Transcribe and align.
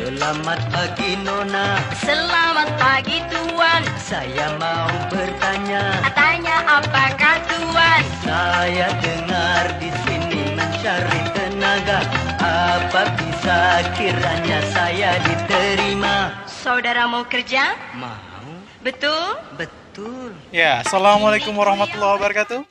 Selamat 0.00 0.56
pagi 0.72 1.12
Nona, 1.20 1.76
Selamat 2.00 2.72
pagi 2.80 3.20
Tuan. 3.28 3.84
saya 4.00 4.48
mau 4.56 4.88
bertanya. 5.12 6.00
Tanya 6.16 6.56
apakah 6.64 7.36
Tuan? 7.44 8.00
Saya 8.24 8.88
dengar 9.04 9.68
di 9.76 9.92
sini 10.08 10.56
mencari 10.56 11.20
tenaga. 11.36 12.00
Apa 12.40 13.12
bisa 13.20 13.84
kiranya 13.92 14.64
saya 14.72 15.20
diterima? 15.20 16.32
Saudara 16.48 17.04
mau 17.04 17.28
kerja? 17.28 17.76
Mau, 17.92 18.56
Betul? 18.80 19.36
betul. 19.60 20.32
Ya, 20.48 20.80
assalamualaikum 20.80 21.52
warahmatullahi 21.52 22.16
wabarakatuh. 22.16 22.64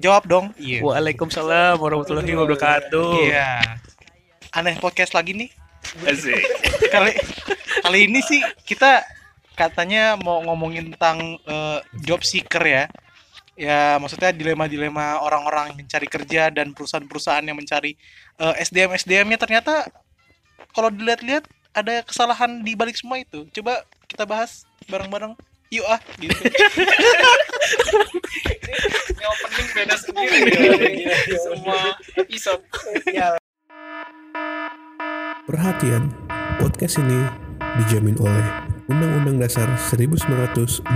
Jawab 0.00 0.24
dong. 0.24 0.46
Waalaikumsalam 0.56 1.76
warahmatullahi 1.76 2.32
wabarakatuh. 2.32 3.28
Iya. 3.28 3.60
Aneh 4.56 4.80
podcast 4.80 5.12
lagi 5.12 5.36
nih. 5.36 5.52
Asik. 6.06 6.42
Kali 6.88 7.12
kali 7.82 7.98
ini 8.08 8.20
sih 8.24 8.40
kita 8.64 9.02
katanya 9.58 10.16
mau 10.16 10.40
ngomongin 10.42 10.94
tentang 10.94 11.38
eh, 11.44 11.78
job 12.02 12.22
seeker 12.24 12.64
ya. 12.64 12.84
Ya, 13.52 14.00
maksudnya 14.00 14.32
dilema-dilema 14.32 15.20
orang-orang 15.20 15.70
yang 15.76 15.84
mencari 15.84 16.08
kerja 16.08 16.48
dan 16.48 16.72
perusahaan-perusahaan 16.72 17.44
yang 17.44 17.58
mencari 17.58 17.94
eh, 18.40 18.54
SDM 18.64 18.96
SDM-nya 18.96 19.36
ternyata 19.36 19.86
kalau 20.72 20.88
dilihat-lihat 20.88 21.44
ada 21.72 22.04
kesalahan 22.04 22.64
di 22.64 22.72
balik 22.72 22.96
semua 22.96 23.20
itu. 23.20 23.44
Coba 23.52 23.84
kita 24.08 24.24
bahas 24.24 24.64
bareng-bareng. 24.88 25.36
Yuk 25.72 25.88
ah, 25.88 26.00
gitu. 26.20 26.36
Ini 29.08 29.24
opening 29.24 29.68
beda 29.72 29.96
sendiri 29.96 30.38
Semua 31.40 31.96
episode. 32.20 32.60
Perhatian, 35.42 36.08
podcast 36.56 36.98
ini 37.02 37.28
dijamin 37.82 38.16
oleh 38.22 38.46
Undang-Undang 38.88 39.42
Dasar 39.42 39.68
1945 39.76 40.86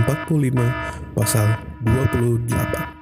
Pasal 1.13 1.47
28. 1.85 2.96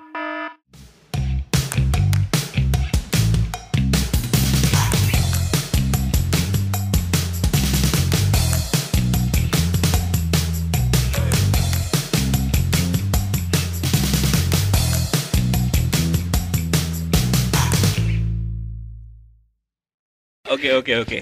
Oke 20.56 20.70
oke 20.74 20.94
oke. 20.98 21.18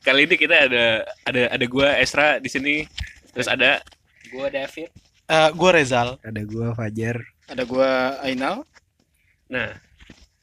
Kali 0.00 0.20
ini 0.24 0.34
kita 0.34 0.66
ada 0.66 0.84
ada 1.22 1.42
ada 1.48 1.64
gua 1.66 1.94
Esra 1.94 2.36
di 2.36 2.46
sini. 2.46 2.82
Terus 3.30 3.46
ada 3.46 3.78
Gua 4.28 4.46
David, 4.46 4.90
Eh, 5.26 5.50
gue 5.52 5.70
Rezal. 5.72 6.18
ada 6.20 6.42
gua 6.42 6.70
Fajar 6.72 7.18
ada 7.46 7.62
gua 7.62 8.14
Ainal. 8.20 8.62
nah 9.46 9.74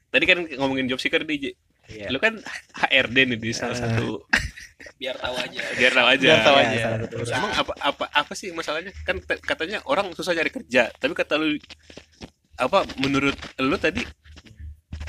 tadi 0.08 0.23
kan 0.23 0.44
ngomongin 0.53 0.88
job 0.88 0.95
seeker 0.97 1.23
Ji. 1.23 1.55
Iya. 1.88 2.08
Lu 2.09 2.19
kan 2.19 2.35
HRD 2.73 3.17
nih 3.25 3.38
di 3.38 3.52
salah 3.52 3.72
Eh. 3.72 3.80
satu 3.81 4.23
Biar 4.95 5.16
tahu 5.16 5.35
aja. 5.38 5.61
biar 5.73 5.91
tahu 5.94 6.08
aja. 6.09 6.19
Biar 6.22 6.41
tahu 6.41 6.58
Ya, 6.58 6.63
aja. 6.63 6.78
salah 6.78 6.97
satu 6.97 7.05
Terus 7.05 7.11
perusahaan. 7.17 7.39
emang 7.41 7.53
apa 7.53 7.73
apa 7.81 8.05
apa 8.09 8.33
sih 8.33 8.50
masalahnya? 8.52 8.91
Kan 9.02 9.17
katanya 9.23 9.80
orang 9.83 10.11
susah 10.11 10.31
nyari 10.31 10.52
kerja, 10.52 10.91
tapi 10.94 11.11
kata 11.13 11.35
lu 11.35 11.55
apa 12.58 12.80
menurut 12.97 13.35
lu 13.58 13.75
tadi 13.78 14.03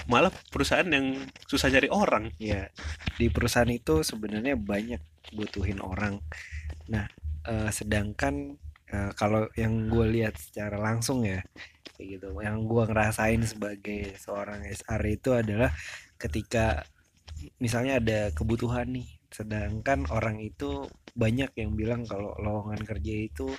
malah 0.09 0.33
perusahaan 0.49 0.89
yang 0.89 1.21
susah 1.45 1.69
nyari 1.69 1.93
orang. 1.93 2.33
ya 2.41 2.67
di 3.21 3.29
perusahaan 3.29 3.69
itu 3.69 4.01
sebenarnya 4.01 4.57
banyak 4.57 5.01
butuhin 5.37 5.85
orang 5.85 6.19
nah 6.89 7.05
eh, 7.45 7.71
sedangkan 7.71 8.57
eh, 8.89 9.11
kalau 9.13 9.47
yang 9.55 9.93
gue 9.93 10.07
lihat 10.09 10.35
secara 10.41 10.81
langsung 10.81 11.23
ya 11.29 11.45
kayak 11.99 12.23
gitu 12.23 12.31
yang 12.39 12.63
gua 12.71 12.87
ngerasain 12.87 13.43
sebagai 13.43 14.15
seorang 14.23 14.63
SR 14.71 15.03
itu 15.11 15.35
adalah 15.35 15.75
ketika 16.15 16.87
misalnya 17.59 17.99
ada 17.99 18.31
kebutuhan 18.31 18.87
nih 18.95 19.19
sedangkan 19.35 20.07
orang 20.15 20.39
itu 20.39 20.87
banyak 21.19 21.51
yang 21.59 21.75
bilang 21.75 22.07
kalau 22.07 22.39
lowongan 22.39 22.87
kerja 22.87 23.15
itu 23.27 23.51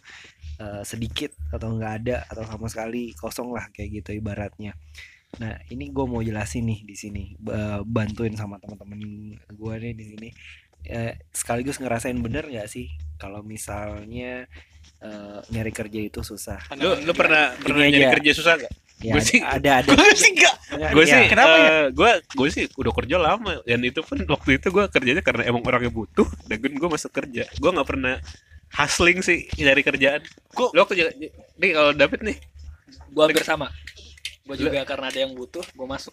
eh, 0.63 0.83
sedikit 0.87 1.35
atau 1.51 1.75
nggak 1.75 1.93
ada 1.99 2.23
atau 2.31 2.47
sama 2.47 2.71
sekali 2.71 3.11
kosong 3.11 3.51
lah 3.51 3.67
kayak 3.75 3.99
gitu 4.01 4.15
ibaratnya 4.15 4.71
nah 5.37 5.53
ini 5.69 5.87
gue 5.87 6.05
mau 6.05 6.19
jelasin 6.19 6.65
nih 6.65 6.79
di 6.81 6.95
sini 6.95 7.23
ba- 7.37 7.85
bantuin 7.85 8.33
sama 8.33 8.57
teman-teman 8.57 8.97
gue 9.47 9.73
nih 9.77 9.93
di 9.93 10.05
sini 10.07 10.29
Eh, 10.79 11.11
sekaligus 11.29 11.75
ngerasain 11.75 12.15
bener 12.15 12.47
nggak 12.47 12.63
sih 12.65 12.87
kalau 13.19 13.43
misalnya 13.43 14.47
eh, 14.97 15.39
nyari 15.45 15.69
kerja 15.69 15.99
itu 16.01 16.23
susah 16.23 16.55
Lu 16.73 16.95
lu 17.03 17.11
pernah 17.11 17.51
pernah 17.53 17.83
Gini 17.83 17.99
nyari 17.99 18.07
aja. 18.07 18.15
kerja 18.15 18.31
susah 18.31 18.53
gak? 18.57 18.71
ya 18.99 19.11
ada- 19.13 19.27
sih- 19.27 19.43
ada 19.43 19.71
ada 19.77 19.91
Gue 19.91 20.11
sih 20.13 20.31
enggak. 20.31 20.55
Nggak, 20.71 20.91
gue 20.91 21.03
sih 21.05 21.21
kenapa 21.27 21.55
ya? 21.57 21.69
gue 21.89 22.11
gue 22.31 22.47
sih 22.49 22.63
udah 22.73 22.93
kerja 22.95 23.15
lama 23.17 23.53
dan 23.61 23.79
itu 23.81 23.99
pun 23.99 24.17
waktu 24.23 24.49
itu 24.55 24.67
gue 24.71 24.83
kerjanya 24.87 25.19
karena 25.19 25.43
emang 25.45 25.63
orangnya 25.63 25.91
butuh 25.91 26.27
dan 26.47 26.57
gue 26.57 26.89
masuk 26.89 27.11
kerja 27.11 27.43
gue 27.43 27.69
nggak 27.69 27.89
pernah 27.89 28.15
hustling 28.71 29.19
sih 29.19 29.51
nyari 29.57 29.83
kerjaan 29.83 30.23
lo 30.55 30.83
kerja 30.85 31.11
nih 31.59 31.71
kalau 31.75 31.91
David 31.91 32.23
nih 32.23 32.37
Gua 33.09 33.25
hampir 33.25 33.43
sama. 33.43 33.67
Gua 34.49 34.57
juga 34.57 34.81
karena 34.81 35.13
ada 35.13 35.19
yang 35.21 35.37
butuh, 35.37 35.61
gua 35.77 35.85
masuk. 35.85 36.09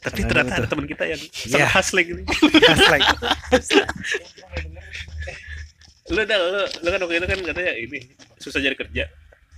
tapi 0.00 0.20
Karena 0.20 0.44
ternyata 0.44 0.56
ada 0.60 0.68
teman 0.68 0.84
kita 0.84 1.04
yang 1.04 1.20
sama 1.32 1.68
hustling 1.76 2.08
nih 2.12 2.24
Hustling. 2.72 3.04
lo 6.12 6.20
dah 6.20 6.36
lo, 6.36 6.60
lo 6.64 6.88
kan 6.88 7.00
waktu 7.00 7.14
itu 7.16 7.26
kan 7.26 7.38
katanya 7.40 7.72
ini 7.72 7.98
susah 8.36 8.60
nyari 8.60 8.76
kerja 8.76 9.04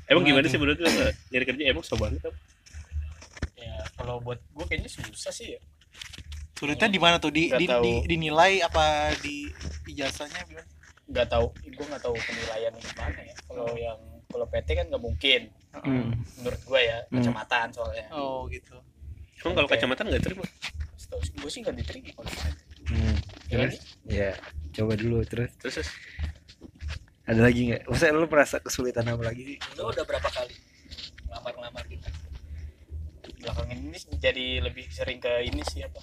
emang 0.06 0.22
gimana 0.22 0.46
sih 0.46 0.54
menurut 0.54 0.78
lo 0.78 0.86
eh, 0.86 1.10
nyari 1.34 1.44
kerja 1.44 1.62
emang 1.66 1.82
susah 1.82 1.98
banget? 1.98 2.22
Ya, 3.58 3.74
kalau 3.98 4.22
buat 4.22 4.38
gua 4.54 4.62
kayaknya 4.66 4.86
susah 4.86 5.34
sih 5.34 5.58
ya. 5.58 5.60
Sulitnya 6.54 6.86
di 6.86 7.00
mana 7.02 7.18
tuh? 7.18 7.34
Di, 7.34 7.50
di, 7.50 7.66
di- 7.66 8.02
dinilai 8.06 8.62
apa 8.62 9.10
di 9.18 9.50
ijazahnya 9.90 10.46
gimana? 10.46 10.66
Nggak 11.10 11.26
tahu, 11.26 11.46
gua 11.74 11.86
nggak 11.90 12.02
tahu 12.06 12.14
penilaian 12.22 12.72
gimana 12.78 13.18
ya. 13.22 13.34
Kalau 13.46 13.68
yang 13.74 13.98
kalau 14.30 14.46
PT 14.46 14.68
kan 14.78 14.86
nggak 14.86 15.02
mungkin. 15.02 15.50
Hmm. 15.84 16.16
Menurut 16.40 16.60
gua 16.64 16.80
ya, 16.80 16.98
Hmm. 17.08 17.20
kecamatan 17.20 17.66
soalnya. 17.72 18.06
Oh 18.14 18.46
gitu. 18.48 18.76
emang 19.44 19.52
kalau 19.62 19.68
Oke. 19.68 19.76
kacamata 19.76 20.00
nggak 20.02 20.24
terima 20.24 20.42
Setahu 20.96 21.20
sih 21.22 21.32
gua 21.36 21.50
sih 21.52 21.60
nggak 21.60 21.76
diterima 21.76 22.10
kalau. 22.16 22.30
Hmm. 22.88 23.16
Ya 23.46 23.56
kan? 23.60 23.68
Terus? 23.70 23.76
ya 24.06 24.30
coba 24.76 24.92
dulu 24.94 25.18
terus 25.24 25.50
terus 25.58 25.74
terus, 25.80 25.90
ada 27.24 27.40
lagi 27.42 27.60
nggak 27.70 27.82
Maksudnya 27.86 28.12
lu 28.14 28.26
merasa 28.26 28.56
kesulitan 28.58 29.06
apa 29.06 29.22
lagi 29.22 29.42
sih 29.54 29.58
Udah 29.76 29.84
udah 29.92 30.04
berapa 30.04 30.28
kali 30.30 30.54
ngelamar-ngelamar 31.26 31.84
gitu. 31.86 32.06
Belakangan 33.42 33.76
ini 33.76 33.98
jadi 34.18 34.46
lebih 34.62 34.86
sering 34.90 35.18
ke 35.18 35.32
ini 35.44 35.62
sih 35.66 35.82
apa? 35.82 36.00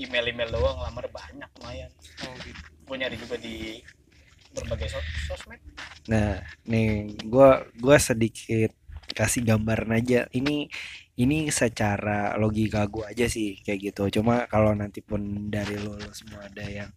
Email-email 0.00 0.50
doang 0.50 0.80
ngelamar 0.80 1.06
banyak 1.10 1.50
lumayan. 1.60 1.90
Oh 2.26 2.34
gitu. 2.42 2.60
Gua 2.86 2.96
nyari 2.98 3.16
juga 3.18 3.36
di 3.38 3.78
berbagai 4.54 4.88
sos 4.88 5.06
sosmed. 5.26 5.58
Nah, 6.06 6.38
nih 6.66 7.10
gua 7.26 7.66
gua 7.78 7.98
sedikit 7.98 8.70
kasih 9.14 9.46
gambaran 9.46 9.94
aja. 9.96 10.26
Ini 10.34 10.66
ini 11.16 11.38
secara 11.48 12.34
logika 12.36 12.84
gua 12.90 13.14
aja 13.14 13.30
sih 13.30 13.62
kayak 13.62 13.94
gitu. 13.94 14.20
Cuma 14.20 14.44
kalau 14.50 14.74
nanti 14.74 15.00
pun 15.00 15.48
dari 15.48 15.78
lo, 15.78 15.94
lo 15.94 16.10
semua 16.10 16.44
ada 16.50 16.64
yang 16.66 16.90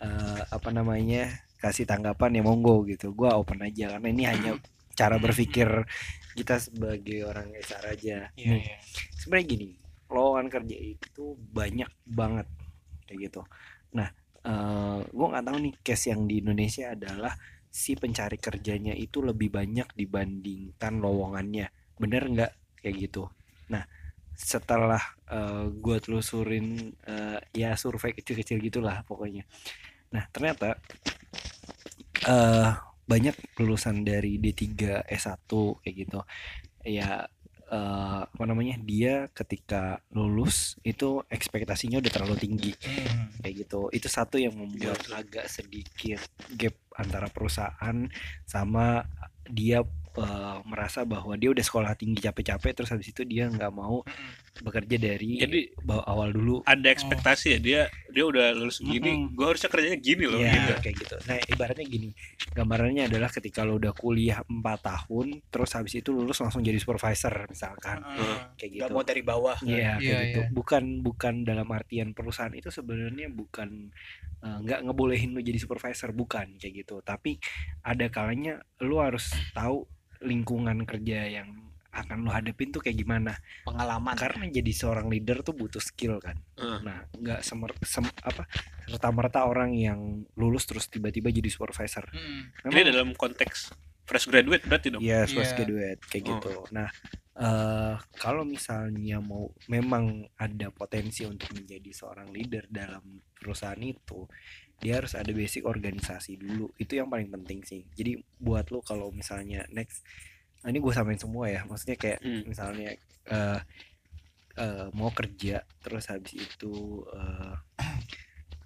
eh, 0.00 0.42
apa 0.48 0.68
namanya 0.72 1.28
kasih 1.60 1.84
tanggapan 1.84 2.40
ya 2.40 2.42
monggo 2.42 2.82
gitu. 2.88 3.12
Gua 3.12 3.36
open 3.36 3.62
aja 3.62 3.92
karena 3.94 4.08
ini 4.08 4.24
hanya 4.24 4.52
cara 4.96 5.20
berpikir 5.20 5.68
kita 6.34 6.58
sebagai 6.58 7.22
orang 7.28 7.52
HR 7.54 7.84
aja. 7.94 8.18
Iya, 8.34 8.50
Nih, 8.56 8.64
iya. 8.66 8.76
sebenarnya 9.20 9.46
gini 9.46 9.68
lowongan 10.08 10.48
kerja 10.48 10.76
itu 10.76 11.36
banyak 11.52 11.88
banget 12.08 12.48
kayak 13.04 13.28
gitu 13.28 13.42
nah 13.92 14.08
eh 14.44 14.98
gue 15.04 15.26
nggak 15.28 15.44
tahu 15.44 15.56
nih 15.60 15.74
case 15.84 16.12
yang 16.12 16.24
di 16.24 16.40
Indonesia 16.40 16.92
adalah 16.96 17.34
si 17.68 17.94
pencari 17.94 18.40
kerjanya 18.40 18.96
itu 18.96 19.20
lebih 19.20 19.52
banyak 19.52 19.92
dibandingkan 19.94 20.98
lowongannya. 20.98 21.68
Bener 22.00 22.22
nggak? 22.26 22.52
Kayak 22.82 22.96
gitu. 23.08 23.22
Nah 23.70 23.84
setelah 24.38 25.02
gue 25.68 25.98
telusurin 25.98 26.94
eh, 27.04 27.38
ya 27.52 27.74
survei 27.74 28.14
kecil-kecil 28.14 28.62
gitulah 28.62 29.02
pokoknya. 29.04 29.44
Nah 30.14 30.24
ternyata 30.30 30.78
eh 32.24 32.72
banyak 33.08 33.56
lulusan 33.56 34.04
dari 34.04 34.36
D3 34.36 35.04
S1 35.08 35.50
kayak 35.82 35.96
gitu. 35.96 36.20
Ya 36.86 37.26
eh, 37.68 38.22
apa 38.24 38.44
namanya 38.46 38.80
dia 38.80 39.28
ketika 39.34 40.00
lulus 40.14 40.80
itu 40.86 41.24
ekspektasinya 41.28 42.00
udah 42.00 42.12
terlalu 42.12 42.36
tinggi. 42.38 42.72
Hmm. 42.78 43.34
kayak 43.42 43.66
gitu. 43.66 43.90
Itu 43.92 44.08
satu 44.08 44.38
yang 44.38 44.54
membuat 44.56 45.02
agak 45.12 45.50
sedikit 45.50 46.22
gap 46.54 46.76
antara 46.98 47.30
perusahaan 47.30 47.96
sama 48.42 49.06
dia 49.48 49.86
eh, 50.18 50.58
merasa 50.66 51.06
bahwa 51.06 51.38
dia 51.38 51.54
udah 51.54 51.64
sekolah 51.64 51.94
tinggi 51.94 52.20
capek-capek 52.20 52.74
terus 52.74 52.90
habis 52.90 53.08
itu 53.14 53.22
dia 53.24 53.46
nggak 53.48 53.72
mau 53.72 54.02
bekerja 54.60 54.96
dari 54.96 55.38
Jadi- 55.38 55.70
ba- 55.78 56.02
awal 56.02 56.30
dulu 56.30 56.60
ada 56.62 56.86
ekspektasi 56.86 57.46
ya 57.48 57.58
dia 57.58 57.80
dia 58.08 58.24
udah 58.24 58.50
lulus 58.52 58.78
gini 58.78 59.14
Mm-mm. 59.14 59.32
gua 59.32 59.52
harusnya 59.52 59.68
kerjanya 59.68 59.96
gini 59.96 60.24
loh 60.24 60.38
Iya, 60.38 60.50
gitu 60.50 60.72
kayak 60.80 60.96
gitu. 60.98 61.16
Nah, 61.22 61.36
ibaratnya 61.44 61.84
gini. 61.84 62.08
Gambarannya 62.50 63.02
adalah 63.04 63.28
ketika 63.28 63.62
lo 63.62 63.76
udah 63.76 63.92
kuliah 63.92 64.40
4 64.42 64.58
tahun, 64.80 65.26
terus 65.46 65.70
habis 65.72 65.94
itu 65.94 66.10
lulus 66.10 66.38
langsung 66.38 66.60
jadi 66.60 66.76
supervisor 66.76 67.30
misalkan. 67.46 68.00
Kayak 68.54 68.70
gitu. 68.72 68.80
Gak 68.80 68.90
mau 68.90 69.02
dari 69.02 69.22
bawah. 69.22 69.54
kan? 69.54 69.68
Iya, 69.68 69.92
kayak 69.94 70.00
Iya, 70.00 70.18
gitu. 70.24 70.40
iya. 70.40 70.50
Bukan 70.50 70.84
bukan 71.00 71.34
dalam 71.42 71.68
artian 71.68 72.10
perusahaan 72.10 72.50
itu 72.50 72.68
sebenarnya 72.68 73.28
bukan 73.28 73.92
eh, 74.38 74.58
nggak 74.60 74.80
ngebolehin 74.84 75.30
lu 75.30 75.40
jadi 75.40 75.58
supervisor, 75.58 76.10
bukan 76.10 76.56
kayak 76.56 76.74
gitu. 76.80 76.98
Tapi 77.00 77.38
ada 77.82 78.06
kalanya 78.08 78.58
lu 78.78 78.98
harus 78.98 79.26
tahu 79.50 79.84
lingkungan 80.20 80.82
kerja 80.82 81.28
yang 81.28 81.67
akan 81.98 82.24
lu 82.24 82.30
hadapin 82.30 82.70
tuh 82.70 82.78
kayak 82.78 82.96
gimana. 82.96 83.34
Pengalaman. 83.64 84.14
Karena 84.14 84.44
jadi 84.46 84.72
seorang 84.72 85.06
leader 85.06 85.42
tuh 85.42 85.52
butuh 85.52 85.80
skill 85.80 86.18
kan. 86.18 86.38
Heeh. 86.54 86.80
Nah, 86.82 87.06
nggak 87.10 87.40
semer, 87.42 87.74
sem- 87.82 88.16
apa 88.22 88.46
serta 88.86 89.08
merta 89.10 89.40
orang 89.44 89.72
yang 89.72 90.00
lulus 90.34 90.64
terus 90.64 90.86
tiba-tiba 90.86 91.28
jadi 91.28 91.46
supervisor. 91.46 92.08
Mm. 92.10 92.70
ini 92.70 92.80
dalam 92.84 93.08
konteks 93.12 93.72
fresh 94.02 94.24
graduate 94.24 94.64
berarti 94.64 94.88
dong 94.88 95.04
Yes, 95.04 95.30
fresh 95.30 95.52
Iya. 95.52 95.56
graduate 95.60 96.00
kayak 96.08 96.24
Oh. 96.24 96.28
gitu. 96.32 96.52
Nah, 96.72 96.88
eh 97.36 97.94
kalau 98.16 98.42
misalnya 98.42 99.20
mau 99.20 99.46
memang 99.68 100.04
ada 100.34 100.72
potensi 100.72 101.22
untuk 101.22 101.52
menjadi 101.52 101.92
seorang 101.92 102.32
leader 102.32 102.64
dalam 102.66 103.04
perusahaan 103.30 103.78
itu, 103.78 104.24
dia 104.78 104.98
harus 104.98 105.12
ada 105.12 105.28
basic 105.28 105.62
organisasi 105.62 106.34
dulu. 106.34 106.72
Itu 106.74 106.96
yang 106.96 107.06
paling 107.06 107.28
penting 107.30 107.60
sih. 107.62 107.84
Jadi 107.92 108.16
buat 108.38 108.70
lo 108.70 108.80
kalau 108.80 109.12
misalnya 109.12 109.68
next, 109.68 110.02
ini 110.66 110.78
gue 110.82 110.92
samain 110.94 111.20
semua 111.20 111.46
ya. 111.46 111.62
Maksudnya 111.68 111.96
kayak 112.00 112.18
Hmm. 112.24 112.42
misalnya 112.48 112.90
eh 113.28 113.60
eh, 114.58 114.86
mau 114.96 115.10
kerja, 115.14 115.62
terus 115.78 116.10
habis 116.10 116.34
itu 116.34 117.06
eh, 117.14 117.54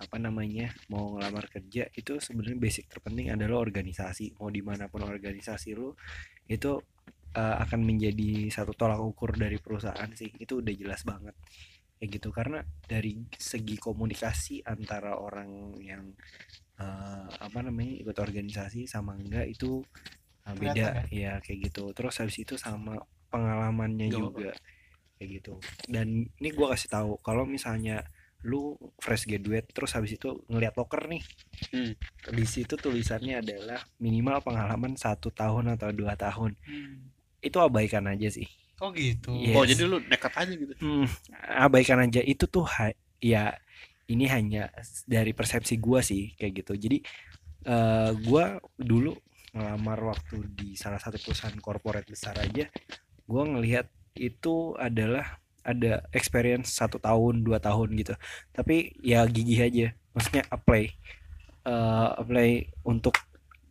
apa 0.03 0.17
namanya 0.19 0.75
mau 0.91 1.15
ngelamar 1.15 1.47
kerja 1.47 1.87
itu 1.95 2.19
sebenarnya 2.19 2.59
basic 2.59 2.91
terpenting 2.91 3.31
adalah 3.31 3.63
organisasi 3.63 4.35
mau 4.43 4.51
di 4.51 4.59
mana 4.59 4.91
pun 4.91 5.07
organisasi 5.07 5.79
lu 5.79 5.95
itu 6.51 6.75
uh, 7.39 7.57
akan 7.63 7.81
menjadi 7.87 8.51
satu 8.51 8.75
tolak 8.75 8.99
ukur 8.99 9.39
dari 9.39 9.63
perusahaan 9.63 10.11
sih 10.13 10.35
itu 10.43 10.59
udah 10.59 10.75
jelas 10.75 11.07
banget 11.07 11.39
kayak 12.03 12.19
gitu 12.19 12.29
karena 12.35 12.67
dari 12.83 13.23
segi 13.39 13.79
komunikasi 13.79 14.67
antara 14.67 15.23
orang 15.23 15.79
yang 15.79 16.11
uh, 16.83 17.31
apa 17.31 17.59
namanya 17.63 18.03
ikut 18.03 18.19
organisasi 18.19 18.91
sama 18.91 19.15
enggak 19.15 19.55
itu 19.55 19.87
uh, 20.47 20.55
beda. 20.57 21.07
ya 21.11 21.39
kayak 21.45 21.59
gitu. 21.71 21.91
Terus 21.95 22.15
habis 22.19 22.37
itu 22.39 22.55
sama 22.59 22.99
pengalamannya 23.33 24.09
Gak 24.11 24.19
juga 24.19 24.51
kayak 25.19 25.29
gitu. 25.41 25.53
Dan 25.89 26.27
ini 26.29 26.49
gua 26.53 26.75
kasih 26.75 26.91
tahu 26.91 27.11
kalau 27.23 27.47
misalnya 27.47 28.03
lu 28.43 28.75
fresh 28.99 29.31
graduate 29.31 29.71
terus 29.71 29.95
habis 29.95 30.19
itu 30.19 30.35
ngeliat 30.51 30.75
loker 30.75 31.07
nih 31.07 31.23
Hmm. 31.71 31.95
di 32.35 32.43
situ 32.43 32.75
tulisannya 32.75 33.39
adalah 33.39 33.79
minimal 34.03 34.43
pengalaman 34.43 34.99
satu 34.99 35.31
tahun 35.31 35.79
atau 35.79 35.95
dua 35.95 36.19
tahun. 36.19 36.59
Itu 37.39 37.63
abaikan 37.63 38.11
aja 38.11 38.27
sih. 38.35 38.51
Oh 38.83 38.91
gitu. 38.91 39.31
Yes. 39.39 39.55
oh 39.55 39.63
jadi 39.63 39.83
lu 39.87 40.03
nekat 40.11 40.35
aja 40.35 40.53
gitu? 40.59 40.75
Hmm, 40.83 41.07
abaikan 41.55 42.03
aja. 42.03 42.19
Itu 42.19 42.51
tuh 42.51 42.67
ha- 42.67 42.99
ya 43.23 43.55
ini 44.11 44.27
hanya 44.27 44.75
dari 45.07 45.31
persepsi 45.31 45.79
gua 45.79 46.03
sih 46.03 46.35
kayak 46.35 46.67
gitu. 46.67 46.75
Jadi 46.75 46.99
eh 47.63 48.11
gua 48.27 48.59
dulu 48.75 49.15
ngelamar 49.53 50.01
waktu 50.01 50.49
di 50.53 50.75
salah 50.75 50.99
satu 51.01 51.21
perusahaan 51.21 51.57
corporate 51.61 52.09
besar 52.09 52.37
aja 52.41 52.69
gua 53.29 53.45
ngelihat 53.49 53.89
itu 54.17 54.77
adalah 54.77 55.41
ada 55.63 56.05
experience 56.11 56.75
satu 56.75 56.99
tahun 56.99 57.47
dua 57.47 57.63
tahun 57.63 57.95
gitu. 57.95 58.15
Tapi 58.51 58.99
ya 59.01 59.23
gigih 59.27 59.61
aja 59.63 59.87
maksudnya 60.13 60.45
apply 60.51 60.85
eh 61.63 62.09
apply 62.19 62.51
untuk 62.83 63.15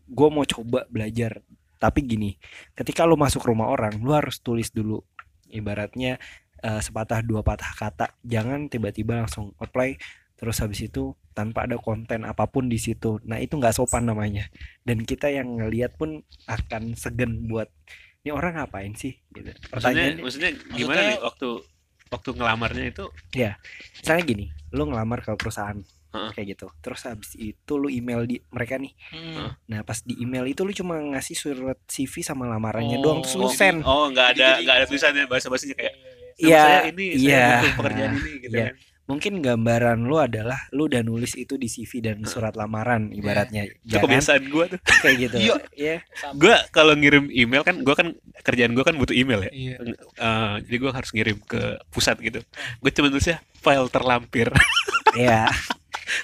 gue 0.08 0.30
mau 0.32 0.48
coba 0.48 0.88
belajar. 0.88 1.44
Tapi 1.78 2.00
gini 2.08 2.40
ketika 2.74 3.04
lo 3.04 3.20
masuk 3.20 3.44
rumah 3.44 3.70
orang 3.70 4.00
lo 4.00 4.16
harus 4.16 4.40
tulis 4.40 4.72
dulu 4.72 5.04
ibaratnya 5.52 6.18
eh, 6.64 6.82
sepatah 6.82 7.22
dua 7.22 7.44
patah 7.44 7.72
kata. 7.76 8.16
Jangan 8.24 8.72
tiba-tiba 8.72 9.28
langsung 9.28 9.52
apply 9.60 10.00
terus 10.40 10.58
habis 10.64 10.82
itu 10.82 11.14
tanpa 11.32 11.64
ada 11.64 11.76
konten 11.76 12.22
apa 12.22 12.46
pun 12.46 12.66
di 12.66 12.76
situ 12.76 13.20
nah 13.24 13.36
itu 13.36 13.54
nggak 13.54 13.74
sopan 13.74 14.04
namanya 14.04 14.48
dan 14.82 15.02
kita 15.02 15.28
yang 15.28 15.58
ngelihat 15.58 15.94
pun 15.94 16.20
akan 16.46 16.94
segen 16.94 17.46
buat 17.46 17.72
ini 18.22 18.30
orang 18.30 18.56
ngapain 18.56 18.94
sih 18.94 19.18
gitu 19.30 19.50
maksudnya 19.66 19.72
pertanyaannya 19.72 20.22
maksudnya 20.22 20.52
gimana 20.52 20.72
Maksudnya- 20.72 21.08
nih 21.08 21.20
waktu 21.22 21.50
waktu 22.08 22.30
ngelamarnya 22.34 22.86
itu 22.88 23.06
misalnya 23.96 24.24
gini 24.26 24.46
lu 24.70 24.84
ngelamar 24.86 25.20
ke 25.20 25.32
perusahaan 25.34 25.80
Heeh. 26.12 26.30
kayak 26.34 26.48
gitu 26.50 26.68
terus 26.78 27.02
habis 27.02 27.32
itu 27.34 27.74
lu 27.74 27.88
email 27.88 28.24
di 28.24 28.44
mereka 28.48 28.76
nih 28.76 28.92
Hmm. 29.10 29.56
nah 29.66 29.80
pas 29.80 29.96
di 29.98 30.20
email 30.20 30.44
itu 30.46 30.62
lu 30.62 30.72
cuma 30.72 31.00
ngasih 31.00 31.34
surat 31.34 31.80
CV 31.86 32.20
sama 32.20 32.46
lamarannya 32.46 33.00
Oh. 33.00 33.02
doang 33.02 33.20
terus 33.22 33.36
lu 33.36 33.48
send 33.50 33.80
oh 33.82 34.06
nggak 34.08 34.36
ada 34.36 34.60
nggak 34.60 34.76
ada 34.76 34.86
tulisannya 34.86 35.24
bahasa 35.26 35.48
bahasanya 35.48 35.74
kayak 35.74 35.96
nama 35.96 36.10
Iya, 36.42 36.60
saya 36.60 36.80
ini 36.90 37.06
saya 37.14 37.22
iya. 37.22 37.48
butuh 37.54 37.74
pekerjaan 37.78 38.12
ini 38.14 38.32
gitu 38.40 38.54
Iya. 38.54 38.66
kan 38.66 38.76
mungkin 39.04 39.40
gambaran 39.40 40.02
lu 40.02 40.18
adalah 40.18 40.70
lu 40.70 40.88
udah 40.88 41.02
nulis 41.02 41.34
itu 41.34 41.56
di 41.56 41.66
CV 41.66 42.00
dan 42.00 42.24
surat 42.24 42.54
lamaran 42.54 43.12
ibaratnya. 43.12 43.68
Itu 43.68 43.76
jangan 43.88 44.04
kebiasaan 44.08 44.44
gua 44.48 44.66
tuh. 44.70 44.80
Kayak 45.02 45.16
gitu. 45.20 45.36
Iya. 45.38 45.56
ya 45.74 45.96
gua 46.34 46.56
kalau 46.70 46.94
ngirim 46.94 47.28
email 47.28 47.62
kan 47.62 47.82
gua 47.82 47.94
kan 47.94 48.14
kerjaan 48.42 48.72
gua 48.72 48.84
kan 48.84 48.96
butuh 48.96 49.14
email 49.14 49.46
ya. 49.46 49.52
Iya. 49.52 49.76
Eh, 49.98 50.56
jadi 50.66 50.78
gua 50.78 50.92
harus 50.92 51.12
ngirim 51.12 51.38
ke 51.42 51.60
pusat 51.88 52.16
gitu. 52.18 52.40
Gue 52.78 52.92
cuma 52.92 53.08
tulisnya 53.08 53.40
file 53.56 53.88
terlampir. 53.88 54.48
Ya 55.12 55.52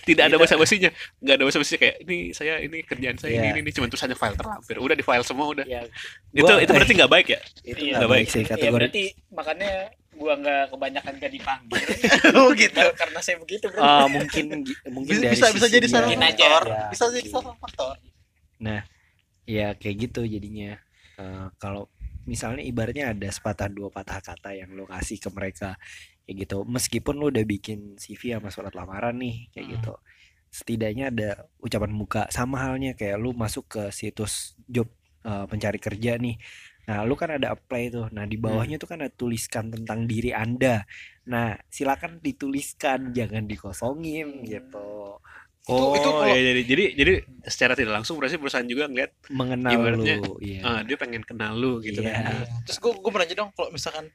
tidak 0.04 0.28
ada 0.28 0.36
Iya. 0.36 0.40
bahasa 0.40 0.56
basinya 0.56 0.90
nggak 1.20 1.36
ada 1.36 1.44
bahasa 1.44 1.60
basinya 1.60 1.80
kayak 1.80 1.96
ini 2.04 2.18
saya 2.32 2.60
ini 2.60 2.84
kerjaan 2.84 3.16
saya 3.16 3.36
Iya. 3.36 3.52
ini 3.52 3.60
ini. 3.62 3.72
Cuma 3.72 3.88
tulisannya 3.88 4.16
file 4.16 4.36
terlampir. 4.36 4.76
Udah 4.80 4.96
di 4.96 5.04
file 5.04 5.24
semua 5.24 5.48
udah. 5.48 5.64
Ya, 5.64 5.84
itu 6.32 6.44
Gua- 6.44 6.60
itu 6.60 6.72
berarti 6.72 6.94
nggak 6.96 7.12
baik 7.12 7.28
ya? 7.30 7.40
Itu 7.64 7.84
Iya, 7.84 7.96
nggak 8.00 8.12
baik 8.12 8.28
sih 8.28 8.42
ya 8.42 8.48
kategori. 8.48 8.74
berarti 8.74 9.04
makanya 9.30 9.72
gua 10.18 10.34
nggak 10.42 10.74
kebanyakan 10.74 11.14
gak 11.22 11.32
dipanggil. 11.34 11.88
Oh 12.42 12.50
gitu. 12.58 12.82
Karena 12.98 13.20
saya 13.22 13.38
begitu, 13.40 13.70
Bro. 13.70 13.82
Ah, 13.86 14.10
mungkin 14.10 14.66
mungkin 14.90 15.14
Bisa 15.24 15.48
dari 15.48 15.56
bisa, 15.56 15.68
jadi 15.70 15.88
salah 15.88 16.10
faktor. 16.12 16.64
Ya, 16.68 16.84
Bisa 16.92 17.04
jadi 17.14 17.24
gitu. 17.24 17.38
salah 17.40 17.56
faktor. 17.62 17.96
ya 19.48 19.72
kayak 19.80 19.96
gitu 20.12 20.28
jadinya 20.28 20.76
Eh, 21.18 21.48
kalau 21.58 21.90
misalnya 22.30 22.62
ibaratnya 22.62 23.10
ada 23.10 23.26
sepatah 23.34 23.66
dua 23.74 23.90
patah 23.90 24.22
kata 24.22 24.54
yang 24.54 24.70
lo 24.78 24.86
kasih 24.86 25.18
ke 25.18 25.34
mereka 25.34 25.74
kayak 26.30 26.46
gitu 26.46 26.62
meskipun 26.62 27.18
lo 27.18 27.34
udah 27.34 27.42
bikin 27.42 27.98
CV 27.98 28.38
sama 28.38 28.54
surat 28.54 28.78
lamaran 28.78 29.18
nih 29.18 29.50
kayak 29.50 29.66
Hmm. 29.66 29.74
gitu 29.82 29.94
setidaknya 30.54 31.10
ada 31.10 31.30
ucapan 31.58 31.90
muka 31.90 32.30
sama 32.30 32.62
halnya 32.62 32.94
kayak 32.94 33.18
lu 33.18 33.34
masuk 33.34 33.66
ke 33.66 33.84
situs 33.90 34.54
job 34.70 34.86
eh, 35.26 35.46
pencari 35.50 35.82
kerja 35.82 36.22
nih 36.22 36.38
nah 36.88 37.04
lu 37.04 37.14
kan 37.14 37.36
ada 37.36 37.52
apply 37.52 37.92
tuh. 37.92 38.08
Nah 38.10 38.24
di 38.24 38.40
bawahnya 38.40 38.80
tuh 38.80 38.88
kan 38.88 39.04
ada 39.04 39.12
tuliskan 39.12 39.68
tentang 39.68 40.08
diri 40.08 40.32
anda. 40.32 40.88
Nah 41.28 41.52
silakan 41.68 42.24
dituliskan 42.24 43.12
jangan 43.12 43.44
dikosongin 43.44 44.48
gitu. 44.48 45.20
Oh 45.68 45.92
itu 46.00 46.08
kalau- 46.08 46.32
ya, 46.32 46.40
jadi 46.40 46.62
jadi 46.64 46.84
jadi 46.96 47.14
secara 47.44 47.76
tidak 47.76 48.00
langsung 48.00 48.16
berarti 48.16 48.40
perusahaan 48.40 48.64
juga 48.64 48.88
ngeliat 48.88 49.12
mengenal 49.28 50.00
lu 50.00 50.40
iya. 50.40 50.64
Ah, 50.64 50.80
dia 50.80 50.96
pengen 50.96 51.28
kenal 51.28 51.60
lu 51.60 51.84
gitu 51.84 52.00
Iya. 52.00 52.24
kan. 52.24 52.48
Terus 52.64 52.80
gue 52.80 52.92
gue 52.96 53.12
nanya 53.12 53.36
dong 53.36 53.52
kalau 53.52 53.70
misalkan 53.70 54.08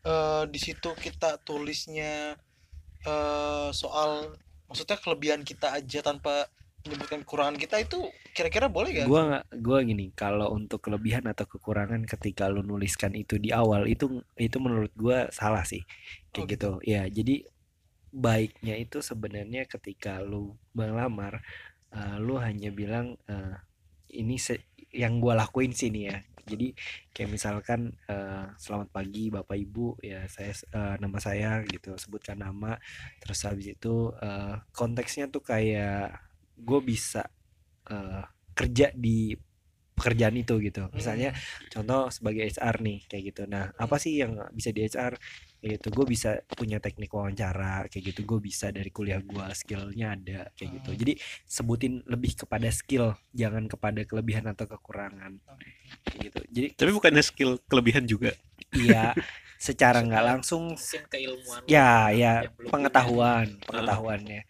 eh, 0.00 0.42
di 0.46 0.58
situ 0.62 0.90
kita 0.94 1.42
tulisnya 1.42 2.38
eh, 3.02 3.68
soal 3.74 4.38
maksudnya 4.70 5.02
kelebihan 5.02 5.42
kita 5.42 5.74
aja 5.74 5.98
tanpa 5.98 6.46
menyebutkan 6.86 7.20
kekurangan 7.26 7.56
kita 7.60 7.76
itu 7.82 7.98
kira-kira 8.32 8.70
boleh 8.70 8.90
gak? 8.94 9.06
gua 9.10 9.22
nggak 9.28 9.44
gua 9.60 9.78
gini 9.84 10.06
kalau 10.16 10.48
untuk 10.54 10.80
kelebihan 10.80 11.26
atau 11.28 11.44
kekurangan 11.44 12.06
ketika 12.08 12.48
lu 12.48 12.62
nuliskan 12.64 13.12
itu 13.18 13.36
di 13.36 13.50
awal 13.52 13.84
itu 13.90 14.22
itu 14.38 14.56
menurut 14.62 14.92
gua 14.96 15.28
salah 15.34 15.66
sih. 15.66 15.82
Kayak 16.32 16.40
Oh, 16.40 16.46
gitu. 16.48 16.70
ya 16.86 17.02
jadi 17.10 17.44
baiknya 18.10 18.74
itu 18.80 18.98
sebenarnya 19.04 19.66
ketika 19.70 20.18
lu 20.24 20.56
melamar 20.74 21.42
eh, 21.94 22.16
lu 22.18 22.38
hanya 22.40 22.70
bilang 22.72 23.18
eh, 23.28 23.54
ini 24.16 24.38
se- 24.40 24.66
yang 24.94 25.18
gua 25.22 25.36
lakuin 25.38 25.70
sih 25.74 25.90
nih 25.92 26.04
ya. 26.10 26.18
Jadi 26.50 26.74
kayak 27.14 27.30
misalkan 27.30 27.94
eh, 28.10 28.46
selamat 28.58 28.88
pagi 28.90 29.30
bapak 29.30 29.58
ibu. 29.58 29.94
Ya 30.02 30.24
saya 30.26 30.50
eh, 30.54 30.94
nama 30.98 31.18
saya 31.22 31.62
gitu 31.68 31.94
sebutkan 31.98 32.40
nama. 32.40 32.78
Terus 33.22 33.38
habis 33.46 33.66
itu 33.74 34.10
eh, 34.18 34.54
konteksnya 34.74 35.28
tuh 35.30 35.42
kayak 35.44 36.29
gue 36.60 36.80
bisa 36.84 37.24
eh, 37.90 38.22
kerja 38.54 38.92
di 38.92 39.34
pekerjaan 40.00 40.32
itu 40.40 40.56
gitu. 40.64 40.88
Misalnya 40.96 41.36
contoh 41.68 42.08
sebagai 42.08 42.48
HR 42.48 42.80
nih 42.80 42.98
kayak 43.04 43.22
gitu. 43.28 43.42
Nah 43.44 43.68
apa 43.76 44.00
sih 44.00 44.16
yang 44.16 44.40
bisa 44.56 44.72
di 44.72 44.88
HR 44.88 45.12
kayak 45.60 45.76
gitu 45.76 45.88
gue 45.92 46.06
bisa 46.08 46.40
punya 46.56 46.80
teknik 46.80 47.12
wawancara 47.12 47.84
kayak 47.92 48.16
gitu. 48.16 48.24
Gue 48.24 48.40
bisa 48.40 48.72
dari 48.72 48.88
kuliah 48.88 49.20
gue 49.20 49.44
skillnya 49.52 50.16
ada 50.16 50.48
kayak 50.56 50.80
gitu. 50.80 50.90
Jadi 51.04 51.12
sebutin 51.44 52.00
lebih 52.08 52.32
kepada 52.32 52.72
skill 52.72 53.12
jangan 53.36 53.68
kepada 53.68 54.00
kelebihan 54.08 54.48
atau 54.48 54.64
kekurangan. 54.64 55.36
Kayak 56.08 56.20
gitu. 56.32 56.40
Jadi 56.48 56.66
Tapi 56.80 56.90
bukannya 56.96 57.20
skill 57.22 57.60
kelebihan 57.68 58.08
juga. 58.08 58.32
iya 58.72 59.12
secara 59.60 60.00
nggak 60.00 60.24
langsung 60.24 60.72
mungkin 60.72 61.04
keilmuan 61.12 61.60
ya 61.68 62.08
ya 62.16 62.48
pengetahuan 62.72 63.60
pengetahuannya 63.68 64.48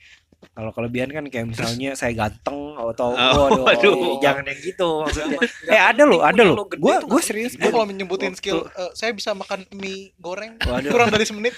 kalau 0.50 0.72
kelebihan 0.72 1.08
kan 1.08 1.24
kayak 1.26 1.46
misalnya 1.46 1.92
saya 1.92 2.12
ganteng 2.12 2.72
atau 2.72 3.12
Oh, 3.12 3.46
waduh 3.46 3.62
waduh. 3.62 3.92
eh, 3.92 4.14
jangan 4.20 4.42
yang 4.42 4.58
gitu 4.58 4.88
maksudnya 5.00 5.38
eh 5.68 5.76
ada 5.78 6.02
loh 6.02 6.20
ada 6.20 6.40
loh 6.40 6.64
gue 6.64 6.76
nggak 6.98 7.22
serius 7.22 7.52
Gue 7.54 7.62
gue 7.62 7.70
kalau 7.70 7.84
menyebutin 7.84 8.32
skill, 8.32 8.64
eh, 8.66 8.90
saya 8.92 9.12
bisa 9.12 9.30
makan 9.32 9.68
mie 9.70 10.16
goreng 10.16 10.56
Waduh. 10.58 10.90
kurang 10.90 11.08
dari 11.08 11.22
semenit. 11.22 11.52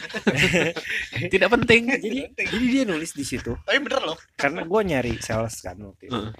Tidak 1.32 1.48
penting. 1.48 1.82
jadi 1.94 2.20
jadi 2.36 2.64
dia 2.68 2.82
nulis 2.84 3.12
di 3.12 3.22
situ 3.22 3.54
Tapi 3.56 3.78
bener 3.78 4.02
loh. 4.04 4.18
karena 4.34 4.62
gue 4.62 4.80
nyari 4.84 5.14
sales 5.18 5.56
kan 5.58 5.78
waktu 5.78 6.06
itu. 6.06 6.18
Nah, 6.18 6.32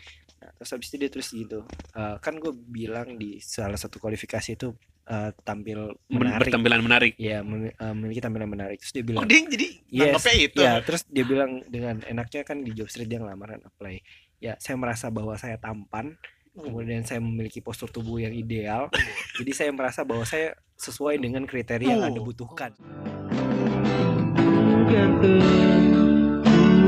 terus 0.52 0.70
habis 0.70 0.88
itu 0.88 0.96
dia 0.99 1.08
tulis 1.08 1.28
gitu 1.28 1.58
eh, 1.94 2.16
kan 2.18 2.34
gue 2.37 2.52
bilang 2.52 3.14
di 3.14 3.38
salah 3.38 3.76
satu 3.76 3.96
kualifikasi 3.96 4.50
itu 4.52 4.75
eh, 5.04 5.30
tampil 5.42 5.99
Men- 6.06 6.30
menarik. 6.30 6.47
Bertampilan 6.49 6.80
menarik. 6.80 7.12
ya 7.16 7.42
mem- 7.42 7.75
memiliki 7.94 8.21
tampilan 8.21 8.49
menarik. 8.49 8.78
Terus 8.78 8.92
dia 8.92 9.02
Oh, 9.02 9.06
bilang 9.06 9.25
dia 9.26 9.40
jadi 9.44 9.68
Yes, 9.88 10.25
itu. 10.30 10.59
ya 10.61 10.73
terus 10.80 11.02
dia 11.06 11.25
bilang 11.25 11.61
dengan 11.66 12.00
enaknya 12.02 12.42
kan 12.42 12.61
di 12.61 12.73
job 12.73 12.88
street 12.88 13.09
dia 13.09 13.18
ngelamar 13.18 13.59
dan 13.59 13.62
apply. 13.64 14.00
Ya 14.38 14.56
saya 14.59 14.75
merasa 14.75 15.09
bahwa 15.09 15.35
saya 15.37 15.56
tampan 15.56 16.16
kemudian 16.52 17.00
saya 17.02 17.16
memiliki 17.18 17.61
postur 17.61 17.88
tubuh 17.88 18.18
yang 18.18 18.32
ideal. 18.32 18.92
Jadi 19.40 19.52
saya 19.52 19.71
merasa 19.73 20.04
bahwa 20.04 20.23
saya 20.23 20.52
sesuai 20.76 21.16
dengan 21.16 21.47
kriteria 21.47 21.88
yang 21.88 22.04
anda 22.04 22.21
butuhkan. 22.21 22.75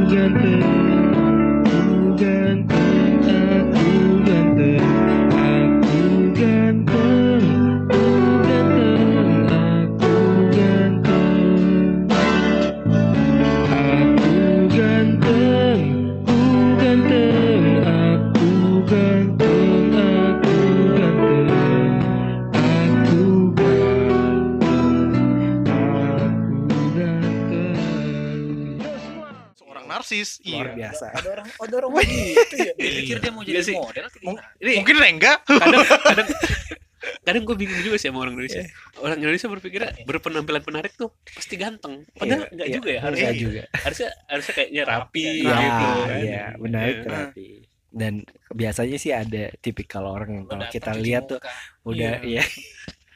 Seorang 0.05 1.04
narsis. 30.17 30.31
luar 30.45 30.67
Iya. 30.67 30.75
biasa 30.77 31.05
ada 31.11 31.29
orang 31.33 31.49
ada 31.51 31.75
orang 31.77 31.91
begitu 31.97 32.55
ya 32.55 32.73
dia 32.79 32.91
pikir 32.95 33.17
dia 33.19 33.31
mau 33.31 33.43
Iya 33.43 33.51
jadi 33.51 33.63
sih. 33.65 33.77
model 33.77 34.05
atau 34.05 34.19
Mung- 34.21 34.39
gimana? 34.39 34.61
Ini 34.61 34.71
Mungkin 34.79 34.97
enggak. 35.01 35.39
kadang 35.63 35.83
kadang 35.85 36.29
kadang 37.21 37.43
gue 37.43 37.57
bingung 37.59 37.83
juga 37.83 37.97
sih 37.97 38.09
sama 38.09 38.19
orang 38.21 38.33
Indonesia. 38.35 38.63
Orang 38.97 39.17
Indonesia 39.19 39.49
berpikirnya 39.51 39.91
berpenampilan 40.03 40.63
menarik 40.63 40.93
tuh 40.95 41.09
pasti 41.27 41.55
ganteng. 41.55 42.05
Padahal 42.11 42.43
Iya, 42.43 42.51
enggak 42.51 42.67
iya, 42.67 42.75
juga 42.75 42.89
ya. 42.89 43.01
Harusnya 43.03 43.33
juga 43.35 43.63
harusnya 43.77 44.09
harusnya 44.27 44.53
kayaknya 44.55 44.83
rapi 44.85 45.23
ya 45.23 45.33
gitu 45.35 45.85
kan. 45.85 46.19
ya 46.23 46.45
benar 46.57 46.83
Iya. 46.83 47.03
terapi 47.03 47.49
dan 47.91 48.15
biasanya 48.51 48.97
sih 48.97 49.13
ada 49.13 49.55
tipikal 49.57 50.03
orang 50.05 50.31
yang 50.33 50.45
kalau 50.45 50.67
kita 50.67 50.91
lihat 50.97 51.25
tuh 51.27 51.39
muka. 51.39 51.55
udah 51.87 52.15
ya 52.25 52.43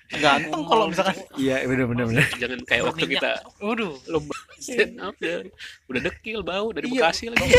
Ganteng 0.09 0.65
kalau 0.65 0.89
misalkan. 0.89 1.13
iya 1.37 1.61
benar 1.69 1.85
benar 1.85 2.05
benar 2.09 2.25
Jangan 2.41 2.61
kayak 2.65 2.83
waktu 2.89 3.05
kita 3.13 3.31
Waduh. 3.61 3.93
lomba 4.09 4.35
stand 4.57 4.97
up 4.99 5.17
ya. 5.21 5.45
Udah 5.85 6.01
dekil 6.01 6.41
bau 6.41 6.73
dari 6.73 6.89
Iya. 6.89 7.13
Bekasi 7.13 7.25
lagi. 7.29 7.53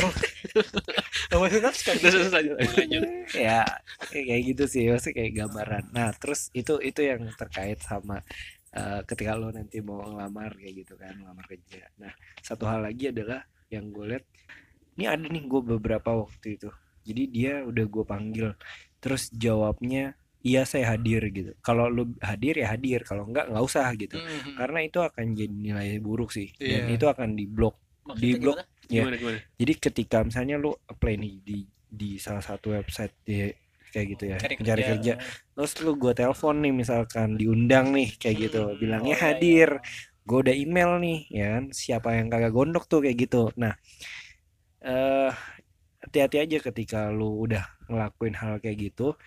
Maksudnya 1.30 1.72
Terus 1.72 2.02
terus 2.02 2.32
lanjut, 2.34 2.56
lanjut. 2.58 3.04
ya 3.38 3.62
kayak 4.10 4.42
gitu 4.50 4.64
sih 4.66 4.90
maksudnya 4.90 5.16
kayak 5.22 5.34
gambaran 5.38 5.84
nah 5.94 6.10
terus 6.16 6.50
itu 6.52 6.82
itu 6.82 7.02
yang 7.06 7.22
terkait 7.38 7.78
sama 7.80 8.18
eh, 8.74 9.00
ketika 9.06 9.38
lo 9.38 9.54
nanti 9.54 9.78
mau 9.80 10.02
ngelamar 10.02 10.58
kayak 10.58 10.74
gitu 10.86 10.94
kan 10.98 11.14
ngelamar 11.14 11.46
kerja 11.46 11.86
nah 11.98 12.10
satu 12.42 12.66
hal 12.66 12.82
lagi 12.82 13.14
adalah 13.14 13.46
yang 13.70 13.94
gue 13.94 14.06
lihat 14.10 14.26
ini 14.98 15.06
ada 15.06 15.26
nih 15.26 15.44
gue 15.46 15.62
beberapa 15.62 16.10
waktu 16.18 16.58
itu 16.58 16.70
jadi 17.06 17.24
dia 17.30 17.54
udah 17.64 17.86
gue 17.86 18.04
panggil 18.04 18.48
terus 18.98 19.30
jawabnya 19.32 20.18
iya 20.40 20.64
saya 20.64 20.96
hadir 20.96 21.22
gitu 21.30 21.52
kalau 21.60 21.92
lo 21.92 22.08
hadir 22.24 22.56
ya 22.58 22.72
hadir 22.72 23.04
kalau 23.04 23.28
enggak 23.28 23.52
nggak 23.52 23.64
usah 23.64 23.88
gitu 23.94 24.16
Mhm. 24.16 24.56
karena 24.56 24.80
itu 24.82 25.00
akan 25.00 25.26
jadi 25.36 25.52
nilai 25.52 26.00
buruk 26.00 26.32
sih 26.32 26.48
dan 26.56 26.88
Iya. 26.88 26.96
itu 26.96 27.06
akan 27.06 27.30
diblok 27.36 27.76
Maksudnya 28.08 28.24
di 28.24 28.32
blok 28.40 28.56
gimana? 28.56 28.64
Iya. 28.90 29.02
Gimana 29.04 29.16
gimana? 29.20 29.40
jadi 29.56 29.74
ketika 29.78 30.18
misalnya 30.24 30.56
lu 30.58 30.72
apply 30.88 31.14
nih 31.16 31.34
di 31.44 31.58
di 31.90 32.10
salah 32.18 32.42
satu 32.42 32.72
website 32.72 33.14
di 33.22 33.50
kayak 33.90 34.08
gitu 34.14 34.24
ya 34.30 34.38
Cari 34.38 34.56
kerja 34.62 34.74
kerja. 34.78 35.14
terus 35.52 35.72
lu 35.82 35.98
gue 35.98 36.14
telepon 36.14 36.56
nih 36.62 36.74
misalkan 36.74 37.36
diundang 37.36 37.90
nih 37.92 38.10
kayak 38.16 38.38
gitu 38.48 38.62
Hmm, 38.70 38.78
bilangnya 38.78 39.14
Oh, 39.14 39.20
iya, 39.20 39.26
hadir 39.34 39.70
iya. 39.76 39.82
gue 40.24 40.38
udah 40.46 40.56
email 40.56 40.92
nih 41.02 41.20
ya 41.28 41.46
kan 41.58 41.64
siapa 41.74 42.10
yang 42.16 42.30
kagak 42.30 42.54
gondok 42.54 42.86
tuh 42.86 43.02
kayak 43.02 43.18
gitu 43.18 43.50
nah 43.58 43.74
eh 44.80 45.32
hati-hati 46.00 46.38
aja 46.40 46.58
ketika 46.64 47.12
lu 47.12 47.44
udah 47.44 47.66
ngelakuin 47.92 48.36
hal 48.38 48.62
kayak 48.64 48.78
gitu 48.90 49.18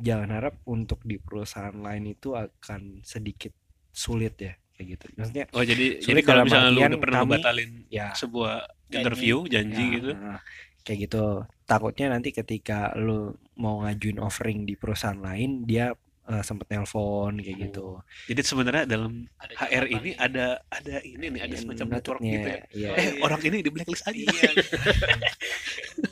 jangan 0.00 0.28
harap 0.32 0.54
untuk 0.64 1.00
di 1.02 1.16
perusahaan 1.16 1.76
lain 1.76 2.10
itu 2.10 2.32
akan 2.32 3.00
sedikit 3.00 3.52
sulit 3.90 4.34
ya 4.36 4.52
kayak 4.72 4.86
gitu 4.96 5.04
maksudnya 5.14 5.44
Oh 5.52 5.60
jadi 5.60 5.86
jadi 5.98 6.20
kalau 6.20 6.42
misalnya 6.42 6.70
lu 6.70 6.80
udah 6.80 6.98
pernah 6.98 7.20
kami- 7.22 7.34
batalin 7.36 7.70
ya 7.86 8.06
sebuah 8.12 8.54
Janji. 8.88 8.96
interview 8.98 9.36
janji 9.46 9.84
Ya, 9.84 9.94
gitu. 9.94 10.10
nah, 10.14 10.40
kayak 10.80 10.98
gitu 11.04 11.24
takutnya 11.64 12.06
nanti 12.08 12.28
ketika 12.30 12.90
lu 12.96 13.36
mau 13.54 13.84
ngajuin 13.84 14.18
offering 14.18 14.64
di 14.64 14.74
perusahaan 14.74 15.18
lain 15.18 15.62
dia 15.62 15.92
eh, 16.30 16.42
sempet 16.42 16.66
nelpon 16.68 17.34
kayak 17.36 17.50
Oh, 17.50 17.60
gitu 17.60 17.86
Jadi 18.26 18.40
sebenarnya 18.40 18.84
dalam 18.86 19.26
Ada 19.36 19.54
HR 19.60 19.84
ini 19.90 20.10
ya. 20.10 20.16
ada 20.22 20.46
ada 20.66 20.94
ini 21.02 21.26
nih 21.28 21.40
ada 21.42 21.54
semacam 21.54 21.86
network 21.90 22.20
gitu 22.22 22.48
ya. 22.48 22.60
iya. 22.70 22.90
Eh 22.94 23.08
orang 23.20 23.40
ini 23.42 23.56
di 23.60 23.68
blacklist 23.68 24.06
aja. 24.06 24.14
Iya. 24.16 24.50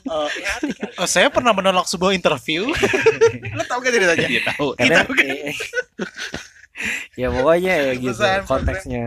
Oh, 0.05 0.25
kali. 0.25 0.73
Oh, 0.97 1.05
saya 1.05 1.29
pernah 1.29 1.53
menolak 1.53 1.85
sebuah 1.85 2.13
interview. 2.13 2.65
Lo 3.57 3.63
tau 3.65 3.77
gak 3.77 3.93
ceritanya? 3.93 4.25
Iya 4.25 4.41
tahu. 4.53 4.73
Kita 4.73 5.01
bukan- 5.05 5.29
eh, 5.29 5.53
ya 7.19 7.27
pokoknya 7.29 7.73
ya 7.75 7.91
gitu 7.99 8.13
Perusahaan 8.15 8.43
konteksnya 8.47 9.03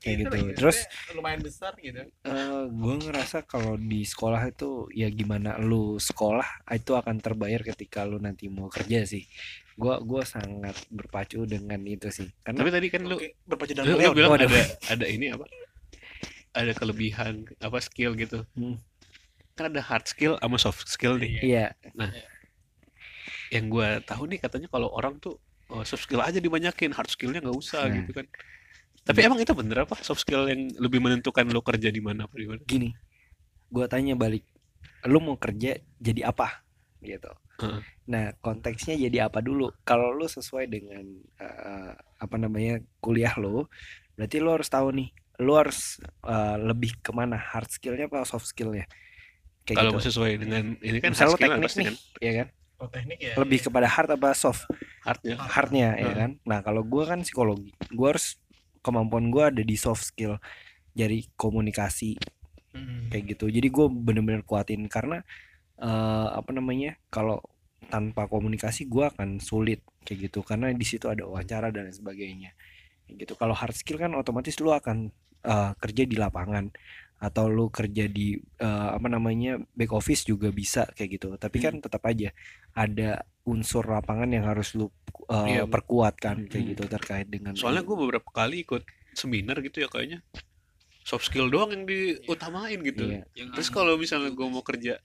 kayak 0.00 0.16
gitu 0.28 0.36
terus 0.58 0.78
lumayan 1.16 1.40
besar 1.40 1.72
gitu. 1.80 2.04
eh 2.04 2.62
gue 2.68 2.94
ngerasa 3.08 3.48
kalau 3.48 3.80
di 3.80 4.04
sekolah 4.04 4.42
itu 4.48 4.88
ya 4.92 5.08
gimana 5.08 5.56
lu 5.56 5.96
sekolah 5.96 6.44
itu 6.70 6.92
akan 6.92 7.16
terbayar 7.24 7.64
ketika 7.64 8.04
lu 8.04 8.20
nanti 8.20 8.48
mau 8.52 8.68
kerja 8.68 9.04
sih 9.08 9.24
gua 9.74 9.98
gua 9.98 10.22
sangat 10.22 10.78
berpacu 10.86 11.42
dengan 11.50 11.82
itu 11.82 12.06
sih 12.06 12.30
karena 12.46 12.62
Tapi 12.62 12.70
tadi 12.70 12.86
kan 12.94 13.02
lu 13.10 13.18
Oke, 13.18 13.34
berpacu 13.42 13.72
lu, 13.74 13.76
dalam 13.82 13.88
lu 13.90 13.96
beliau. 13.98 14.12
bilang 14.14 14.32
ada 14.38 14.46
ada 14.86 15.06
ini 15.10 15.34
apa? 15.34 15.46
Ada 16.54 16.70
kelebihan 16.78 17.42
apa 17.58 17.82
skill 17.82 18.14
gitu. 18.14 18.46
Hmm. 18.54 18.78
Kan 19.58 19.74
ada 19.74 19.82
hard 19.82 20.06
skill 20.06 20.38
sama 20.38 20.58
soft 20.62 20.86
skill 20.86 21.18
nih. 21.18 21.42
iya 21.42 21.66
Yang 23.50 23.64
gua 23.70 23.88
tahu 24.02 24.30
nih 24.30 24.38
katanya 24.38 24.70
kalau 24.70 24.90
orang 24.94 25.18
tuh 25.18 25.42
oh, 25.72 25.82
soft 25.84 26.04
skill 26.04 26.20
aja 26.20 26.40
dibanyakin, 26.40 26.92
hard 26.92 27.08
skillnya 27.08 27.40
nggak 27.40 27.56
usah 27.56 27.88
Nah. 27.88 28.02
gitu 28.02 28.12
kan. 28.16 28.26
Tapi 29.04 29.20
emang 29.20 29.36
itu 29.36 29.52
bener 29.52 29.84
apa? 29.84 30.00
Soft 30.00 30.24
skill 30.24 30.48
yang 30.48 30.72
lebih 30.80 30.96
menentukan 31.00 31.44
lo 31.52 31.60
kerja 31.60 31.92
di 31.92 32.00
mana 32.00 32.24
apa 32.24 32.34
di 32.40 32.48
mana? 32.48 32.60
gini 32.64 32.92
gua 33.68 33.84
tanya 33.90 34.14
balik 34.14 34.46
lu 35.04 35.20
mau 35.20 35.36
kerja 35.36 35.76
jadi 36.00 36.30
apa? 36.30 36.64
Gitu. 37.04 37.28
Heeh. 37.54 37.80
nah 38.10 38.34
konteksnya 38.42 38.98
jadi 38.98 39.30
apa 39.30 39.38
dulu? 39.38 39.70
Kalau 39.86 40.10
lu 40.10 40.26
sesuai 40.26 40.66
dengan 40.66 41.04
eh, 41.38 41.92
apa 41.94 42.36
namanya 42.40 42.82
kuliah 42.98 43.30
lo 43.38 43.70
berarti 44.18 44.42
lu 44.42 44.50
harus 44.50 44.66
tahu 44.66 44.90
nih 44.90 45.08
lu 45.38 45.52
harus 45.54 46.00
eh, 46.24 46.56
lebih 46.58 46.98
ke 47.04 47.12
mana 47.12 47.36
hard 47.36 47.68
skillnya 47.70 48.08
apa 48.10 48.24
soft 48.26 48.48
skillnya? 48.48 48.88
Kalau 49.64 49.96
gitu. 49.96 50.10
sesuai 50.12 50.32
dengan 50.40 50.76
ini 50.80 50.98
kan 51.00 51.12
Misal 51.12 51.30
hard 51.30 51.36
skill 51.38 51.50
teknik 51.52 51.64
pasti 51.68 51.78
nih 51.80 51.86
kan? 51.86 51.96
ya 52.20 52.32
kan 52.40 52.48
Oh, 52.82 52.90
teknik 52.90 53.22
ya. 53.22 53.34
lebih 53.38 53.62
kepada 53.70 53.86
hard 53.86 54.18
apa 54.18 54.34
soft? 54.34 54.66
Hardnya. 55.06 55.38
hardnya 55.38 55.88
ya 55.94 56.10
Heeh. 56.10 56.14
kan? 56.16 56.30
Nah 56.42 56.58
kalau 56.60 56.82
gua 56.82 57.06
kan 57.06 57.22
psikologi. 57.22 57.70
Gua 57.94 58.16
harus 58.16 58.36
kemampuan 58.82 59.30
gua 59.30 59.54
ada 59.54 59.62
di 59.62 59.76
soft 59.78 60.10
skill. 60.10 60.42
Jadi 60.94 61.30
komunikasi. 61.38 62.18
Hmm. 62.74 63.06
kayak 63.06 63.38
gitu. 63.38 63.46
Jadi 63.54 63.70
gue 63.70 63.86
bener-bener 63.86 64.42
kuatin. 64.42 64.90
Karena 64.90 65.22
eh, 65.78 66.28
apa 66.34 66.50
namanya? 66.50 66.98
Kalau 67.06 67.38
tanpa 67.86 68.26
komunikasi 68.26 68.90
gue 68.90 69.06
akan 69.14 69.38
sulit. 69.38 69.78
Kayak 70.02 70.30
gitu. 70.30 70.42
Karena 70.42 70.74
di 70.74 70.82
situ 70.82 71.06
ada 71.06 71.22
wawancara 71.22 71.70
dan 71.70 71.86
sebagainya. 71.94 72.50
Kayak 73.06 73.16
gitu. 73.22 73.32
Kalau 73.38 73.54
hard 73.54 73.78
skill 73.78 74.02
kan 74.02 74.10
otomatis 74.18 74.58
lu 74.58 74.74
akan 74.74 75.14
eh, 75.46 75.72
kerja 75.78 76.02
di 76.02 76.18
lapangan 76.18 76.74
atau 77.24 77.48
lu 77.48 77.66
kerja 77.68 78.04
di 78.04 78.36
eh, 78.36 78.88
apa 78.92 79.08
namanya 79.08 79.56
back 79.72 79.90
office 79.90 80.22
juga 80.22 80.52
bisa 80.52 80.84
kayak 80.92 81.10
gitu. 81.14 81.28
Tapi 81.34 81.56
kan 81.58 81.80
tetap 81.80 82.04
aja 82.04 82.28
ada 82.72 83.24
unsur 83.44 83.84
lapangan 83.84 84.28
yang 84.28 84.44
harus 84.44 84.72
lu 84.72 84.92
eh, 85.26 85.56
Iya. 85.56 85.64
perkuat 85.64 86.14
kan 86.16 86.44
kayak 86.44 86.60
Hmm. 86.60 86.70
gitu 86.72 86.84
terkait 86.86 87.26
dengan 87.26 87.56
soalnya 87.56 87.80
gue 87.80 87.96
beberapa 87.96 88.28
kali 88.28 88.62
ikut 88.62 88.84
seminar 89.12 89.58
gitu 89.60 89.80
ya 89.80 89.88
kayaknya. 89.88 90.20
Soft 91.00 91.28
skill 91.28 91.48
doang 91.48 91.68
yang 91.70 91.84
diutamain 91.84 92.80
gitu. 92.80 93.04
Iya. 93.06 93.24
Yang 93.32 93.48
terus 93.52 93.68
kalau 93.70 93.96
misalnya 93.96 94.28
gue 94.30 94.46
mau 94.46 94.60
kerja 94.60 95.00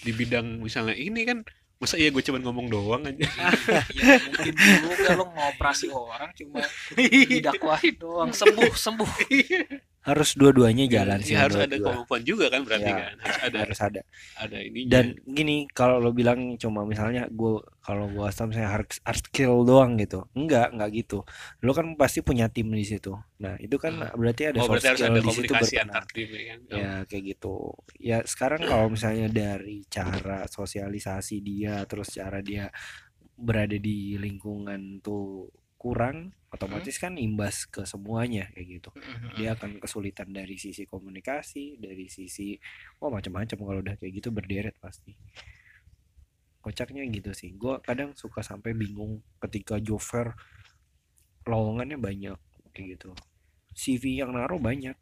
di 0.00 0.10
bidang 0.10 0.58
misalnya 0.58 0.92
ini 0.92 1.22
kan 1.22 1.42
masa 1.76 1.94
iya 1.94 2.08
gue 2.08 2.18
cuma 2.20 2.40
ngomong 2.40 2.66
doang 2.66 3.02
aja? 3.04 3.26
Ya 3.94 4.18
mungkin 4.22 4.54
juga 4.54 5.08
lo 5.14 5.24
ngoperasi 5.28 5.86
orang 5.88 6.30
cuma 6.32 6.62
didakwahin 6.96 7.94
doang. 7.96 8.30
Sembuh 8.32 8.74
sembuh 8.74 9.06
harus 10.06 10.38
dua-duanya 10.38 10.86
jalan 10.86 11.18
sih 11.18 11.34
Ya, 11.34 11.44
harus 11.50 11.58
menurut 11.58 11.66
ada 11.66 11.76
kemampuan 11.82 12.22
juga 12.22 12.46
kan 12.46 12.62
berarti 12.62 12.90
Ya, 12.90 12.96
kan? 12.96 13.14
Harus 13.18 13.40
ada 13.42 13.56
harus 13.66 13.80
ada. 13.82 14.02
ada 14.38 14.58
ini 14.62 14.80
dan 14.86 15.18
gini 15.26 15.66
kalau 15.74 15.98
lo 15.98 16.14
bilang 16.14 16.54
cuma 16.62 16.86
misalnya 16.86 17.26
gue 17.26 17.58
kalau 17.82 18.06
gue 18.10 18.22
asal 18.26 18.50
misalnya 18.50 18.70
hard, 18.70 18.90
hard 19.02 19.22
skill 19.30 19.62
doang 19.66 19.94
gitu. 19.98 20.26
Enggak 20.34 20.74
enggak 20.74 20.90
gitu. 20.94 21.22
Lo 21.62 21.74
kan 21.74 21.98
pasti 21.98 22.22
punya 22.22 22.46
tim 22.46 22.70
di 22.70 22.86
situ. 22.86 23.14
Nah 23.42 23.58
itu 23.58 23.78
kan 23.82 24.10
berarti 24.14 24.54
ada 24.54 24.58
oh 24.62 24.70
soft 24.70 24.78
berarti 24.78 24.88
harus 24.94 25.00
skill 25.02 25.10
ada 25.10 25.20
di 25.22 25.30
situ 25.30 25.50
komunikasi 25.50 25.74
berperan 25.74 25.86
antar 25.90 26.04
tim 26.10 26.28
ya 26.30 26.42
kan? 26.46 26.58
Ya 26.70 26.92
kayak 27.06 27.24
gitu. 27.34 27.54
Ya 27.98 28.18
sekarang 28.22 28.62
kalau 28.62 28.86
misalnya 28.90 29.26
dari 29.30 29.82
cara 29.90 30.46
sosialisasi 30.46 31.42
dia 31.42 31.82
terus 31.86 32.14
cara 32.14 32.38
dia 32.42 32.70
berada 33.36 33.76
di 33.76 34.16
lingkungan 34.16 35.02
tuh 35.04 35.50
kurang 35.76 36.32
otomatis 36.48 36.96
kan 36.96 37.20
imbas 37.20 37.68
ke 37.68 37.84
semuanya 37.84 38.48
kayak 38.56 38.80
gitu. 38.80 38.90
Dia 39.36 39.52
akan 39.54 39.76
kesulitan 39.76 40.32
dari 40.32 40.56
sisi 40.56 40.88
komunikasi 40.88 41.76
dari 41.76 42.08
sisi 42.08 42.56
oh 43.04 43.12
macam-macam 43.12 43.58
kalau 43.60 43.80
udah 43.84 43.94
kayak 44.00 44.12
gitu 44.24 44.28
berderet 44.32 44.74
pasti. 44.80 45.12
Kocaknya 46.64 47.04
gitu 47.12 47.30
sih. 47.36 47.54
Gue 47.54 47.78
kadang 47.84 48.16
suka 48.16 48.40
sampai 48.40 48.72
bingung 48.72 49.20
ketika 49.38 49.76
fair 50.00 50.32
lowongannya 51.46 52.00
banyak 52.00 52.38
kayak 52.72 52.98
gitu. 52.98 53.12
CV 53.76 54.24
yang 54.24 54.32
naruh 54.32 54.58
banyak. 54.58 54.96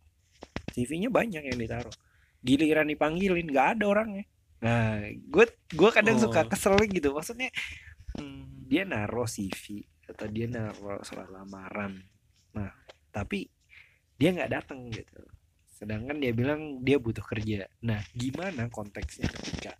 CV-nya 0.74 1.06
banyak 1.06 1.54
yang 1.54 1.58
ditaruh. 1.58 1.94
Giliran 2.42 2.90
dipanggilin 2.90 3.46
nggak 3.46 3.78
ada 3.78 3.84
orangnya. 3.86 4.26
Nah 4.58 5.06
gue 5.06 5.46
gue 5.70 5.90
kadang 5.94 6.18
suka 6.18 6.42
Oh. 6.42 6.50
kesel 6.50 6.74
gitu. 6.90 7.14
Maksudnya 7.14 7.54
hmm, 8.18 8.66
dia 8.66 8.82
naruh 8.82 9.30
CV 9.30 9.86
atau 10.08 10.26
dia 10.28 10.46
naruh 10.49 11.00
surat 11.02 11.28
lamaran. 11.28 12.00
Nah 12.54 12.70
tapi 13.11 13.49
dia 14.18 14.30
nggak 14.34 14.52
datang 14.52 14.90
gitu. 14.90 15.23
Sedangkan 15.75 16.18
dia 16.23 16.30
bilang 16.30 16.80
dia 16.84 17.00
butuh 17.02 17.25
kerja. 17.25 17.66
Nah 17.82 18.00
gimana 18.14 18.70
konteksnya 18.70 19.26
ketika 19.26 19.75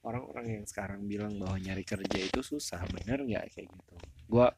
orang-orang 0.00 0.60
yang 0.60 0.64
sekarang 0.64 1.04
bilang 1.04 1.36
bahwa 1.36 1.60
nyari 1.60 1.84
kerja 1.84 2.18
itu 2.18 2.40
susah 2.40 2.80
bener 2.88 3.20
nggak 3.20 3.44
kayak 3.52 3.68
gitu? 3.68 3.94
Gua 4.30 4.48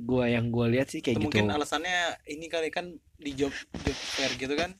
gua 0.00 0.24
yang 0.26 0.50
gua 0.50 0.66
lihat 0.66 0.90
sih 0.90 1.04
kayak 1.04 1.20
Atau 1.20 1.30
gitu. 1.30 1.44
mungkin 1.44 1.54
alasannya 1.54 2.18
ini 2.26 2.46
kali 2.50 2.68
kan 2.72 2.96
di 3.20 3.32
job 3.36 3.52
job 3.84 3.96
fair 3.96 4.32
gitu 4.34 4.54
kan 4.58 4.74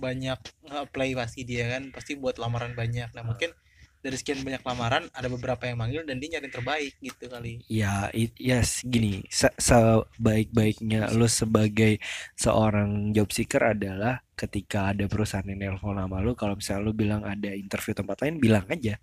banyak 0.00 0.40
nge-apply 0.64 1.12
pasti 1.12 1.44
dia 1.44 1.68
kan 1.68 1.92
pasti 1.92 2.16
buat 2.16 2.40
lamaran 2.40 2.72
banyak. 2.72 3.12
Nah 3.12 3.24
mungkin 3.26 3.52
dari 4.00 4.16
sekian 4.16 4.40
banyak 4.40 4.60
lamaran 4.60 5.04
ada 5.10 5.28
beberapa 5.28 5.62
yang 5.62 5.76
manggil 5.76 6.02
dan 6.02 6.16
dia 6.16 6.32
nyari 6.32 6.48
yang 6.48 6.56
terbaik 6.56 6.92
gitu 6.98 7.24
kali 7.26 7.60
Ya, 7.66 8.08
it, 8.10 8.32
yes, 8.34 8.80
gini, 8.82 9.22
se- 9.28 9.52
sebaik-baiknya 9.54 11.12
lu 11.12 11.26
sebagai 11.26 12.00
seorang 12.34 13.12
job 13.12 13.28
seeker 13.28 13.60
adalah 13.70 14.24
ketika 14.32 14.90
ada 14.90 15.04
perusahaan 15.04 15.44
yang 15.44 15.76
nelpon 15.76 15.94
sama 15.94 16.18
lu, 16.18 16.32
kalau 16.32 16.56
misalnya 16.56 16.82
lu 16.82 16.92
bilang 16.92 17.22
ada 17.22 17.52
interview 17.52 17.92
tempat 17.92 18.16
lain, 18.20 18.36
bilang 18.36 18.64
aja 18.66 18.96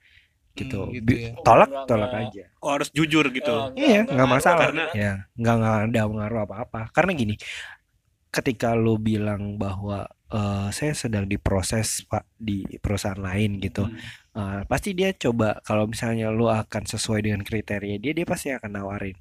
gitu. 0.53 0.89
Hmm, 0.89 0.93
gitu 0.95 1.11
ya. 1.13 1.31
Tolak, 1.39 1.69
Enggak, 1.69 1.85
tolak 1.85 2.09
enggak. 2.09 2.29
aja. 2.33 2.43
oh 2.57 2.71
harus 2.73 2.89
jujur 2.89 3.25
gitu 3.29 3.53
Oh, 3.53 3.69
Iya, 3.77 4.01
nggak 4.03 4.25
masalah. 4.27 4.65
karena- 4.65 4.89
Ya, 4.97 5.13
nggak 5.37 5.55
nggak 5.55 5.75
ada 5.87 6.01
pengaruh 6.09 6.39
apa-apa. 6.43 6.81
Karena 6.89 7.11
gini, 7.13 7.35
ketika 8.27 8.73
lu 8.73 8.97
bilang 8.97 9.55
bahwa 9.55 10.09
eh, 10.29 10.67
saya 10.69 10.91
sedang 10.91 11.23
diproses 11.23 12.03
pak 12.03 12.27
di 12.33 12.61
perusahaan 12.77 13.17
lain 13.17 13.57
gitu, 13.57 13.85
Hmm. 13.85 13.97
eh, 14.33 14.61
pasti 14.65 14.91
dia 14.91 15.11
coba 15.11 15.59
kalau 15.61 15.85
misalnya 15.85 16.27
lu 16.29 16.45
akan 16.45 16.83
sesuai 16.83 17.23
dengan 17.23 17.41
kriteria 17.41 17.95
dia, 17.97 18.11
dia 18.11 18.23
pasti 18.23 18.49
akan 18.49 18.71
nawarin. 18.73 19.15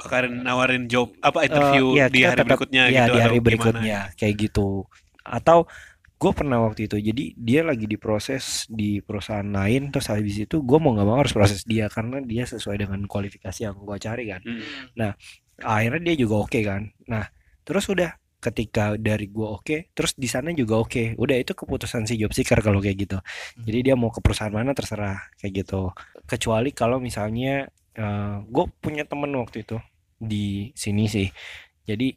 akan 0.00 0.40
nawarin 0.40 0.84
job 0.86 1.12
apa 1.20 1.44
interview 1.44 1.92
Eh, 1.92 1.96
iya, 1.96 2.06
di 2.08 2.20
hari 2.22 2.32
tetap- 2.34 2.48
berikutnya 2.48 2.82
iya, 2.88 3.04
gitu 3.04 3.12
di 3.12 3.20
hari 3.20 3.32
gimana 3.32 3.44
berikutnya 3.44 3.98
kayak 4.14 4.34
gitu 4.38 4.68
atau 5.20 5.58
gue 6.16 6.32
pernah 6.32 6.58
waktu 6.58 6.80
itu 6.84 6.96
jadi 6.98 7.24
dia 7.34 7.60
lagi 7.60 7.84
diproses 7.84 8.64
di 8.66 9.00
perusahaan 9.00 9.44
lain 9.44 9.88
terus 9.88 10.08
habis 10.08 10.36
itu 10.38 10.60
gue 10.60 10.76
mau 10.76 10.92
nggak 10.92 11.04
mau 11.04 11.16
harus 11.16 11.32
proses 11.32 11.64
dia 11.64 11.88
karena 11.88 12.20
dia 12.20 12.44
sesuai 12.44 12.76
dengan 12.78 13.00
kualifikasi 13.04 13.60
yang 13.62 13.76
gue 13.76 13.96
cari 13.98 14.24
kan 14.26 14.40
Hmm. 14.40 15.12
akhirnya 15.58 16.00
dia 16.02 16.16
juga 16.18 16.34
oke 16.40 16.60
kan 16.60 16.82
nah 17.04 17.28
terus 17.60 17.84
udah 17.86 18.16
ketika 18.40 18.96
dari 18.96 19.28
gue 19.28 19.44
oke 19.44 19.76
terus 19.92 20.16
di 20.16 20.26
sana 20.26 20.50
juga 20.50 20.80
oke. 20.80 21.14
Udah 21.14 21.36
itu 21.36 21.52
keputusan 21.52 22.08
si 22.08 22.16
job 22.16 22.32
seeker 22.32 22.58
kalau 22.60 22.80
kayak 22.80 22.96
gitu. 23.04 23.18
Jadi 23.60 23.78
dia 23.84 23.94
mau 23.94 24.08
ke 24.08 24.18
perusahaan 24.18 24.50
mana 24.50 24.72
terserah 24.72 25.20
kayak 25.36 25.64
gitu. 25.64 25.92
Kecuali 26.24 26.72
kalau 26.72 26.98
misalnya 26.98 27.68
gue 28.44 28.64
punya 28.80 29.04
temen 29.04 29.28
waktu 29.36 29.60
itu 29.62 29.76
di 30.16 30.72
sini 30.72 31.04
sih. 31.04 31.28
Jadi 31.84 32.16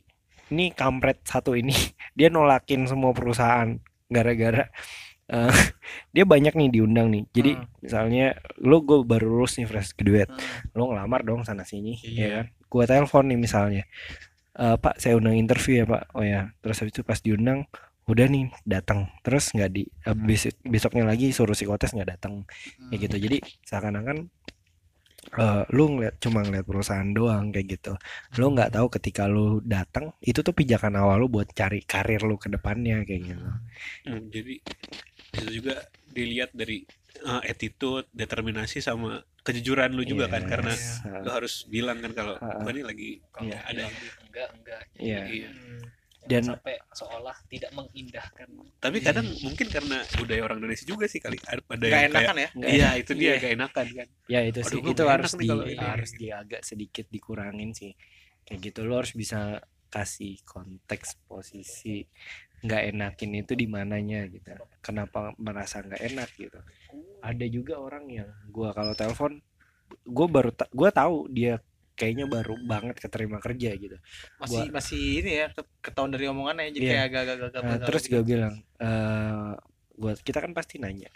ini 0.49 0.71
kampret 0.71 1.23
satu 1.23 1.53
ini 1.53 1.75
dia 2.17 2.27
nolakin 2.27 2.87
semua 2.87 3.11
perusahaan 3.11 3.75
gara-gara 4.07 4.69
eh, 5.25 5.49
dia 6.15 6.23
banyak 6.23 6.55
nih 6.55 6.69
diundang 6.71 7.11
nih. 7.11 7.23
Jadi 7.31 7.51
Hmm. 7.57 7.67
misalnya 7.79 8.25
lu 8.59 8.79
gue 8.83 9.03
baru 9.03 9.27
lulus 9.39 9.59
nih 9.59 9.67
fresh 9.67 9.91
graduate. 9.95 10.31
Hmm. 10.31 10.71
lu 10.71 10.83
ngelamar 10.87 11.23
dong 11.23 11.43
sana 11.43 11.63
sini 11.63 11.99
Iya. 11.99 12.15
ya 12.23 12.29
kan? 12.39 12.45
Gua 12.71 12.83
telepon 12.87 13.25
nih 13.27 13.39
misalnya 13.39 13.83
"Eh, 14.53 14.77
pak 14.77 15.01
saya 15.01 15.17
undang 15.17 15.33
interview 15.33 15.81
ya 15.81 15.85
pak. 15.89 16.13
Oh 16.13 16.21
ya 16.21 16.53
terus 16.61 16.77
habis 16.81 16.93
itu 16.93 17.01
pas 17.01 17.17
diundang 17.17 17.65
udah 18.05 18.25
nih 18.29 18.53
datang. 18.69 19.09
Terus 19.25 19.49
nggak 19.49 19.71
di 19.73 19.83
eh, 19.89 20.17
besok 20.17 20.53
besoknya 20.61 21.03
lagi 21.09 21.33
suruh 21.33 21.57
psikotes 21.57 21.97
nggak 21.97 22.09
datang. 22.17 22.45
Kayak 22.93 22.99
gitu. 23.09 23.15
Jadi 23.25 23.37
seakan-akan 23.65 24.17
eh, 25.41 25.63
lu 25.73 25.83
ngeliat 25.97 26.15
cuma 26.21 26.45
ngeliat 26.45 26.65
perusahaan 26.69 27.09
doang 27.09 27.49
kayak 27.49 27.81
gitu. 27.81 27.93
Lu 28.37 28.53
nggak 28.53 28.77
tahu 28.77 28.87
ketika 28.93 29.25
lu 29.25 29.57
datang 29.65 30.13
itu 30.21 30.45
tuh 30.45 30.53
pijakan 30.53 31.01
awal 31.01 31.25
lu 31.25 31.27
buat 31.33 31.49
cari 31.49 31.81
karir 31.81 32.21
lu 32.21 32.37
ke 32.37 32.53
depannya 32.53 33.01
kayak 33.01 33.21
gitu. 33.33 33.49
Hmm, 34.05 34.29
jadi 34.29 34.55
itu 35.33 35.49
juga 35.49 35.81
dilihat 36.13 36.53
dari 36.53 36.85
uh, 37.25 37.41
attitude, 37.41 38.05
determinasi 38.13 38.85
sama 38.85 39.17
kejujuran 39.43 39.91
lu 39.91 40.03
juga 40.03 40.25
kan 40.27 40.43
karena 40.43 40.71
Yes. 40.71 41.03
lu 41.03 41.29
harus 41.29 41.53
bilang 41.65 41.99
kan 41.99 42.11
kalau 42.11 42.33
gua 42.39 42.71
ini 42.71 42.81
lagi 42.81 43.09
Kalau 43.29 43.45
Iya. 43.45 43.59
ada 43.61 43.83
enggak 44.23 44.47
enggak 44.53 44.81
Iya. 44.95 45.21
iya. 45.25 45.49
Hmm. 45.51 45.83
Dan- 46.23 46.47
sampai 46.47 46.79
seolah 46.89 47.35
tidak 47.45 47.71
mengindahkan 47.73 48.47
Tapi 48.79 48.97
kadang 48.97 49.27
mungkin 49.37 49.67
karena 49.67 49.99
budaya 50.15 50.41
orang 50.41 50.57
Indonesia 50.57 50.87
juga 50.87 51.03
sih 51.03 51.19
kali 51.19 51.35
ada 51.35 51.59
Nggak 51.67 51.83
yang 51.83 51.91
kayak 51.91 52.07
enakan 52.09 52.35
ya 52.35 52.49
Nggak 52.49 52.69
iya 52.71 52.89
itu 52.95 53.11
dia 53.13 53.27
Iya. 53.27 53.35
gak 53.37 53.53
enakan 53.53 53.87
kan. 53.93 54.07
ya 54.25 54.39
itu 54.41 54.59
Aduh, 54.59 54.69
sih 54.71 54.79
gua 54.79 54.91
itu 54.91 55.03
harus 55.05 55.31
di 55.33 55.45
ini. 55.45 55.75
harus 55.77 56.11
di 56.13 56.27
agak 56.31 56.61
sedikit 56.63 57.05
dikurangin 57.07 57.69
sih 57.71 57.91
kayak 58.41 58.59
gitu 58.61 58.79
lo 58.83 58.95
harus 58.97 59.11
bisa 59.11 59.59
kasih 59.89 60.39
konteks 60.43 61.19
posisi 61.23 62.07
nggak 62.63 62.83
enakin 62.95 63.31
itu 63.35 63.53
di 63.53 63.67
mananya 63.67 64.23
gitu. 64.25 64.55
Kenapa 64.79 65.35
merasa 65.35 65.83
nggak 65.83 66.01
enak 66.01 66.29
gitu. 66.35 66.59
Ada 67.19 67.45
juga 67.47 67.77
orang 67.77 68.07
yang 68.07 68.29
gua 68.49 68.71
kalau 68.71 68.95
telepon 68.95 69.43
gua 70.07 70.27
baru 70.27 70.51
ta- 70.51 70.71
gua 70.71 70.89
tahu 70.89 71.27
dia 71.27 71.59
kayaknya 71.93 72.25
baru 72.25 72.57
banget 72.63 72.97
keterima 72.97 73.37
kerja 73.37 73.75
gitu. 73.75 73.97
Masih 74.41 74.65
Gua- 74.65 74.73
masih 74.73 75.01
ini 75.21 75.31
ya 75.43 75.47
ke- 75.51 75.69
ketahuan 75.79 76.09
dari 76.09 76.25
omongannya 76.25 76.71
jadi 76.73 76.83
Iya. 76.83 76.91
kayak 76.91 77.05
agak-agak 77.11 77.61
Nah, 77.63 77.77
terus 77.79 78.03
gue 78.07 78.23
bilang 78.23 78.55
eh 78.79 79.51
gua 79.93 80.11
kita 80.17 80.39
kan 80.41 80.51
pasti 80.51 80.81
nanya 80.81 81.11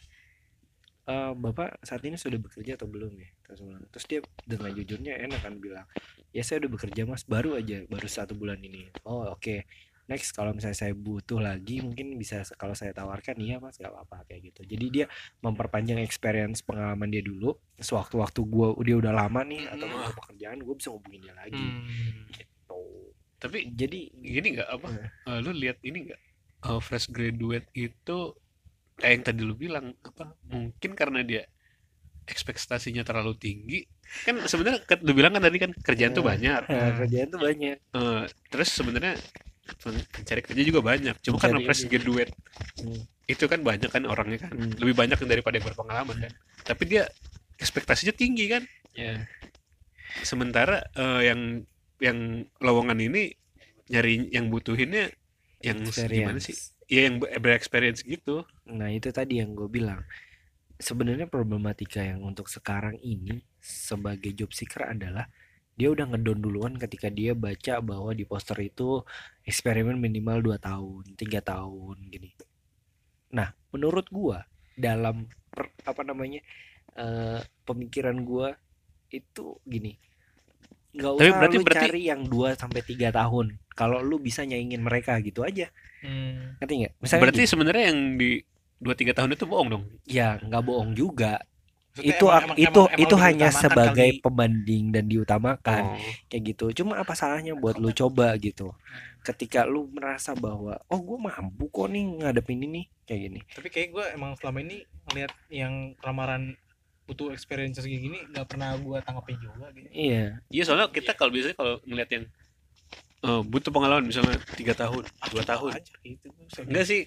"Eh, 1.07 1.31
bapak 1.33 1.79
saat 1.87 2.03
ini 2.03 2.19
sudah 2.19 2.35
bekerja 2.35 2.75
atau 2.75 2.83
belum 2.85 3.15
ya 3.15 3.31
terus, 3.41 3.63
bilang- 3.63 3.87
terus 3.89 4.05
dia 4.05 4.19
dengan 4.43 4.75
jujurnya 4.75 5.13
enak 5.23 5.39
kan 5.39 5.55
bilang 5.55 5.87
ya 6.29 6.43
saya 6.43 6.59
udah 6.61 6.71
bekerja 6.75 7.07
mas 7.07 7.23
baru 7.23 7.55
aja 7.55 7.87
baru 7.87 8.05
satu 8.05 8.35
bulan 8.35 8.59
ini. 8.59 8.91
Oh 9.07 9.23
oke 9.31 9.63
next 10.07 10.31
kalau 10.31 10.51
misalnya 10.51 10.75
saya 10.77 10.91
butuh 10.91 11.37
lagi 11.37 11.79
mungkin 11.79 12.15
bisa 12.15 12.41
kalau 12.55 12.71
saya 12.71 12.91
tawarkan 12.91 13.35
iya 13.37 13.59
mas 13.59 13.75
gak 13.75 13.87
apa-apa 13.87 14.23
kayak 14.23 14.49
gitu 14.49 14.61
jadi 14.65 14.85
dia 14.87 15.05
memperpanjang 15.39 15.99
experience 15.99 16.59
pengalaman 16.59 17.07
dia 17.07 17.19
dulu 17.19 17.51
sewaktu-waktu 17.75 18.39
gua 18.41 18.71
dia 18.79 18.95
udah 18.95 19.13
lama 19.13 19.43
nih 19.43 19.67
atau 19.67 19.85
Hmm. 19.85 19.93
mau 19.93 20.11
pekerjaan 20.13 20.57
gue 20.57 20.75
bisa 20.75 20.89
hubungin 20.89 21.21
dia 21.21 21.35
lagi 21.35 21.59
Hmm. 21.59 22.23
gitu 22.29 22.79
Tapi 23.37 23.69
jadi 23.69 23.99
gini 24.09 24.57
nggak 24.57 24.69
apa? 24.71 24.87
Eh, 25.29 25.39
lu 25.39 25.53
lihat 25.53 25.77
ini 25.83 26.09
nggak? 26.09 26.21
Eh, 26.63 26.79
fresh 26.81 27.05
graduate 27.07 27.69
itu 27.71 28.17
kayak 28.95 29.13
yang 29.13 29.23
tadi 29.23 29.41
lu 29.43 29.53
bilang 29.53 29.93
apa? 30.01 30.33
Mungkin 30.43 30.97
karena 30.97 31.21
dia 31.21 31.45
ekspektasinya 32.25 33.03
terlalu 33.03 33.37
tinggi. 33.37 33.79
Kan 34.25 34.41
sebenarnya 34.41 34.81
lu 34.99 35.13
bilang 35.13 35.31
kan 35.31 35.43
tadi 35.43 35.57
kan 35.59 35.71
kerjaan 35.71 36.11
tuh 36.11 36.23
Eh. 36.23 36.27
banyak. 36.27 36.61
eh, 36.65 36.91
kerjaan 36.97 37.27
tuh 37.29 37.39
banyak 37.39 37.77
Eh, 37.77 38.23
terus 38.49 38.69
sebenarnya 38.69 39.13
pencari 40.13 40.41
kerja 40.41 40.63
juga 40.63 40.79
banyak. 40.81 41.15
Cuma 41.21 41.37
kan 41.37 41.55
fresh 41.61 41.85
graduate 41.85 42.31
Hmm. 42.77 43.01
itu 43.27 43.43
kan 43.45 43.59
banyak 43.59 43.89
kan 43.89 44.03
orangnya 44.07 44.47
kan. 44.47 44.51
Hmm. 44.55 44.71
lebih 44.79 44.95
banyak 44.95 45.17
daripada 45.19 45.59
yang 45.59 45.67
berpengalaman 45.67 46.17
kan. 46.27 46.33
Tapi 46.63 46.83
dia 46.87 47.03
ekspektasinya 47.57 48.13
tinggi 48.13 48.47
kan. 48.47 48.63
Ya 48.93 49.25
sementara 50.23 50.81
eh, 50.95 51.21
yang 51.29 51.41
yang 51.99 52.17
lowongan 52.61 52.97
ini 53.01 53.33
nyari 53.89 54.29
yang 54.29 54.47
butuhinnya 54.47 55.09
yang 55.63 55.81
gimana 55.83 56.37
sih? 56.37 56.53
Experience. 56.53 56.75
ya 56.87 57.01
yang 57.09 57.19
ber- 57.19 57.33
berexperience 57.41 58.01
gitu. 58.05 58.45
Nah 58.69 58.87
itu 58.87 59.11
tadi 59.11 59.41
yang 59.43 59.51
gue 59.51 59.67
bilang. 59.67 60.05
Sebenarnya 60.77 61.25
problematika 61.25 62.05
yang 62.05 62.21
untuk 62.21 62.45
sekarang 62.45 63.01
ini 63.01 63.41
sebagai 63.57 64.29
job 64.31 64.53
seeker 64.53 64.85
adalah 64.85 65.25
dia 65.77 65.93
udah 65.93 66.09
ngedon 66.09 66.41
duluan 66.41 66.73
ketika 66.75 67.07
dia 67.07 67.31
baca 67.31 67.77
bahwa 67.79 68.09
di 68.11 68.25
poster 68.25 68.57
itu 68.59 69.05
eksperimen 69.45 69.95
minimal 69.95 70.41
2 70.41 70.57
tahun, 70.57 71.03
tiga 71.13 71.39
tahun 71.39 72.01
gini. 72.09 72.33
Nah, 73.29 73.53
menurut 73.69 74.09
gua 74.09 74.41
dalam 74.73 75.29
per- 75.47 75.77
apa 75.85 76.01
namanya 76.01 76.41
eh, 76.93 77.39
pemikiran 77.61 78.17
gua 78.25 78.57
itu 79.07 79.61
gini. 79.63 79.93
Tapi 80.91 81.29
usah 81.29 81.37
berarti- 81.37 81.57
lu 81.57 81.63
berarti- 81.63 81.85
cari 81.93 82.01
yang 82.09 82.21
2 82.25 82.57
sampai 82.57 82.81
3 82.81 83.13
tahun. 83.13 83.53
Kalau 83.71 84.01
lu 84.01 84.17
bisa 84.17 84.41
nyaingin 84.41 84.81
mereka 84.81 85.21
gitu 85.21 85.45
aja. 85.45 85.69
Hmm. 86.01 86.57
Ngerti? 86.57 86.89
Misalnya 86.97 87.21
berarti 87.21 87.43
sebenarnya 87.45 87.83
yang 87.93 88.17
di 88.17 88.41
dua 88.77 88.93
tiga 88.93 89.09
tahun 89.09 89.33
itu 89.33 89.49
bohong 89.49 89.69
dong 89.73 89.83
ya 90.05 90.37
nggak 90.37 90.61
bohong 90.61 90.93
juga 90.93 91.41
Maksudnya 91.97 92.13
itu 92.13 92.25
emang- 92.27 92.37
emang- 92.37 92.57
itu 92.59 92.69
emang- 92.77 92.91
emang 92.91 93.01
itu 93.03 93.15
hanya 93.17 93.47
sebagai 93.49 94.09
kali. 94.11 94.21
pembanding 94.21 94.83
dan 94.91 95.03
diutamakan 95.05 95.83
Oh. 95.89 95.97
kayak 96.27 96.43
gitu 96.45 96.65
cuma 96.75 96.93
apa 96.97 97.11
salahnya 97.11 97.53
buat 97.53 97.75
lu 97.75 97.89
coba 97.91 98.37
gitu 98.37 98.69
ketika 99.19 99.65
lu 99.65 99.89
merasa 99.89 100.31
bahwa 100.31 100.77
oh 100.85 100.99
gue 100.99 101.17
mampu 101.17 101.65
kok 101.67 101.87
nih 101.87 102.05
ngadepin 102.17 102.61
ini 102.61 102.85
kayak 103.03 103.21
gini 103.23 103.39
tapi 103.49 103.67
kayak 103.67 103.89
gue 103.91 104.05
emang 104.13 104.31
selama 104.35 104.61
ini 104.61 104.77
ngeliat 105.05 105.33
yang 105.49 105.73
lamaran 105.99 106.53
butuh 107.03 107.31
experience 107.31 107.77
kayak 107.77 107.97
gini 107.97 108.19
nggak 108.27 108.45
pernah 108.45 108.75
gue 108.75 108.97
tanggapin 109.01 109.35
juga 109.37 109.67
gitu 109.71 109.87
iya 109.89 110.37
Iya 110.47 110.63
soalnya 110.63 110.87
kita 110.87 111.11
kalau 111.11 111.31
biasanya 111.31 111.55
kalau 111.55 111.81
ngeliat 111.81 112.09
yang 112.09 112.25
eh, 113.17 113.41
butuh 113.43 113.71
pengalaman 113.71 114.05
misalnya 114.05 114.37
tiga 114.53 114.71
tahun, 114.73 115.01
dua 115.25 115.41
tahun, 115.43 115.73
aja 115.73 115.93
gitu 115.99 116.29
saya 116.47 116.63
enggak 116.63 116.85
sih? 116.85 117.01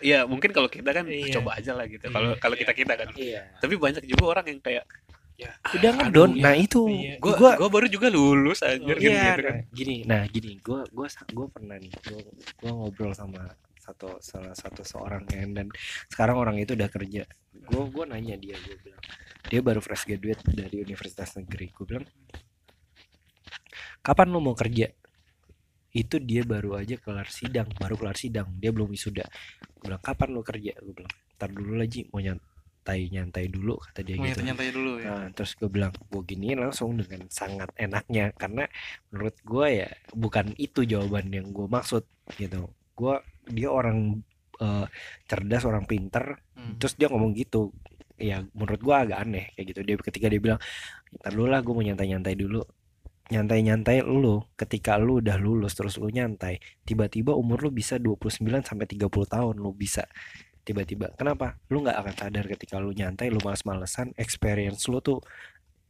Ya 0.00 0.22
mungkin 0.24 0.50
kalau 0.50 0.66
kita 0.66 0.90
kan 0.90 1.04
Iya. 1.04 1.38
coba 1.38 1.58
aja 1.58 1.72
lah 1.72 1.86
gitu. 1.86 2.06
Kalau 2.06 2.34
kalau 2.38 2.54
kita 2.54 2.72
kita 2.72 2.92
kan. 2.94 3.08
iya 3.14 3.50
Tapi 3.58 3.74
banyak 3.74 4.02
juga 4.04 4.24
orang 4.32 4.46
yang 4.46 4.60
kayak 4.60 4.84
ya 5.36 5.52
udah 5.68 5.90
aduh, 5.92 6.00
ngedon 6.00 6.30
ya. 6.32 6.42
nah 6.48 6.54
itu 6.56 6.80
Iya. 6.88 7.20
gua 7.20 7.32
gua 7.36 7.50
gua 7.60 7.68
baru 7.68 7.86
juga 7.92 8.08
lulus 8.08 8.64
anjir 8.64 8.96
Oh, 8.96 8.96
gitu, 8.96 9.12
iya 9.12 9.36
gitu 9.36 9.42
kan. 9.44 9.52
nah, 9.52 9.64
gini 9.68 9.96
nah 10.08 10.22
gini 10.24 10.50
gua 10.64 10.80
gua 10.88 11.06
gua 11.28 11.46
pernah 11.52 11.76
nih 11.76 11.92
gua, 11.92 12.20
gua 12.56 12.72
ngobrol 12.72 13.12
sama 13.12 13.44
satu 13.76 14.16
salah 14.24 14.56
satu 14.56 14.80
seorang 14.80 15.28
kan 15.28 15.52
dan 15.52 15.68
sekarang 16.08 16.40
orang 16.40 16.56
itu 16.56 16.72
udah 16.72 16.88
kerja 16.88 17.28
gua 17.68 17.84
gua 17.84 18.04
nanya 18.08 18.40
dia 18.40 18.56
gua 18.56 18.80
bilang 18.80 19.02
dia 19.46 19.60
baru 19.60 19.84
fresh 19.84 20.08
graduate 20.08 20.40
dari 20.48 20.76
universitas 20.80 21.36
negeri 21.36 21.68
gua 21.68 21.84
bilang 21.84 22.06
kapan 24.00 24.32
lu 24.32 24.40
mau 24.40 24.56
kerja 24.56 24.88
itu 25.96 26.20
dia 26.20 26.44
baru 26.44 26.76
aja 26.76 27.00
kelar 27.00 27.28
sidang 27.32 27.72
baru 27.80 27.96
kelar 27.96 28.16
sidang 28.20 28.52
dia 28.60 28.68
belum 28.68 28.92
wisuda 28.92 29.24
gua 29.80 29.96
bilang 29.96 30.02
kapan 30.04 30.28
lu 30.36 30.44
kerja 30.44 30.72
gua 30.84 30.92
bilang 30.92 31.14
ntar 31.36 31.48
dulu 31.48 31.72
lagi 31.76 32.04
mau 32.12 32.20
nyantai 32.20 33.00
nyantai 33.08 33.44
dulu 33.48 33.74
kata 33.80 34.00
dia 34.04 34.14
mau 34.20 34.28
gitu 34.28 34.40
nyantai 34.44 34.68
dulu 34.70 34.92
ya 35.00 35.08
Nah, 35.16 35.28
terus 35.34 35.56
gue 35.56 35.66
bilang, 35.66 35.90
gue 35.90 36.22
giniin 36.22 36.60
langsung 36.60 36.94
dengan 36.94 37.26
sangat 37.26 37.72
enaknya 37.74 38.30
karena 38.36 38.68
menurut 39.10 39.36
gue 39.42 39.66
ya 39.82 39.88
bukan 40.12 40.54
itu 40.54 40.84
jawaban 40.84 41.32
yang 41.32 41.50
gue 41.50 41.66
maksud 41.66 42.04
gitu. 42.36 42.68
Gue 42.94 43.18
dia 43.48 43.68
orang 43.72 44.20
eh, 44.56 44.86
cerdas, 45.26 45.66
orang 45.66 45.84
pinter, 45.84 46.38
Hmm. 46.56 46.78
terus 46.80 46.96
dia 46.96 47.10
ngomong 47.10 47.36
gitu. 47.36 47.68
Ya 48.16 48.40
menurut 48.56 48.80
gue 48.80 48.94
agak 48.96 49.18
aneh 49.28 49.52
kayak 49.52 49.66
gitu. 49.76 49.80
Dia 49.84 49.94
ketika 50.00 50.26
dia 50.32 50.40
bilang, 50.40 50.60
ntar 51.20 51.32
dulu 51.36 51.46
lah 51.52 51.60
gue 51.60 51.72
mau 51.74 51.84
nyantai-nyantai 51.84 52.34
dulu. 52.38 52.62
Nyantai-nyantai 53.26 54.06
lu 54.06 54.46
ketika 54.54 54.94
lu 54.96 55.18
udah 55.18 55.34
lulus 55.34 55.74
terus 55.74 55.98
lu 55.98 56.06
nyantai, 56.10 56.62
tiba-tiba 56.86 57.34
umur 57.34 57.66
lu 57.66 57.70
bisa 57.74 57.98
29 57.98 58.42
sampai 58.62 58.86
30 58.86 59.10
tahun 59.10 59.54
lu 59.58 59.74
bisa 59.74 60.06
tiba-tiba. 60.66 61.14
Kenapa? 61.14 61.58
Lu 61.70 61.82
nggak 61.82 61.96
akan 61.98 62.14
sadar 62.14 62.44
ketika 62.50 62.82
lu 62.82 62.90
nyantai, 62.94 63.30
lu 63.30 63.38
males-malesan, 63.42 64.14
experience 64.18 64.86
lu 64.90 64.98
tuh 64.98 65.22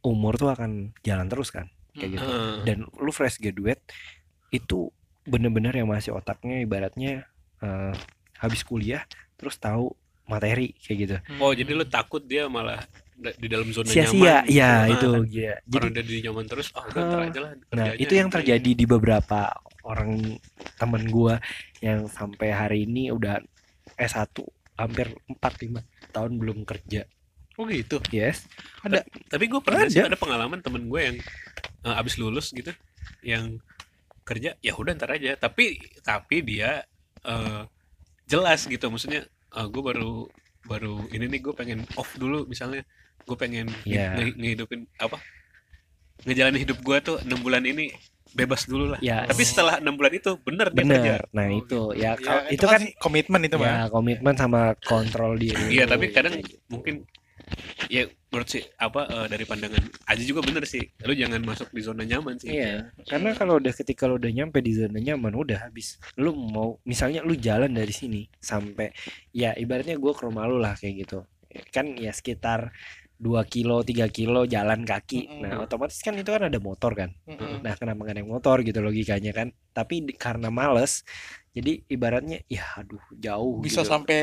umur 0.05 0.37
tuh 0.37 0.53
akan 0.53 0.93
jalan 1.01 1.25
terus 1.29 1.49
kan, 1.49 1.69
kayak 1.97 2.21
gitu. 2.21 2.25
Heeh. 2.25 2.57
Dan 2.65 2.77
lu 3.01 3.09
fresh 3.09 3.41
graduate 3.41 3.81
itu 4.53 4.93
bener-bener 5.27 5.75
yang 5.75 5.89
masih 5.89 6.15
otaknya 6.15 6.63
ibaratnya 6.63 7.27
eh, 7.59 7.93
habis 8.39 8.61
kuliah 8.63 9.03
terus 9.35 9.57
tahu 9.57 9.93
materi 10.29 10.77
kayak 10.77 10.97
gitu. 10.97 11.15
Oh, 11.41 11.51
jadi 11.51 11.71
lu 11.73 11.85
takut 11.85 12.21
dia 12.21 12.45
malah 12.45 12.85
di 13.17 13.47
dalam 13.49 13.65
zona 13.73 13.89
Sia-sia, 13.89 14.45
nyaman. 14.45 14.53
ya 14.53 14.69
Ah, 14.69 14.93
itu 14.93 15.09
ya. 15.33 15.53
Jadi 15.65 15.85
udah 15.89 16.03
di 16.05 16.15
nyaman 16.21 16.45
terus, 16.45 16.67
ntar 16.69 16.93
Ah, 16.93 17.25
aja 17.25 17.39
lah 17.41 17.51
Nah, 17.73 17.89
itu 17.97 18.13
yang 18.13 18.29
gitu. 18.29 18.37
terjadi 18.37 18.71
di 18.73 18.85
beberapa 18.85 19.49
orang 19.81 20.37
temen 20.75 21.03
gua 21.09 21.41
yang 21.79 22.05
sampai 22.05 22.49
hari 22.49 22.85
ini 22.85 23.09
udah 23.09 23.41
S1 23.97 24.37
hampir 24.77 25.09
4 25.25 25.41
5 25.65 25.81
tahun 26.11 26.31
belum 26.37 26.61
kerja. 26.63 27.09
oh 27.55 27.65
gitu 27.65 27.97
Yes. 28.13 28.45
Tapi 29.27 29.49
gue 29.49 29.57
pernah 29.59 29.89
sih 29.89 29.97
Ada. 29.97 30.13
ada 30.13 30.17
pengalaman 30.17 30.61
temen 30.61 30.85
gue 30.85 31.01
yang 31.01 31.17
eh, 31.81 31.95
abis 31.97 32.21
lulus 32.21 32.53
gitu, 32.53 32.69
yang 33.25 33.57
kerja 34.21 34.53
ya 34.61 34.77
udah 34.77 34.93
ntar 34.93 35.09
aja. 35.11 35.33
Tapi 35.33 35.81
tapi 36.05 36.45
dia 36.45 36.85
eh, 37.25 37.63
jelas 38.29 38.69
gitu, 38.69 38.85
maksudnya 38.87 39.25
gue 39.49 39.81
baru 39.81 40.29
baru 40.67 41.09
ini 41.09 41.25
nih 41.25 41.41
gue 41.41 41.53
pengen 41.55 41.81
off 41.95 42.13
dulu 42.13 42.45
misalnya, 42.45 42.85
gue 43.27 43.37
pengen 43.37 43.67
nge- 43.67 43.83
Iya. 43.85 44.15
nge- 44.15 44.35
ngehidupin 44.35 44.79
apa, 44.97 45.19
ngejalanin 46.23 46.59
hidup 46.59 46.79
gue 46.79 46.97
tuh 47.03 47.15
enam 47.21 47.39
bulan 47.39 47.61
ini 47.61 47.91
bebas 48.29 48.63
dulu 48.63 48.91
lah. 48.91 48.99
Ya, 48.99 49.23
Tapi 49.23 49.43
setelah 49.43 49.79
enam 49.79 49.93
bulan 49.93 50.13
itu 50.13 50.35
bener 50.39 50.67
dia 50.69 50.79
kerja. 50.79 50.87
bener. 50.87 51.21
Nah, 51.29 51.45
Oh, 51.45 51.57
itu 51.57 51.79
ya, 51.93 52.11
Ya, 52.15 52.33
itu 52.47 52.65
kan 52.65 52.79
sih 52.79 52.91
komitmen 52.97 53.41
itu 53.41 53.55
mah 53.55 53.67
ya 53.67 53.75
komitmen 53.87 54.33
sama 54.33 54.61
kontrol 54.81 55.35
diri. 55.35 55.73
Iya 55.73 55.85
tapi 55.85 56.09
kadang 56.09 56.35
gitu. 56.37 56.59
mungkin 56.67 57.07
ya 57.87 58.03
menurut 58.27 58.49
sih 58.49 58.59
apa 58.75 59.07
eh, 59.07 59.27
dari 59.27 59.47
pandangan 59.47 59.79
aja 60.03 60.19
juga 60.21 60.43
bener 60.43 60.67
sih, 60.67 60.83
lu 60.99 61.15
jangan 61.15 61.39
masuk 61.41 61.71
di 61.71 61.79
zona 61.79 62.03
nyaman 62.03 62.35
sih. 62.35 62.51
Iya, 62.51 62.91
karena 63.05 63.31
kalau 63.31 63.55
udah 63.57 63.71
ketika 63.71 64.03
lu 64.03 64.19
udah 64.19 64.27
nyampe 64.29 64.59
di 64.59 64.75
zona 64.75 64.99
nyaman 64.99 65.31
udah 65.33 65.63
habis. 65.63 65.95
Lu 66.13 66.35
mau 66.35 66.75
misalnya 66.83 67.23
lu 67.23 67.33
jalan 67.33 67.71
dari 67.71 67.91
sini 67.91 68.27
sampai 68.37 68.91
ya 69.31 69.55
ibaratnya 69.55 69.95
gua 69.95 70.11
ke 70.11 70.23
rumah 70.23 70.43
lu 70.43 70.59
lah 70.59 70.75
kayak 70.75 71.07
gitu. 71.07 71.23
Kan 71.71 71.95
ya 71.95 72.11
sekitar 72.11 72.75
2 73.17 73.41
kilo, 73.49 73.81
3 73.81 74.07
kilo 74.13 74.45
jalan 74.45 74.85
kaki. 74.85 75.25
Mm-mm. 75.25 75.41
Nah, 75.41 75.65
otomatis 75.65 75.97
kan 76.05 76.13
itu 76.13 76.29
kan 76.29 76.45
ada 76.47 76.59
motor 76.61 76.93
kan. 76.93 77.09
Mm-mm. 77.25 77.65
Nah, 77.65 77.73
kenapa 77.73 78.05
nggak 78.05 78.15
naik 78.21 78.29
motor 78.29 78.61
gitu 78.61 78.79
logikanya 78.79 79.33
kan? 79.33 79.49
Tapi 79.73 80.05
di- 80.05 80.17
karena 80.17 80.53
males, 80.53 81.01
jadi 81.57 81.81
ibaratnya 81.89 82.45
ya 82.45 82.65
aduh 82.77 83.01
jauh 83.17 83.57
bisa 83.57 83.81
gitu. 83.81 83.89
sampai 83.89 84.19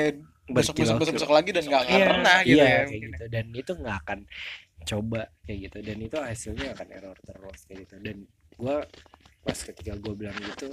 besok 0.47 0.79
besok 0.79 1.03
besok, 1.03 1.15
besok 1.19 1.33
lagi 1.35 1.51
dan 1.51 1.65
nggak 1.67 1.83
nggak 1.89 1.99
Iya, 1.99 2.07
pernah 2.07 2.37
gitu 2.45 2.55
iya, 2.55 2.65
ya 2.65 2.83
kayak 2.87 3.03
gitu. 3.03 3.25
Dan 3.33 3.47
itu 3.51 3.73
nggak 3.75 3.97
akan 4.07 4.19
coba 4.85 5.21
kayak 5.43 5.59
gitu. 5.71 5.79
Dan 5.83 5.99
itu 5.99 6.17
hasilnya 6.21 6.69
akan 6.79 6.89
error 6.95 7.19
terus 7.27 7.61
kayak 7.67 7.79
gitu. 7.89 7.95
Dan 7.99 8.17
gua 8.55 8.77
pas 9.43 9.59
ketika 9.59 9.93
gua 9.99 10.15
bilang 10.15 10.37
gitu 10.39 10.69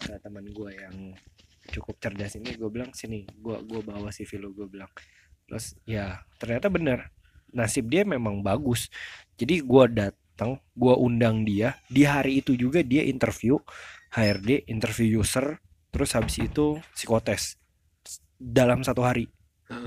ke 0.00 0.12
teman 0.24 0.46
gua 0.56 0.70
yang 0.72 0.94
cukup 1.72 1.94
cerdas 2.02 2.34
ini, 2.36 2.58
gue 2.58 2.68
bilang 2.68 2.90
sini, 2.90 3.22
gua 3.38 3.62
gua 3.62 3.80
bawa 3.86 4.08
CV 4.10 4.34
lu, 4.42 4.50
gue 4.50 4.66
bilang. 4.66 4.90
Terus 5.46 5.78
ya 5.86 6.18
ternyata 6.36 6.66
bener 6.66 7.06
nasib 7.52 7.88
dia 7.88 8.02
memang 8.02 8.40
bagus. 8.40 8.88
Jadi 9.36 9.62
gua 9.62 9.88
datang, 9.88 10.58
gua 10.76 10.96
undang 10.98 11.44
dia. 11.46 11.78
Di 11.86 12.04
hari 12.04 12.40
itu 12.44 12.56
juga 12.56 12.80
dia 12.82 13.04
interview 13.04 13.60
HRD, 14.12 14.68
interview 14.68 15.24
user, 15.24 15.56
terus 15.88 16.12
habis 16.12 16.36
itu 16.40 16.80
psikotes. 16.92 17.56
Dalam 18.36 18.82
satu 18.82 19.04
hari. 19.06 19.30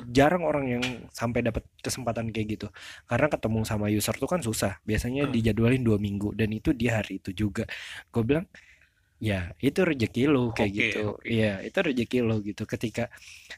Jarang 0.09 0.41
orang 0.41 0.65
yang 0.65 0.83
sampai 1.13 1.45
dapat 1.45 1.61
kesempatan 1.77 2.33
kayak 2.33 2.57
gitu. 2.57 2.67
Karena 3.05 3.29
ketemu 3.29 3.61
sama 3.69 3.85
user 3.93 4.17
tuh 4.17 4.25
kan 4.25 4.41
susah. 4.41 4.81
Biasanya 4.81 5.29
dijadwalin 5.29 5.85
dua 5.85 6.01
minggu. 6.01 6.33
Dan 6.33 6.57
itu 6.57 6.73
di 6.73 6.89
hari 6.89 7.21
itu 7.21 7.29
juga. 7.37 7.69
Gue 8.09 8.25
bilang 8.25 8.49
ya 9.15 9.55
itu 9.63 9.79
rezeki 9.79 10.27
lo 10.27 10.51
kayak 10.51 10.69
Oke, 10.69 10.79
gitu 10.79 11.01
oke. 11.15 11.23
iya 11.25 11.63
itu 11.63 11.77
rezeki 11.79 12.19
lo 12.19 12.35
gitu 12.43 12.63
ketika 12.67 13.07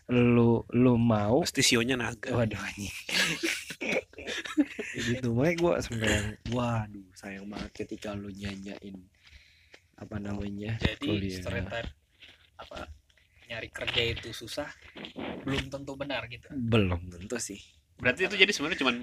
lu 0.10 0.62
lu 0.70 0.94
mau 0.96 1.42
Pasti 1.42 1.66
sionya 1.66 1.98
naga. 1.98 2.30
waduh 2.38 2.62
anjing 2.62 2.94
gitu 4.98 5.34
makanya 5.34 5.56
gue 5.58 5.74
sampai 5.82 6.08
yang 6.10 6.28
waduh 6.54 7.08
sayang 7.14 7.46
banget 7.50 7.72
ketika 7.74 8.14
lu 8.14 8.30
nyanyain 8.30 8.98
apa 9.98 10.18
namanya 10.22 10.78
jadi 10.78 11.02
kuliah. 11.42 11.82
apa 12.58 12.86
nyari 13.50 13.70
kerja 13.74 14.02
itu 14.14 14.30
susah 14.30 14.70
belum 15.42 15.74
tentu 15.74 15.98
benar 15.98 16.26
gitu 16.30 16.48
belum 16.54 17.10
tentu 17.10 17.38
sih 17.42 17.58
Berarti 17.98 18.30
itu 18.30 18.38
jadi 18.38 18.52
sebenarnya 18.54 18.78
cuman 18.86 18.96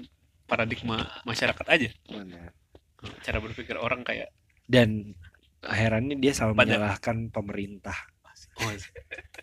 paradigma 0.47 1.03
masyarakat 1.27 1.67
aja. 1.67 1.91
mana 2.07 2.47
Cara 3.27 3.43
berpikir 3.43 3.75
orang 3.75 4.07
kayak 4.07 4.31
dan 4.71 5.11
herannya 5.67 6.15
dia 6.15 6.31
selalu 6.31 6.53
Pada- 6.53 6.63
menyalahkan 6.77 7.17
pemerintah 7.29 7.97
Oh, 8.55 8.71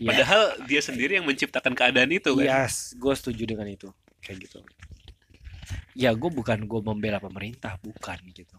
Iya. 0.00 0.08
Padahal 0.08 0.42
dia 0.64 0.80
sendiri 0.80 1.20
yang 1.20 1.28
menciptakan 1.28 1.76
keadaan 1.76 2.08
itu 2.08 2.32
kan. 2.32 2.48
Yes, 2.48 2.96
gue 2.96 3.12
setuju 3.12 3.44
dengan 3.44 3.68
itu. 3.68 3.92
Kayak 4.24 4.48
gitu. 4.48 4.58
Ya, 5.92 6.16
gue 6.16 6.30
bukan 6.32 6.64
gue 6.64 6.80
membela 6.80 7.20
pemerintah, 7.20 7.76
bukan 7.76 8.16
gitu. 8.32 8.56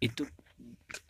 Itu 0.00 0.24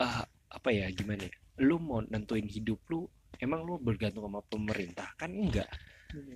ah, 0.03 0.27
apa 0.27 0.69
ya 0.75 0.91
gimana 0.91 1.31
ya? 1.31 1.35
Lu 1.63 1.79
mau 1.79 2.03
nentuin 2.03 2.43
hidup 2.43 2.83
lu, 2.91 3.07
emang 3.39 3.63
lu 3.63 3.79
bergantung 3.79 4.27
sama 4.27 4.43
pemerintah 4.43 5.15
kan 5.15 5.31
enggak? 5.31 5.71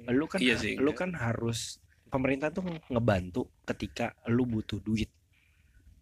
Lu 0.07 0.31
kan 0.31 0.39
Iya 0.39 0.55
sih, 0.55 0.79
lu 0.79 0.95
enggak. 0.95 0.99
kan 1.03 1.11
harus 1.19 1.83
pemerintah 2.07 2.55
tuh 2.55 2.63
ngebantu 2.87 3.51
ketika 3.67 4.15
lu 4.31 4.47
butuh 4.47 4.79
duit. 4.79 5.11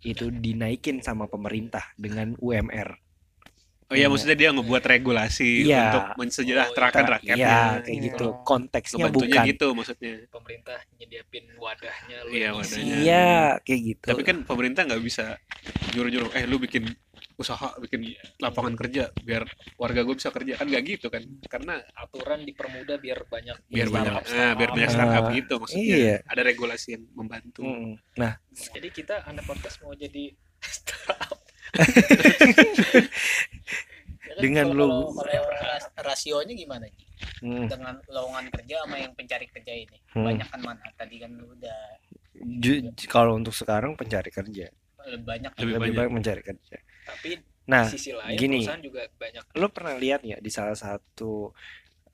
Itu 0.00 0.28
dinaikin 0.28 1.00
sama 1.00 1.26
pemerintah 1.26 1.92
dengan 1.94 2.36
UMR. 2.36 3.00
Oh 3.86 3.94
iya, 3.94 4.10
maksudnya 4.10 4.34
dia 4.34 4.50
ngebuat 4.50 4.82
regulasi 4.82 5.62
Iya. 5.62 5.82
untuk 5.86 6.04
mensejahterakan 6.18 7.04
Iya, 7.06 7.12
rakyatnya. 7.14 7.54
kayak 7.86 8.00
gitu. 8.02 8.26
Iya. 8.34 8.42
Konteksnya 8.42 8.98
Ngebantunya 8.98 9.30
bukan. 9.30 9.46
gitu 9.46 9.66
maksudnya. 9.78 10.14
pemerintah 10.26 10.78
nyediapin 10.98 11.44
wadahnya 11.54 12.16
lu 12.26 12.30
Iya, 12.34 12.48
wadahnya. 12.50 12.96
Iya, 12.98 13.26
kayak 13.62 13.80
gitu. 13.86 14.06
Tapi 14.10 14.22
kan 14.26 14.36
pemerintah 14.42 14.82
nggak 14.90 15.02
bisa 15.06 15.38
nyuruh-nyuruh, 15.94 16.30
eh 16.34 16.44
lu 16.44 16.58
bikin 16.58 16.82
usaha, 17.36 17.68
bikin 17.78 18.00
lapangan 18.36 18.72
kerja 18.74 19.12
biar 19.18 19.44
warga 19.76 20.00
gue 20.00 20.16
bisa 20.16 20.28
kerja 20.28 20.56
kan 20.56 20.66
nggak 20.66 20.84
gitu 20.88 21.06
kan? 21.08 21.20
Karena 21.44 21.76
aturan 21.94 22.42
dipermudah 22.42 22.96
biar 22.96 23.24
banyak 23.24 23.56
biar 23.68 23.86
Iya. 23.86 23.92
banyak, 23.92 24.12
startup, 24.18 24.40
ah, 24.40 24.52
biar 24.56 24.70
banyak 24.72 24.90
startup. 24.90 25.22
Ah, 25.22 25.32
gitu 25.32 25.54
maksudnya. 25.56 25.84
iya. 25.96 26.16
Ada 26.24 26.42
regulasi 26.42 26.88
yang 26.96 27.04
membantu. 27.12 27.60
Mm, 27.62 27.92
Nah, 28.16 28.32
jadi 28.72 28.88
kita 28.88 29.14
anak 29.24 29.44
podcast 29.44 29.76
mau 29.80 29.92
jadi 29.92 30.32
startup 30.64 31.40
Ya 34.26 34.32
kan, 34.32 34.42
Dengan 34.42 34.66
lu- 34.74 35.12
rasionya 35.98 36.52
gimana 36.52 36.86
Ji? 36.88 37.04
mm, 37.40 37.68
dengan 37.68 37.94
lowongan 38.06 38.48
kerja 38.50 38.82
sama 38.82 38.96
yang 38.96 39.12
pencari 39.12 39.46
kerja 39.46 39.72
ini 39.72 39.98
Hmm. 40.12 40.24
banyak 40.24 40.46
kan 40.46 40.60
mana 40.60 40.84
tadi 40.94 41.16
kan 41.16 41.30
lu 41.30 41.52
udah 41.52 41.78
kalau 43.06 43.32
untuk 43.34 43.52
sekarang 43.52 43.94
pencari 43.94 44.28
kerja 44.28 44.66
banyak 45.22 45.52
Lebih 45.56 45.74
lebih 45.78 45.78
banyak. 45.80 45.96
baik 45.98 46.10
mencari 46.12 46.42
kerja. 46.42 46.76
tapi 47.06 47.30
Nah, 47.66 47.82
di 47.82 47.90
sisi 47.98 48.10
lain 48.14 48.38
gini. 48.38 48.62
perusahaan 48.62 48.82
juga 48.82 49.02
banyak 49.10 49.44
lo 49.58 49.66
pernah 49.74 49.94
lihat 49.98 50.20
ya 50.22 50.38
di 50.38 50.50
salah 50.54 50.78
satu 50.78 51.50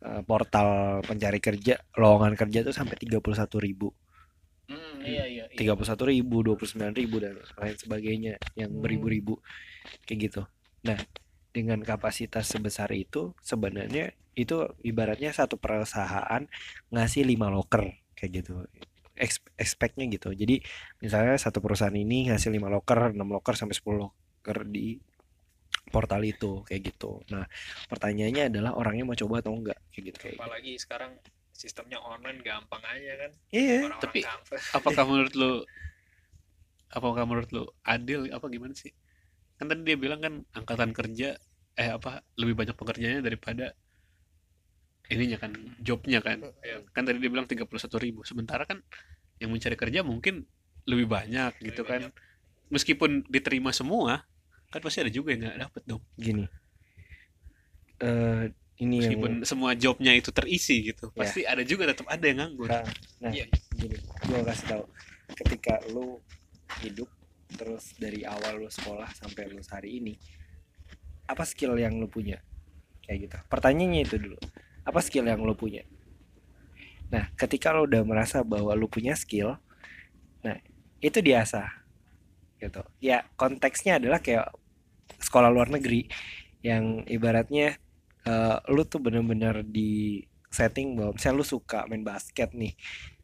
uh, 0.08 0.22
portal 0.24 1.00
pencari 1.04 1.38
kerja 1.44 1.74
lowongan 2.00 2.34
kerja 2.40 2.58
tuh 2.64 2.72
sampai 2.72 2.96
31.000 2.96 3.60
ribu, 3.60 3.88
hmm, 4.70 4.96
iya 5.04 5.24
iya 5.28 5.44
iya. 5.52 5.56
31.000 5.58 6.08
ribu, 6.08 6.36
29.000 6.44 6.96
ribu 6.96 7.16
dan 7.20 7.34
lain 7.60 7.76
sebagainya 7.76 8.34
yang 8.56 8.70
Hmm. 8.72 8.80
beribu-ribu 8.80 9.34
kayak 10.06 10.18
gitu. 10.30 10.42
Nah, 10.88 10.98
dengan 11.52 11.80
kapasitas 11.84 12.48
sebesar 12.48 12.88
itu 12.96 13.36
sebenarnya 13.44 14.12
itu 14.32 14.64
ibaratnya 14.80 15.30
satu 15.36 15.60
perusahaan 15.60 16.42
ngasih 16.88 17.22
5 17.28 17.52
loker 17.52 17.84
kayak 18.16 18.30
gitu. 18.44 18.64
Ex- 19.22 19.54
Expect-nya 19.54 20.10
gitu. 20.10 20.34
Jadi 20.34 20.58
misalnya 20.98 21.38
satu 21.38 21.62
perusahaan 21.62 21.94
ini 21.94 22.26
ngasih 22.26 22.50
5 22.50 22.66
loker, 22.68 23.14
6 23.14 23.22
loker 23.22 23.54
sampai 23.54 23.72
10 23.72 23.94
loker 23.96 24.58
di 24.66 24.98
portal 25.88 26.22
itu 26.22 26.64
kayak 26.64 26.90
gitu. 26.90 27.22
Nah, 27.28 27.46
pertanyaannya 27.86 28.50
adalah 28.50 28.74
orangnya 28.74 29.04
mau 29.04 29.14
coba 29.14 29.38
atau 29.38 29.52
enggak 29.52 29.78
kayak 29.88 30.04
gitu 30.04 30.18
kayak. 30.18 30.34
gitu. 30.34 30.42
apalagi 30.42 30.72
sekarang 30.76 31.12
sistemnya 31.52 32.00
online 32.00 32.40
gampang 32.40 32.80
aja 32.82 33.12
kan 33.18 33.30
Iya. 33.50 33.86
orang-orang 33.86 34.02
tapi- 34.02 34.24
kampus 34.24 34.62
Apakah 34.72 35.04
menurut 35.08 35.34
lu 35.34 35.52
apakah 36.90 37.22
menurut 37.22 37.50
lu 37.50 37.64
adil 37.82 38.28
apa 38.28 38.46
gimana 38.48 38.74
sih? 38.74 38.92
Kan 39.56 39.68
tadi 39.68 39.82
dia 39.82 39.96
bilang 39.96 40.18
kan 40.18 40.34
angkatan 40.52 40.90
kerja 40.90 41.36
eh 41.72 41.88
apa 41.88 42.20
lebih 42.36 42.52
banyak 42.54 42.74
pekerjaannya 42.74 43.22
daripada 43.22 43.72
ininya 45.12 45.38
kan 45.38 45.52
jobnya 45.78 46.18
kan. 46.24 46.40
Iya. 46.64 46.82
Kan 46.90 47.02
tadi 47.04 47.20
dia 47.20 47.30
bilang 47.30 47.46
31.000 47.46 47.68
ribu 48.00 48.24
Sementara 48.24 48.64
kan 48.64 48.80
yang 49.38 49.52
mencari 49.52 49.76
kerja 49.76 50.00
mungkin 50.00 50.46
lebih 50.88 51.06
banyak 51.06 51.52
Lebih 51.60 51.66
gitu 51.72 51.82
kan. 51.84 52.08
banyak. 52.08 52.12
Meskipun 52.72 53.28
diterima 53.28 53.70
semua 53.70 54.24
kan 54.72 54.80
pasti 54.80 55.04
ada 55.04 55.12
juga 55.12 55.36
yang 55.36 55.44
nggak 55.44 55.60
dapet 55.68 55.82
dong. 55.84 56.02
Gini. 56.16 56.48
Eh 58.02 58.50
ini 58.80 58.98
yang 58.98 59.14
Meskipun 59.14 59.32
semua 59.46 59.76
jobnya 59.78 60.10
itu 60.16 60.32
terisi 60.34 60.90
gitu. 60.90 61.12
Ya. 61.14 61.18
Pasti 61.22 61.40
ada 61.46 61.62
juga 61.62 61.86
tetap 61.92 62.08
ada 62.08 62.24
yang 62.24 62.42
nganggur. 62.42 62.66
Nah, 62.66 62.82
nah 63.22 63.30
Iya. 63.30 63.46
gini, 63.76 63.94
gue 64.00 64.40
kasih 64.42 64.66
tahu, 64.66 64.84
ketika 65.38 65.78
lu 65.92 66.18
hidup 66.82 67.06
terus 67.52 67.92
dari 68.00 68.24
awal 68.24 68.64
lu 68.64 68.70
sekolah 68.72 69.06
sampai 69.12 69.52
lu 69.52 69.60
hari 69.68 70.00
ini, 70.02 70.14
apa 71.28 71.44
skill 71.44 71.76
yang 71.78 71.94
lu 72.00 72.08
punya? 72.08 72.40
Kayak 73.06 73.18
gitu. 73.28 73.38
Pertanyaannya 73.46 74.00
itu 74.02 74.16
dulu, 74.18 74.38
apa 74.82 75.00
skill 75.00 75.26
yang 75.26 75.42
lu 75.42 75.54
punya? 75.54 75.86
Nah, 77.12 77.28
ketika 77.36 77.70
lu 77.70 77.84
udah 77.84 78.02
merasa 78.02 78.40
bahwa 78.42 78.72
lu 78.72 78.88
punya 78.88 79.12
skill, 79.14 79.60
nah 80.40 80.56
itu 81.02 81.18
diasah, 81.20 81.68
gitu. 82.58 82.82
Ya 83.02 83.26
konteksnya 83.36 84.00
adalah 84.00 84.18
kayak 84.22 84.48
sekolah 85.20 85.52
luar 85.52 85.68
negeri 85.70 86.08
yang 86.62 87.02
ibaratnya 87.10 87.76
eh, 88.26 88.56
lu 88.70 88.82
tuh 88.86 89.02
bener-bener 89.02 89.66
di 89.66 90.22
setting 90.52 90.94
bahwa 90.98 91.16
misalnya 91.16 91.38
lu 91.42 91.46
suka 91.46 91.88
main 91.88 92.04
basket 92.06 92.52
nih 92.54 92.74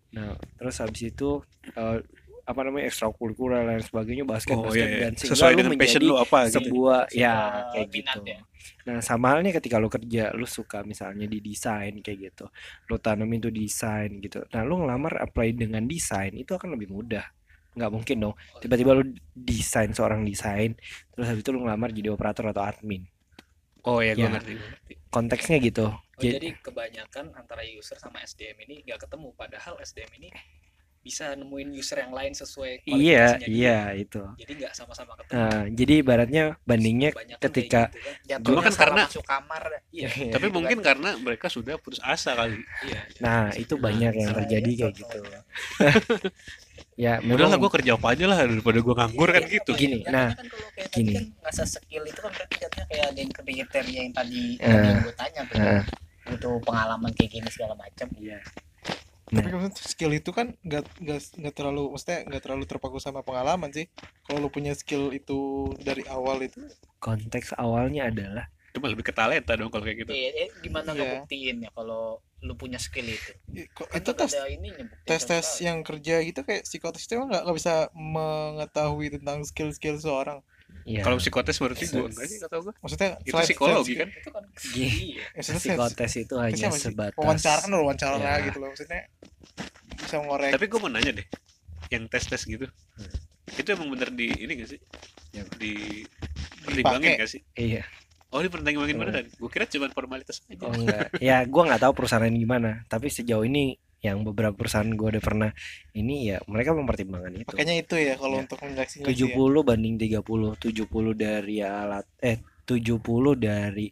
nah 0.08 0.32
terus 0.56 0.80
habis 0.80 1.12
itu 1.12 1.44
eh, 1.76 2.00
apa 2.48 2.60
namanya 2.64 2.88
ekstrakurikuler 2.88 3.60
dan 3.60 3.66
lain 3.70 3.84
sebagainya 3.84 4.24
basket 4.24 4.56
Oh 4.56 4.64
basket 4.64 4.80
iya, 4.80 4.88
iya. 4.88 5.00
dan 5.04 5.12
sehingga 5.12 5.34
Sesuai 5.36 5.52
lu 5.52 5.58
dengan 5.58 5.72
passion 5.74 6.00
menjadi 6.00 6.08
lu 6.08 6.16
apa 6.16 6.38
gitu. 6.40 6.54
sebuah 6.56 7.00
ya 7.12 7.34
Sebuah 7.36 7.68
kayak 7.68 7.88
minat 7.92 8.16
gitu 8.16 8.20
ya. 8.24 8.40
nah 8.82 8.96
sama 9.00 9.26
halnya 9.28 9.50
ketika 9.52 9.76
lu 9.76 9.88
kerja 9.88 10.24
lu 10.32 10.46
suka 10.48 10.78
misalnya 10.82 11.26
di 11.26 11.38
desain 11.38 11.92
kayak 11.98 12.18
gitu 12.26 12.46
lu 12.88 12.96
tanamin 12.96 13.38
tuh 13.38 13.52
desain 13.52 14.08
gitu 14.16 14.40
nah 14.48 14.64
lu 14.64 14.80
ngelamar 14.80 15.20
apply 15.20 15.48
dengan 15.52 15.84
desain 15.84 16.32
itu 16.32 16.48
akan 16.50 16.72
lebih 16.72 16.88
mudah 16.88 17.28
nggak 17.70 17.90
mungkin 17.90 18.16
dong 18.18 18.34
tiba-tiba 18.58 18.90
lu 18.92 19.04
desain 19.30 19.92
seorang 19.92 20.24
desain 20.24 20.72
terus 21.10 21.28
habis 21.28 21.44
itu 21.44 21.50
lu 21.50 21.62
ngelamar 21.62 21.92
jadi 21.92 22.08
operator 22.10 22.48
atau 22.48 22.64
admin 22.64 23.04
Oh 23.86 24.02
ya, 24.02 24.12
gue 24.12 24.20
Ya. 24.20 24.28
ngerti. 24.28 24.52
konteksnya 25.08 25.56
gitu 25.58 25.86
Oh, 25.86 25.96
Jadi- 26.18 26.34
jadi 26.34 26.48
kebanyakan 26.58 27.30
antara 27.32 27.62
user 27.62 27.94
sama 27.94 28.18
SDM 28.20 28.58
ini 28.64 28.82
nggak 28.82 29.06
ketemu 29.06 29.30
padahal 29.32 29.78
SDM 29.78 30.10
ini 30.18 30.28
bisa 30.98 31.32
nemuin 31.32 31.72
user 31.72 31.98
yang 32.00 32.10
lain 32.10 32.32
sesuai 32.32 32.84
iya 32.84 33.38
iya 33.40 33.90
dia. 33.90 33.98
itu 33.98 34.20
jadi 34.36 34.52
nggak 34.58 34.72
sama-sama 34.72 35.12
ketemu 35.14 35.36
Nah, 35.38 35.62
jadi 35.70 35.92
ibaratnya 35.98 36.44
bandingnya 36.62 37.10
Kebanyakan 37.12 37.42
ketika 37.42 37.82
gitu 37.86 37.98
kan. 37.98 38.12
Cuma 38.12 38.28
Jatuhnya 38.28 38.60
kan 38.60 38.74
karena- 38.74 39.06
masuk 39.06 39.24
kamar 39.24 39.62
dah. 39.64 39.80
iya 39.96 40.08
Tapi 40.28 40.46
Gitu 40.46 40.54
mungkin 40.54 40.78
kan. 40.78 40.86
karena 40.88 41.10
mereka 41.16 41.46
sudah 41.46 41.74
putus 41.76 42.00
asa 42.00 42.32
kali. 42.32 42.60
iya 42.84 43.00
nah 43.18 43.48
itu 43.52 43.74
banyak 43.74 44.12
yang 44.14 44.30
Nah, 44.30 44.36
terjadi 44.38 44.70
kayak 44.78 44.94
gitu 44.94 45.18
ya 46.98 47.22
Udah 47.22 47.46
lah 47.46 47.54
memang 47.54 47.60
gue 47.60 47.70
kerja 47.72 47.90
apa 47.94 48.06
aja 48.10 48.24
lah 48.26 48.38
daripada 48.40 48.78
gue 48.78 48.94
nganggur 48.96 49.28
kan 49.28 49.42
Iya, 49.42 49.54
gitu. 49.54 49.70
apa, 49.70 49.80
Gini, 49.80 49.98
nah, 50.04 50.28
kan 50.30 50.46
kayak 50.74 50.88
gini. 50.90 51.12
tadi 51.14 51.14
kan 51.14 51.24
nggak 51.38 51.66
skill 51.68 52.04
itu 52.04 52.18
kan 52.18 52.30
berarti 52.32 52.54
jatuhnya 52.58 52.86
kayak 52.86 53.04
ada 53.06 53.18
yang 53.18 53.32
kriteria 53.32 54.00
yang 54.00 54.12
tadi 54.12 54.44
Eh. 54.58 54.66
yang 54.68 54.98
gue 55.00 55.14
tanya 55.14 55.40
tuh 55.44 55.56
Nah, 55.58 55.82
butuh 56.26 56.54
pengalaman 56.60 57.10
kayak 57.14 57.30
gini 57.32 57.48
segala 57.48 57.74
macam 57.74 58.06
iya 58.14 58.38
Tapi 59.28 59.44
Nah. 59.44 59.60
kan 59.60 59.72
skill 59.74 60.12
itu 60.12 60.30
kan 60.30 60.56
nggak 60.60 60.84
nggak 60.98 61.20
nggak 61.36 61.54
terlalu, 61.54 61.92
maksudnya 61.92 62.24
nggak 62.24 62.42
terlalu 62.42 62.64
terpaku 62.64 62.96
sama 62.96 63.20
pengalaman 63.20 63.68
sih. 63.68 63.86
Kalau 64.24 64.40
lu 64.40 64.48
punya 64.48 64.72
skill 64.72 65.12
itu 65.12 65.38
dari 65.78 66.00
awal 66.08 66.40
itu, 66.40 66.64
konteks 66.98 67.52
awalnya 67.54 68.08
adalah 68.08 68.48
Cuma 68.68 68.92
lebih 68.92 69.00
ke 69.02 69.12
talenta 69.12 69.52
dong 69.52 69.68
kalau 69.68 69.80
kayak 69.80 70.04
gitu. 70.04 70.12
Iya, 70.12 70.30
eh, 70.38 70.48
gimana 70.60 70.92
Iya. 70.92 71.24
ngebuktiin 71.24 71.56
ya 71.64 71.70
kalau 71.72 72.20
lu 72.38 72.54
punya 72.54 72.78
skill 72.78 73.02
itu 73.04 73.32
i- 73.50 73.66
kok- 73.66 73.90
kan 73.90 73.98
itu 73.98 74.10
tes 74.14 74.30
buktiin 74.30 74.86
tes 75.02 75.22
tes 75.24 75.46
yang 75.58 75.82
kerja 75.82 76.22
gitu 76.22 76.40
kayak 76.40 76.62
psikotes 76.62 77.02
itu 77.02 77.18
nggak 77.18 77.42
nggak 77.42 77.56
bisa 77.56 77.90
mengetahui 77.92 79.10
tentang 79.10 79.42
skill 79.42 79.72
skill 79.72 79.98
seorang. 79.98 80.38
Ya 80.88 81.02
Kalau 81.02 81.16
psikotes 81.18 81.56
berarti 81.56 81.84
gue 81.84 82.00
enggak 82.02 82.26
sih 82.26 82.38
kata 82.38 82.56
gue. 82.58 82.72
Maksudnya 82.74 83.08
Itu 83.18 83.28
selain- 83.30 83.44
psikologi 83.44 83.92
selain 83.92 84.00
kan? 84.00 84.08
itu 84.14 84.30
kan 84.30 84.44
Gini. 84.72 84.88
iya 85.12 85.24
maksudnya 85.30 85.60
psikotes 85.60 86.12
itu 86.16 86.34
hanya 86.34 86.66
sebatas 86.72 87.14
wawancara 87.14 87.58
kan 87.60 87.70
wawancara 87.74 88.16
Ya. 88.18 88.32
gitu 88.42 88.58
loh 88.58 88.68
maksudnya 88.68 89.00
bisa 89.98 90.16
ngorek 90.18 90.50
Tapi 90.50 90.64
gue 90.66 90.78
mau 90.78 90.88
nanya 90.88 91.12
deh, 91.12 91.26
yang 91.88 92.04
tes 92.06 92.24
tes 92.24 92.42
gitu, 92.42 92.64
Hmm. 92.64 93.12
itu 93.52 93.68
emang 93.68 93.88
bener 93.90 94.08
di 94.10 94.32
ini 94.32 94.52
gak 94.56 94.70
sih? 94.70 94.80
Ya. 95.30 95.42
Di 95.52 96.02
pertimbangin 96.62 97.16
gak 97.16 97.28
sih? 97.28 97.40
iya 97.54 97.84
Oh 98.28 98.38
di 98.38 98.48
pertimbangin 98.48 98.92
Hmm. 98.92 99.02
beneran? 99.02 99.26
Gue 99.34 99.48
kira 99.48 99.64
cuma 99.64 99.88
formalitas 99.88 100.40
aja. 100.42 100.60
oh 100.60 100.72
enggak 100.74 101.08
ya 101.18 101.40
gua 101.44 101.62
nggak 101.64 101.80
tahu 101.80 101.92
perusahaan 101.94 102.24
ini 102.24 102.42
gimana 102.42 102.84
tapi 102.86 103.08
sejauh 103.08 103.40
ini 103.42 103.72
yang 103.98 104.22
beberapa 104.22 104.54
perusahaan 104.54 104.86
gua 104.90 105.10
udah 105.10 105.20
pernah 105.20 105.50
ini 105.92 106.30
ya 106.30 106.38
mereka 106.46 106.70
mempertimbangkan 106.70 107.34
itu 107.36 107.50
makanya 107.50 107.74
itu 107.76 107.94
ya 107.98 108.14
kalau 108.14 108.36
Ya. 108.38 108.42
untuk 108.46 108.58
menyeleksi 108.62 108.96
70 109.02 109.34
banding 109.62 109.94
30 109.98 110.54
70 110.54 110.86
dari 111.14 111.56
alat 111.60 112.06
eh 112.18 112.38
70 112.62 113.02
dari 113.34 113.90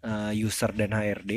eh, 0.00 0.32
user 0.38 0.72
dan 0.72 0.92
HRD 0.92 1.32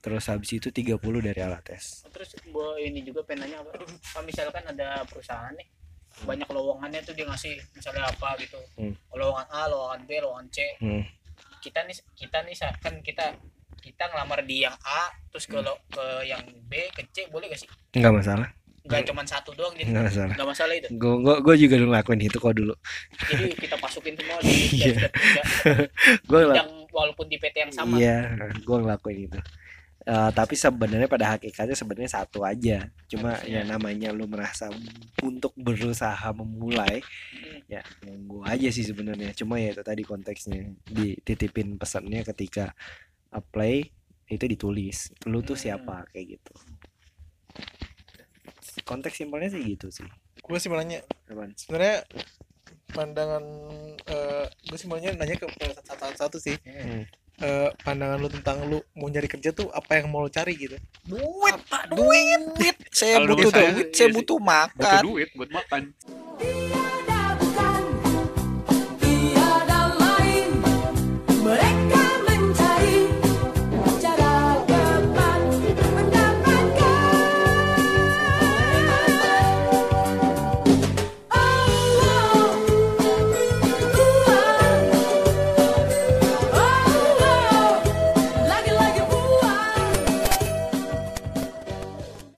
terus 0.00 0.30
habis 0.30 0.54
itu 0.54 0.70
30 0.70 0.96
dari 1.20 1.40
alat 1.40 1.60
tes 1.62 2.06
terus 2.08 2.30
gua 2.48 2.78
ini 2.78 3.02
juga 3.02 3.20
pengen 3.20 3.50
nanya 3.50 3.60
apa 3.60 3.74
kalau 3.82 4.24
misalkan 4.24 4.64
ada 4.64 5.02
perusahaan 5.04 5.52
nih 5.52 5.66
banyak 6.24 6.48
lowongannya 6.48 7.04
tuh 7.04 7.12
dia 7.12 7.28
ngasih 7.28 7.60
misalnya 7.74 8.08
apa 8.08 8.38
gitu 8.38 8.56
Hmm. 8.78 8.94
lowongan 9.12 9.44
A 9.50 9.68
lowongan 9.68 10.00
B 10.06 10.10
lowongan 10.16 10.48
C 10.48 10.58
Hmm. 10.80 11.04
kita 11.60 11.84
nih 11.84 11.96
kita 12.14 12.38
nih 12.40 12.56
kan 12.80 12.94
kita 13.02 13.36
kita 13.78 14.06
ngelamar 14.06 14.40
di 14.42 14.60
yang 14.60 14.76
A 14.78 15.02
terus 15.28 15.44
Hmm. 15.44 15.52
ke 15.52 15.58
lo- 15.62 15.82
ke 15.88 16.04
yang 16.24 16.40
B 16.62 16.72
ke 16.90 17.02
C 17.08 17.26
boleh 17.26 17.46
gak 17.46 17.58
sih? 17.58 17.68
Nggak 17.92 18.14
masalah. 18.14 18.48
Nggak 18.82 19.02
cuma 19.04 19.22
satu 19.22 19.50
doang 19.52 19.74
gitu 19.74 19.88
nggak 19.88 20.06
masalah. 20.06 20.32
nggak 20.32 20.48
masalah 20.48 20.74
itu? 20.74 20.88
Gue 20.92 21.14
gue 21.18 21.34
gue 21.40 21.54
juga 21.60 21.74
dulu 21.76 21.88
ngelakuin 21.90 22.20
itu 22.22 22.38
kok 22.38 22.54
dulu. 22.54 22.74
Jadi 23.26 23.46
kita 23.56 23.76
masukin 23.76 24.14
semua 24.14 24.38
di 24.38 24.46
Iya. 24.78 24.94
setiap- 25.02 25.50
gue 26.30 26.40
yang 26.52 26.70
walaupun 26.88 27.26
di 27.26 27.36
PT 27.36 27.56
yang 27.60 27.72
sama. 27.72 27.94
Iya 27.96 28.18
gue 28.56 28.76
ngelakuin 28.78 29.26
itu. 29.26 29.40
Eh, 30.06 30.30
tapi 30.30 30.54
sebenarnya 30.54 31.10
pada 31.10 31.34
hakikatnya 31.34 31.74
sebenarnya 31.74 32.10
satu 32.12 32.46
aja. 32.46 32.86
Cuma 33.06 33.34
Harusnya. 33.34 33.58
ya 33.58 33.62
namanya 33.66 34.08
lu 34.10 34.24
merasa 34.24 34.70
untuk 35.18 35.50
berusaha 35.56 36.30
memulai 36.30 37.02
Hmm. 37.02 37.58
ya 37.66 37.82
monggo 38.00 38.46
aja 38.46 38.70
sih 38.70 38.86
sebenarnya. 38.86 39.34
Cuma 39.34 39.58
ya 39.58 39.74
itu 39.74 39.82
tadi 39.82 40.02
konteksnya 40.02 40.62
dititipin 40.86 41.74
pesannya 41.74 42.22
ketika 42.24 42.70
apply 43.30 43.82
itu 44.26 44.44
ditulis. 44.44 45.10
Lu 45.24 45.40
tuh 45.40 45.54
Hmm. 45.54 45.62
siapa 45.78 46.06
kayak 46.10 46.26
gitu. 46.34 46.54
Konteks 48.82 49.16
simpelnya 49.16 49.48
sih 49.48 49.62
gitu 49.64 49.88
sih. 49.88 50.06
Gue 50.38 50.58
sih 50.58 50.68
mau 50.68 50.76
nanya 50.76 51.02
sebenarnya 51.56 52.06
pandangan 52.88 53.42
eh 54.06 54.46
gue 54.46 54.76
sih 54.76 54.86
mau 54.86 54.96
nanya 54.96 55.16
nanya 55.16 55.34
ke 55.36 55.46
satu 55.82 56.06
satu 56.14 56.38
sih. 56.38 56.54
Hmm. 56.62 57.02
Eh, 57.36 57.68
pandangan 57.82 58.16
lu 58.16 58.32
tentang 58.32 58.64
lu 58.64 58.80
mau 58.94 59.06
nyari 59.06 59.28
kerja 59.28 59.52
tuh 59.52 59.68
apa 59.68 60.00
yang 60.00 60.08
mau 60.08 60.24
lu 60.24 60.30
cari 60.30 60.56
gitu? 60.56 60.72
Duit 61.04 61.56
pak 61.68 61.92
duit! 61.92 62.40
duit. 62.54 62.76
Saya 62.88 63.20
Kalau 63.20 63.36
butuh 63.36 63.50
saya, 63.50 63.68
duit 63.70 63.86
iya 63.86 63.92
saya 63.92 64.08
sih. 64.08 64.14
butuh 64.14 64.38
butuh 64.38 64.38
makan. 64.40 65.00
duit 65.04 65.28
buat 65.34 65.50
makan 65.52 65.82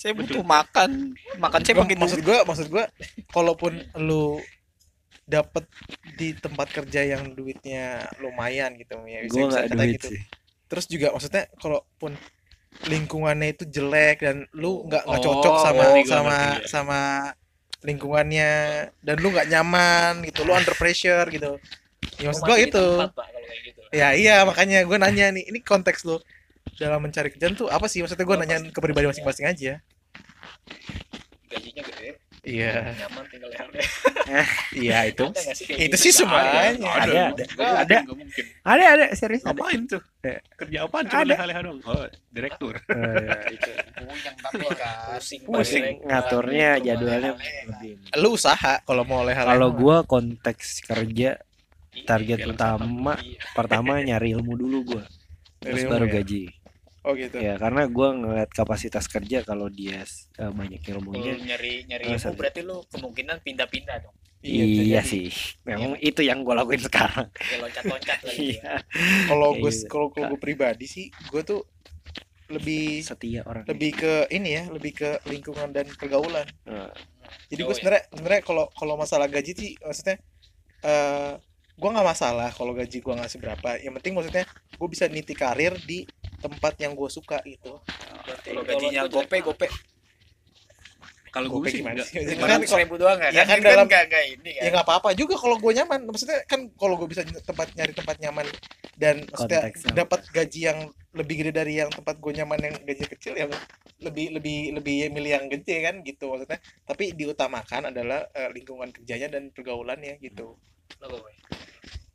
saya 0.08 0.16
butuh 0.16 0.40
makan. 0.40 1.12
Makan 1.36 1.60
saya 1.60 1.74
Gua- 1.74 1.82
pakai 1.84 1.96
maksud 1.96 2.20
gue 2.22 2.38
maksud 2.42 2.66
gue 2.66 2.84
kalaupun 3.28 3.72
lu 4.00 4.40
dapet 5.22 5.68
di 6.16 6.32
tempat 6.32 6.72
kerja 6.72 7.04
yang 7.04 7.30
duitnya 7.30 8.00
lumayan 8.16 8.72
gitu 8.74 8.96
ya 9.04 9.20
bisa, 9.20 9.32
gue 9.34 9.44
bisa 9.46 9.60
kata 9.62 9.74
duit 9.76 9.92
gitu. 9.94 10.08
sih. 10.10 10.20
Terus 10.66 10.84
juga 10.86 11.12
maksudnya 11.12 11.44
kalaupun 11.54 12.16
lingkungannya 12.84 13.48
itu 13.50 13.64
jelek 13.64 14.24
dan 14.24 14.36
lu 14.52 14.84
nggak 14.84 15.04
nggak 15.04 15.20
Oh, 15.20 15.24
cocok 15.28 15.54
sama 15.60 15.82
gua, 15.84 16.00
sama 16.02 16.32
ngerti, 16.32 16.56
ya. 16.56 16.66
sama 16.66 17.00
lingkungannya 17.80 18.50
dan 19.00 19.16
lu 19.18 19.28
nggak 19.28 19.48
nyaman 19.48 20.12
gitu 20.24 20.40
lu 20.42 20.52
under 20.52 20.72
pressure 20.74 21.28
gitu. 21.28 21.60
Ya 22.16 22.26
maksud 22.28 22.44
gua 22.44 22.56
itu 22.56 22.84
tempat, 22.98 23.12
Pak, 23.14 23.26
gitu. 23.62 23.80
ya 23.90 24.08
iya 24.12 24.42
makanya 24.42 24.82
gue 24.82 24.96
nanya 24.96 25.28
nih 25.30 25.44
ini 25.44 25.58
konteks 25.60 26.02
lu 26.02 26.18
dalam 26.74 27.00
mencari 27.00 27.28
kerjaan 27.30 27.52
tuh 27.52 27.68
apa 27.68 27.84
sih? 27.84 28.00
Maksudnya 28.00 28.22
gue 28.22 28.32
Gua 28.32 28.40
nanyain 28.40 28.64
pasti- 28.64 28.74
ke 28.74 28.80
pribadi 28.80 29.06
masing-masing 29.06 29.44
aja 29.44 29.72
gajinya 31.48 31.82
gede. 31.84 32.08
Iya. 32.48 32.96
Nyaman 32.96 33.24
tinggal 33.28 33.50
yang 33.52 33.68
iya 34.88 34.98
itu. 35.08 35.24
Ada 35.28 35.40
nggak 35.40 35.56
sih 35.56 35.66
itu 35.68 35.80
gitu? 35.84 35.96
sih 36.00 36.12
semuanya. 36.12 36.60
Ada, 36.64 36.72
ada. 36.72 37.20
Nggak 37.44 37.44
Ada. 37.44 37.44
mungkin, 37.44 38.04
nggak 38.04 38.18
mungkin. 38.18 38.44
Ada 38.64 38.84
ada. 38.88 39.06
Serius 39.16 39.42
ada. 39.44 39.50
Ngapain 39.52 39.80
tuh? 39.84 40.02
Eh. 40.24 40.38
kerja 40.56 40.78
apaan 40.84 41.04
cuma 41.08 41.20
Ada. 41.24 41.32
leha-leha 41.34 41.60
doang. 41.64 41.78
Oh 41.84 42.04
direktur. 42.32 42.74
Eh, 42.88 42.94
ya, 43.28 43.36
itu. 43.52 43.70
puyeng 43.98 44.36
tapi 44.40 44.64
pusing. 44.64 45.40
pusing. 45.44 45.84
Ngaturnya 46.04 46.70
jadwalnya 46.80 47.32
lu 48.16 48.28
usaha 48.36 48.80
kalau 48.84 49.02
mau 49.04 49.24
oleh 49.24 49.34
hal 49.36 49.44
kalau 49.44 49.68
gua 49.72 49.96
konteks 50.08 50.84
kerja 50.88 51.40
Iya, 51.98 52.06
target 52.06 52.38
Film 52.46 52.54
utama 52.54 53.14
iya. 53.18 53.42
pertama 53.56 53.98
nyari 53.98 54.30
ilmu 54.36 54.54
dulu 54.54 54.78
gua. 54.94 55.02
Terus 55.58 55.82
baru 55.90 56.06
ya? 56.06 56.12
gaji 56.22 56.42
oh 57.08 57.14
gitu. 57.16 57.40
Ya 57.40 57.56
karena 57.56 57.88
gua 57.88 58.12
ngeliat 58.12 58.52
kapasitas 58.52 59.08
kerja 59.08 59.40
kalau 59.42 59.72
dia 59.72 60.04
eh, 60.04 60.52
banyak 60.52 60.84
Kalau 60.84 61.00
ilmunya 61.00 61.32
nyari 61.40 61.88
nyari 61.88 62.04
Oh, 62.04 62.14
ilmu 62.14 62.36
berarti 62.36 62.60
lu 62.60 62.84
kemungkinan 62.92 63.40
pindah-pindah 63.40 63.96
dong. 64.04 64.14
Iya 64.38 64.64
jadi. 64.70 65.02
sih. 65.02 65.26
Memang 65.66 65.98
itu 65.98 66.20
yang 66.22 66.44
gua 66.46 66.60
lakuin 66.62 66.78
sekarang. 66.78 67.26
Ya 67.32 67.56
loncat-loncat 67.58 68.18
lagi. 68.22 68.60
Iya. 68.60 68.84
Kalau 69.26 69.48
Kayak 69.56 69.62
gue 69.64 69.72
gitu. 69.72 69.88
kalau 69.88 70.06
kalau 70.12 70.26
gue 70.36 70.40
pribadi 70.40 70.86
sih 70.86 71.06
gue 71.10 71.42
tuh 71.42 71.64
lebih 72.48 73.04
setia 73.04 73.44
orang. 73.44 73.64
lebih 73.68 73.90
ke 73.92 74.12
ini 74.32 74.56
ya 74.56 74.62
lebih 74.72 74.92
ke 74.96 75.10
lingkungan 75.26 75.68
dan 75.68 75.84
pergaulan. 75.96 76.46
Eh, 76.64 76.92
jadi 77.52 77.60
gue 77.66 77.74
sebenarnya 77.76 78.04
sebenarnya 78.08 78.42
kalau 78.44 78.64
kalau 78.72 78.94
masalah 78.96 79.28
gaji 79.28 79.52
sih 79.52 79.70
maksudnya 79.80 80.16
eh 80.84 81.32
gue 81.78 81.88
nggak 81.88 82.08
masalah 82.08 82.50
kalau 82.50 82.74
gaji 82.74 82.98
gue 82.98 83.14
nggak 83.14 83.30
seberapa. 83.30 83.68
Yang 83.78 83.94
penting 84.02 84.12
maksudnya 84.12 84.44
gue 84.74 84.88
bisa 84.90 85.06
niti 85.06 85.32
karir 85.32 85.78
di 85.86 86.02
tempat 86.38 86.74
yang 86.78 86.92
gue 86.92 87.06
suka 87.08 87.38
gitu. 87.46 87.78
Kalau 88.44 88.62
gajinya 88.62 89.06
gope 89.06 89.38
gope. 89.40 89.68
Kalau 91.28 91.44
gue 91.52 91.68
sih 91.68 91.84
gimana 91.84 92.00
sih? 92.02 92.24
Kan 92.24 92.48
ratus 92.48 92.72
kalau- 92.72 92.82
ribu 92.82 92.96
doang 92.96 93.20
kan 93.20 93.30
Ya 93.30 93.44
kan? 93.44 93.60
Ini 93.60 93.68
dalam- 93.68 93.84
nggak 93.86 94.04
nggak 94.08 94.24
ini 94.32 94.50
kan? 94.56 94.64
ya 94.64 94.68
nggak 94.72 94.86
apa-apa 94.88 95.08
juga 95.12 95.34
kalau 95.36 95.56
gue 95.60 95.72
nyaman. 95.72 96.00
Maksudnya 96.08 96.38
kan 96.48 96.60
kalau 96.74 96.94
gue 96.96 97.08
bisa 97.08 97.22
tempat 97.44 97.68
nyari 97.76 97.92
tempat 97.92 98.16
nyaman 98.18 98.46
dan 98.96 99.22
maksudnya 99.28 99.60
dapat 99.94 100.20
gaji 100.32 100.60
yang 100.72 100.78
lebih 101.12 101.44
gede 101.44 101.52
dari 101.52 101.78
yang 101.78 101.92
tempat 101.92 102.16
gue 102.16 102.32
nyaman 102.32 102.58
yang 102.58 102.74
gaji 102.80 103.04
kecil 103.06 103.36
yang 103.36 103.52
lebih 104.00 104.32
lebih 104.32 104.72
lebih 104.72 105.12
milih 105.12 105.30
yang 105.36 105.46
gede 105.46 105.76
kan 105.84 105.94
gitu 106.00 106.32
maksudnya. 106.32 106.58
Tapi 106.82 107.12
diutamakan 107.12 107.92
adalah 107.92 108.24
eh, 108.32 108.48
lingkungan 108.50 108.88
kerjanya 108.88 109.28
dan 109.28 109.52
pergaulannya 109.52 110.16
gitu 110.18 110.56
Lo 110.98 111.18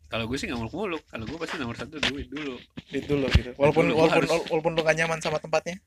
kalau 0.07 0.29
gue 0.29 0.37
sih 0.37 0.45
nggak 0.45 0.59
muluk-muluk 0.59 1.01
kalau 1.07 1.25
gue 1.25 1.37
pasti 1.37 1.57
nomor 1.57 1.73
satu 1.73 1.97
duit 1.99 2.29
dulu 2.29 2.53
itu 2.91 3.13
loh 3.13 3.29
gitu 3.29 3.49
walaupun 3.55 3.89
Dulu 3.89 3.97
walaupun 3.97 4.21
harus- 4.21 4.45
walaupun 4.47 4.71
lu 4.71 4.81
gak 4.81 4.93
nyaman 4.95 5.17
sama 5.17 5.37
tempatnya 5.37 5.81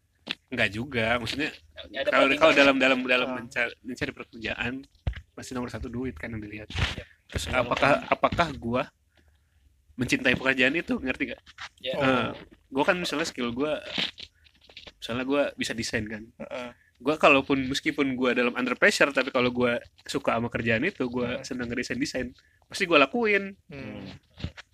nggak 0.49 0.71
juga 0.73 1.15
maksudnya 1.17 1.51
Ya, 1.87 2.03
kalau 2.03 2.27
kalau 2.35 2.51
dalam 2.53 2.77
dalam 2.77 2.99
dalam 3.01 3.29
Ah. 3.29 3.35
mencari, 3.39 3.71
mencari 3.81 4.11
pekerjaan 4.11 4.83
pasti 5.31 5.55
nomor 5.55 5.71
satu 5.71 5.87
duit 5.87 6.15
kan 6.15 6.27
yang 6.29 6.43
dilihat 6.43 6.67
Iya. 6.67 7.07
terus 7.29 7.47
apakah 7.49 8.03
apakah 8.09 8.49
gua 8.57 8.83
mencintai 9.95 10.35
pekerjaan 10.35 10.75
itu 10.75 10.99
ngerti 10.99 11.31
gak 11.31 11.41
Ya. 11.79 11.95
Oh. 11.95 12.03
Eh, 12.03 12.29
gua 12.69 12.83
kan 12.83 12.99
misalnya 12.99 13.25
skill 13.25 13.51
gua 13.51 13.79
misalnya 14.97 15.23
gua 15.23 15.43
bisa 15.55 15.71
desain 15.71 16.03
kan 16.03 16.27
Heeh. 16.37 16.69
Gua 16.97 17.17
kalaupun 17.17 17.67
meskipun 17.67 18.15
gua 18.15 18.33
dalam 18.33 18.53
under 18.53 18.73
pressure 18.75 19.11
tapi 19.11 19.29
kalau 19.29 19.49
gua 19.49 19.77
suka 20.03 20.33
sama 20.33 20.49
kerjaan 20.49 20.81
itu 20.83 21.05
gua 21.07 21.37
Hmm. 21.37 21.45
senang 21.45 21.67
ngedesain 21.67 21.97
desain 21.97 22.29
pasti 22.65 22.85
gua 22.85 23.01
lakuin. 23.01 23.53
Hmm. 23.69 24.07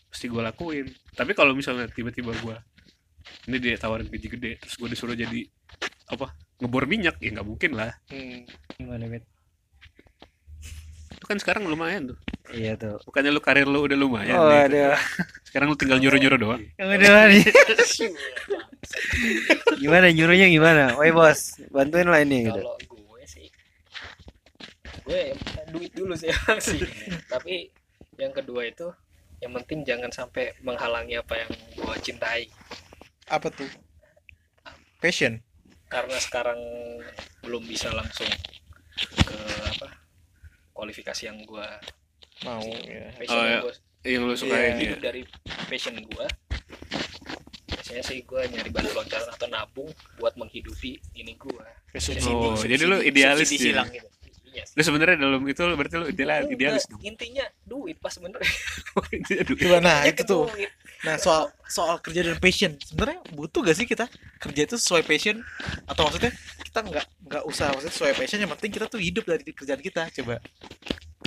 pasti 0.07 0.27
gua 0.27 0.45
lakuin. 0.45 0.87
Tapi 1.11 1.33
kalau 1.33 1.51
misalnya 1.53 1.89
tiba-tiba 1.89 2.31
gua 2.39 2.61
ini 3.45 3.57
dia 3.57 3.75
tawarin 3.75 4.07
gaji 4.07 4.29
gede 4.29 4.53
terus 4.59 4.77
gua 4.77 4.87
disuruh 4.87 5.15
jadi 5.15 5.47
apa 6.07 6.31
ngebor 6.59 6.85
minyak 6.85 7.17
ya 7.19 7.33
nggak 7.33 7.49
mungkin 7.49 7.75
lah. 7.75 7.91
Hmm. 8.07 8.47
gimana 8.77 9.09
bet 9.09 9.25
itu 11.13 11.25
kan 11.25 11.39
sekarang 11.39 11.63
lumayan 11.65 12.11
tuh. 12.11 12.19
Iya 12.51 12.75
tuh. 12.75 12.99
Bukannya 13.03 13.31
lu 13.31 13.39
karir 13.39 13.65
lu 13.65 13.79
udah 13.81 13.95
lumayan 13.95 14.35
oh 14.35 14.51
ada 14.51 14.99
sekarang 15.49 15.71
lu 15.71 15.79
tinggal 15.79 15.97
nyuruh 15.97 16.19
nyuruh 16.19 16.37
doang 16.37 16.63
udah 16.77 17.31
nih 17.31 17.43
gimana 19.77 20.09
nyuruhnya 20.09 20.49
gimana? 20.49 20.83
Woi 20.97 21.11
bos 21.11 21.59
bantuin 21.69 22.07
lah 22.07 22.21
ini 22.21 22.47
gitu. 22.47 22.61
Kalau 22.61 22.77
gue 22.79 23.23
sih 23.25 23.47
gue 25.03 25.23
duit 25.71 25.93
dulu 25.93 26.15
sih 26.15 26.31
sih 26.67 26.81
tapi 27.27 27.73
yang 28.17 28.31
kedua 28.31 28.65
itu 28.65 28.93
yang 29.43 29.51
penting 29.59 29.83
jangan 29.83 30.09
sampai 30.09 30.55
menghalangi 30.61 31.19
apa 31.19 31.35
yang 31.35 31.51
gue 31.75 31.95
cintai. 31.99 32.47
Apa 33.27 33.51
tuh? 33.51 33.67
Passion? 34.99 35.43
Karena 35.89 36.15
sekarang 36.17 36.61
belum 37.43 37.67
bisa 37.67 37.91
langsung 37.91 38.31
ke 39.19 39.37
apa 39.67 39.89
kualifikasi 40.73 41.27
yang 41.27 41.43
gue 41.43 41.67
mau 42.45 42.63
ya 42.63 43.11
passion 43.19 43.35
Oh, 43.35 43.43
yang 43.43 43.53
ya. 43.53 43.61
gue 43.61 43.73
yang 44.03 44.23
lu 44.23 44.33
Iya. 44.33 44.41
sukain 44.41 44.63
ya 44.63 44.75
hidup 44.79 45.01
dari 45.01 45.23
passion 45.67 45.95
gue 45.99 46.27
biasanya 47.93 48.05
sih 48.09 48.19
gue 48.23 48.41
nyari 48.49 48.71
bantu 48.71 48.91
loncaran 48.95 49.29
atau 49.29 49.47
nabung 49.47 49.89
buat 50.17 50.33
menghidupi 50.35 50.97
ini 51.15 51.37
gue 51.37 51.61
Oh, 52.25 52.57
jadi 52.57 52.83
lu 52.83 52.99
idealis 53.01 53.47
ya? 53.47 53.61
silang 53.61 53.85
gitu 53.87 54.09
iya 54.49 54.65
sih. 54.65 54.75
lu 54.75 54.83
sebenarnya 54.83 55.17
dalam 55.19 55.45
itu 55.45 55.61
lu 55.61 55.75
berarti 55.75 55.97
lu 55.99 56.09
idealis, 56.09 56.85
dong 56.85 57.01
intinya 57.03 57.45
duit 57.63 57.97
pas 57.97 58.13
bener 58.15 58.41
Aduh. 59.43 59.53
gimana 59.55 59.93
Intinya 60.01 60.09
itu 60.09 60.23
tuh 60.25 60.45
duit. 60.47 60.73
nah 61.03 61.17
soal 61.17 61.49
soal 61.67 61.97
kerja 61.99 62.21
dan 62.23 62.37
passion 62.39 62.73
sebenarnya 62.79 63.21
butuh 63.31 63.61
gak 63.61 63.75
sih 63.75 63.85
kita 63.85 64.09
kerja 64.39 64.61
itu 64.63 64.77
sesuai 64.79 65.03
passion 65.03 65.45
atau 65.85 66.03
maksudnya 66.03 66.33
kita 66.63 66.81
nggak 66.81 67.07
nggak 67.23 67.43
usah 67.45 67.69
maksudnya 67.71 67.93
sesuai 67.93 68.13
passion 68.15 68.39
yang 68.39 68.51
penting 68.51 68.71
kita 68.71 68.87
tuh 68.87 68.97
hidup 68.99 69.25
dari 69.27 69.45
kerjaan 69.47 69.81
kita 69.81 70.09
coba 70.15 70.41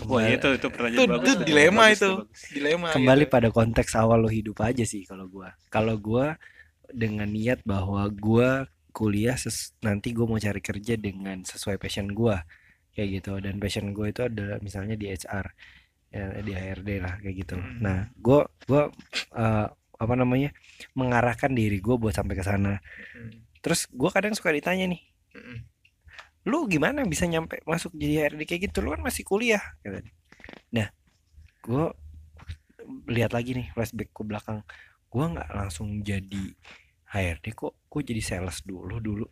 Wah 0.01 0.21
kembali, 0.21 0.35
itu 0.35 0.47
itu 0.51 0.67
pertanyaan 0.67 0.97
Itu- 0.97 1.07
bagus. 1.07 1.25
itu 1.25 1.33
tuh. 1.35 1.45
dilema 1.45 1.77
Bagus 1.79 1.95
itu. 1.95 2.11
bagus. 2.11 2.41
dilema 2.51 2.87
kembali 2.91 3.23
gitu. 3.23 3.31
pada 3.31 3.47
konteks 3.49 3.91
awal 3.95 4.17
lo 4.19 4.29
hidup 4.29 4.57
aja 4.59 4.83
sih 4.83 5.01
kalau 5.03 5.25
gua 5.25 5.49
kalau 5.67 5.95
gua 5.95 6.35
dengan 6.91 7.29
niat 7.29 7.61
bahwa 7.63 8.05
gua 8.11 8.65
kuliah 8.91 9.35
ses- 9.35 9.75
nanti 9.83 10.11
gua 10.15 10.25
mau 10.29 10.39
cari 10.39 10.61
kerja 10.63 10.95
dengan 10.95 11.43
sesuai 11.43 11.77
passion 11.77 12.11
gua 12.11 12.43
kayak 12.95 13.09
gitu 13.21 13.33
dan 13.43 13.59
passion 13.59 13.91
gua 13.91 14.09
itu 14.11 14.23
adalah 14.23 14.57
misalnya 14.63 14.95
di 14.95 15.11
HR 15.11 15.47
ya, 16.11 16.25
di 16.39 16.51
HRD 16.55 16.89
lah 17.03 17.13
kayak 17.19 17.35
gitu 17.43 17.55
Hmm. 17.59 17.79
nah 17.83 18.07
gua 18.17 18.47
gua 18.67 18.87
eh, 19.35 19.67
apa 19.95 20.13
namanya 20.15 20.51
mengarahkan 20.95 21.51
diri 21.51 21.79
gua 21.79 21.95
buat 21.99 22.15
sampai 22.15 22.35
ke 22.35 22.43
sana 22.43 22.79
Hmm. 23.15 23.31
terus 23.63 23.87
gua 23.91 24.11
kadang 24.11 24.31
suka 24.35 24.51
ditanya 24.51 24.87
nih 24.87 25.01
Mm-mm. 25.35 25.57
lu 26.45 26.69
gimana 26.69 27.03
bisa 27.03 27.25
nyampe 27.25 27.59
masuk 27.65 27.91
jadi 27.97 28.29
HRD 28.29 28.41
kayak 28.45 28.61
gitu 28.71 28.79
lu 28.79 28.93
kan 28.95 29.01
masih 29.03 29.25
kuliah 29.25 29.63
nah 30.71 30.87
gue 31.65 31.85
lihat 33.09 33.33
lagi 33.33 33.57
nih 33.57 33.67
flashback 33.73 34.13
ke 34.13 34.21
belakang 34.21 34.61
gue 35.15 35.25
nggak 35.31 35.49
langsung 35.55 36.03
jadi 36.03 36.45
HRD 37.15 37.55
kok 37.55 37.87
gue 37.87 38.01
jadi 38.03 38.19
sales 38.19 38.59
dulu 38.67 38.99
dulu 38.99 39.23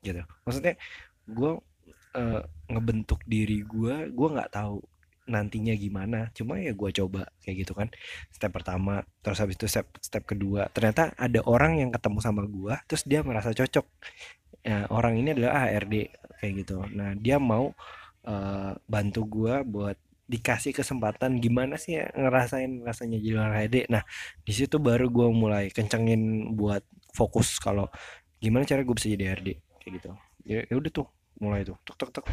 gitu. 0.00 0.24
Maksudnya 0.48 0.80
gue 1.28 1.52
eh, 2.16 2.42
ngebentuk 2.72 3.20
diri 3.28 3.60
gue 3.60 4.08
gue 4.08 4.28
nggak 4.32 4.50
tahu 4.56 4.80
nantinya 5.28 5.76
gimana. 5.76 6.32
Cuma 6.32 6.56
ya 6.56 6.72
gue 6.72 6.90
coba 7.04 7.28
kayak 7.44 7.56
gitu 7.68 7.72
kan 7.76 7.92
step 8.32 8.48
pertama 8.56 9.04
terus 9.20 9.36
habis 9.44 9.60
itu 9.60 9.68
step 9.68 9.92
step 10.00 10.24
kedua. 10.24 10.72
Ternyata 10.72 11.12
ada 11.20 11.44
orang 11.44 11.84
yang 11.84 11.92
ketemu 11.92 12.18
sama 12.24 12.48
gue 12.48 12.74
terus 12.88 13.04
dia 13.04 13.20
merasa 13.20 13.52
cocok. 13.52 13.84
Ya, 14.66 14.88
orang 14.88 15.20
ini 15.20 15.36
adalah 15.36 15.68
HRD 15.68 15.94
kayak 16.40 16.52
gitu. 16.64 16.80
Nah 16.96 17.12
dia 17.12 17.36
mau 17.36 17.76
eh, 18.24 18.72
bantu 18.88 19.20
gua 19.28 19.60
buat 19.62 20.00
dikasih 20.26 20.74
kesempatan 20.74 21.38
gimana 21.38 21.78
sih 21.78 22.02
ya 22.02 22.10
ngerasain 22.10 22.82
rasanya 22.82 23.22
jadi 23.22 23.38
orang 23.38 23.54
HRD 23.62 23.76
nah 23.86 24.02
di 24.42 24.52
situ 24.52 24.82
baru 24.82 25.06
gua 25.06 25.30
mulai 25.30 25.70
kencengin 25.70 26.54
buat 26.58 26.82
fokus 27.14 27.62
kalau 27.62 27.86
gimana 28.42 28.66
cara 28.66 28.82
gue 28.84 28.94
bisa 28.94 29.08
jadi 29.08 29.32
HRD 29.32 29.48
kayak 29.80 29.92
gitu. 30.02 30.10
Ya, 30.46 30.60
ya 30.66 30.74
udah 30.74 30.90
tuh 30.90 31.06
mulai 31.38 31.62
tuh 31.62 31.78
tek 31.86 31.94
tek 31.94 32.10
tek 32.10 32.26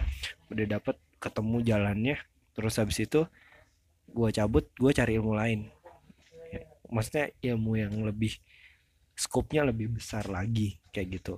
udah 0.49 0.65
dapet 0.79 0.95
ketemu 1.21 1.57
jalannya 1.61 2.17
terus 2.57 2.81
habis 2.81 2.97
itu 2.97 3.29
gua 4.09 4.29
cabut 4.33 4.65
gua 4.81 4.89
cari 4.89 5.17
ilmu 5.17 5.33
lain. 5.37 5.69
Ya, 6.49 6.65
maksudnya 6.89 7.29
ilmu 7.41 7.77
yang 7.77 7.93
lebih 8.01 8.41
skopnya 9.13 9.61
lebih 9.65 9.93
besar 9.93 10.25
lagi 10.29 10.81
kayak 10.89 11.21
gitu. 11.21 11.37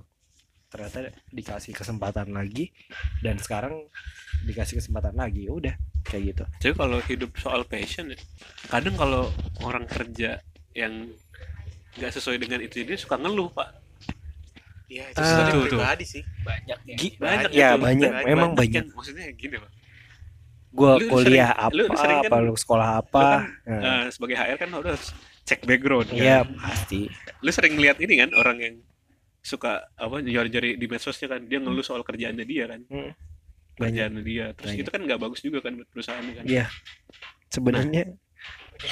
Ternyata 0.72 1.12
dikasih 1.32 1.72
kesempatan 1.76 2.32
lagi 2.32 2.72
dan 3.20 3.36
sekarang 3.36 3.86
dikasih 4.44 4.80
kesempatan 4.80 5.16
lagi 5.16 5.48
ya 5.48 5.52
udah 5.52 5.74
kayak 6.06 6.22
gitu 6.28 6.44
Jadi 6.60 6.72
kalau 6.74 6.98
hidup 7.02 7.30
soal 7.36 7.62
passion 7.62 8.10
kadang 8.66 8.94
kalau 8.94 9.28
orang 9.60 9.84
kerja 9.84 10.38
yang 10.72 11.10
nggak 11.94 12.10
sesuai 12.10 12.36
dengan 12.38 12.60
itu 12.60 12.80
dia 12.80 12.94
suka 12.94 13.16
ngeluh 13.16 13.48
pak. 13.48 13.72
Iya, 14.86 15.02
itu 15.08 15.18
sesuatu 15.18 15.50
Tuh, 15.50 15.62
tuh. 15.66 15.70
pribadi 15.74 16.04
sih 16.06 16.22
banyak 16.40 16.78
ya 16.84 16.94
Gi- 16.94 17.16
Banyak 17.16 17.50
ya 17.50 17.68
gitu. 17.72 17.82
banyak 17.82 18.10
banyak, 18.12 18.26
memang 18.28 18.50
Banyak 18.50 18.58
banyak 18.60 18.74
yang 18.76 18.88
maksudnya 18.92 19.24
gini 19.32 19.56
gua 20.70 20.90
Lu 20.94 21.08
kuliah 21.08 21.50
sering- 21.50 21.58
apa 21.58 21.72
lu 21.72 21.82
sering 21.90 22.18
kan- 22.18 22.28
apa 22.28 22.36
lu 22.38 22.54
sekolah 22.54 22.88
apa 22.96 23.26
kan, 23.26 23.40
Nah, 23.66 23.80
Eh, 23.82 24.04
sebagai 24.10 24.36
HR 24.36 24.56
kan 24.56 24.68
udah 24.70 24.92
harus 24.92 25.10
cek 25.42 25.60
background 25.64 26.06
kan. 26.06 26.16
iya 26.16 26.38
pasti 26.44 27.08
Lu 27.40 27.50
sering 27.50 27.74
lihat 27.74 27.96
ini 27.98 28.14
kan 28.14 28.30
orang 28.30 28.58
yang 28.60 28.74
suka 29.40 29.72
apa 29.90 30.20
jari-jari 30.20 30.74
di 30.74 30.86
medsosnya 30.86 31.26
kan 31.28 31.40
dia 31.40 31.58
ngeluh 31.58 31.80
soal 31.80 32.02
kerjaannya 32.02 32.44
dia 32.44 32.68
kan. 32.68 32.80
Hmm. 32.84 33.10
Kerjaannya 33.76 34.22
dia. 34.22 34.46
Terus 34.52 34.72
Banyak. 34.72 34.82
itu 34.82 34.90
kan 34.90 35.00
nggak 35.02 35.20
bagus 35.20 35.40
juga 35.40 35.58
kan 35.60 35.72
buat 35.74 35.88
perusahaan 35.88 36.24
kan. 36.26 36.44
Iya. 36.44 36.66
sebenarnya 37.46 38.04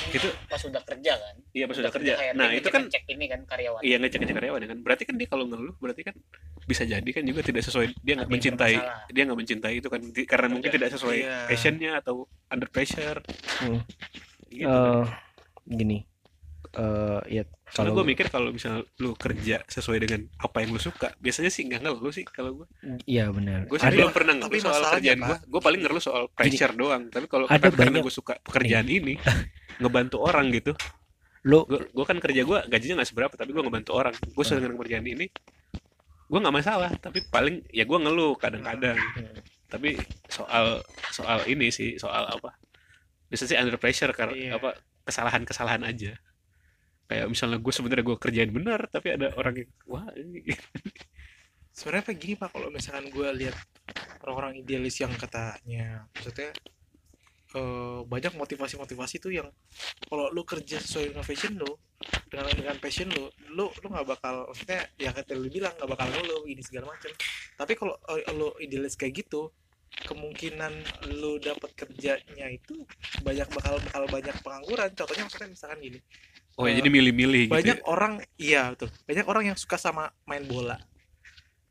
Itu 0.08 0.24
pas 0.48 0.56
sudah 0.56 0.80
kerja 0.80 1.12
kan 1.12 1.34
iya 1.52 1.68
pas 1.68 1.76
sudah 1.76 1.92
kerja. 1.92 2.16
HRD 2.16 2.36
Nah, 2.36 2.48
itu 2.50 2.64
kan 2.66 2.82
ngecek 2.82 3.04
ini 3.06 3.28
kan 3.28 3.40
karyawan 3.44 3.80
Iya 3.80 3.96
ngecek 3.98 4.16
ngecek 4.18 4.34
karyawan 4.34 4.60
ya 4.60 4.68
kan. 4.68 4.78
Berarti 4.80 5.02
kan 5.04 5.14
dia 5.14 5.28
kalau 5.28 5.44
ngeluh 5.44 5.76
berarti 5.76 6.02
kan 6.02 6.16
bisa 6.64 6.82
jadi 6.82 7.04
kan 7.04 7.20
juga 7.20 7.44
tidak 7.44 7.60
sesuai 7.62 7.92
dia 7.98 8.16
nggak 8.16 8.30
mencintai 8.30 8.74
bermasalah. 8.74 9.04
dia 9.12 9.22
nggak 9.22 9.38
mencintai 9.38 9.74
itu 9.76 9.88
kan 9.88 10.00
Di- 10.00 10.24
karena 10.24 10.48
mungkin 10.48 10.70
tidak 10.70 10.88
sesuai 10.90 11.18
Iya. 11.18 11.36
passionnya 11.44 11.90
atau 12.00 12.14
under 12.48 12.68
pressure. 12.68 13.20
Hmm. 13.60 13.84
Gitu 14.48 14.64
kan. 14.64 15.04
eh 15.04 15.04
gini 15.66 15.98
eh 16.74 17.20
ya 17.30 17.42
kalau 17.66 17.90
gue 17.92 18.04
mikir 18.04 18.26
kalau 18.28 18.50
misalnya 18.50 18.82
lu 18.96 19.14
kerja 19.14 19.62
sesuai 19.64 19.98
dengan 20.00 20.26
apa 20.36 20.58
yang 20.58 20.70
lu 20.70 20.78
suka, 20.78 21.10
biasanya 21.16 21.48
sih 21.48 21.64
nggak 21.64 21.80
ngeluh 21.80 22.10
sih 22.10 22.22
kalau 22.22 22.54
gue. 22.54 22.66
iya 23.04 23.26
benar 23.28 23.64
Gue 23.64 23.76
sih 23.76 23.86
ada 23.86 23.96
belum 23.96 24.12
pernah 24.12 24.34
tapi 24.36 24.56
ngeluh 24.56 24.68
soal 24.72 24.82
kerjaan 24.92 25.18
gue. 25.20 25.38
Gue 25.44 25.60
paling 25.60 25.80
ngeluh 25.80 25.98
soal 26.00 26.22
pressure 26.28 26.72
doang. 26.72 27.02
Tapi 27.08 27.26
kalau 27.26 27.46
ada 27.46 27.58
karena 27.64 27.74
banyak- 27.90 28.02
gue 28.02 28.14
suka 28.14 28.34
pekerjaan 28.38 28.86
ini, 28.86 29.14
ngebantu 29.80 30.18
orang 30.20 30.50
gitu. 30.50 30.74
lo 31.42 31.66
Gue 31.66 32.04
kan 32.04 32.16
kerja 32.16 32.40
gue 32.40 32.58
gajinya 32.64 32.94
nggak 32.98 33.08
seberapa, 33.08 33.34
tapi 33.34 33.50
gue 33.50 33.60
ngebantu 33.60 33.90
orang. 33.92 34.14
Gue 34.14 34.32
Hmm. 34.34 34.42
sesuai 34.44 34.60
dengan 34.60 34.76
pekerjaan 34.76 35.04
ini, 35.04 35.26
gue 36.24 36.38
nggak 36.38 36.54
masalah. 36.54 36.90
Tapi 36.96 37.18
paling 37.28 37.66
ya 37.68 37.82
gue 37.82 37.98
ngeluh 37.98 38.34
kadang-kadang. 38.34 38.96
Hmm. 38.96 39.38
Tapi 39.66 39.98
soal 40.26 40.78
soal 41.08 41.42
ini 41.44 41.68
sih 41.68 41.96
soal 41.96 42.28
apa? 42.28 42.54
Bisa 43.26 43.44
sih 43.44 43.54
under 43.54 43.76
pressure 43.76 44.10
karena 44.10 44.32
Iya. 44.32 44.50
apa 44.56 44.78
kesalahan-kesalahan 45.02 45.82
aja. 45.82 46.14
Kayak 47.14 47.30
misalnya 47.30 47.58
gue 47.62 47.70
sebenarnya 47.70 48.04
gue 48.10 48.16
kerjain 48.18 48.50
benar, 48.50 48.90
tapi 48.90 49.14
ada 49.14 49.30
orang 49.38 49.54
yang 49.62 49.70
wah 49.86 50.02
ini. 50.18 50.42
Sebenarnya 51.78 52.10
kayak 52.10 52.18
gini 52.18 52.34
pak? 52.34 52.50
Kalau 52.50 52.74
misalkan 52.74 53.06
gue 53.06 53.28
lihat 53.38 53.54
orang-orang 54.26 54.66
idealis 54.66 54.98
yang 54.98 55.14
katanya 55.14 56.10
maksudnya 56.10 56.50
eh, 57.54 58.00
banyak 58.02 58.34
motivasi-motivasi 58.34 59.22
tuh 59.22 59.30
yang 59.30 59.46
kalau 60.10 60.26
lu 60.34 60.42
kerja 60.42 60.82
sesuai 60.82 61.14
dengan 61.14 61.22
passion 61.22 61.54
lu 61.54 61.70
dengan 62.26 62.50
dengan 62.50 62.76
passion 62.82 63.06
lu 63.14 63.30
lu 63.54 63.70
lu 63.70 63.86
nggak 63.94 64.06
bakal 64.10 64.50
maksudnya 64.50 64.82
ya 64.98 65.14
kata 65.14 65.38
lu 65.38 65.46
bilang 65.46 65.70
nggak 65.78 65.86
bakal 65.86 66.06
ngeluh 66.10 66.42
ini 66.50 66.66
segala 66.66 66.90
macam. 66.90 67.14
Tapi 67.54 67.72
kalau 67.78 67.94
eh, 68.10 68.26
lu 68.34 68.50
idealis 68.58 68.98
kayak 68.98 69.22
gitu 69.22 69.54
kemungkinan 70.10 70.74
lu 71.14 71.38
dapat 71.38 71.70
kerjanya 71.78 72.50
itu 72.50 72.82
banyak 73.22 73.46
bakal 73.54 73.78
bakal 73.78 74.02
banyak 74.10 74.34
pengangguran. 74.42 74.90
Contohnya 74.98 75.22
maksudnya 75.30 75.50
misalkan 75.54 75.78
gini 75.78 76.02
Oh 76.54 76.64
Eh, 76.64 76.72
jadi 76.72 76.86
milih-milih 76.86 77.42
gitu. 77.46 77.52
banyak 77.52 77.78
ya. 77.78 77.84
orang 77.84 78.12
iya 78.36 78.62
betul 78.70 78.88
banyak 79.04 79.26
orang 79.26 79.44
yang 79.44 79.56
suka 79.56 79.74
sama 79.74 80.08
main 80.22 80.44
bola 80.44 80.78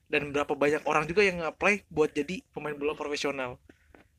dan 0.06 0.30
berapa 0.30 0.52
banyak 0.54 0.84
orang 0.84 1.04
juga 1.04 1.22
yang 1.22 1.40
apply 1.42 1.88
buat 1.88 2.12
jadi 2.12 2.44
pemain 2.52 2.74
bola 2.74 2.94
profesional 2.94 3.58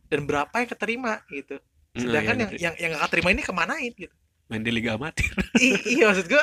dan 0.07 0.25
berapa 0.25 0.53
yang 0.55 0.69
keterima 0.69 1.21
gitu 1.29 1.61
Mm, 1.95 2.03
sedangkan 2.03 2.35
iya, 2.35 2.43
yang 2.43 2.51
yang 2.59 2.75
yang 2.75 2.91
gak 2.93 3.07
keterima 3.07 3.31
ini 3.31 3.39
kemanain 3.41 3.93
gitu 3.95 4.11
main 4.45 4.61
di 4.61 4.73
liga 4.73 4.99
amatir. 4.99 5.31
I- 5.63 5.79
iya 5.95 6.11
maksud 6.11 6.27
gua 6.27 6.43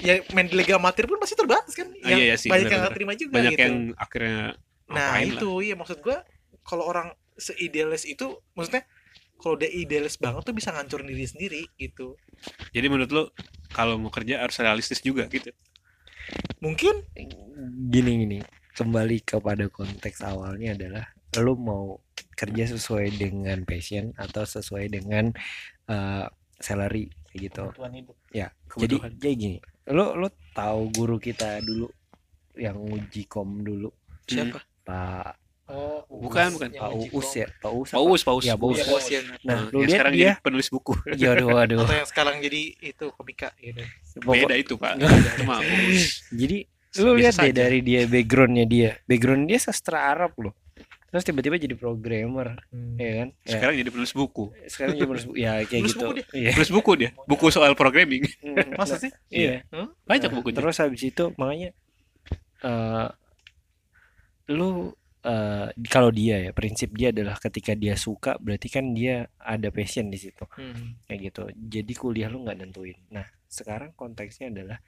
ya 0.00 0.18
main 0.28 0.50
di 0.50 0.56
liga 0.56 0.74
amatir 0.76 1.06
pun 1.06 1.14
masih 1.16 1.38
terbatas 1.38 1.70
kan 1.72 1.86
Ah, 2.02 2.10
yang 2.10 2.18
iya, 2.18 2.26
iya 2.26 2.36
sih, 2.36 2.50
banyak 2.50 2.66
yang 2.66 2.82
benar-benar. 2.82 2.88
gak 2.88 2.96
terima 2.98 3.12
juga 3.14 3.32
Banyak 3.32 3.52
gitu 3.52 3.62
yang 3.62 3.76
akhirnya 3.94 4.38
nah 4.90 4.98
ngapain 5.08 5.22
lah. 5.22 5.34
itu 5.38 5.50
iya 5.62 5.74
maksud 5.78 5.98
gua 6.00 6.18
kalau 6.60 6.84
orang 6.84 7.08
seidealis 7.34 8.02
itu 8.02 8.26
maksudnya 8.52 8.82
kalau 9.42 9.58
dia 9.58 9.68
idealis 9.68 10.14
banget 10.16 10.46
tuh 10.46 10.54
bisa 10.54 10.70
ngancurin 10.70 11.10
diri 11.10 11.26
sendiri 11.26 11.62
gitu. 11.74 12.14
Jadi 12.70 12.86
menurut 12.86 13.10
lo 13.10 13.24
kalau 13.74 13.98
mau 13.98 14.08
kerja 14.14 14.38
harus 14.40 14.56
realistis 14.62 15.02
juga 15.02 15.26
gitu. 15.26 15.50
mungkin? 16.62 17.02
Gini 17.90 18.10
gini. 18.22 18.38
Kembali 18.72 19.20
kepada 19.26 19.66
konteks 19.68 20.22
awalnya 20.22 20.78
adalah 20.78 21.04
lu 21.42 21.58
mau 21.58 21.98
kerja 22.38 22.70
sesuai 22.72 23.18
dengan 23.18 23.58
passion 23.66 24.14
atau 24.16 24.46
sesuai 24.46 24.86
dengan 24.88 25.34
eh, 25.90 26.26
salary 26.62 27.10
kayak 27.28 27.40
gitu. 27.50 27.64
Kebutuhan 27.74 27.92
hidup. 27.98 28.16
Ya 28.30 28.48
jadi 28.78 28.96
Kebutuhan. 28.96 29.10
jadi 29.18 29.34
gini. 29.34 29.58
Lu 29.90 30.06
lu 30.14 30.28
tahu 30.54 30.80
guru 30.94 31.16
kita 31.18 31.58
dulu 31.60 31.90
yang 32.54 32.78
uji 32.78 33.26
kom 33.26 33.60
dulu? 33.66 33.90
Siapa? 34.30 34.62
Pak 34.86 35.41
oh 35.72 36.04
Bukan, 36.12 36.46
bukan. 36.54 36.68
pak 36.70 36.90
uus 37.10 37.28
ya 37.32 37.46
pak 37.50 37.72
uus 37.72 37.88
apa? 37.90 37.96
Paus, 37.98 38.20
paus. 38.22 38.44
ya 38.44 38.54
paus 38.54 38.76
Iya, 38.76 38.84
Bos 38.86 39.06
yang 39.08 39.24
nah 39.24 39.36
Nah, 39.42 39.60
lu 39.66 39.80
yang 39.80 39.82
lihat 39.82 39.90
sekarang 39.90 40.12
dia 40.12 40.22
jadi 40.28 40.40
penulis 40.40 40.68
buku. 40.68 40.92
ya 41.14 41.28
aduh 41.32 41.48
aduh 41.62 41.78
atau 41.80 41.94
yang 41.94 42.06
sekarang 42.06 42.36
jadi 42.38 42.60
itu 42.78 43.04
komika 43.10 43.48
gitu 43.56 43.82
Beda 44.22 44.54
itu, 44.54 44.76
Pak. 44.76 45.00
Itu 45.00 45.42
mah 45.42 45.58
Paus. 45.58 46.04
jadi 46.30 46.58
lu 46.94 47.16
lihat 47.16 47.34
deh 47.34 47.50
dari 47.50 47.80
dia 47.80 48.04
backgroundnya 48.04 48.64
dia 48.64 48.90
background 49.02 49.48
dia 49.48 49.56
sastra 49.56 50.06
Arab 50.06 50.36
loh 50.38 50.52
terus 51.08 51.24
tiba-tiba 51.24 51.56
jadi 51.56 51.72
programmer 51.72 52.56
ya 52.96 53.10
kan 53.18 53.28
ya. 53.38 53.50
Sekarang 53.50 53.74
jadi 53.74 53.88
penulis 53.88 54.12
buku. 54.12 54.44
sekarang 54.64 54.92
dia 54.94 55.04
harus 55.04 55.24
ya 55.34 55.52
kayak 55.62 55.82
Nulis 55.82 55.90
gitu 55.90 56.00
buku 56.02 56.12
dia? 56.14 56.24
iya 56.32 56.50
Penulis 56.52 56.72
buku 56.72 56.90
dia. 56.96 57.10
Buku 57.22 57.46
soal 57.48 57.72
programming. 57.72 58.24
masa 58.80 58.96
sih 58.96 59.12
iya 59.28 59.60
Banyak 60.02 60.28
Nah, 60.28 60.36
bukunya. 60.36 60.56
terus 60.56 60.76
habis 60.78 61.02
itu 61.02 61.24
makanya 61.34 61.72
eh 62.62 63.08
lu 64.48 64.92
eh, 65.22 65.66
kalau 65.86 66.10
dia 66.10 66.42
ya 66.42 66.50
prinsip 66.50 66.90
dia 66.94 67.14
adalah 67.14 67.38
ketika 67.38 67.72
dia 67.78 67.94
suka 67.94 68.34
berarti 68.42 68.68
kan 68.68 68.90
dia 68.90 69.30
ada 69.38 69.70
passion 69.70 70.10
di 70.10 70.18
situ. 70.18 70.44
Hmm. 70.58 70.98
kayak 71.06 71.20
gitu. 71.32 71.42
Jadi 71.54 71.92
kuliah 71.94 72.28
lu 72.28 72.42
nggak 72.42 72.58
nentuin. 72.58 72.98
Nah 73.14 73.26
sekarang 73.46 73.94
konteksnya 73.94 74.50
adalah 74.50 74.78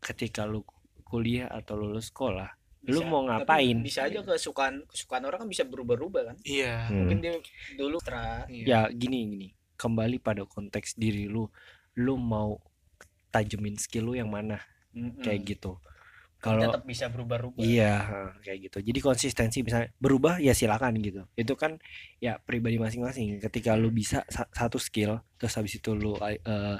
ketika 0.00 0.46
lu 0.46 0.62
kuliah 1.04 1.50
atau 1.50 1.74
lulus 1.74 2.14
sekolah 2.14 2.46
lu 2.88 3.04
Bisa. 3.04 3.10
mau 3.12 3.20
Tapi 3.28 3.44
ngapain? 3.44 3.76
bisa 3.84 4.00
aja 4.08 4.24
kesukaan 4.24 4.88
kesukaan 4.88 5.28
orang 5.28 5.44
kan 5.44 5.48
bisa 5.52 5.68
berubah-ubah 5.68 6.22
kan? 6.32 6.36
Iya. 6.48 6.88
Hmm. 6.88 6.96
mungkin 7.04 7.18
dia 7.20 7.32
dulu 7.76 8.00
tra 8.00 8.48
ya 8.48 8.88
gini 8.88 9.18
gini. 9.28 9.48
Kembali 9.76 10.16
pada 10.20 10.48
konteks 10.48 10.96
diri 10.96 11.28
lu. 11.28 11.44
Lu 12.00 12.16
mau 12.16 12.56
tajemin 13.28 13.76
skill 13.76 14.08
lu 14.08 14.14
yang 14.16 14.32
mana? 14.32 14.60
Kayak 15.20 15.56
gitu 15.56 15.76
kalau 16.40 16.72
tetap 16.72 16.84
bisa 16.88 17.06
berubah-ubah 17.12 17.60
Iya, 17.60 17.94
kayak 18.40 18.58
gitu. 18.68 18.78
Jadi 18.80 18.98
konsistensi 19.04 19.58
misalnya 19.60 19.92
berubah 20.00 20.40
ya 20.40 20.56
silakan 20.56 20.96
gitu. 21.04 21.28
Itu 21.36 21.54
kan 21.54 21.76
ya 22.18 22.40
pribadi 22.40 22.80
masing-masing. 22.80 23.38
Ketika 23.44 23.76
lu 23.76 23.92
bisa 23.92 24.24
sa- 24.32 24.48
satu 24.50 24.80
skill, 24.80 25.20
terus 25.36 25.52
habis 25.60 25.76
itu 25.76 25.92
lu 25.92 26.16
eh, 26.20 26.78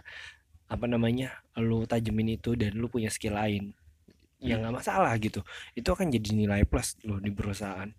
apa 0.70 0.86
namanya, 0.86 1.44
lu 1.60 1.84
tajemin 1.84 2.38
itu 2.38 2.54
dan 2.56 2.72
lu 2.78 2.86
punya 2.88 3.10
skill 3.12 3.34
lain, 3.36 3.74
ya 4.40 4.56
nggak 4.60 4.74
masalah 4.74 5.12
gitu. 5.20 5.42
Itu 5.76 5.92
akan 5.94 6.08
jadi 6.14 6.30
nilai 6.32 6.62
plus 6.68 6.96
lo 7.04 7.18
di 7.20 7.30
perusahaan. 7.34 7.90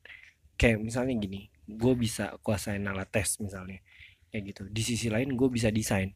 Kayak 0.59 0.77
misalnya 0.85 1.13
gini, 1.17 1.49
gue 1.65 1.93
bisa 1.97 2.37
kuasain 2.45 2.83
alat 2.85 3.09
tes 3.09 3.37
misalnya, 3.41 3.81
kayak 4.29 4.43
gitu. 4.53 4.63
Di 4.69 4.81
sisi 4.85 5.07
lain 5.09 5.33
gue 5.33 5.49
bisa 5.49 5.69
desain. 5.73 6.13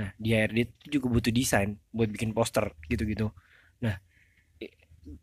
Nah 0.00 0.10
di 0.18 0.34
HRD 0.34 0.58
itu 0.66 0.98
juga 1.00 1.06
butuh 1.20 1.32
desain 1.34 1.78
buat 1.94 2.10
bikin 2.10 2.34
poster 2.34 2.74
gitu-gitu. 2.90 3.30
Nah 3.84 3.96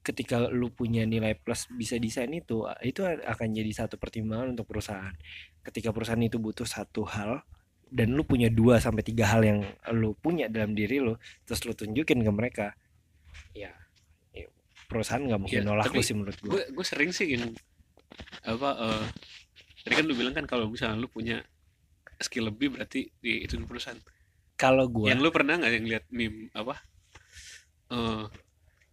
ketika 0.06 0.50
lu 0.50 0.70
punya 0.70 1.04
nilai 1.06 1.34
plus 1.34 1.66
bisa 1.74 1.98
desain 1.98 2.30
itu 2.30 2.66
itu 2.86 3.02
akan 3.06 3.48
jadi 3.54 3.72
satu 3.74 3.98
pertimbangan 3.98 4.54
untuk 4.54 4.70
perusahaan. 4.70 5.14
Ketika 5.66 5.90
perusahaan 5.90 6.22
itu 6.22 6.38
butuh 6.38 6.66
satu 6.66 7.06
hal 7.06 7.42
dan 7.92 8.16
lu 8.16 8.24
punya 8.24 8.48
dua 8.48 8.80
sampai 8.80 9.04
tiga 9.04 9.28
hal 9.28 9.44
yang 9.44 9.60
lu 9.92 10.16
punya 10.16 10.48
dalam 10.48 10.72
diri 10.72 11.04
lu 11.04 11.20
terus 11.44 11.68
lu 11.68 11.76
tunjukin 11.76 12.24
ke 12.24 12.32
mereka 12.32 12.68
ya, 13.52 13.76
ya, 14.32 14.48
perusahaan 14.88 15.20
nggak 15.20 15.40
mungkin 15.44 15.60
Ya, 15.60 15.68
nolak 15.68 15.92
lu 15.92 16.00
sih 16.00 16.16
menurut 16.16 16.40
gue 16.40 16.50
gue 16.56 16.64
gue 16.72 16.86
sering 16.88 17.12
sih 17.12 17.36
yang 17.36 17.52
apa 18.48 18.70
eh 18.80 19.06
tadi 19.84 19.94
kan 20.00 20.06
lu 20.08 20.16
bilang 20.16 20.32
kan 20.32 20.48
kalau 20.48 20.72
misalnya 20.72 21.04
lu 21.04 21.12
punya 21.12 21.44
skill 22.24 22.48
lebih 22.48 22.80
berarti 22.80 23.12
di 23.20 23.44
itu 23.44 23.60
perusahaan. 23.68 24.00
Kalau 24.56 24.88
gue 24.88 25.12
yang 25.12 25.20
lu 25.20 25.28
pernah 25.34 25.60
nggak 25.60 25.74
yang 25.76 25.88
lihat 25.92 26.06
meme 26.08 26.48
apa 26.56 26.80
eh 27.92 28.24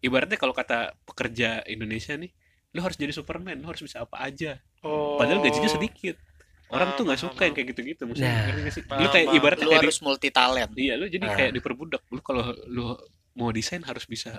ibaratnya 0.08 0.34
kalau 0.34 0.50
kata 0.50 0.78
pekerja 1.04 1.60
Indonesia 1.64 2.14
nih 2.14 2.32
lu 2.68 2.80
harus 2.80 2.96
jadi 2.96 3.12
Superman 3.12 3.56
lu 3.56 3.68
harus 3.68 3.80
bisa 3.80 4.02
apa 4.02 4.20
aja. 4.20 4.56
Oh. 4.80 5.16
padahal 5.16 5.40
gajinya 5.40 5.68
sedikit. 5.68 6.16
Orang 6.68 6.92
tuh 6.94 7.02
nggak 7.02 7.16
Paham, 7.16 7.32
suka 7.32 7.42
yang 7.44 7.54
kayak 7.54 7.68
gitu-gitu 7.72 8.02
maksudnya. 8.04 8.28
Nah. 8.28 8.44
ngerti 8.44 8.60
nggak 8.60 8.74
sih? 8.74 8.82
lu 8.94 9.08
kayak 9.08 9.26
ibaratnya 9.32 9.64
lu 9.64 9.70
kayak 9.70 9.80
di- 9.80 9.88
harus 9.88 10.00
multi 10.00 10.28
talent 10.28 10.72
iya 10.74 10.94
lu 10.94 11.06
jadi 11.06 11.24
Ah. 11.24 11.34
kayak 11.34 11.52
diperbudak. 11.52 12.02
Lu 12.08 12.20
kalau 12.20 12.42
lu 12.66 12.84
mau 13.32 13.48
desain 13.48 13.80
harus 13.80 14.04
bisa 14.04 14.36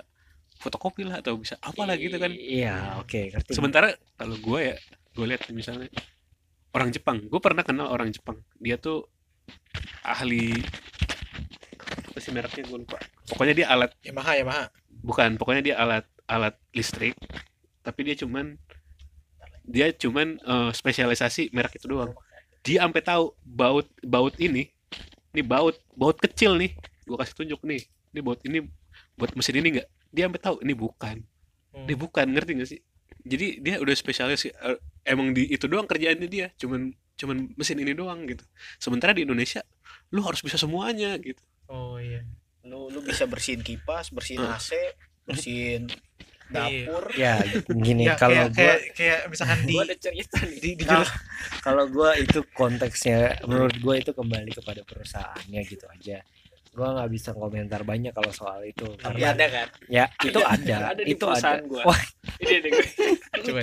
fotokopi 0.56 1.02
lah 1.02 1.18
atau 1.18 1.34
bisa 1.34 1.58
apalah 1.58 1.96
gitu 1.96 2.14
kan. 2.14 2.30
Iya 2.30 2.98
oke 2.98 3.34
ngerti. 3.34 3.50
Sementara 3.50 3.90
kalau 4.14 4.36
gue 4.36 4.60
ya 4.64 4.76
gue 5.10 5.26
lihat 5.26 5.42
misalnya 5.50 5.90
orang 6.70 6.88
Jepang. 6.88 7.18
Gue 7.26 7.40
pernah 7.40 7.60
kenal 7.60 7.88
orang 7.88 8.08
Jepang. 8.08 8.38
Dia 8.56 8.78
tuh 8.78 9.10
ahli 10.00 10.54
apa 12.06 12.18
sih 12.18 12.30
mereknya? 12.30 12.62
Gue 12.64 12.78
lupa. 12.78 12.96
Pokoknya 13.26 13.54
dia 13.54 13.66
alat 13.68 13.90
Yamaha, 14.00 14.32
Yamaha. 14.36 14.64
Bukan 15.00 15.36
pokoknya 15.40 15.62
dia 15.72 15.74
alat 15.80 16.04
alat 16.30 16.54
listrik 16.76 17.16
tapi 17.80 18.00
dia 18.06 18.16
cuman 18.16 18.54
dia 19.64 19.92
cuman 19.94 20.36
eh, 20.40 20.70
spesialisasi 20.74 21.54
merek 21.54 21.78
itu 21.78 21.86
doang. 21.86 22.12
Dia 22.60 22.84
sampai 22.84 23.00
tahu 23.00 23.32
baut 23.40 23.88
baut 24.04 24.34
ini 24.36 24.68
ini 25.32 25.42
baut 25.46 25.78
baut 25.94 26.18
kecil 26.18 26.58
nih. 26.58 26.74
Gue 27.06 27.16
kasih 27.16 27.34
tunjuk 27.44 27.60
nih 27.64 27.82
ini 28.14 28.20
baut 28.20 28.40
ini 28.42 28.66
buat 29.14 29.32
mesin 29.38 29.58
ini 29.62 29.78
enggak 29.78 29.88
dia 30.10 30.26
sampai 30.26 30.42
tahu 30.42 30.56
ini 30.62 30.74
bukan. 30.74 31.16
Hmm. 31.70 31.86
ini 31.86 31.94
bukan 31.94 32.26
ngerti 32.34 32.50
gak 32.58 32.66
sih? 32.66 32.80
Jadi 33.22 33.62
dia 33.62 33.78
udah 33.78 33.94
spesialis 33.94 34.50
eh, 34.50 34.78
emang 35.06 35.30
di 35.30 35.46
itu 35.46 35.70
doang 35.70 35.86
kerjaannya 35.86 36.26
dia 36.26 36.50
cuman 36.58 36.90
cuman 37.14 37.54
mesin 37.54 37.78
ini 37.78 37.94
doang 37.94 38.26
gitu. 38.26 38.42
Sementara 38.82 39.14
di 39.14 39.22
Indonesia 39.22 39.62
lu 40.10 40.26
harus 40.26 40.42
bisa 40.42 40.58
semuanya 40.58 41.14
gitu. 41.22 41.38
Oh 41.70 42.02
iya. 42.02 42.26
Lu 42.62 42.92
lu 42.92 43.00
bisa 43.00 43.24
bersihin 43.24 43.60
kipas 43.60 44.12
bersihin 44.12 44.42
Hmm. 44.42 44.54
AC 44.54 44.70
bersihin 45.24 45.88
dapur. 46.50 47.04
Ya 47.14 47.38
gini 47.64 48.04
Ya, 48.04 48.18
kalau 48.18 48.34
kayak, 48.34 48.48
gue 48.50 48.58
kayak, 48.58 48.78
kayak 48.92 49.20
misalkan 49.30 49.58
di 49.62 49.72
gua 49.72 49.82
ada 49.86 49.96
cerita 49.96 50.36
nih. 50.42 50.58
di, 50.58 50.70
di 50.74 50.84
kalau 50.84 51.06
kalau 51.62 51.84
gue 51.86 52.10
itu 52.20 52.40
konteksnya 52.50 53.18
menurut 53.46 53.76
gue 53.78 53.94
itu 53.96 54.10
kembali 54.10 54.50
kepada 54.52 54.82
perusahaannya 54.82 55.60
gitu 55.64 55.86
aja. 55.86 56.18
Gue 56.70 56.86
nggak 56.86 57.10
bisa 57.10 57.30
komentar 57.34 57.82
banyak 57.82 58.10
kalau 58.10 58.30
soal 58.30 58.62
itu 58.62 58.86
tapi 58.94 59.22
karena 59.22 59.34
ada 59.34 59.46
kan? 59.46 59.68
Ya 59.86 60.04
itu 60.22 60.40
ada, 60.42 60.76
ada 60.90 61.02
di 61.02 61.14
itu 61.14 61.26
ada. 61.26 61.58
gua. 61.62 61.82
wah. 61.86 62.02
Ini 62.38 62.54
deh 62.58 62.70
gue 62.70 62.88
coba, 63.40 63.60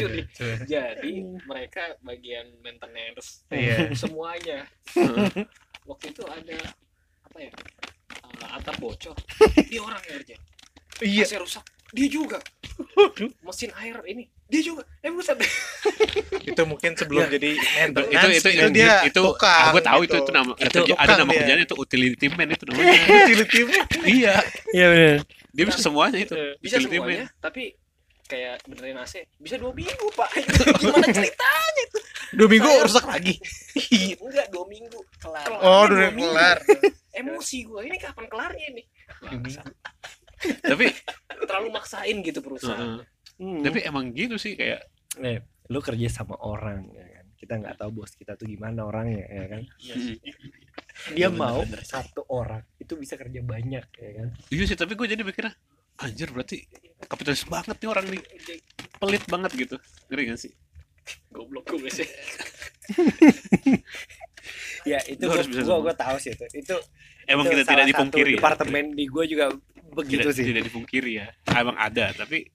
jadi 0.64 1.12
mereka 1.44 1.84
bagian 2.02 2.48
maintenance 2.60 3.44
Iya. 3.52 3.92
semuanya. 3.96 4.64
Waktu 5.88 6.06
itu 6.12 6.24
ada 6.24 6.58
apa 7.24 7.38
ya 7.40 7.52
uh, 8.40 8.58
atap 8.58 8.76
bocor. 8.78 9.16
Dia 9.64 9.82
orang 9.88 10.02
yang 10.04 10.16
kerja 10.22 10.36
Iya. 10.98 11.24
AC 11.24 11.38
rusak. 11.38 11.62
Dia 11.88 12.08
juga. 12.08 12.42
Mesin 13.40 13.72
air 13.78 13.96
ini. 14.06 14.26
Dia 14.46 14.62
juga. 14.62 14.82
Eh 15.00 15.08
buset. 15.08 15.38
Itu 16.50 16.62
mungkin 16.64 16.96
sebelum 16.96 17.28
jadi 17.28 17.54
maintenance. 17.54 18.08
itu 18.10 18.28
itu 18.34 18.50
itu, 18.50 18.68
dia 18.72 19.04
itu 19.04 19.20
tukang, 19.20 19.70
aku 19.70 19.80
tahu 19.80 20.00
itu 20.04 20.16
gitu. 20.16 20.24
itu 20.24 20.32
nama 20.32 20.52
Itu 20.54 20.68
kerja- 20.82 20.96
ada 20.96 21.06
tukang 21.06 21.20
nama 21.22 21.32
kerjanya 21.34 21.64
itu 21.64 21.76
utility 21.78 22.26
man 22.30 22.48
itu 22.50 22.64
namanya. 22.66 22.92
Utility 23.24 23.60
man. 23.64 23.86
iya. 24.04 24.36
Iya 24.72 24.86
benar 24.90 25.18
dia 25.52 25.64
bisa 25.66 25.80
semuanya 25.80 26.18
itu. 26.18 26.34
Bisa 26.58 26.76
Utility 26.78 26.98
man. 26.98 27.04
semuanya 27.04 27.26
tapi 27.38 27.64
kayak 28.28 28.60
benerin 28.68 29.00
AC 29.00 29.24
bisa 29.40 29.56
dua 29.56 29.72
minggu 29.72 30.08
pak. 30.14 30.30
Gimana 30.84 31.08
ceritanya 31.18 31.82
itu? 31.82 32.00
Dua 32.36 32.48
minggu 32.48 32.68
rusak 32.84 33.06
lagi. 33.08 33.40
enggak 34.20 34.48
dua 34.52 34.66
minggu. 34.68 35.00
Kelar. 35.18 35.48
Oh, 35.58 35.88
Dua 35.88 35.96
udah 35.98 36.12
minggu. 36.12 36.36
kelar. 36.36 36.58
emosi 37.18 37.66
gue 37.66 37.82
ini 37.82 37.98
kapan 37.98 38.26
kelarnya 38.30 38.66
ini? 38.70 38.84
Tapi 40.62 40.86
terlalu 41.50 41.70
maksain 41.74 42.22
gitu 42.22 42.40
perusahaan. 42.40 43.02
Heeh. 43.02 43.62
tapi 43.62 43.86
emang 43.86 44.14
gitu 44.14 44.34
sih 44.36 44.54
kayak 44.54 44.86
eh, 45.22 45.42
lu 45.70 45.78
kerja 45.80 46.10
sama 46.12 46.38
orang 46.38 46.90
ya 46.92 47.06
kan? 47.08 47.26
Kita 47.38 47.54
nggak 47.58 47.76
tahu 47.78 47.90
bos 47.96 48.14
kita 48.14 48.34
tuh 48.34 48.46
gimana 48.46 48.86
orangnya 48.86 49.26
ya 49.26 49.46
kan? 49.48 49.62
Mm, 49.66 50.18
dia 51.14 51.30
mau 51.30 51.62
satu 51.82 52.26
orang 52.28 52.66
itu 52.78 52.98
bisa 52.98 53.14
kerja 53.14 53.42
banyak 53.42 53.86
ya 53.88 54.12
kan? 54.14 54.28
Iya 54.50 54.64
sih 54.66 54.74
tapi 54.74 54.94
gue 54.94 55.06
jadi 55.06 55.22
mikirnya 55.22 55.54
anjir 55.98 56.30
berarti 56.30 56.66
kapitalis 57.06 57.46
banget 57.46 57.78
nih 57.78 57.90
orang 57.90 58.06
nih. 58.10 58.22
Pelit 58.98 59.24
banget 59.26 59.52
gitu. 59.54 59.76
Ngeri 60.10 60.24
gak 60.30 60.40
sih? 60.42 60.54
Goblok 61.32 61.72
gue 61.72 61.88
sih 61.88 62.04
ya 64.92 65.00
itu 65.08 65.24
Lu 65.24 65.32
gua, 65.32 65.36
harus 65.40 65.48
bisa 65.48 65.62
gua, 65.64 65.80
semua. 65.80 65.86
gua 65.88 65.96
tahu 65.96 66.16
sih 66.20 66.32
itu. 66.36 66.46
Itu 66.56 66.76
emang 67.28 67.46
itu 67.48 67.52
kita 67.56 67.62
salah 67.64 67.68
tidak 67.68 67.84
satu 67.86 67.92
dipungkiri 67.92 68.32
ya. 68.32 68.36
departemen 68.40 68.84
di 68.96 69.06
gua 69.08 69.24
juga 69.28 69.46
begitu 69.96 70.28
tidak, 70.28 70.36
sih. 70.36 70.44
tidak 70.48 70.64
dipungkiri 70.68 71.12
ya. 71.20 71.28
Emang 71.52 71.78
ada 71.80 72.06
tapi 72.12 72.48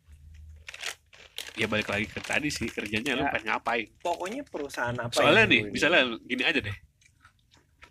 ya 1.52 1.68
balik 1.68 1.88
lagi 1.88 2.06
ke 2.08 2.20
tadi 2.20 2.48
sih 2.48 2.68
kerjanya 2.68 3.12
lu 3.12 3.24
Ya. 3.24 3.32
pengen 3.32 3.46
ngapain? 3.52 3.86
Pokoknya 4.00 4.40
perusahaan 4.44 4.96
apa 4.96 5.12
soalnya 5.12 5.44
nih 5.48 5.60
lu 5.64 5.72
misalnya 5.72 6.00
gini 6.24 6.42
aja 6.44 6.60
deh. 6.60 6.76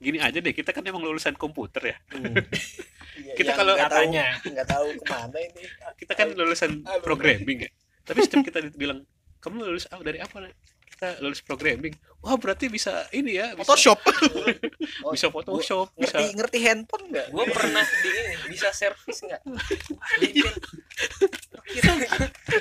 Gini 0.02 0.18
aja 0.18 0.38
deh 0.41 0.54
kita 0.54 0.74
kan 0.74 0.82
emang 0.82 1.02
lulusan 1.02 1.38
komputer 1.38 1.93
ya. 1.93 1.97
Hmm. 2.14 2.38
Kita 3.32 3.51
Yang 3.51 3.57
kalau- 3.57 3.76
nggak 3.76 3.89
tahu 3.89 4.01
katanya. 4.01 4.26
nggak 4.41 4.67
tahu 4.67 4.88
ke 4.91 5.03
mana 5.07 5.38
ini 5.39 5.63
kita 5.95 6.13
kan 6.13 6.28
lulusan 6.32 6.72
Aduh. 6.82 7.01
programming 7.01 7.59
ya 7.63 7.72
tapi 8.01 8.19
setiap 8.22 8.41
kita 8.43 8.59
bilang 8.74 9.05
kamu 9.38 9.61
lulus 9.63 9.86
apa 9.88 10.01
dari 10.01 10.17
apa 10.17 10.38
Nak?" 10.39 10.53
kita 10.91 11.17
lulus 11.17 11.41
programming 11.41 11.97
wah 12.22 12.38
berarti 12.38 12.69
bisa 12.69 13.09
ini 13.09 13.34
ya 13.34 13.57
bisa, 13.57 13.65
Photoshop. 13.65 13.97
Oh, 15.01 15.09
bisa 15.09 15.34
Photoshop 15.34 15.89
bisa 15.97 16.13
ngerti 16.13 16.38
ngerti 16.38 16.57
handphone 16.61 17.09
nggak 17.09 17.28
gue 17.34 17.45
pernah 17.49 17.82
di 17.82 18.09
ini 18.13 18.36
bisa 18.53 18.69
servis 18.69 19.17
nggak 19.26 19.41
di 20.22 20.45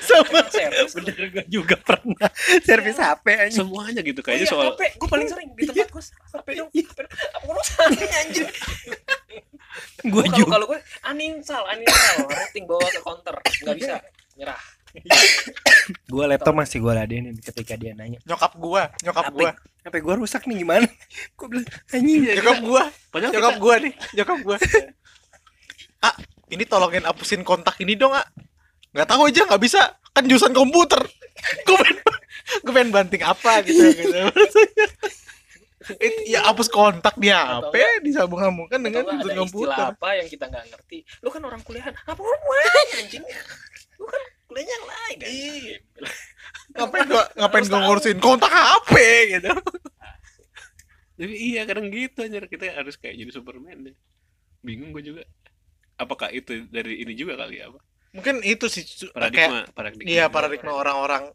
sama 0.01 0.41
servis 0.49 0.91
bener 0.97 1.17
gua 1.29 1.43
juga 1.45 1.75
pernah 1.77 2.29
servis 2.63 2.97
HP 2.97 3.25
aja 3.29 3.61
semuanya 3.61 4.01
gitu 4.01 4.21
Oh 4.21 4.25
kayaknya 4.25 4.47
iya, 4.47 4.53
soal 4.53 4.73
HP, 4.73 4.81
gue 4.97 5.09
paling 5.09 5.27
sering 5.29 5.49
di 5.53 5.63
tempat 5.67 5.89
gue 5.91 6.01
HP 6.01 6.47
dong, 6.55 6.69
HP. 6.71 6.97
Apa 7.05 7.45
urusannya 7.45 8.07
anjir? 8.25 8.47
Gua 10.07 10.25
juga 10.31 10.57
kalau 10.59 10.65
gue 10.71 10.79
uninstall, 11.07 11.63
uninstall, 11.69 12.17
routing 12.27 12.65
bawa 12.67 12.87
ke 12.87 12.99
counter, 13.01 13.35
nggak 13.39 13.75
bisa 13.77 13.93
nyerah. 14.35 14.61
gua 16.11 16.27
laptop 16.27 16.51
masih 16.51 16.83
gua 16.83 16.99
ladenin 16.99 17.39
ketika 17.39 17.79
dia 17.79 17.95
nanya 17.95 18.19
Nyokap 18.27 18.59
gua, 18.59 18.91
nyokap 18.99 19.31
gua. 19.31 19.51
HP 19.87 19.95
gua 20.03 20.15
rusak 20.19 20.43
nih 20.51 20.67
gimana 20.67 20.87
gua 21.39 21.47
bilang 21.47 21.67
anjing 21.95 22.21
Nyokap 22.37 22.59
gua, 22.59 22.83
padahal 23.07 23.31
nyokap 23.31 23.55
gua 23.57 23.75
nih, 23.79 23.93
nyokap 24.15 24.39
gua. 24.43 24.57
Ah, 26.01 26.17
ini 26.49 26.65
tolongin 26.65 27.05
hapusin 27.05 27.45
kontak 27.45 27.77
ini 27.77 27.93
dong, 27.93 28.17
Ah. 28.17 28.25
Nggak 28.91 29.07
tahu 29.07 29.21
aja, 29.29 29.41
nggak 29.47 29.61
bisa. 29.61 29.81
Kan 30.11 30.27
jurusan 30.27 30.51
komputer. 30.51 30.99
Gue 31.63 31.77
pengen, 31.79 31.97
gue 32.61 32.73
pengen 32.75 32.91
banting 32.91 33.23
apa 33.23 33.63
gitu. 33.63 33.87
gitu. 33.95 34.17
It- 35.97 36.29
ya 36.29 36.45
hapus 36.45 36.67
kontak 36.67 37.17
di 37.17 37.27
HP, 37.27 37.73
disambung-sambungkan 38.05 38.77
dengan 38.77 39.01
ada 39.03 39.17
istilah 39.17 39.35
komputer. 39.35 39.85
apa 39.89 40.07
yang 40.13 40.27
kita 40.27 40.45
nggak 40.45 40.65
ngerti. 40.69 40.97
Lu 41.19 41.27
kan 41.27 41.41
orang 41.41 41.61
kuliahan, 41.61 41.89
apa 41.91 42.17
hubungannya 42.17 42.71
anjing? 42.99 43.25
Lu 43.97 44.05
kan 44.05 44.21
kuliah 44.45 44.67
yang 44.67 44.85
lain 44.85 45.15
kan 45.17 45.29
Iya. 45.29 45.77
ngapain 46.77 47.03
gua 47.05 47.23
ngapain 47.33 47.65
gua 47.65 47.79
ngurusin 47.81 48.17
kontak 48.17 48.47
HP 48.47 48.91
gitu 49.33 49.51
Tapi 51.17 51.33
iya 51.37 51.61
kadang 51.63 51.87
gitu 51.87 52.17
anjir 52.19 52.45
kita 52.45 52.71
harus 52.71 52.95
kayak 52.95 53.13
jadi 53.15 53.31
Superman 53.31 53.77
deh. 53.83 53.95
Bingung 54.61 54.89
gue 54.89 55.03
juga. 55.03 55.23
Apakah 55.95 56.29
itu 56.29 56.65
dari 56.67 56.97
ini 56.99 57.13
juga 57.13 57.37
kali 57.37 57.57
ya 57.57 57.69
apa? 57.69 57.79
mungkin 58.11 58.43
itu 58.43 58.67
sih 58.67 58.83
su- 58.83 59.07
kayak 59.07 59.31
Paradigma, 59.31 59.61
paradigma. 59.71 60.03
iya 60.03 60.27
paradigma 60.27 60.75
orang-orang 60.75 61.31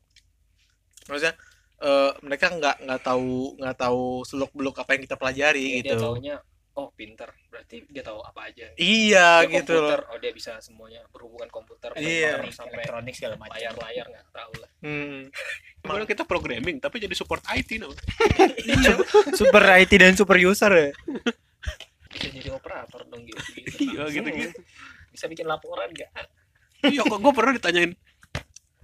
maksudnya 1.09 1.33
eh, 1.79 2.13
mereka 2.21 2.47
nggak 2.49 2.77
nggak 2.83 3.01
tahu 3.03 3.57
nggak 3.57 3.77
tahu 3.77 4.05
seluk 4.23 4.53
beluk 4.53 4.77
apa 4.77 4.95
yang 4.95 5.03
kita 5.05 5.17
pelajari 5.17 5.65
Iya, 5.79 5.83
dia 5.83 5.93
gitu. 5.93 6.03
taunya 6.03 6.37
oh 6.77 6.93
pinter. 6.93 7.33
Berarti 7.49 7.89
dia 7.89 8.05
tahu 8.05 8.21
apa 8.21 8.53
aja. 8.53 8.69
Iya 8.77 9.41
Dia 9.43 9.49
gitu 9.51 9.73
loh. 9.75 9.97
Komputer, 9.97 10.01
oh 10.13 10.19
dia 10.21 10.33
bisa 10.33 10.53
semuanya 10.61 11.01
berhubungan 11.09 11.49
komputer 11.49 11.89
Iya. 11.97 12.37
elektronik, 12.37 12.53
sampai 12.53 12.77
elektronik 12.79 13.15
segala 13.17 13.35
macam. 13.37 13.57
layar-layar 13.57 14.07
nggak 14.07 14.27
tahu 14.29 14.53
lah. 14.61 14.71
Hmm. 14.85 15.21
Padahal 15.87 16.05
kita 16.05 16.23
programming 16.23 16.77
tapi 16.77 17.01
jadi 17.01 17.15
support 17.15 17.41
IT 17.49 17.81
no. 17.81 17.97
super 19.41 19.65
IT 19.75 19.93
dan 19.95 20.13
super 20.13 20.37
user 20.37 20.69
ya? 20.69 20.91
Bisa 22.07 22.29
jadi 22.29 22.49
operator 22.51 23.05
dong 23.05 23.25
gitu, 23.25 23.41
Iya 23.79 24.09
gitu 24.09 24.29
gitu. 24.29 24.61
bisa 25.09 25.25
bikin 25.27 25.45
laporan 25.45 25.89
nggak? 25.89 26.11
Iya 26.83 27.03
kok 27.03 27.19
gue 27.19 27.33
pernah 27.33 27.53
ditanyain 27.53 27.93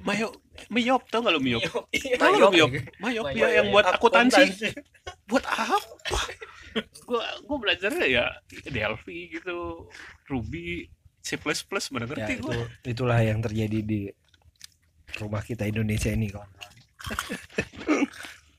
Mayo, 0.03 0.35
Miop 0.69 1.07
tau 1.09 1.23
gak 1.23 1.35
lu 1.35 1.41
Miop? 1.43 1.63
Tahu 2.19 2.33
lu 2.39 2.49
Miop? 2.51 2.71
Ya 3.35 3.63
yang 3.63 3.71
buat 3.71 3.87
akuntansi. 3.87 4.75
Buat 5.31 5.47
apa? 5.47 6.21
Gua 7.05 7.23
gua 7.45 7.59
belajarnya 7.61 8.07
ya 8.09 8.25
Delphi 8.67 9.29
gitu, 9.29 9.87
Ruby, 10.27 10.89
C++, 11.21 11.37
mana 11.39 12.09
ya 12.09 12.09
ngerti 12.09 12.33
itu 12.41 12.49
gua. 12.49 12.67
itulah 12.89 13.21
yang 13.21 13.45
terjadi 13.45 13.79
di 13.85 14.01
rumah 15.21 15.45
kita 15.45 15.69
Indonesia 15.69 16.09
ini 16.09 16.33
kawan 16.33 16.49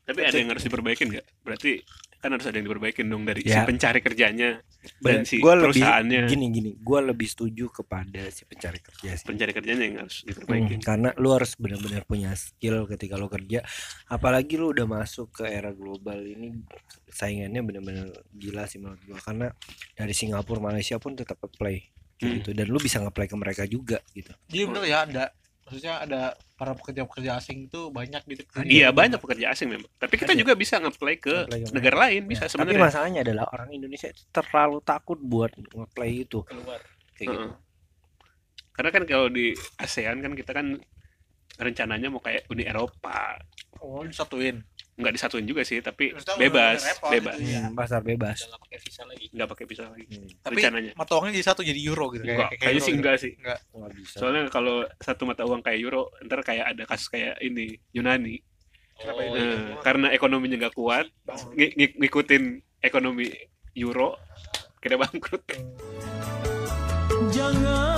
Tapi 0.04 0.20
ada 0.20 0.36
yang 0.38 0.54
harus 0.54 0.64
diperbaikin 0.68 1.10
nggak? 1.10 1.26
Berarti 1.42 1.82
kan 2.24 2.32
harus 2.32 2.48
ada 2.48 2.56
yang 2.56 2.66
diperbaikin 2.66 3.06
dong 3.06 3.22
dari 3.22 3.44
si 3.44 3.52
Ya. 3.52 3.68
pencari 3.68 4.00
kerjanya 4.00 4.64
dan 4.98 5.22
si 5.22 5.38
Gua 5.38 5.54
lebih 5.54 5.76
perusahaannya. 5.78 6.24
gini 6.26 6.46
gini 6.50 6.72
gue 6.74 7.00
lebih 7.04 7.28
setuju 7.28 7.68
kepada 7.70 8.24
si 8.28 8.44
pencari 8.44 8.80
kerja 8.80 9.10
sih 9.14 9.28
Pencari 9.28 9.52
kerjanya 9.52 9.84
yang 9.84 9.98
harus 10.00 10.18
Hmm, 10.18 10.28
diperbaikin. 10.30 10.80
karena 10.80 11.10
lu 11.14 11.30
harus 11.30 11.52
benar-benar 11.54 12.04
punya 12.04 12.32
skill 12.34 12.88
ketika 12.88 13.14
lu 13.14 13.28
kerja 13.28 13.60
apalagi 14.08 14.56
lu 14.56 14.72
udah 14.72 14.88
masuk 14.88 15.34
ke 15.34 15.46
era 15.46 15.70
global 15.70 16.16
ini 16.18 16.56
saingannya 17.06 17.60
benar-benar 17.62 18.08
gila 18.32 18.64
sih 18.64 18.78
menurut 18.78 19.04
gua 19.04 19.20
karena 19.20 19.52
dari 19.92 20.12
Singapura 20.12 20.64
Malaysia 20.64 20.96
pun 20.96 21.14
tetap 21.14 21.38
apply 21.38 21.92
Hmm. 22.16 22.40
gitu 22.40 22.54
dan 22.54 22.66
lu 22.66 22.78
bisa 22.78 22.98
ngeplay 22.98 23.26
ke 23.26 23.36
mereka 23.36 23.64
juga 23.66 24.00
gitu 24.12 24.32
Jadi 24.48 24.64
bener 24.64 24.84
ya 24.86 25.04
ada 25.04 25.24
maksudnya 25.64 25.94
ada 26.04 26.22
para 26.60 26.76
pekerja-pekerja 26.76 27.40
asing 27.40 27.72
itu 27.72 27.88
banyak 27.90 28.22
gitu. 28.28 28.44
Iya 28.64 28.92
banyak 28.92 29.20
pekerja 29.20 29.52
asing 29.56 29.72
memang. 29.72 29.90
Tapi 30.00 30.16
kita 30.20 30.36
Ada. 30.36 30.42
juga 30.44 30.54
bisa 30.60 30.80
nge-play 30.80 31.16
ke 31.20 31.48
negara 31.72 32.08
lain 32.08 32.28
bisa 32.28 32.46
Ya, 32.46 32.52
tapi 32.52 32.68
sebenarnya. 32.72 32.84
masalahnya 32.84 33.20
adalah 33.24 33.46
orang 33.52 33.70
Indonesia 33.72 34.08
itu 34.12 34.22
terlalu 34.30 34.80
takut 34.84 35.20
buat 35.20 35.52
ngeplay 35.56 36.28
itu 36.28 36.44
keluar 36.44 36.80
kayak 37.16 37.28
gitu. 37.32 37.48
Karena 38.74 38.90
kan 38.90 39.04
kalau 39.06 39.28
di 39.30 39.54
ASEAN 39.78 40.18
kan 40.20 40.34
kita 40.34 40.52
kan 40.52 40.68
rencananya 41.62 42.10
mau 42.10 42.20
kayak 42.20 42.50
Uni 42.50 42.66
Eropa. 42.66 43.38
Oh, 43.84 44.02
disatuin. 44.02 44.64
Nggak 44.94 45.14
disatuin 45.18 45.46
juga 45.50 45.66
sih, 45.66 45.82
tapi 45.82 46.14
Maksudnya 46.14 46.38
bebas, 46.38 46.80
repot 46.86 47.10
bebas. 47.10 47.36
gitu 47.42 47.50
ya. 47.50 47.62
Hmm, 47.66 47.74
pasar 47.74 48.02
bebas 48.06 48.38
nggak 48.46 48.62
pakai 48.62 48.78
visa 48.78 49.02
lagi 49.10 49.26
Nggak 49.34 49.48
pakai 49.50 49.66
visa 49.66 49.84
lagi. 49.90 50.06
Hmm, 50.06 50.28
Tapi 50.46 50.54
rencananya. 50.54 50.92
mata 50.94 51.12
uangnya 51.18 51.34
jadi 51.34 51.48
satu 51.50 51.62
jadi 51.66 51.80
euro 51.82 52.06
gitu. 52.14 52.24
Enggak, 52.30 52.50
kayaknya 52.62 52.70
euro 52.70 52.86
sih 52.86 52.92
gitu. 52.94 53.00
enggak 53.02 53.16
sih. 53.18 53.32
nggak 53.42 53.92
bisa 53.98 54.16
Soalnya 54.22 54.42
kalau 54.54 54.76
satu 55.02 55.24
mata 55.26 55.42
uang 55.50 55.62
kayak 55.66 55.80
euro, 55.82 56.14
ntar 56.22 56.40
kayak 56.46 56.66
ada 56.78 56.84
kasus 56.86 57.10
kayak 57.10 57.42
ini 57.42 57.74
Yunani. 57.90 58.38
Kenapa 58.94 59.20
oh, 59.20 59.26
itu? 59.26 59.38
iya. 59.42 59.50
Nah, 59.58 59.82
karena 59.82 60.08
ekonominya 60.14 60.58
nggak 60.62 60.76
kuat, 60.78 61.06
ng- 61.26 61.74
ng- 61.74 61.96
ngikutin 61.98 62.44
ekonomi 62.86 63.34
euro, 63.74 64.22
kita 64.78 65.02
bangkrut. 65.02 65.42
Jangankan 67.34 67.93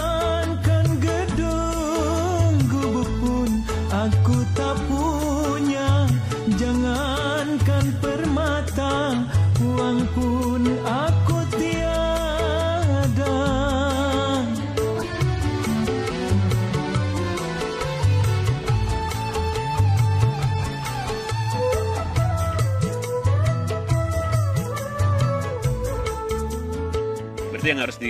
Berarti 27.66 27.74
yang 27.74 27.82
harus 27.82 27.98
di, 27.98 28.10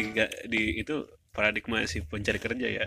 di 0.51 0.61
itu 0.83 0.95
paradigma 1.31 1.79
si 1.87 2.03
pencari 2.03 2.39
kerja 2.43 2.67
ya. 2.67 2.83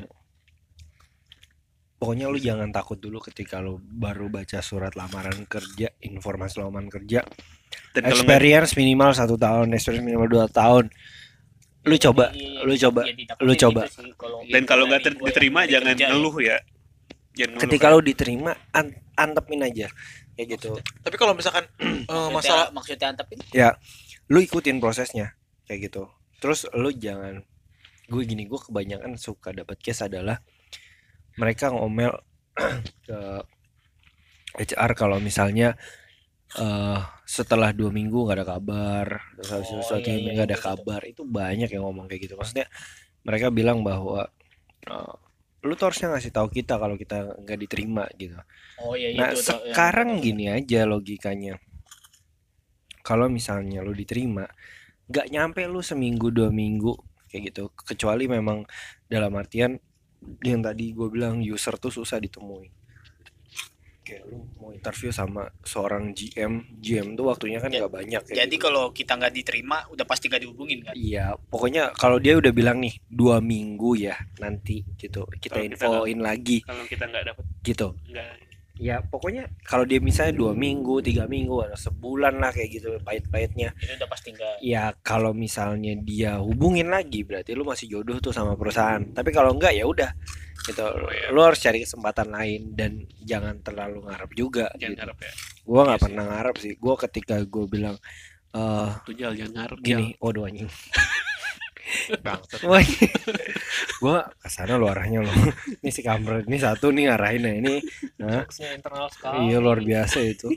Pokoknya 1.96 2.28
lu 2.28 2.36
jangan 2.36 2.68
takut 2.70 3.00
dulu 3.00 3.18
ketika 3.24 3.58
lu 3.58 3.80
baru 3.80 4.28
baca 4.28 4.60
surat 4.60 4.92
lamaran 4.94 5.48
kerja, 5.48 5.88
informasi 6.04 6.60
lamaran 6.60 6.92
kerja. 6.92 7.24
Dan 7.96 8.04
kalau 8.04 8.20
nggak 8.22 8.36
Experience 8.36 8.72
minimal 8.76 9.10
satu 9.16 9.34
tahun, 9.40 9.72
experience 9.72 10.04
minimal 10.04 10.28
dua 10.28 10.46
tahun. 10.46 10.92
Lu 11.88 11.96
coba, 11.96 12.30
Iya, 12.36 12.62
lu 12.68 12.74
coba, 12.76 13.00
iya, 13.08 13.34
lu 13.40 13.52
gitu 13.56 13.62
coba. 13.64 13.82
kalau 14.20 14.38
dan 14.44 14.62
kalau 14.68 14.84
nggak 14.92 15.00
ter- 15.08 15.16
gua 15.16 15.24
yang 15.24 15.32
diterima 15.32 15.60
jangan 15.64 15.94
ya. 15.96 16.08
ngeluh 16.12 16.36
ya. 16.38 16.56
Jangan 17.32 17.50
ngeluh, 17.56 17.62
Ketika 17.64 17.86
kan. 17.88 17.94
lu 17.96 18.00
diterima, 18.04 18.50
an- 18.76 18.98
antepin 19.16 19.60
aja, 19.64 19.86
kayak 20.36 20.46
gitu. 20.54 20.76
Tapi 21.00 21.16
kalau 21.16 21.32
misalkan 21.32 21.64
eh, 22.12 22.28
masalah 22.30 22.68
maksudnya 22.76 23.16
antepin 23.16 23.40
Lu 24.28 24.38
ikutin 24.44 24.76
prosesnya, 24.78 25.32
kayak 25.64 25.88
gitu. 25.90 26.06
Terus 26.38 26.60
lu 26.74 26.90
jangan, 26.94 27.42
gue 28.10 28.22
gini, 28.30 28.44
gue 28.50 28.60
kebanyakan 28.60 29.18
suka 29.18 29.50
dapat 29.54 29.78
case 29.82 30.06
adalah 30.06 30.38
mereka 31.40 31.70
ngomel 31.74 32.12
ke 33.06 33.18
HR 34.58 34.92
kalau 34.98 35.18
misalnya 35.22 35.68
eh 36.64 37.00
setelah 37.28 37.70
dua 37.76 37.90
minggu 37.92 38.18
nggak 38.24 38.38
ada 38.40 38.46
kabar, 38.56 39.06
terus 39.36 39.50
habis 39.52 39.68
Oh, 39.76 39.82
satu 39.84 40.08
iya, 40.08 40.16
iya, 40.16 40.32
nggak 40.34 40.48
ada 40.48 40.58
itu. 40.58 40.66
kabar, 40.68 41.00
itu 41.12 41.22
banyak 41.38 41.68
yang 41.74 41.84
ngomong 41.86 42.06
kayak 42.08 42.22
gitu. 42.26 42.34
Maksudnya 42.40 42.66
mereka 43.28 43.48
bilang 43.58 43.78
bahwa 43.84 44.20
eh, 44.88 45.14
lu 45.66 45.72
tuh 45.78 45.86
harusnya 45.92 46.08
ngasih 46.16 46.32
tahu 46.36 46.48
kita 46.58 46.74
kalau 46.82 46.96
kita 46.96 47.16
nggak 47.44 47.58
diterima 47.68 48.04
gitu. 48.16 48.36
oh 48.80 48.94
iya 48.96 49.08
Nah, 49.18 49.30
itu 49.30 49.36
yang- 49.44 49.62
sekarang 49.72 50.08
gini 50.24 50.44
aja 50.58 50.80
logikanya. 50.88 51.54
Kalau 53.08 53.26
misalnya 53.32 53.80
lu 53.86 53.92
diterima, 53.96 54.44
nggak 55.08 55.26
nyampe 55.28 55.60
lu 55.64 55.80
seminggu 55.80 56.28
dua 56.28 56.48
minggu 56.48 56.92
kayak 57.26 57.50
gitu. 57.50 57.68
Kecuali 57.74 58.24
memang 58.24 58.64
dalam 59.04 59.32
artian 59.34 59.76
yang 60.40 60.60
tadi 60.60 60.90
gue 60.90 61.08
bilang 61.08 61.38
user 61.38 61.76
tuh 61.76 61.88
susah 61.88 62.18
ditemui. 62.18 62.68
Kayak 64.00 64.24
lu 64.24 64.40
mau 64.56 64.72
interview 64.72 65.08
sama 65.10 65.52
seorang 65.60 66.10
GM, 66.10 66.64
GM 66.74 67.12
tuh 67.12 67.28
waktunya 67.28 67.60
kan 67.60 67.68
Ja- 67.68 67.84
nggak 67.84 67.92
banyak. 67.94 68.22
kayak 68.24 68.36
jadi 68.38 68.48
gitu. 68.50 68.64
kalau 68.64 68.88
kita 68.88 69.12
nggak 69.14 69.34
diterima 69.34 69.84
udah 69.86 70.04
pasti 70.04 70.26
nggak 70.26 70.42
dihubungin 70.42 70.80
kan 70.80 70.96
Iya, 70.96 71.36
pokoknya 71.36 71.92
kalau 71.92 72.16
dia 72.16 72.32
udah 72.34 72.48
bilang 72.48 72.80
nih 72.80 72.96
dua 73.04 73.38
minggu 73.38 74.00
ya 74.00 74.16
nanti 74.38 74.80
gitu 74.96 75.28
kita 75.36 75.60
kita 75.60 75.76
infoin 75.84 76.18
lagi 76.18 76.64
kalau 76.64 76.84
kita 76.84 77.04
nggak 77.04 77.24
dapat 77.26 77.44
gitu. 77.62 77.92
nggak 78.08 78.32
Ya 78.78 79.02
pokoknya 79.02 79.50
kalau 79.66 79.82
dia 79.82 79.98
misalnya 79.98 80.38
dua 80.38 80.52
minggu, 80.54 81.02
tiga 81.02 81.26
minggu, 81.26 81.66
atau 81.66 81.74
sebulan 81.74 82.38
lah 82.38 82.54
kayak 82.54 82.70
gitu 82.72 82.94
pahit-pahitnya. 83.02 83.74
itu 83.74 83.92
udah 83.98 84.06
pasti 84.06 84.30
nggak 84.30 84.62
Ya 84.62 84.94
kalau 85.02 85.34
misalnya 85.34 85.98
dia 85.98 86.38
hubungin 86.38 86.86
lagi 86.88 87.26
berarti 87.26 87.58
lu 87.58 87.66
masih 87.66 87.90
jodoh 87.90 88.22
tuh 88.22 88.30
sama 88.30 88.54
perusahaan. 88.54 89.02
Tapi 89.02 89.34
kalau 89.34 89.50
enggak 89.52 89.74
ya 89.74 89.82
udah 89.82 90.10
gitu. 90.64 90.84
Lu 91.34 91.40
harus 91.42 91.58
cari 91.58 91.82
kesempatan 91.82 92.30
lain 92.30 92.72
dan 92.72 93.02
jangan 93.18 93.58
terlalu 93.60 94.06
ngarep 94.06 94.30
juga. 94.32 94.70
jangan 94.78 94.94
gitu. 94.94 95.02
harap 95.02 95.18
ya. 95.18 95.32
Gua 95.66 95.80
nggak 95.82 95.90
Iya 95.90 95.98
sih. 95.98 96.06
pernah 96.06 96.24
ngarep 96.24 96.56
sih. 96.62 96.72
Gua 96.78 96.94
ketika 96.96 97.36
gue 97.42 97.64
bilang 97.66 97.96
eh 98.48 98.90
Tuh 99.04 99.12
jal 99.12 99.34
jangan 99.34 99.52
ngarep. 99.58 99.76
gini, 99.82 100.06
waduh 100.18 100.46
anjing. 100.46 100.70
bangsat. 102.26 102.60
Wah, 102.64 102.84
gua 104.02 104.18
ke 104.38 104.48
sana 104.48 104.76
lu 104.76 104.86
arahnya 104.88 105.24
lo. 105.24 105.32
ini 105.82 105.90
si 105.90 106.00
kampret 106.04 106.46
ini 106.46 106.58
satu 106.60 106.92
nih 106.92 107.08
ngarahin 107.08 107.48
ya 107.48 107.52
ini. 107.58 107.74
Nah, 108.20 108.44
Jokesnya 108.44 108.68
internal 108.76 109.08
sekali 109.12 109.36
iya 109.48 109.58
luar 109.58 109.80
biasa 109.80 110.18
itu. 110.24 110.48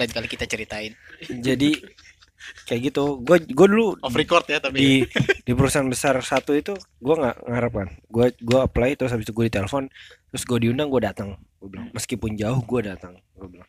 lain 0.00 0.08
kali 0.16 0.32
kita 0.32 0.48
ceritain 0.48 0.96
Jadi 1.28 1.76
kayak 2.64 2.80
gitu. 2.88 3.20
Gue 3.20 3.44
gue 3.44 3.66
dulu 3.68 4.00
off 4.00 4.16
record 4.16 4.48
ya 4.48 4.58
tapi 4.64 4.76
di 4.80 4.92
di 5.44 5.52
perusahaan 5.52 5.84
besar 5.84 6.16
satu 6.24 6.56
itu 6.56 6.72
gue 6.76 7.14
nggak 7.14 7.36
ngarep 7.44 7.72
kan. 7.72 7.88
Gue 8.08 8.26
gue 8.40 8.60
apply 8.64 8.96
terus 8.96 9.12
habis 9.12 9.28
itu 9.28 9.36
gue 9.36 9.52
ditelepon 9.52 9.92
terus 10.32 10.42
gue 10.48 10.58
diundang 10.58 10.88
gue 10.88 11.02
datang. 11.04 11.36
Gue 11.60 11.68
bilang 11.68 11.92
meskipun 11.92 12.32
jauh 12.40 12.64
gue 12.64 12.80
datang. 12.80 13.20
Gue 13.36 13.48
bilang 13.60 13.68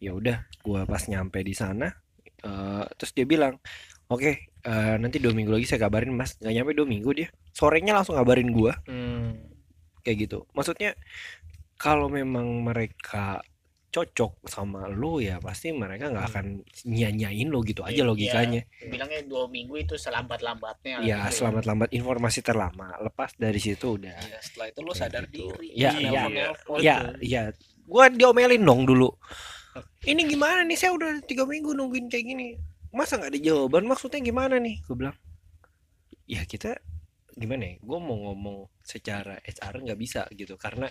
ya 0.00 0.16
udah 0.16 0.48
gue 0.64 0.80
pas 0.88 1.02
nyampe 1.06 1.44
di 1.44 1.52
sana 1.52 1.92
eh, 2.40 2.84
terus 2.96 3.12
dia 3.12 3.28
bilang 3.28 3.60
oke 4.08 4.49
eh, 4.62 4.94
nanti 4.96 5.16
dua 5.16 5.32
minggu 5.32 5.50
lagi 5.50 5.64
saya 5.64 5.80
kabarin 5.82 6.12
mas. 6.12 6.36
Nggak 6.36 6.52
nyampe 6.52 6.72
dua 6.72 6.86
minggu 6.86 7.10
dia. 7.12 7.28
Sorenya 7.50 7.92
langsung 7.92 8.16
ngabarin 8.16 8.48
gue 8.48 8.72
Hmm. 8.84 9.36
kayak 10.00 10.26
gitu. 10.26 10.44
Maksudnya 10.52 10.96
kalau 11.76 12.06
memang 12.06 12.44
mereka 12.60 13.40
cocok 13.90 14.46
sama 14.46 14.86
lu 14.86 15.18
ya 15.18 15.42
pasti 15.42 15.74
mereka 15.74 16.06
nggak 16.08 16.26
akan 16.30 16.46
nyanyain 16.86 17.50
lo 17.50 17.58
gitu 17.60 17.82
aja 17.82 17.98
Iya, 17.98 18.06
logikanya. 18.06 18.62
bilangnya 18.86 19.26
dua 19.26 19.50
minggu 19.50 19.82
itu 19.82 19.98
selambat 19.98 20.46
lambatnya 20.46 21.02
ya 21.02 21.26
selamat 21.26 21.66
lambat 21.66 21.90
informasi 21.90 22.38
terlama. 22.38 22.94
Lepas 23.02 23.34
dari 23.34 23.58
situ 23.58 23.98
udah. 23.98 24.14
Iya, 24.14 24.38
setelah 24.38 24.66
itu 24.70 24.78
lu 24.78 24.94
Kayak 24.94 25.00
sadar 25.02 25.24
gitu. 25.26 25.50
diri. 25.50 25.68
Ya, 25.74 25.90
Iya, 25.90 26.06
iya. 26.06 26.22
nelpon. 26.30 26.78
ya 26.78 26.96
ya 27.18 27.42
gua 27.82 28.06
diomelin 28.08 28.62
dong 28.62 28.86
dulu. 28.86 29.10
Ini 30.00 30.22
gimana 30.24 30.62
nih? 30.62 30.78
Saya 30.78 30.94
udah 30.94 31.10
tiga 31.22 31.42
minggu 31.42 31.74
nungguin 31.74 32.06
kayak 32.06 32.24
gini 32.24 32.54
masa 32.90 33.18
nggak 33.18 33.32
ada 33.34 33.40
jawaban? 33.40 33.84
Maksudnya 33.86 34.20
gimana 34.22 34.58
nih? 34.58 34.82
Gue 34.84 34.96
bilang 34.98 35.16
ya 36.26 36.42
kita 36.46 36.78
gimana 37.34 37.74
ya? 37.74 37.74
Gue 37.80 37.98
mau 37.98 38.18
ngomong 38.30 38.70
secara 38.82 39.38
HR 39.42 39.86
nggak 39.86 40.00
bisa 40.00 40.26
gitu 40.34 40.54
karena 40.58 40.90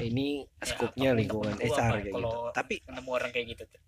ini 0.00 0.46
Ya, 0.46 0.64
skupnya 0.64 1.10
apa, 1.12 1.18
lingkungan 1.18 1.56
HR 1.60 1.92
apa, 1.92 1.98
kayak 2.00 2.14
gitu. 2.14 2.36
Tapi 2.54 2.74
ketemu 2.86 3.10
orang 3.10 3.30
kayak 3.34 3.46
gitu 3.56 3.64
tuh 3.68 3.82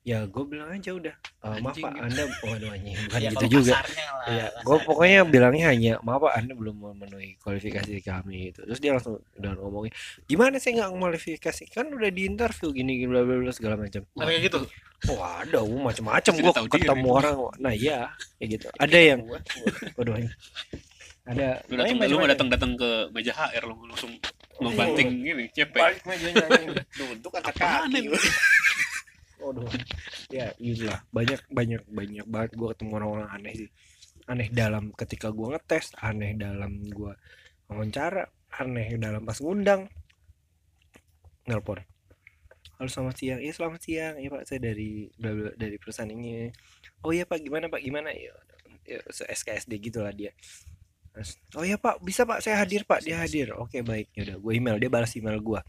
ya 0.00 0.24
gue 0.24 0.44
bilang 0.44 0.70
aja 0.70 0.90
udah 0.90 1.12
"Eh, 1.12 1.60
maaf 1.60 1.76
pak 1.76 1.92
gitu. 1.92 2.00
anda 2.00 2.22
waduh 2.40 2.70
anjing 2.70 2.96
bukan 3.04 3.20
Ya, 3.20 3.30
gitu 3.30 3.46
juga 3.52 3.72
lah, 3.74 3.84
Iya, 4.26 4.46
gue 4.48 4.64
kasarnya. 4.64 4.86
pokoknya 4.86 5.20
bilangnya 5.24 5.66
hanya 5.68 5.92
maaf 6.00 6.20
pak 6.22 6.32
anda 6.34 6.52
belum 6.54 6.76
memenuhi 6.78 7.30
kualifikasi 7.38 7.92
kami 8.00 8.36
itu. 8.48 8.60
Terus 8.62 8.78
dia 8.78 8.92
langsung 8.92 9.20
udah 9.34 9.52
ngomongin 9.56 9.92
gimana 10.24 10.56
sih 10.56 10.72
nggak 10.72 10.88
kualifikasi 10.90 11.62
kan 11.68 11.86
udah 11.86 12.08
di 12.08 12.22
interview 12.24 12.68
gini 12.70 12.96
gini 12.96 13.08
bla 13.08 13.22
bla 13.22 13.36
bla 13.38 13.52
segala 13.52 13.76
macam. 13.76 14.00
Kayak 14.10 14.40
gitu. 14.42 14.58
Wah 15.10 15.40
ada 15.40 15.58
gua 15.68 15.80
macam-macam 15.86 16.32
gue 16.34 16.52
ketemu 16.70 17.08
orang. 17.10 17.36
Nah 17.58 17.72
iya 17.72 17.98
kayak 18.36 18.48
gitu. 18.56 18.66
Ada 18.74 18.98
yang 18.98 19.20
waduh 19.96 20.16
anjing. 20.16 20.32
Ada 21.22 21.48
Lu 21.68 21.76
datang 21.76 21.96
lu 22.00 22.24
datang 22.26 22.48
datang 22.48 22.70
ke 22.74 22.88
meja 23.12 23.32
HR 23.32 23.68
lu 23.68 23.76
langsung 23.84 24.16
ngebanting 24.56 25.08
gini 25.20 25.44
cepet. 25.50 25.76
balik 25.76 26.00
mejanya 26.02 26.44
duduk 26.90 27.32
angkat 27.34 27.54
kaki. 27.54 28.08
Waduh. 29.40 29.66
Ya 30.28 30.52
itulah 30.60 31.00
banyak 31.10 31.40
banyak 31.48 31.82
banyak 31.88 32.26
banget 32.28 32.50
gue 32.54 32.68
ketemu 32.76 32.92
orang-orang 33.00 33.28
aneh 33.32 33.54
sih. 33.56 33.70
Aneh 34.28 34.46
dalam 34.52 34.94
ketika 34.94 35.32
gua 35.34 35.56
ngetes, 35.56 35.96
aneh 35.98 36.36
dalam 36.38 36.84
gua 36.92 37.16
wawancara, 37.66 38.28
aneh 38.60 38.94
dalam 39.00 39.24
pas 39.26 39.40
ngundang. 39.40 39.88
Nelpon. 41.48 41.82
Halo 42.78 42.88
selamat 42.88 43.16
siang. 43.16 43.40
Iya 43.42 43.52
selamat 43.56 43.80
siang. 43.82 44.14
Iya 44.20 44.28
Pak, 44.30 44.42
saya 44.46 44.60
dari 44.60 45.08
dari 45.56 45.76
perusahaan 45.80 46.08
ini. 46.08 46.52
Oh 47.02 47.10
iya 47.10 47.24
Pak, 47.26 47.40
gimana 47.42 47.66
Pak? 47.66 47.80
Gimana? 47.80 48.12
Ya, 48.12 48.32
ya 48.86 49.00
se- 49.10 49.26
SKSD 49.26 49.72
gitulah 49.80 50.12
dia. 50.14 50.30
Oh 51.58 51.66
iya 51.66 51.74
Pak, 51.74 51.98
bisa 52.06 52.22
Pak, 52.22 52.38
saya 52.44 52.60
hadir 52.62 52.86
Pak, 52.86 53.02
dia 53.02 53.18
hadir. 53.18 53.50
Oke 53.58 53.82
baik, 53.82 54.14
ya 54.14 54.30
udah, 54.30 54.36
gue 54.38 54.52
email, 54.54 54.76
dia 54.78 54.86
balas 54.86 55.10
email 55.18 55.42
gua 55.42 55.60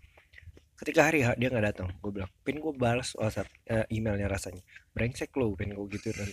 ketika 0.81 1.05
hari 1.05 1.21
H 1.21 1.37
dia 1.37 1.47
nggak 1.47 1.65
datang. 1.67 1.87
Gue 1.97 2.11
bilang 2.11 2.31
pin 2.41 2.57
gue 2.57 2.73
balas 2.73 3.13
WhatsApp 3.13 3.45
eh, 3.63 3.85
emailnya 3.89 4.25
rasanya. 4.25 4.65
Brengsek 4.91 5.31
lo 5.33 5.53
pin 5.53 5.71
gue 5.71 5.85
gitu 5.91 6.09
dan 6.09 6.27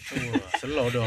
Slow 0.58 0.88
dong. 0.88 1.06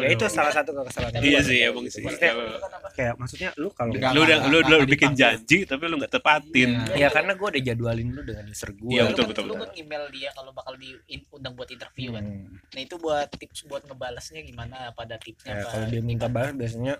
ya 0.00 0.08
itu 0.08 0.24
salah 0.26 0.48
satu 0.50 0.72
kesalahan 0.80 1.18
Iya 1.18 1.40
sih 1.42 1.58
emang 1.60 1.84
sih. 1.84 2.00
Maksudnya, 2.00 2.32
Kalau- 2.32 2.60
kayak 2.90 3.14
maksudnya 3.14 3.48
lu 3.54 3.68
kalau 3.70 3.92
Lu 3.92 4.20
udah 4.22 4.38
lu 4.46 4.56
udah 4.60 4.78
bikin 4.84 5.12
janji 5.12 5.62
tapi 5.62 5.84
lu 5.84 5.98
nggak 5.98 6.12
tepatin. 6.12 6.70
ya 6.94 7.08
karena 7.08 7.34
gue 7.34 7.48
udah 7.48 7.62
jadwalin 7.62 8.08
lu 8.08 8.22
dengan 8.22 8.46
user 8.46 8.70
gue 8.72 8.88
Iya, 8.88 9.02
Lu 9.02 9.08
betul, 9.10 9.18
kan- 9.18 9.28
betul, 9.28 9.44
lu 9.44 9.52
betul. 9.52 9.60
kan 9.60 9.70
email 9.76 10.04
dia 10.08 10.30
kalau 10.32 10.50
bakal 10.50 10.74
diundang 10.74 11.52
buat 11.52 11.68
interview 11.68 12.08
kan? 12.10 12.24
Hmm. 12.24 12.56
nah 12.68 12.80
itu 12.80 12.94
buat 12.96 13.28
tips 13.30 13.60
buat 13.64 13.82
ngebalasnya 13.82 14.40
gimana 14.42 14.92
pada 14.92 15.16
tipsnya 15.16 15.56
Ya, 15.56 15.64
kalau 15.66 15.86
dia 15.86 16.00
minta 16.00 16.26
balas 16.26 16.54
biasanya 16.54 16.94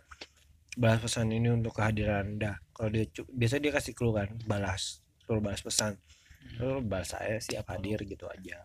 balas 0.78 1.02
pesan 1.02 1.26
ini 1.28 1.50
untuk 1.50 1.74
kehadiran 1.74 2.38
anda. 2.38 2.62
Kalau 2.70 2.88
dia 2.88 3.04
biasa 3.10 3.58
dia 3.58 3.74
kasih 3.74 3.92
clue 3.92 4.14
kan 4.14 4.30
balas 4.46 5.02
suruh 5.18 5.42
balas 5.42 5.60
pesan. 5.60 5.98
Lu 6.56 6.78
balas 6.80 7.12
saya 7.12 7.36
siap 7.38 7.66
hadir 7.68 7.98
gitu 8.00 8.24
aja. 8.24 8.62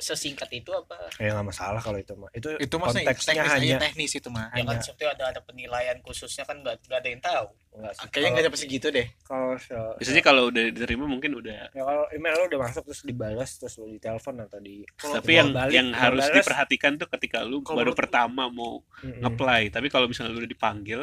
Sesingkat 0.00 0.48
itu 0.50 0.72
apa? 0.72 0.96
Ya 1.20 1.36
nggak 1.36 1.52
masalah 1.52 1.76
kalau 1.76 2.00
itu 2.00 2.16
mah. 2.16 2.32
Itu 2.32 2.56
Itu 2.56 2.80
maksudnya 2.80 3.12
konteksnya 3.12 3.32
teknis 3.36 3.52
hanya 3.52 3.76
teknis 3.78 4.12
itu 4.16 4.28
mah. 4.32 4.48
ya 4.50 4.64
kan 4.64 4.80
sebetulnya 4.80 5.12
ada 5.12 5.24
ada 5.36 5.40
penilaian 5.44 5.96
khususnya 6.00 6.48
kan 6.48 6.56
nggak 6.56 6.80
nggak 6.88 6.98
ada 7.04 7.08
yang 7.12 7.20
tahu. 7.20 7.46
Enggak 7.70 7.92
sih. 7.92 8.06
Kayaknya 8.08 8.28
nggak 8.32 8.44
sampai 8.48 8.60
segitu 8.64 8.86
deh. 8.88 9.06
kalau 9.22 9.48
se- 9.60 9.94
Biasanya 10.00 10.22
kalau 10.24 10.42
udah 10.48 10.64
diterima 10.72 11.04
mungkin 11.04 11.30
udah 11.36 11.52
ya 11.52 11.66
kalau 11.70 12.04
email 12.16 12.32
lo 12.34 12.44
udah 12.48 12.60
masuk 12.64 12.82
terus 12.88 13.00
dibalas 13.04 13.50
terus 13.60 13.76
lo 13.76 13.86
ditelepon 13.86 14.34
atau 14.40 14.58
di 14.58 14.82
tapi 14.96 15.30
yang 15.36 15.52
balik, 15.52 15.72
yang 15.76 15.88
harus 15.92 16.24
balas, 16.24 16.36
diperhatikan 16.40 16.92
tuh 16.96 17.08
ketika 17.12 17.44
lu 17.44 17.60
baru 17.60 17.92
pertama 17.92 18.48
mau 18.48 18.80
mm-mm, 19.04 19.20
ngeplay 19.20 19.68
tapi 19.68 19.86
kalau 19.86 20.08
misalnya 20.08 20.32
lu 20.32 20.40
udah 20.40 20.50
dipanggil 20.50 21.00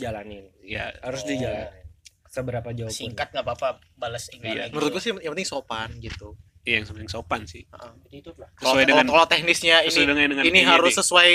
jalanin 0.00 0.44
ya 0.60 0.88
harus 1.00 1.20
Oh. 1.22 1.28
dijalanin 1.28 1.76
seberapa 2.26 2.68
jauh 2.70 2.86
pun 2.86 2.94
singkat 2.96 3.28
nggak 3.28 3.42
apa-apa 3.42 3.68
balas 3.94 4.26
Iya. 4.26 4.34
email 4.34 4.56
lagi 4.60 4.72
Menurut 4.72 4.90
gue 4.90 5.02
sih 5.02 5.12
yang 5.12 5.32
penting 5.34 5.48
sopan 5.48 5.88
gitu. 5.98 6.28
iya 6.62 6.74
yang 6.78 6.86
penting 6.86 7.10
sopan 7.10 7.40
sih 7.44 7.62
itu 8.10 8.30
lah 8.34 8.48
Kalau 8.54 8.72
Sesuai 8.72 8.84
dengan- 8.84 9.08
kalau 9.08 9.26
teknisnya 9.26 9.76
sesuai 9.82 9.98
ini 9.98 10.08
dengan, 10.08 10.26
dengan 10.30 10.44
ini 10.46 10.60
harus 10.62 10.94
sesuai 10.94 11.32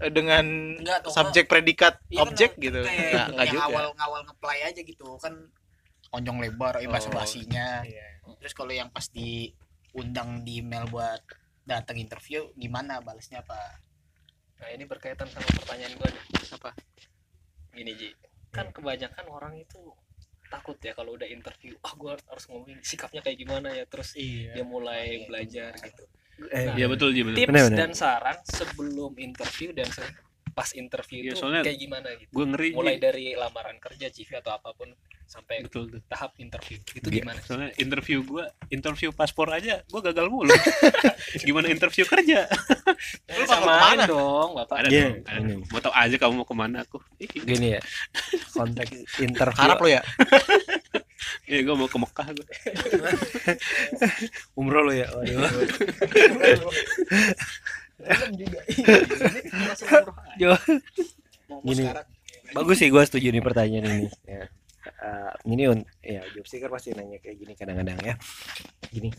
eh, 0.00 0.10
dengan 0.10 0.44
Enggak, 0.76 1.00
subjek 1.06 1.44
predikat 1.44 2.00
Iya 2.06 2.16
kan, 2.16 2.24
objek 2.26 2.50
gitu. 2.56 2.80
kayak 2.80 2.96
Nggak 3.06 3.26
nggak 3.30 3.46
yang 3.46 3.54
juga. 3.54 3.66
awal 3.68 3.84
ngawal 3.94 4.20
ngeplay 4.24 4.60
aja 4.64 4.80
gitu 4.80 5.06
kan 5.16 5.34
onjong 6.10 6.38
lebar 6.40 6.74
ya 6.76 6.88
bahasa 6.88 7.08
basinya 7.08 7.84
Iya. 7.84 8.06
terus 8.36 8.50
kalau 8.50 8.72
yang 8.72 8.88
pas 8.88 9.04
diundang 9.06 10.40
di 10.40 10.58
email 10.58 10.86
buat 10.86 11.20
datang 11.62 11.94
interview 11.96 12.48
gimana 12.54 12.98
balasnya 12.98 13.40
apa 13.40 13.58
Nah, 14.56 14.68
ini 14.70 14.84
berkaitan 14.84 15.24
sama 15.24 15.40
pertanyaan 15.56 15.96
gue 15.96 16.04
nih. 16.06 16.24
Apa? 16.52 16.68
Gini, 17.70 17.92
Ji. 17.94 18.08
Kan 18.50 18.70
kebanyakan 18.70 19.26
orang 19.26 19.54
itu 19.56 19.78
takut 20.46 20.74
ya 20.78 20.90
kalau 20.92 21.14
udah 21.14 21.24
interview, 21.24 21.78
ah 21.80 21.94
gue 21.94 22.10
harus 22.10 22.44
ngomongin 22.50 22.82
sikapnya 22.82 23.22
kayak 23.22 23.38
gimana 23.38 23.70
ya, 23.70 23.86
terus 23.86 24.18
dia 24.50 24.64
mulai 24.64 25.22
belajar 25.24 25.70
gitu. 25.78 26.04
Eh, 26.50 26.66
Nah, 26.66 26.74
iya 26.74 26.88
betul 26.88 27.12
Ji 27.12 27.20
betul 27.20 27.36
Tips 27.36 27.52
Bener, 27.52 27.64
bener. 27.68 27.78
dan 27.78 27.92
saran 27.92 28.38
sebelum 28.42 29.12
interview 29.14 29.70
dan 29.70 29.86
se- 29.86 30.16
pas 30.50 30.68
interview 30.72 31.20
Iya, 31.22 31.30
itu 31.30 31.36
soalnya 31.36 31.62
kayak 31.62 31.78
gimana 31.78 32.08
gitu. 32.14 32.30
gue 32.30 32.44
ngeri. 32.46 32.68
Mulai 32.72 32.96
dari 32.96 33.26
lamaran 33.32 33.76
kerja, 33.76 34.06
CV 34.08 34.36
atau 34.36 34.52
apa 34.52 34.70
pun 34.70 34.90
sampai 35.24 35.62
betul 35.62 35.86
tuh 35.86 36.02
tahap 36.04 36.34
interview. 36.36 36.82
Itu 36.82 37.06
Iya. 37.06 37.22
gimana? 37.22 37.38
soalnya 37.40 37.70
interview 37.76 38.18
gua 38.20 38.44
interview 38.66 39.10
paspor 39.10 39.46
aja 39.48 39.78
gua 39.86 40.02
gagal 40.02 40.26
mulu 40.26 40.50
gimana 41.46 41.66
interview 41.68 42.02
kerja 42.04 42.50
Lu 43.30 43.44
sama 43.44 43.62
ke 43.62 43.78
mana? 43.94 44.04
dong, 44.04 44.58
Bapak. 44.58 44.76
ada 44.76 44.88
Iya, 44.90 45.06
dong 45.08 45.22
ada 45.24 45.38
ini. 45.38 45.50
dong. 45.52 45.62
mau 45.66 45.78
tau 45.78 45.94
aja 45.94 46.16
kamu 46.16 46.34
mau 46.34 46.42
ke 46.42 46.56
mana 46.56 46.82
aku 46.82 46.98
gini 47.22 47.74
ya 47.74 47.80
konteks 48.50 48.90
interview 49.22 49.62
Harap 49.62 49.78
lo 49.78 49.86
ya. 49.88 50.02
iya 51.46 51.62
gua 51.62 51.76
mau 51.76 51.86
ke 51.86 51.94
Mekah 51.96 52.26
gua 52.32 52.46
umroh 54.56 54.82
lo 54.82 54.92
ya 54.92 55.06
waduh 55.14 55.46
Jo. 60.40 60.54
gini. 61.66 61.84
bagus 62.50 62.76
sih 62.78 62.88
gue 62.90 63.02
setuju 63.04 63.30
nih 63.30 63.42
pertanyaan 63.44 63.86
ini. 63.90 64.08
Ya. 64.26 64.44
Eh, 64.80 65.32
ini 65.50 65.68
un- 65.68 65.86
ya 66.00 66.24
job 66.32 66.46
seeker 66.48 66.72
pasti 66.72 66.96
nanya 66.96 67.20
kayak 67.20 67.36
gini 67.36 67.52
kadang-kadang 67.54 67.98
ya. 68.00 68.14
Gini 68.88 69.10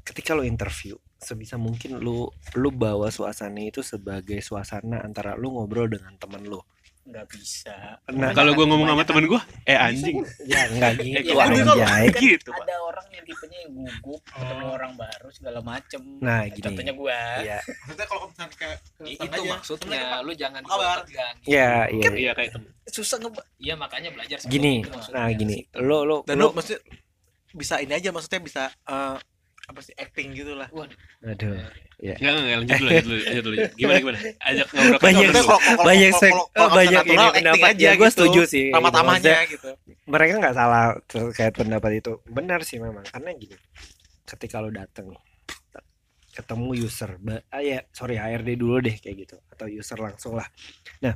ketika 0.00 0.32
lo 0.32 0.42
interview 0.42 0.96
sebisa 1.20 1.60
mungkin 1.60 2.00
lu 2.00 2.24
lu 2.56 2.70
bawa 2.72 3.12
suasana 3.12 3.60
itu 3.60 3.84
sebagai 3.84 4.40
suasana 4.40 5.04
antara 5.04 5.36
lu 5.36 5.52
ngobrol 5.54 5.92
dengan 5.92 6.16
temen 6.16 6.48
lu 6.48 6.56
nggak 7.10 7.26
bisa. 7.28 7.98
Nah 8.08 8.30
kalau 8.30 8.54
gua 8.54 8.64
ngomong 8.64 8.88
sama 8.88 9.02
temen 9.02 9.24
gua 9.26 9.42
eh 9.64 9.74
anjing. 9.74 10.22
ya 10.44 10.62
enggak 10.70 10.92
gitu. 10.98 11.18
Eh, 11.18 11.22
kalau- 11.26 11.76
anjay 11.76 12.06
gitu 12.14 12.48
pak. 12.48 12.62
ada 12.62 12.76
orang 12.80 13.06
yang 13.10 13.24
tipenya 13.24 13.58
yang 13.60 13.72
gugup 13.74 14.22
ketemu 14.24 14.66
orang 14.70 14.92
baru 14.94 15.28
segala 15.28 15.58
macem. 15.60 16.02
Nah 16.18 16.46
gini. 16.46 16.62
contohnya 16.62 16.92
gua. 16.92 17.18
Ya 17.40 17.58
Maksudnya 17.60 18.06
kalau 18.06 18.22
misalnya 18.26 18.56
kayak 18.56 18.78
itu 19.02 19.40
maksudnya 19.44 20.02
lu 20.20 20.32
jangan 20.32 20.62
Kabar. 20.62 20.98
ya 21.44 21.84
iya 21.90 22.08
iya. 22.12 22.32
Kayak 22.32 22.50
temen. 22.54 22.70
susah 22.86 23.16
nge 23.18 23.30
Iya 23.58 23.74
makanya 23.74 24.10
belajar 24.10 24.38
gini 24.44 24.82
nah 25.10 25.30
gini. 25.30 25.62
lo 25.76 26.02
lo 26.02 26.16
dan 26.24 26.38
lo 26.38 26.50
lu 26.50 26.56
maksudnya 26.56 26.80
bisa 27.50 27.78
ini 27.78 27.92
aja 27.92 28.10
maksudnya 28.10 28.40
bisa 28.40 28.62
eh, 28.84 29.16
apa 29.66 29.80
sih 29.80 29.94
acting 29.94 30.34
gitu 30.34 30.54
lah. 30.54 30.66
aduh 31.22 31.54
Enggak, 32.00 32.32
enggak, 32.32 32.56
lanjut 32.56 32.76
dulu, 32.80 32.88
lanjut 32.88 33.04
dulu, 33.04 33.18
lanjut 33.20 33.44
dulu. 33.44 33.56
Gimana, 33.80 33.98
gimana? 34.00 34.18
Ajak 34.40 34.66
ngobrol 34.72 34.98
Banyak 35.00 35.20
dulu. 35.20 35.36
kalau- 35.36 35.60
kalau- 35.60 35.84
banyak 35.84 36.10
kalau- 36.10 36.20
sek 36.24 36.32
kalau- 36.32 36.48
kalau 36.56 36.70
banyak 36.72 37.02
ini 37.04 37.26
pendapat 37.36 37.68
aja 37.70 37.84
ya 37.84 37.92
gue 37.92 38.00
gitu. 38.00 38.14
setuju 38.16 38.40
sih 38.48 38.64
Ramah 38.72 39.16
gitu. 39.20 39.30
gitu. 39.52 39.70
mereka 40.08 40.32
nggak 40.40 40.56
salah 40.56 40.86
terkait 41.04 41.52
pendapat 41.52 41.90
itu 42.00 42.12
benar 42.24 42.60
sih 42.64 42.78
memang 42.80 43.04
karena 43.04 43.30
gini 43.36 43.56
ketika 44.24 44.56
lo 44.58 44.72
dateng 44.72 45.12
ketemu 46.30 46.70
user 46.78 47.10
ah 47.50 47.60
ya 47.60 47.82
sorry 47.90 48.16
HRD 48.16 48.54
dulu 48.56 48.78
deh 48.80 48.96
kayak 48.96 49.16
gitu 49.26 49.36
atau 49.50 49.66
user 49.66 49.98
langsung 49.98 50.38
lah 50.38 50.46
nah 51.02 51.14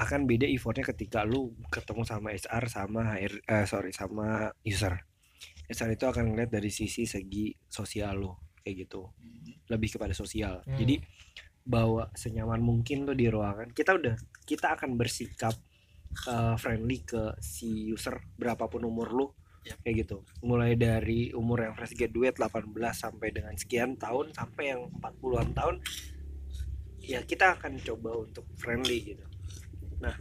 akan 0.00 0.24
beda 0.24 0.48
effortnya 0.48 0.88
ketika 0.88 1.22
lu 1.22 1.52
ketemu 1.68 2.02
sama 2.08 2.32
HR 2.32 2.64
sama 2.66 3.00
HR 3.12 3.34
eh, 3.44 3.64
sorry 3.68 3.92
sama 3.92 4.50
user 4.64 4.96
HR 5.68 5.90
itu 5.94 6.04
akan 6.08 6.32
ngeliat 6.32 6.50
dari 6.50 6.72
sisi 6.72 7.04
segi 7.04 7.52
sosial 7.68 8.16
lo 8.18 8.51
kayak 8.62 8.88
gitu. 8.88 9.10
Lebih 9.68 9.98
kepada 9.98 10.14
sosial. 10.16 10.62
Hmm. 10.64 10.78
jadi 10.78 11.02
bawa 11.62 12.10
senyaman 12.18 12.58
mungkin 12.58 13.06
tuh 13.06 13.14
di 13.14 13.30
ruangan. 13.30 13.70
Kita 13.70 13.94
udah 13.94 14.14
kita 14.42 14.74
akan 14.74 14.98
bersikap 14.98 15.54
uh, 16.26 16.58
friendly 16.58 17.06
ke 17.06 17.38
si 17.38 17.90
user 17.90 18.18
berapapun 18.38 18.86
umur 18.86 19.10
lu. 19.12 19.26
Yap. 19.62 19.78
kayak 19.86 19.96
gitu. 20.02 20.26
Mulai 20.42 20.74
dari 20.74 21.30
umur 21.30 21.62
yang 21.62 21.78
fresh 21.78 21.94
graduate 21.94 22.34
18 22.34 22.66
sampai 22.90 23.30
dengan 23.30 23.54
sekian 23.54 23.94
tahun 23.94 24.34
sampai 24.34 24.74
yang 24.74 24.90
40-an 24.98 25.54
tahun 25.54 25.76
ya 27.02 27.22
kita 27.22 27.58
akan 27.58 27.78
coba 27.78 28.26
untuk 28.26 28.42
friendly 28.58 29.14
gitu. 29.14 29.26
Nah 30.02 30.18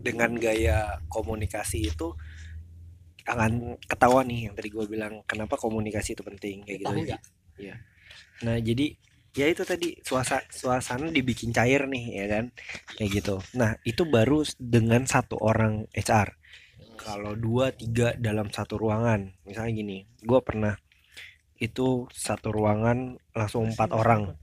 dengan 0.00 0.32
gaya 0.40 1.04
komunikasi 1.12 1.92
itu 1.92 2.16
akan 3.26 3.76
ketahuan 3.84 4.26
nih 4.28 4.50
yang 4.50 4.54
tadi 4.56 4.68
gue 4.72 4.84
bilang 4.86 5.24
kenapa 5.24 5.56
komunikasi 5.56 6.16
itu 6.16 6.22
penting 6.24 6.64
kayak 6.64 6.78
gitu 6.84 6.92
nggak? 6.92 7.22
Iya. 7.60 7.74
Nah 8.46 8.56
jadi 8.60 8.96
ya 9.30 9.46
itu 9.46 9.62
tadi 9.62 9.94
suasana 10.02 10.42
suasana 10.50 11.06
dibikin 11.14 11.54
cair 11.54 11.86
nih 11.86 12.04
ya 12.24 12.26
kan 12.26 12.44
kayak 12.98 13.10
gitu. 13.22 13.36
Nah 13.54 13.78
itu 13.86 14.02
baru 14.06 14.42
dengan 14.58 15.06
satu 15.06 15.38
orang 15.38 15.86
HR. 15.94 16.34
Kalau 17.00 17.32
dua 17.32 17.72
tiga 17.72 18.12
dalam 18.20 18.52
satu 18.52 18.76
ruangan, 18.76 19.32
misalnya 19.48 19.72
gini, 19.72 20.04
gue 20.20 20.40
pernah 20.44 20.76
itu 21.56 22.04
satu 22.12 22.52
ruangan 22.52 23.16
langsung 23.32 23.72
empat 23.72 23.96
orang 23.96 24.36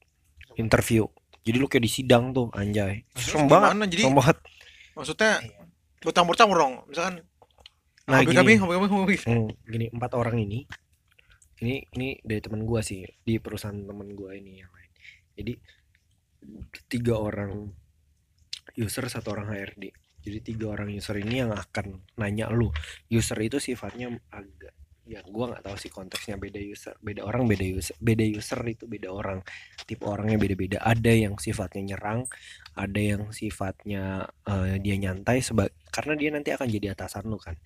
interview. 0.58 1.06
Jadi 1.46 1.58
lu 1.62 1.70
kayak 1.70 1.86
di 1.86 1.92
sidang 1.92 2.34
tuh 2.34 2.50
anjay. 2.58 3.06
Serem 3.14 3.46
banget. 3.46 3.94
Jadi 3.94 4.02
Serem 4.10 4.18
banget. 4.18 4.38
maksudnya 4.98 5.38
bercampur-campur 6.02 6.58
dong. 6.58 6.74
Misalkan 6.90 7.22
Nah, 8.08 8.24
hobi 8.24 8.32
gini. 8.32 8.40
kami, 8.40 8.54
hobi 8.56 8.74
kami, 8.80 8.88
hobi. 8.88 9.16
Hmm, 9.28 9.52
gini 9.68 9.86
empat 9.92 10.16
orang 10.16 10.40
ini 10.40 10.64
ini 11.60 11.84
ini 12.00 12.16
dari 12.24 12.40
teman 12.40 12.64
gua 12.64 12.80
sih 12.80 13.04
di 13.04 13.36
perusahaan 13.42 13.76
teman 13.76 14.16
gua 14.16 14.32
ini 14.32 14.64
yang 14.64 14.72
lain. 14.72 14.92
Jadi 15.36 15.54
tiga 16.88 17.20
orang 17.20 17.68
user 18.80 19.10
satu 19.12 19.36
orang 19.36 19.52
HRD 19.52 19.92
jadi 20.28 20.40
tiga 20.44 20.76
orang 20.76 20.92
user 20.92 21.16
ini 21.24 21.40
yang 21.40 21.56
akan 21.56 22.04
nanya 22.20 22.52
lu. 22.52 22.68
User 23.08 23.40
itu 23.40 23.64
sifatnya 23.64 24.12
agak 24.32 24.76
ya 25.08 25.24
gua 25.24 25.56
nggak 25.56 25.64
tahu 25.64 25.76
sih 25.80 25.88
konteksnya 25.88 26.36
beda 26.36 26.60
user 26.60 26.92
beda 27.00 27.24
orang 27.24 27.48
beda 27.48 27.64
user 27.64 27.96
beda 28.04 28.28
user 28.28 28.60
itu 28.68 28.92
beda 28.92 29.08
orang. 29.08 29.40
Tipe 29.88 30.04
orangnya 30.04 30.36
beda-beda. 30.36 30.84
Ada 30.84 31.12
yang 31.16 31.40
sifatnya 31.40 31.96
nyerang 31.96 32.28
ada 32.76 33.02
yang 33.02 33.32
sifatnya 33.32 34.28
eh, 34.46 34.84
dia 34.84 34.96
nyantai 35.00 35.40
seba 35.40 35.72
karena 35.96 36.14
dia 36.20 36.30
nanti 36.30 36.54
akan 36.54 36.68
jadi 36.70 36.94
atasan 36.94 37.26
lu 37.26 37.40
kan 37.42 37.58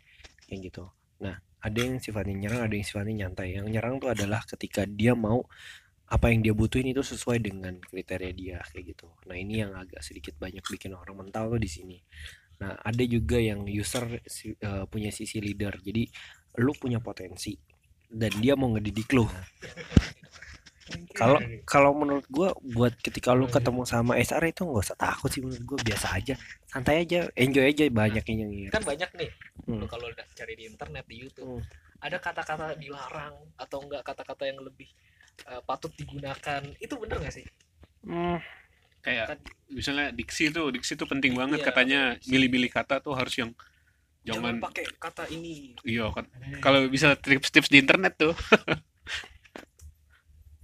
kayak 0.52 0.68
gitu. 0.68 0.92
Nah 1.24 1.40
ada 1.64 1.80
yang 1.80 2.04
sifatnya 2.04 2.36
nyerang 2.36 2.62
ada 2.68 2.76
yang 2.76 2.84
sifatnya 2.84 3.16
nyantai. 3.24 3.56
Yang 3.56 3.68
nyerang 3.72 3.96
tuh 4.04 4.12
adalah 4.12 4.44
ketika 4.44 4.84
dia 4.84 5.16
mau 5.16 5.48
apa 6.12 6.28
yang 6.28 6.44
dia 6.44 6.52
butuhin 6.52 6.92
itu 6.92 7.00
sesuai 7.00 7.40
dengan 7.40 7.80
kriteria 7.80 8.32
dia 8.36 8.60
kayak 8.68 8.92
gitu. 8.92 9.08
Nah 9.32 9.40
ini 9.40 9.64
yang 9.64 9.72
agak 9.80 10.04
sedikit 10.04 10.36
banyak 10.36 10.60
bikin 10.68 10.92
orang 10.92 11.16
mental 11.24 11.48
tuh 11.56 11.62
di 11.64 11.72
sini. 11.72 11.98
Nah 12.60 12.76
ada 12.76 13.04
juga 13.08 13.40
yang 13.40 13.64
user 13.64 14.20
eh, 14.20 14.86
punya 14.92 15.08
sisi 15.16 15.40
leader. 15.40 15.80
Jadi 15.80 16.04
lu 16.60 16.76
punya 16.76 17.00
potensi 17.00 17.56
dan 18.12 18.36
dia 18.44 18.60
mau 18.60 18.68
ngedidik 18.76 19.08
lu 19.16 19.24
kalau 21.12 21.38
kalau 21.64 21.92
menurut 21.92 22.26
gua 22.28 22.50
buat 22.62 22.94
ketika 22.98 23.32
lu 23.32 23.48
ketemu 23.48 23.82
sama 23.84 24.16
SR 24.16 24.44
itu 24.46 24.62
nggak 24.62 24.84
usah 24.84 24.96
takut 24.96 25.28
sih 25.28 25.40
menurut 25.40 25.64
gua 25.64 25.80
biasa 25.82 26.08
aja. 26.14 26.36
Santai 26.66 27.04
aja 27.04 27.28
enjoy 27.34 27.66
aja 27.66 27.84
banyak 27.88 28.24
yang 28.26 28.40
nyiar. 28.46 28.72
kan 28.72 28.84
banyak 28.84 29.10
nih 29.16 29.32
Hmm. 29.62 29.78
lu 29.78 29.86
kalau 29.86 30.08
udah 30.08 30.26
cari 30.32 30.54
di 30.54 30.66
internet 30.66 31.06
di 31.06 31.16
YouTube 31.20 31.60
Hmm. 31.60 31.64
ada 32.00 32.18
kata-kata 32.18 32.74
dilarang 32.76 33.36
atau 33.56 33.78
enggak 33.80 34.02
kata-kata 34.04 34.44
yang 34.46 34.60
lebih 34.60 34.90
eh, 35.44 35.62
patut 35.62 35.90
digunakan. 35.92 36.62
Itu 36.78 36.98
bener 36.98 37.18
gak 37.20 37.34
sih? 37.34 37.46
Hmm, 38.02 38.38
kayak 39.00 39.38
misalnya 39.68 40.10
diksi 40.10 40.50
tuh 40.50 40.70
diksi 40.70 40.94
tuh 40.94 41.06
penting 41.06 41.34
banget 41.34 41.62
Iya, 41.62 41.68
katanya. 41.68 42.02
milih-milih 42.24 42.70
kata 42.70 43.00
tuh 43.00 43.14
harus 43.14 43.34
yang 43.36 43.50
jangan 44.22 44.54
jangan 44.54 44.56
pakai 44.62 44.86
kata 44.98 45.24
ini. 45.30 45.74
Iya 45.82 46.10
kan 46.10 46.26
kalau 46.60 46.86
bisa 46.86 47.14
tips-tips 47.16 47.70
di 47.70 47.80
internet 47.80 48.14
tuh 48.18 48.34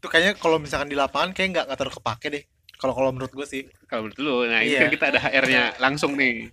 Itu 0.08 0.10
kayaknya 0.10 0.34
kalau 0.34 0.58
misalkan 0.58 0.88
di 0.88 0.95
lapangan 0.95 1.30
kayak 1.30 1.49
nggak 1.51 1.64
nggak 1.68 1.78
terlalu 1.78 1.95
kepake 1.97 2.28
deh. 2.30 2.43
Kalau 2.74 2.93
kalau 2.93 3.10
menurut 3.12 3.34
gue 3.34 3.43
sih. 3.43 3.64
kalau 3.84 4.05
menurut 4.05 4.18
lu 4.18 4.36
nah 4.45 4.60
ini 4.60 4.70
Iya. 4.70 4.80
kan 4.80 4.89
kita 4.89 5.05
ada 5.10 5.20
HR-nya 5.22 5.64
langsung 5.78 6.14
nih 6.14 6.47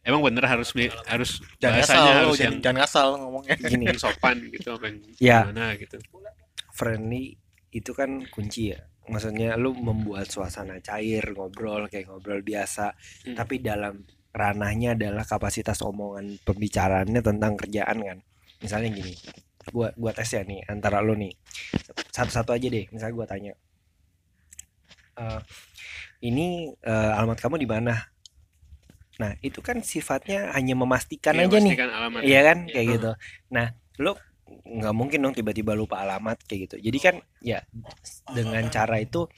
emang 0.00 0.22
bener 0.24 0.42
harus 0.44 0.72
mi- 0.72 0.90
harus 1.04 1.38
Jangan 1.56 1.76
bahasanya 1.76 2.00
lo, 2.00 2.08
harus 2.08 2.16
jangan, 2.32 2.40
yang, 2.40 2.54
jangan 2.60 2.76
ngasal 2.80 3.08
ngomongnya. 3.16 3.54
gini 3.60 3.84
yang 3.84 4.00
sopan 4.02 4.36
gitu 4.48 4.68
apa 4.70 4.84
yang 4.86 4.98
Ya. 5.20 5.38
gimana 5.44 5.76
gitu 5.76 5.96
friendly 6.70 7.36
itu 7.70 7.90
kan 7.90 8.10
kunci 8.26 8.70
ya 8.70 8.80
maksudnya 9.06 9.54
lu 9.54 9.74
membuat 9.76 10.26
suasana 10.26 10.78
cair 10.80 11.22
ngobrol 11.28 11.86
kayak 11.86 12.08
ngobrol 12.08 12.40
biasa 12.40 12.94
Hmm. 13.22 13.36
tapi 13.36 13.58
dalam 13.60 14.02
ranahnya 14.30 14.94
adalah 14.94 15.22
kapasitas 15.24 15.78
omongan 15.80 16.38
pembicaraannya 16.40 17.20
tentang 17.20 17.52
kerjaan 17.56 17.98
kan 18.00 18.18
misalnya 18.58 18.90
gini 18.92 19.14
gua 19.68 19.92
gua 19.92 20.12
tes 20.16 20.32
ya 20.32 20.40
nih 20.40 20.64
antara 20.64 21.04
lu 21.04 21.12
nih. 21.12 21.36
Satu-satu 22.08 22.56
aja 22.56 22.66
deh 22.72 22.88
misalnya 22.88 23.14
gua 23.14 23.26
tanya. 23.28 23.52
"Eh, 25.20 25.40
ini 26.24 26.72
eh, 26.80 27.10
alamat 27.16 27.38
kamu 27.40 27.60
di 27.60 27.68
mana? 27.68 27.94
Nah 29.20 29.36
itu 29.44 29.60
kan 29.60 29.84
sifatnya 29.84 30.48
hanya 30.56 30.72
memastikan 30.72 31.36
Iya, 31.36 31.44
aja 31.44 31.58
nih. 31.60 31.74
alamat 31.76 32.20
Iya 32.24 32.40
kan? 32.40 32.58
Iya. 32.64 32.72
kayak 32.72 32.86
gitu. 32.96 33.10
Nah, 33.52 33.66
lu 34.00 34.12
nggak 34.50 34.94
mungkin 34.96 35.18
dong 35.22 35.34
tiba-tiba 35.36 35.76
lupa 35.76 36.00
alamat 36.02 36.40
kayak 36.48 36.60
gitu. 36.72 36.76
Jadi 36.80 36.98
kan 36.98 37.14
ya 37.44 37.60
dengan 38.32 38.64
cara 38.72 38.96
itu 38.98 39.28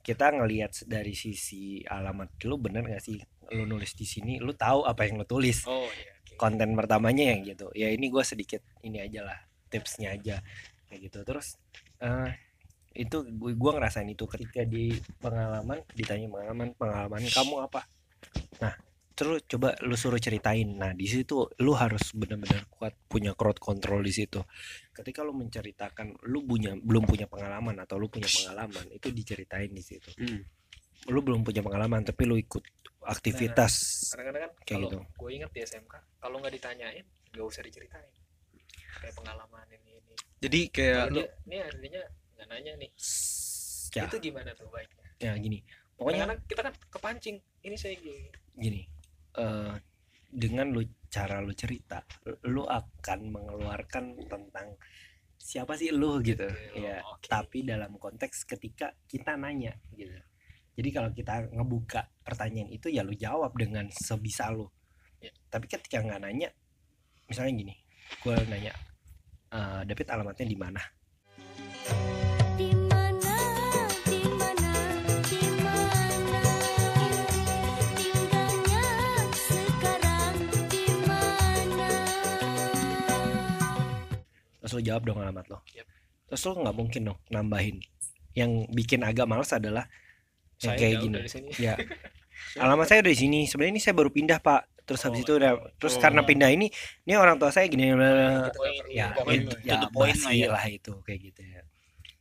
kita 0.00 0.32
ngelihat 0.32 0.88
dari 0.88 1.12
sisi 1.12 1.84
alamat 1.84 2.38
lu 2.48 2.56
bener 2.56 2.86
gak 2.88 3.02
sih? 3.04 3.18
Lu 3.52 3.66
nulis 3.68 3.92
di 3.94 4.06
sini 4.08 4.38
lu 4.40 4.54
tahu 4.56 4.88
apa 4.88 5.04
yang 5.06 5.20
lu 5.20 5.26
tulis. 5.28 5.68
Oh 5.68 5.84
iya 5.86 6.16
konten 6.36 6.76
pertamanya 6.76 7.32
yang 7.32 7.40
gitu. 7.48 7.72
Ya 7.72 7.88
ini 7.88 8.12
gua 8.12 8.20
sedikit 8.20 8.60
ini 8.84 9.00
aja 9.00 9.24
lah 9.24 9.38
tipsnya 9.76 10.16
aja 10.16 10.40
kayak 10.88 11.00
gitu. 11.12 11.18
Terus 11.20 11.60
eh 12.00 12.32
itu 12.96 13.28
gue 13.28 13.52
gua 13.60 13.76
ngerasain 13.76 14.08
itu 14.08 14.24
ketika 14.24 14.64
di 14.64 14.96
pengalaman 15.20 15.84
ditanya 15.92 16.32
pengalaman 16.32 16.72
pengalaman 16.80 17.20
kamu 17.28 17.54
apa? 17.68 17.84
Nah 18.64 18.72
terus 19.16 19.44
coba 19.48 19.76
lu 19.84 19.96
suruh 19.96 20.20
ceritain. 20.20 20.68
Nah 20.76 20.92
di 20.92 21.04
situ 21.08 21.44
lu 21.60 21.72
harus 21.76 22.12
benar-benar 22.12 22.68
kuat 22.72 22.92
punya 23.08 23.32
crowd 23.36 23.60
control 23.60 24.00
di 24.04 24.12
situ. 24.12 24.40
Ketika 24.92 25.24
lu 25.24 25.36
menceritakan 25.36 26.24
lu 26.28 26.44
punya 26.44 26.72
belum 26.76 27.04
punya 27.04 27.28
pengalaman 27.28 27.76
atau 27.80 28.00
lu 28.00 28.08
punya 28.08 28.28
pengalaman 28.28 28.84
itu 28.92 29.12
diceritain 29.12 29.72
di 29.72 29.84
situ. 29.84 30.10
Hmm. 30.16 30.40
lu 31.06 31.22
belum 31.22 31.46
punya 31.46 31.62
pengalaman 31.62 32.02
tapi 32.02 32.26
lu 32.26 32.34
ikut 32.34 32.64
aktivitas. 33.06 33.72
Kadang-kadang 34.10 34.42
kan 34.42 34.52
Kayak 34.66 34.74
kalau 34.74 34.88
gitu. 34.90 34.98
gue 35.06 35.30
inget 35.38 35.50
di 35.54 35.60
SMK 35.62 35.94
kalau 36.18 36.36
nggak 36.42 36.54
ditanyain 36.58 37.06
nggak 37.30 37.46
usah 37.46 37.62
diceritain 37.62 38.10
kayak 38.98 39.14
pengalaman 39.16 39.66
ini 39.72 39.90
ini. 40.00 40.14
Jadi 40.40 40.60
kayak 40.72 41.04
dia 41.12 41.26
ini 41.48 41.56
artinya 41.60 42.02
nggak 42.36 42.46
nanya 42.50 42.72
nih. 42.80 42.90
Ya, 43.96 44.04
itu 44.04 44.18
gimana 44.20 44.52
tuh 44.52 44.68
baiknya 44.68 45.06
ya 45.16 45.32
gini. 45.40 45.64
Pokoknya 45.96 46.28
kadang 46.28 46.40
kita 46.44 46.60
kan 46.60 46.74
kepancing. 46.92 47.36
Ini 47.64 47.76
saya 47.80 47.96
gini. 47.96 48.28
Gini 48.56 48.82
eh 49.36 49.74
dengan 50.26 50.72
lu 50.72 50.82
cara 51.12 51.40
lu 51.40 51.52
cerita 51.54 52.02
lu 52.50 52.66
akan 52.66 53.20
mengeluarkan 53.30 54.16
tentang 54.26 54.76
siapa 55.36 55.76
sih 55.76 55.92
lu 55.92 56.20
gitu. 56.24 56.48
Oke, 56.48 56.80
ya 56.80 57.00
oke. 57.04 57.24
tapi 57.28 57.64
dalam 57.64 57.96
konteks 57.96 58.44
ketika 58.48 58.92
kita 59.08 59.36
nanya 59.36 59.76
gitu. 59.92 60.16
Jadi 60.76 60.88
kalau 60.92 61.08
kita 61.08 61.48
ngebuka 61.56 62.12
pertanyaan 62.20 62.68
itu 62.68 62.92
ya 62.92 63.00
lu 63.00 63.16
jawab 63.16 63.56
dengan 63.56 63.88
sebisa 63.88 64.52
lu. 64.52 64.68
Ya. 65.16 65.32
tapi 65.48 65.64
ketika 65.64 66.04
nggak 66.04 66.28
nanya 66.28 66.52
misalnya 67.24 67.52
gini 67.56 67.74
gue 68.22 68.36
nanya 68.50 68.72
"Eh, 69.52 69.80
David 69.86 70.06
alamatnya 70.10 70.46
di 70.46 70.56
mana? 70.58 70.82
Di 72.56 72.70
mana, 72.90 73.36
di 74.08 74.20
mana, 74.34 74.72
di 75.30 75.42
mana? 75.62 75.92
Tinggalnya 77.94 78.84
sekarang 79.38 80.34
di 80.66 80.84
mana? 81.06 81.90
terus 84.58 84.72
lu 84.74 84.82
jawab 84.82 85.02
dong 85.06 85.18
alamat 85.22 85.46
lo. 85.46 85.58
Yap. 85.78 85.86
terus 86.26 86.42
lu 86.42 86.58
nggak 86.58 86.76
mungkin 86.76 87.02
dong 87.12 87.18
nambahin. 87.30 87.78
Yang 88.34 88.50
bikin 88.74 89.00
agak 89.06 89.30
males 89.30 89.54
adalah 89.54 89.86
yang 90.58 90.74
saya 90.74 90.78
kayak 90.82 90.94
gini. 91.06 91.14
dari 91.14 91.30
sini. 91.30 91.50
Ya. 91.56 91.78
Alamat 92.62 92.88
saya 92.88 93.00
udah 93.04 93.12
di 93.12 93.20
sini. 93.20 93.40
Sebenarnya 93.48 93.72
ini 93.78 93.82
saya 93.82 93.94
baru 93.96 94.10
pindah 94.12 94.40
pak 94.42 94.75
terus 94.86 95.02
habis 95.02 95.18
Oh, 95.18 95.24
itu 95.24 95.32
udah 95.34 95.50
terus 95.76 95.94
oh. 95.94 96.00
karena 96.00 96.22
pindah 96.22 96.48
ini 96.48 96.70
ini 97.02 97.12
orang 97.14 97.36
tua 97.36 97.50
saya 97.50 97.66
gini 97.66 97.90
bla- 97.90 98.06
Itu 98.46 98.54
nggak 98.54 98.54
perlu. 98.54 98.86
ya 98.88 99.06
itu, 99.34 99.56
ya 99.60 99.74
lah 99.76 99.90
basi 99.90 100.34
ya. 100.38 100.48
lah 100.48 100.64
itu 100.64 100.92
kayak 101.02 101.20
gitu 101.24 101.40
ya 101.42 101.62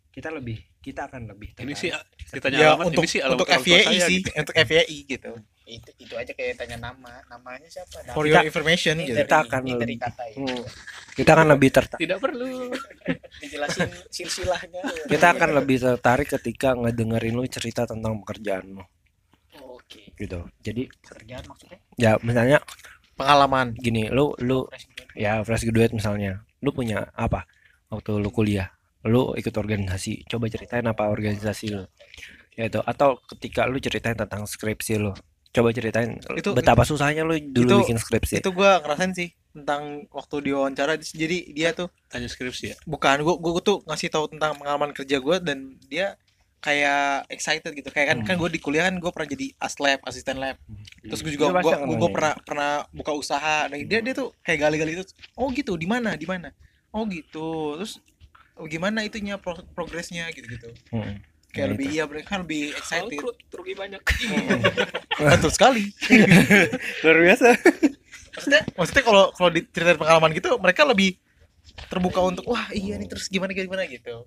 kita 0.09 0.29
lebih 0.31 0.57
kita 0.79 1.01
akan 1.03 1.21
lebih 1.27 1.49
ini 1.57 1.73
sih 1.73 1.89
ditanya 2.27 2.57
ya 2.57 2.67
alamat 2.71 2.85
untuk 2.87 3.03
ini 3.03 3.07
sih 3.07 3.19
alamat 3.19 3.35
untuk 3.35 3.47
orang 3.47 3.57
tua 3.59 3.65
FYI 3.65 3.83
saya 3.85 3.99
sih, 4.01 4.17
gitu. 4.17 4.29
untuk 4.35 4.55
FYI 4.55 4.97
gitu. 5.07 5.31
itu 5.65 5.89
itu 5.97 6.13
aja 6.13 6.31
kayak 6.31 6.53
tanya 6.55 6.77
nama 6.79 7.25
namanya 7.25 7.65
siapa 7.65 7.97
David. 7.99 8.13
For 8.13 8.21
Kita- 8.23 8.33
your 8.35 8.45
information 8.45 8.93
Ini 8.95 9.05
gitu. 9.07 9.17
Kita 9.19 9.35
akan 9.41 9.61
lebih- 9.67 9.97
kata 9.99 10.23
ya. 10.23 10.35
Hmm. 10.37 10.61
kita 11.11 11.29
akan 11.31 11.47
lebih 11.51 11.69
tertarik 11.71 12.01
tidak 12.01 12.19
perlu 12.19 12.47
dijelasin 13.41 13.89
silsilahnya 14.09 14.81
kita 15.05 15.27
akan 15.27 15.49
lebih 15.55 15.77
tertarik 15.79 16.27
ketika 16.31 16.73
ngedengerin 16.75 17.33
lu 17.33 17.45
cerita 17.47 17.83
tentang 17.83 18.21
pekerjaan 18.21 18.65
lu 18.71 18.83
Oh, 19.85 20.17
gitu. 20.17 20.39
Jadi 20.65 20.89
kerjaan 21.05 21.45
maksudnya? 21.45 21.79
Ya 21.95 22.17
misalnya 22.25 22.57
pengalaman. 23.13 23.77
Gini 23.77 24.09
lu 24.09 24.33
lu 24.41 24.65
ya 25.13 25.45
fresh 25.45 25.69
graduate 25.69 25.93
misalnya. 25.95 26.41
Lu 26.65 26.73
punya 26.73 27.13
apa? 27.13 27.45
Waktu 27.93 28.17
lu 28.17 28.29
kuliah. 28.33 28.73
Lu 29.05 29.37
ikut 29.37 29.53
organisasi. 29.53 30.25
Coba 30.25 30.49
ceritain 30.49 30.85
apa 30.89 31.05
organisasi 31.07 31.65
lu. 31.71 31.85
Ya 32.57 32.71
itu 32.71 32.81
atau 32.81 33.19
ketika 33.35 33.69
lu 33.69 33.77
ceritain 33.77 34.17
tentang 34.17 34.49
skripsi 34.49 34.97
lu. 34.97 35.13
Coba 35.55 35.71
ceritain 35.71 36.19
Itu- 36.35 36.51
betapa 36.51 36.83
susahnya 36.83 37.23
lu 37.23 37.37
dulu 37.39 37.63
itu 37.63 37.75
bikin 37.87 37.99
skripsi. 38.01 38.43
itu 38.43 38.49
gua 38.51 38.83
ngerasain 38.83 39.15
sih 39.15 39.31
tentang 39.55 40.03
waktu 40.11 40.51
diwawancara 40.51 40.99
jadi 40.99 41.37
dia 41.55 41.71
tuh 41.71 41.87
tanya 42.11 42.27
skripsi 42.27 42.63
ya? 42.73 42.75
Bukan 42.83 43.23
gua 43.23 43.39
gua 43.39 43.63
tuh 43.63 43.79
ngasih 43.87 44.11
tahu 44.11 44.27
tentang 44.35 44.59
pengalaman 44.59 44.91
kerja 44.91 45.15
gua 45.23 45.39
dan 45.39 45.79
dia 45.87 46.19
kayak 46.65 47.29
excited 47.29 47.69
gitu. 47.71 47.93
Kayak 47.93 48.07
kan 48.09 48.19
kan 48.25 48.35
gue 48.35 48.49
di 48.49 48.57
kuliah 48.57 48.89
kan 48.89 48.97
gue 48.97 49.11
pernah 49.13 49.29
jadi 49.29 49.53
aslab 49.61 50.01
asisten 50.01 50.41
lab. 50.41 50.57
Terus 50.99 51.21
gue 51.21 51.37
juga 51.37 51.53
gue 51.61 51.73
gue 51.93 52.09
pernah 52.09 52.33
pernah 52.41 52.71
buka 52.89 53.13
usaha. 53.13 53.69
Nah, 53.69 53.77
dia 53.77 54.01
dia 54.01 54.13
tuh 54.17 54.33
kayak 54.41 54.65
gali-gali 54.65 54.97
itu 54.97 55.05
oh 55.37 55.53
gitu 55.53 55.77
di 55.77 55.85
mana 55.85 56.17
di 56.17 56.25
mana? 56.25 56.49
Oh 56.89 57.05
gitu. 57.05 57.77
Terus 57.77 58.01
oh, 58.57 58.65
gimana 58.65 59.05
itunya 59.05 59.37
pro- 59.37 59.67
progresnya? 59.77 60.25
Gitu 60.33 60.49
gitu 60.49 60.73
Hmm. 60.89 61.21
kayak 61.53 61.61
Nah, 61.61 61.71
lebih 61.77 61.85
itu. 61.85 61.95
iya 61.95 62.03
mereka 62.03 62.27
kan 62.27 62.39
lebih 62.41 62.73
excited. 62.73 63.13
Bangkrut, 63.13 63.37
rugi 63.53 63.73
banyak. 63.77 64.01
betul 65.21 65.51
sekali. 65.53 65.83
Luar 67.05 67.17
biasa. 67.21 67.47
Maksudnya 68.35 68.61
maksudnya 68.73 69.03
kalau 69.05 69.23
kalau 69.31 69.49
diceritain 69.49 69.95
pengalaman 69.95 70.31
gitu 70.33 70.49
mereka 70.57 70.83
lebih 70.83 71.15
terbuka 71.87 72.19
untuk 72.19 72.43
wah 72.47 72.67
iya 72.71 72.95
nih 72.95 73.07
terus 73.07 73.29
gimana 73.29 73.53
gimana? 73.53 73.85
Gitu. 73.85 74.25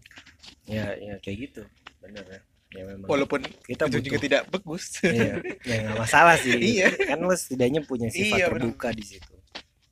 Ya 0.64 0.92
ya 0.96 1.16
kayak 1.18 1.38
gitu 1.48 1.62
bener 2.08 2.24
ya. 2.24 2.40
Ya 2.68 2.82
memang. 2.84 3.08
Walaupun 3.08 3.40
kita 3.64 3.88
itu 3.88 3.96
butuh. 3.96 4.04
juga 4.04 4.18
tidak 4.20 4.42
bagus. 4.52 5.00
Iya 5.00 5.40
ya 5.64 5.76
nggak 5.88 5.98
masalah 6.00 6.36
sih. 6.36 6.52
Iya. 6.76 6.88
kan 6.92 7.18
lu 7.20 7.32
setidaknya 7.32 7.80
punya 7.84 8.08
sifat 8.12 8.36
Iya, 8.40 8.46
bener. 8.52 8.60
terbuka 8.68 8.88
di 8.92 9.04
situ. 9.04 9.34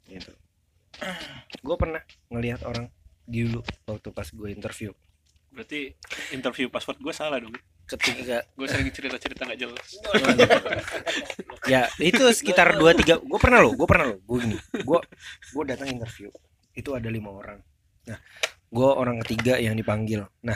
Gitu. 0.04 0.32
Gue 1.64 1.76
pernah 1.76 2.00
ngelihat 2.28 2.64
orang 2.64 2.88
dulu 3.24 3.60
waktu 3.88 4.08
pas 4.12 4.28
gue 4.28 4.48
interview. 4.52 4.92
Berarti 5.52 5.96
interview 6.36 6.68
password 6.68 7.00
gue 7.00 7.14
salah 7.16 7.40
dong. 7.40 7.56
Ketika 7.86 8.44
gue 8.44 8.66
sering 8.68 8.90
cerita 8.92 9.16
cerita 9.16 9.48
nggak 9.48 9.60
jelas. 9.60 9.88
Ya 11.66 11.90
itu 11.98 12.22
sekitar 12.30 12.78
dua 12.78 12.94
tiga 12.94 13.18
gue 13.18 13.38
pernah 13.42 13.58
lo 13.58 13.74
gue 13.74 13.88
pernah 13.90 14.14
lo 14.14 14.22
gue 14.22 14.38
gini 14.38 14.54
gue 14.86 14.98
gue 15.50 15.64
datang 15.66 15.90
interview 15.90 16.30
itu 16.78 16.94
ada 16.94 17.10
lima 17.10 17.34
orang. 17.34 17.58
Nah 18.06 18.18
gue 18.70 18.86
orang 18.86 19.18
ketiga 19.26 19.58
yang 19.58 19.74
dipanggil. 19.74 20.30
Nah 20.46 20.54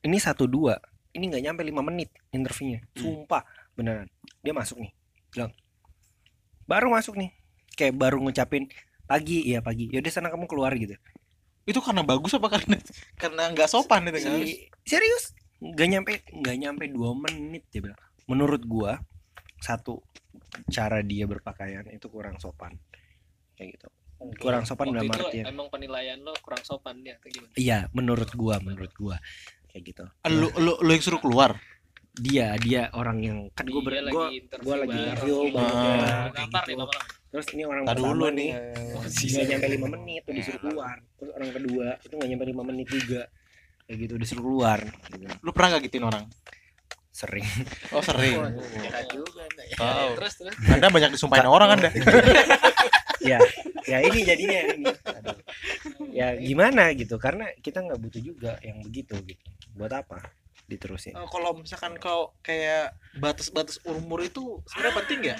ini 0.00 0.16
satu 0.16 0.44
dua. 0.44 0.76
Ini 1.10 1.26
nggak 1.26 1.42
nyampe 1.42 1.62
lima 1.66 1.82
menit 1.82 2.08
interviewnya. 2.30 2.80
Sumpah. 2.94 3.42
Beneran. 3.74 4.06
Dia 4.40 4.54
masuk 4.54 4.78
nih. 4.78 4.92
Bilang 5.30 5.52
baru 6.64 6.86
masuk 6.88 7.18
nih. 7.18 7.30
Kayak 7.74 7.94
baru 7.98 8.22
ngucapin 8.22 8.70
pagi. 9.04 9.50
Iya 9.50 9.58
pagi. 9.60 9.90
Yaudah 9.90 10.12
sana 10.12 10.30
kamu 10.30 10.46
keluar 10.46 10.70
gitu. 10.78 10.94
Itu 11.66 11.82
karena 11.82 12.06
bagus 12.06 12.32
apa 12.34 12.46
karena 12.46 12.78
karena 13.22 13.42
nggak 13.50 13.68
sopan 13.68 14.06
itu 14.06 14.18
kan? 14.22 14.32
Si- 14.46 14.70
serius? 14.86 15.34
Nggak 15.60 15.88
nyampe 15.90 16.12
nggak 16.30 16.56
nyampe 16.56 16.84
dua 16.88 17.10
menit 17.18 17.66
dia 17.68 17.82
bilang. 17.82 17.98
Menurut 18.30 18.62
gua 18.64 19.02
satu 19.60 20.00
cara 20.70 21.02
dia 21.02 21.26
berpakaian 21.26 21.84
itu 21.90 22.06
kurang 22.06 22.38
sopan. 22.38 22.78
Kayak 23.58 23.76
gitu. 23.76 23.88
Kurang 24.36 24.68
sopan 24.68 24.92
Waktu 24.92 24.96
dalam 25.00 25.12
artian. 25.16 25.44
emang 25.48 25.68
penilaian 25.72 26.20
lo 26.20 26.36
kurang 26.44 26.60
sopan 26.60 27.00
dia 27.00 27.16
atau 27.16 27.32
gimana? 27.32 27.56
iya 27.56 27.88
menurut 27.96 28.28
gua 28.36 28.60
menurut 28.60 28.92
gua 28.92 29.16
kayak 29.70 29.84
gitu. 29.86 30.04
Lu 30.28 30.48
lu 30.58 30.72
lu 30.78 30.90
yang 30.90 31.00
suruh 31.00 31.18
keluar? 31.18 31.56
Dia 32.10 32.58
dia 32.58 32.90
orang 32.92 33.22
yang 33.22 33.38
kan 33.54 33.64
gua 33.64 33.80
ber, 33.80 33.94
interview 33.94 34.34
gua 34.60 34.74
lagi 34.82 34.98
interview 34.98 35.34
Ah, 35.56 36.26
nih 36.26 36.42
gitu. 36.42 36.70
lama-lama. 36.74 36.98
terus 37.30 37.46
ini 37.54 37.62
orang 37.62 37.82
Tar 37.86 37.94
pertama 37.94 38.10
dulu 38.10 38.26
nih. 38.34 38.50
nih. 38.50 39.30
nggak 39.30 39.46
nyampe 39.46 39.66
lima 39.70 39.86
menit 39.94 40.20
tuh 40.26 40.34
disuruh 40.34 40.60
keluar. 40.60 40.96
Terus 41.16 41.30
orang 41.30 41.50
kedua 41.54 41.86
itu 41.96 42.12
nggak 42.12 42.28
nyampe 42.28 42.44
lima 42.44 42.62
menit 42.66 42.86
juga. 42.90 43.22
Kayak 43.86 43.98
gitu 44.02 44.14
disuruh 44.18 44.42
keluar. 44.42 44.78
Gitu. 45.08 45.24
lu 45.40 45.50
pernah 45.54 45.68
nggak 45.70 45.82
gituin 45.86 46.04
orang? 46.04 46.24
Sering. 47.10 47.46
Oh 47.94 48.02
sering. 48.02 48.38
Ya 48.82 49.02
juga 49.06 49.40
Anda 49.46 49.62
ya. 49.62 49.76
Wow. 49.78 50.08
Terus 50.18 50.32
terus. 50.34 50.54
anda 50.66 50.86
banyak 50.90 51.10
disumpahin 51.14 51.46
orang 51.46 51.68
anda 51.78 51.88
ya 53.20 53.38
ya 53.86 53.98
ini 54.04 54.18
jadinya 54.24 54.60
ini. 54.74 54.84
Aduh. 54.88 55.36
ya 56.10 56.34
gimana 56.36 56.90
gitu 56.96 57.16
karena 57.20 57.48
kita 57.60 57.84
nggak 57.84 58.00
butuh 58.00 58.20
juga 58.22 58.56
yang 58.64 58.80
begitu 58.84 59.14
gitu. 59.24 59.44
Buat 59.76 60.04
apa 60.04 60.18
diterusin? 60.66 61.14
Eh, 61.14 61.28
kalau 61.30 61.54
misalkan 61.58 61.98
kau 61.98 62.32
kayak 62.40 62.94
batas-batas 63.18 63.78
umur 63.84 64.22
itu 64.24 64.62
sebenarnya 64.70 64.94
penting 65.02 65.20
ya? 65.34 65.36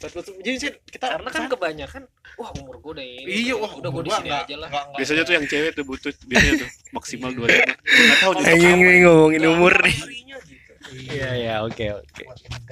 jadi 0.00 0.56
sih 0.56 0.72
kita 0.88 1.20
Karena 1.20 1.28
kan 1.28 1.44
kebanyakan 1.44 2.02
wah 2.40 2.48
umur 2.56 2.80
gue 2.80 2.92
udah 2.96 3.04
ini. 3.04 3.28
iya 3.28 3.52
wah 3.52 3.68
udah 3.68 3.92
gue 3.92 4.08
di 4.08 4.08
gua 4.08 4.16
sini 4.24 4.30
aja 4.32 4.54
lah. 4.56 4.68
biasanya 4.96 5.22
tuh 5.28 5.34
yang 5.36 5.44
cewek 5.44 5.76
tuh 5.76 5.84
butuh 5.84 6.08
biasanya 6.24 6.64
tuh 6.64 6.70
maksimal 6.96 7.30
25 7.36 7.36
gue 7.36 7.48
nggak 7.84 8.18
tahu 8.24 8.32
nih 8.40 8.96
ngomongin 9.04 9.44
umur. 9.44 9.74
nih 9.84 9.96
gitu. 10.00 10.72
iya 11.12 11.28
ya 11.36 11.54
oke 11.68 11.84
oke. 12.00 12.22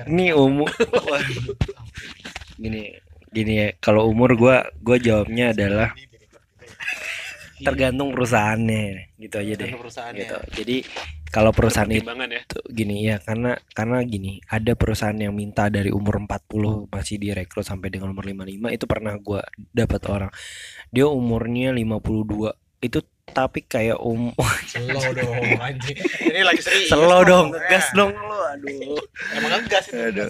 Ini 0.09 0.33
umur 0.33 0.73
gini 2.57 2.97
gini 3.33 3.53
ya 3.61 3.69
kalau 3.79 4.09
umur 4.09 4.35
gua 4.35 4.57
gua 4.81 4.97
jawabnya 4.97 5.53
adalah 5.53 5.93
tergantung 7.59 8.15
perusahaannya 8.15 9.19
gitu 9.19 9.37
aja 9.43 9.55
deh 9.59 9.71
gitu. 10.15 10.37
Jadi 10.63 10.77
kalau 11.29 11.53
perusahaan 11.53 11.91
itu 11.91 12.07
ya. 12.09 12.43
gini 12.73 12.97
ya 13.05 13.17
karena 13.21 13.59
karena 13.77 14.01
gini 14.07 14.41
ada 14.49 14.73
perusahaan 14.79 15.17
yang 15.17 15.35
minta 15.37 15.69
dari 15.69 15.93
umur 15.93 16.25
40 16.25 16.89
masih 16.89 17.21
direkrut 17.21 17.67
sampai 17.67 17.93
dengan 17.93 18.15
umur 18.15 18.25
55 18.25 18.77
itu 18.77 18.85
pernah 18.87 19.15
gua 19.19 19.43
dapat 19.75 20.03
orang. 20.09 20.31
Dia 20.89 21.11
umurnya 21.11 21.75
52 21.75 22.55
itu 22.79 22.99
tapi 23.35 23.65
kayak 23.65 23.99
um 24.01 24.33
slow 24.71 25.05
dong 25.15 25.37
anjing. 25.59 25.99
Ini 26.25 26.41
lagi 26.45 26.61
serius 26.65 26.91
slow 26.93 27.23
dong 27.25 27.53
gas 27.69 27.89
dong 27.93 28.13
lo 28.13 28.39
aduh. 28.55 28.99
Emang 29.37 29.51
ngegas 29.59 29.85
itu 29.91 29.99
Aduh. 29.99 30.29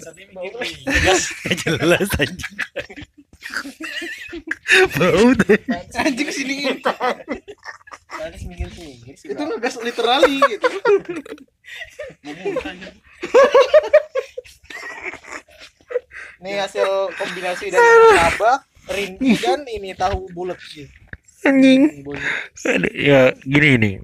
Gas 1.03 1.21
jelas 1.63 2.09
aja 2.19 2.47
bau 4.99 5.27
deh. 5.33 5.61
Anjing 5.97 6.29
sini. 6.29 6.55
Sih. 9.15 9.31
itu 9.31 9.41
ngegas 9.41 9.75
literally 9.81 10.37
gitu. 10.49 10.67
Ini 16.39 16.51
hasil 16.63 17.11
kombinasi 17.19 17.67
dari 17.67 17.89
martabak, 18.15 18.59
rinci 18.95 19.35
dan 19.43 19.61
ini 19.67 19.91
tahu 19.91 20.29
bulat 20.31 20.59
gitu. 20.71 20.98
Anjing 21.45 21.81
Aduh, 22.65 22.91
ya 22.93 23.31
gini 23.43 23.69
nih 23.79 23.95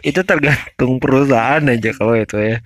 itu 0.00 0.20
tergantung 0.24 0.96
perusahaan 0.96 1.60
aja 1.60 1.90
kalau 1.92 2.16
itu 2.16 2.36
ya 2.40 2.58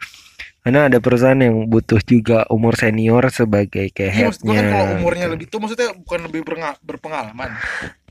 karena 0.65 0.89
ada 0.89 0.97
perusahaan 0.97 1.37
yang 1.37 1.69
butuh 1.69 2.01
juga 2.01 2.49
umur 2.49 2.73
senior 2.79 3.29
sebagai 3.29 3.93
kayak 3.93 4.13
Iya, 4.17 4.27
maksud 4.33 4.49
kan 4.49 4.65
kalau 4.73 4.87
umurnya 4.97 5.27
gitu. 5.29 5.35
lebih 5.37 5.47
tua 5.53 5.61
maksudnya 5.61 5.89
bukan 5.93 6.21
lebih 6.25 6.41
berpengalaman. 6.81 7.51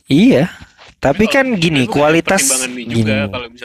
iya 0.05 0.53
tapi 1.03 1.27
kan 1.27 1.45
gini 1.59 1.83
itu 1.83 1.91
kualitas 1.91 2.47
gini 2.71 3.11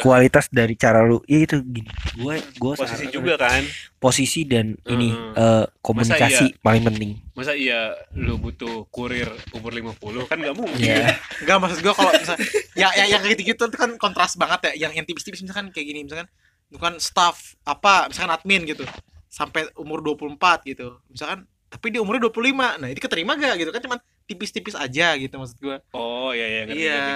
kualitas 0.03 0.51
dari 0.51 0.75
cara 0.75 1.07
lu 1.07 1.23
ya 1.31 1.47
itu 1.47 1.63
gini 1.63 1.87
gue 2.19 2.35
gue 2.59 2.73
posisi 2.75 3.07
juga 3.15 3.39
kan 3.39 3.63
posisi 4.03 4.43
dan 4.43 4.75
ini 4.91 5.15
Heeh. 5.15 5.63
eh, 5.63 5.65
komunikasi 5.79 6.59
paling 6.59 6.83
penting 6.83 7.11
masa 7.39 7.55
iya 7.55 7.95
lu 8.19 8.35
butuh 8.43 8.91
kurir 8.91 9.31
umur 9.55 9.71
50 9.71 10.27
kan 10.27 10.37
nggak 10.43 10.57
mungkin 10.59 10.83
Iya. 10.83 11.15
Enggak 11.47 11.59
maksud 11.63 11.79
gua 11.87 11.95
kalau 11.95 12.11
misalnya 12.19 12.43
ya 12.75 12.89
ya 12.99 13.05
yang 13.15 13.23
gitu-gitu 13.23 13.63
tuh 13.71 13.79
kan 13.79 13.91
kontras 13.95 14.35
banget 14.35 14.75
ya. 14.75 14.89
Yang 14.89 14.93
yang 14.99 15.07
tipis-tipis 15.07 15.43
misalkan 15.47 15.71
kayak 15.71 15.87
gini 15.87 16.03
misalkan 16.03 16.27
itu 16.67 16.79
kan 16.83 16.99
staff 16.99 17.55
apa 17.63 18.11
misalkan 18.11 18.35
admin 18.35 18.67
gitu 18.67 18.83
sampai 19.31 19.71
umur 19.79 20.03
24 20.03 20.67
gitu. 20.67 20.99
Misalkan 21.07 21.47
tapi 21.71 21.95
dia 21.95 22.01
umurnya 22.03 22.27
25. 22.27 22.81
Nah, 22.81 22.89
itu 22.91 22.99
keterima 22.99 23.37
gak 23.37 23.55
gitu 23.61 23.71
kan 23.71 23.83
cuman 23.85 23.99
tipis-tipis 24.29 24.77
aja 24.77 25.17
gitu 25.17 25.35
maksud 25.35 25.57
gua. 25.59 25.77
oh 25.91 26.31
iya 26.31 26.47
iya 26.47 26.61
ngerti, 26.69 26.85
Iya. 26.85 27.07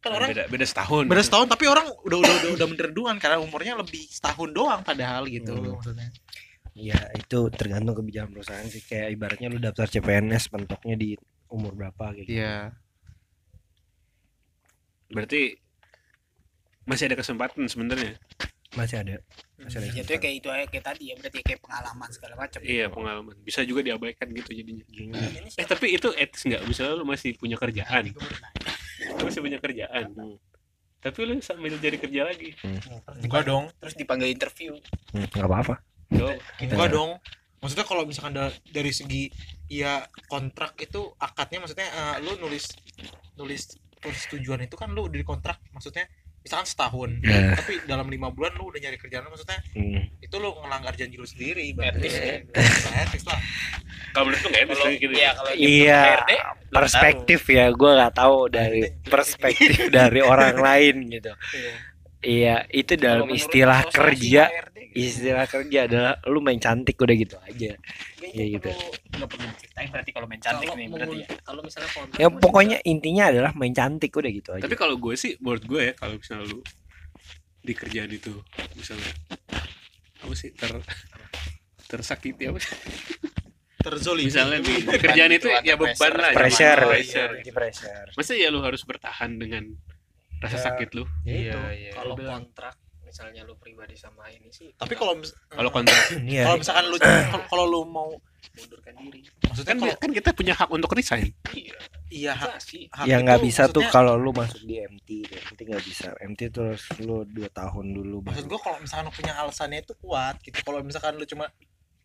Kan 0.00 0.10
orang 0.12 0.28
beda 0.32 0.44
beda 0.48 0.64
setahun 0.64 1.04
beda 1.04 1.22
setahun 1.22 1.46
tapi 1.48 1.64
orang 1.64 1.84
udah 2.02 2.18
udah 2.18 2.32
udah, 2.40 2.50
udah 2.56 2.66
menderduan 2.68 3.16
karena 3.16 3.36
umurnya 3.38 3.76
lebih 3.76 4.04
setahun 4.04 4.50
doang 4.50 4.80
padahal 4.80 5.28
gitu 5.28 5.52
Hmm. 5.52 5.76
maksudnya. 5.76 6.08
ya 6.74 6.98
itu 7.14 7.38
tergantung 7.54 7.94
kebijakan 7.94 8.34
perusahaan 8.34 8.66
sih 8.66 8.82
kayak 8.82 9.14
ibaratnya 9.14 9.46
lu 9.46 9.62
daftar 9.62 9.86
CPNS 9.86 10.50
mentoknya 10.50 10.96
di 10.96 11.14
umur 11.46 11.72
berapa 11.72 12.10
kayak 12.10 12.26
gitu. 12.26 12.40
Iya. 12.40 12.74
berarti 15.06 15.42
masih 16.84 17.06
ada 17.06 17.16
kesempatan 17.16 17.64
sebenarnya 17.64 18.18
masih 18.74 18.96
ada. 19.00 19.16
Masih 19.56 19.78
ada 19.78 19.86
Jatuhnya 19.92 20.20
kayak 20.20 20.34
itu 20.34 20.48
aja 20.50 20.64
kayak 20.66 20.84
tadi 20.84 21.04
ya 21.08 21.14
berarti 21.16 21.38
kayak 21.40 21.60
pengalaman 21.60 22.08
segala 22.10 22.34
macam. 22.36 22.58
iya 22.60 22.86
pengalaman. 22.86 23.34
Bisa 23.40 23.60
juga 23.62 23.80
diabaikan 23.80 24.26
gitu 24.30 24.50
jadinya. 24.50 24.84
Gini. 24.84 25.14
eh 25.54 25.66
tapi 25.66 25.94
itu 25.94 26.08
etis 26.12 26.42
nggak? 26.44 26.62
Misalnya 26.64 26.94
lu 26.94 27.06
masih 27.06 27.34
punya 27.34 27.56
kerjaan. 27.56 28.10
Lu 29.14 29.22
masih 29.26 29.42
punya 29.42 29.58
kerjaan. 29.58 30.06
Tapi 30.98 31.18
lu 31.22 31.36
sambil 31.38 31.76
cari 31.76 31.98
kerja 32.00 32.24
lagi. 32.24 32.56
Enggak 33.20 33.44
dong. 33.44 33.68
Terus 33.76 33.94
dipanggil 33.94 34.32
interview. 34.32 34.72
Hmm, 35.12 35.28
nggak 35.28 35.44
apa-apa. 35.44 35.74
Yo, 36.08 36.32
Enggak 36.62 36.88
dong. 36.90 37.20
Maksudnya 37.60 37.84
kalau 37.84 38.04
misalkan 38.04 38.32
da- 38.32 38.54
dari 38.64 38.92
segi 38.92 39.28
ya 39.68 40.04
kontrak 40.26 40.76
itu 40.78 41.12
akadnya 41.16 41.64
maksudnya 41.64 41.84
eh, 41.84 42.16
lu 42.20 42.36
nulis 42.38 42.68
nulis 43.34 43.76
persetujuan 43.98 44.64
itu 44.64 44.76
kan 44.76 44.88
lu 44.88 45.04
udah 45.04 45.16
di 45.16 45.26
kontrak. 45.26 45.60
Maksudnya 45.72 46.08
misalkan 46.44 46.66
setahun 46.66 47.10
Iya. 47.18 47.56
tapi 47.56 47.72
dalam 47.84 48.06
lima 48.06 48.28
bulan 48.28 48.52
lu 48.52 48.68
udah 48.68 48.76
nyari 48.78 48.94
kerjaan 48.94 49.24
maksudnya 49.24 49.58
Hmm. 49.72 50.04
itu 50.18 50.36
lu 50.36 50.52
ngelanggar 50.54 50.92
janji 50.92 51.16
lu 51.16 51.24
sendiri 51.24 51.72
berarti 51.72 52.04
Etis 52.04 52.14
ya. 52.14 52.36
etis 53.02 53.24
lah 53.24 53.40
kalau 54.12 54.28
menurut 54.28 54.40
lu 54.40 54.48
nggak 54.48 54.62
etis 54.62 54.78
kayak 54.78 54.98
gitu. 55.00 55.12
iya 55.14 55.30
kalau 55.32 55.50
Iya, 55.50 56.00
HRD, 56.04 56.30
belum 56.30 56.74
perspektif 56.74 57.40
ya, 57.48 57.66
gue 57.72 57.90
nggak 57.94 58.14
tahu 58.14 58.36
dari 58.46 58.80
perspektif 59.04 59.70
dari 59.90 60.20
orang 60.22 60.56
lain 60.56 60.96
gitu. 61.08 61.32
Iya, 62.24 62.56
itu 62.72 62.92
dalam 62.96 63.28
menurut 63.28 63.36
istilah 63.36 63.80
kerja, 63.86 64.42
HRD, 64.48 64.78
gitu. 64.90 64.96
istilah 64.96 65.44
kerja 65.44 65.78
adalah 65.84 66.12
lu 66.24 66.40
main 66.40 66.56
cantik 66.56 66.96
udah 66.96 67.12
gitu 67.14 67.36
aja. 67.38 67.76
Iya, 68.24 68.44
gitu. 68.50 68.68
perlu- 68.72 68.92
nggak 69.14 69.28
perlu 69.28 69.44
diceritain 69.46 69.88
berarti 69.92 70.10
kalau 70.10 70.26
main 70.26 70.40
cantik 70.40 70.66
Kalau 70.66 70.80
nih 70.80 70.86
berarti 70.88 71.16
ya. 71.20 71.28
kalau 71.40 71.60
misalnya 71.60 71.90
kontrak 71.92 72.18
Ya 72.18 72.28
pokoknya 72.30 72.78
intinya 72.82 73.24
adalah 73.28 73.52
main 73.52 73.70
cantik 73.70 74.10
udah 74.10 74.30
gitu 74.32 74.50
aja. 74.56 74.62
Tapi 74.64 74.74
kalau 74.74 74.96
gue 74.96 75.14
sih, 75.14 75.36
menurut 75.38 75.64
gue 75.64 75.80
ya, 75.80 75.92
kalau 75.94 76.14
misalnya 76.16 76.44
lu 76.48 76.58
di 77.60 77.72
kerjaan 77.72 78.10
itu, 78.10 78.32
misalnya 78.74 79.12
apa 80.18 80.32
sih 80.32 80.50
ter 80.50 80.72
tersakiti 81.84 82.48
apa 82.48 82.58
sih? 82.58 82.72
terzolimi 83.76 84.32
Misalnya 84.32 84.58
di, 84.64 84.74
di 84.80 84.96
kerjaan 84.96 85.28
gitu, 85.28 85.52
itu 85.52 85.68
ya 85.68 85.76
beban 85.76 86.12
lah. 86.16 86.32
pressure, 86.32 86.80
pressure. 86.88 87.30
Lagi 87.36 87.52
pressure. 87.52 88.06
Masa 88.16 88.32
ya 88.32 88.48
lu 88.48 88.64
harus 88.64 88.80
bertahan 88.80 89.36
dengan 89.36 89.76
rasa 90.44 90.56
Ya. 90.56 90.64
sakit 90.66 90.88
lu? 90.92 91.04
Ya 91.22 91.32
itu, 91.32 91.48
Iya, 91.48 91.60
iya. 91.72 91.90
kalau 91.92 92.14
kontrak 92.14 92.74
misalnya 93.00 93.42
lu 93.42 93.54
pribadi 93.54 93.94
sama 93.94 94.26
ini 94.26 94.50
sih 94.50 94.74
tapi 94.74 94.92
kalau 94.92 95.14
Kalau 95.46 95.70
kontrak 95.70 95.94
Iya. 96.26 96.42
kalau 96.44 96.58
misalkan 96.58 96.84
lu 96.88 96.96
kalau- 97.48 97.64
lu 97.64 97.80
mau 97.84 98.10
mundurkan 98.54 98.92
diri 98.98 99.22
maksudnya 99.40 99.70
kan 99.70 99.78
kalau 99.78 99.94
kan 99.96 100.10
kita 100.12 100.28
punya 100.32 100.52
hak 100.52 100.68
untuk 100.68 100.90
resign. 100.90 101.30
iya 102.08 102.32
hak, 102.32 102.58
sih 102.58 102.86
hak 102.88 103.06
Ya 103.06 103.16
itu 103.16 103.24
nggak 103.24 103.40
bisa 103.40 103.62
tuh 103.68 103.82
kalau 103.88 104.14
lu 104.14 104.30
masuk 104.30 104.60
di 104.62 104.78
MT. 104.78 105.08
MT 105.26 105.60
nggak 105.64 105.82
bisa. 105.82 106.12
MT 106.18 106.40
terus 106.50 106.82
lu 106.98 107.22
dua 107.24 107.48
tahun 107.48 107.86
dulu 107.92 108.22
maksud 108.22 108.44
baru. 108.44 108.50
gua 108.50 108.60
kalau 108.62 108.78
misalkan 108.80 109.04
lu 109.04 109.12
punya 109.12 109.32
alasannya 109.36 109.78
itu 109.80 109.94
kuat 109.96 110.34
gitu 110.40 110.58
kalau 110.60 110.78
misalkan 110.80 111.14
lu 111.14 111.24
cuma 111.24 111.46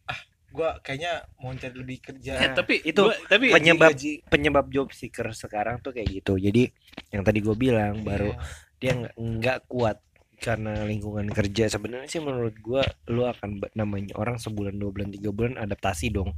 ah 0.05 0.19
gua 0.49 0.77
kayaknya 0.79 1.11
mau 1.37 1.51
cari 1.51 1.75
lebih 1.75 1.97
kerja 1.99 2.33
Eh, 2.35 2.49
tapi 2.51 2.81
itu 2.81 2.99
gua- 2.99 3.17
tapi 3.25 3.49
penyebab 3.49 3.91
gaji- 3.91 4.21
penyebab 4.25 4.65
job 4.67 4.89
seeker 4.89 5.29
sekarang 5.31 5.77
tuh 5.77 5.91
kayak 5.91 6.09
gitu. 6.11 6.35
Jadi 6.35 6.69
yang 7.09 7.21
tadi 7.21 7.39
gue 7.39 7.53
bilang 7.53 8.01
baru 8.01 8.31
Iya. 8.31 8.41
dia 8.77 8.91
nggak 9.13 9.59
kuat 9.65 9.97
karena 10.35 10.83
lingkungan 10.83 11.27
kerja 11.27 11.67
sebenarnya 11.67 12.07
sih 12.07 12.19
menurut 12.19 12.55
gua 12.57 12.79
lu 13.05 13.23
akan 13.23 13.59
namanya 13.73 14.15
orang 14.15 14.35
sebulan 14.35 14.73
dua 14.73 14.89
bulan 14.89 15.09
tiga 15.09 15.29
bulan 15.29 15.57
adaptasi 15.57 16.09
dong 16.09 16.31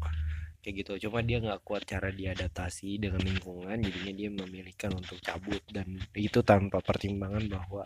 kayak 0.62 0.86
gitu. 0.86 1.10
Cuma 1.10 1.26
dia 1.26 1.42
nggak 1.42 1.66
kuat 1.66 1.84
cara 1.84 2.14
diadaptasi 2.14 3.02
dengan 3.02 3.22
lingkungan 3.26 3.82
jadinya 3.82 4.14
dia 4.14 4.30
memilihkan 4.30 4.94
untuk 4.94 5.18
cabut. 5.20 5.60
Dan 5.68 5.98
itu 6.14 6.40
tanpa 6.46 6.80
pertimbangan 6.80 7.50
bahwa 7.50 7.84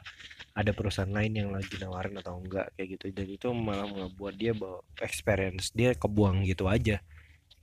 ada 0.54 0.72
perusahaan 0.76 1.10
lain 1.10 1.34
yang 1.34 1.50
lagi 1.56 1.80
nawarin 1.80 2.20
atau 2.20 2.38
enggak 2.38 2.70
kayak 2.76 3.00
gitu. 3.00 3.06
Dan 3.16 3.28
itu 3.32 3.48
malah 3.56 3.88
ngebuat 3.88 4.36
dia 4.36 4.52
bawa 4.52 4.84
experience 5.00 5.72
dia 5.72 5.96
kebuang 5.96 6.44
gitu 6.46 6.68
aja 6.68 7.00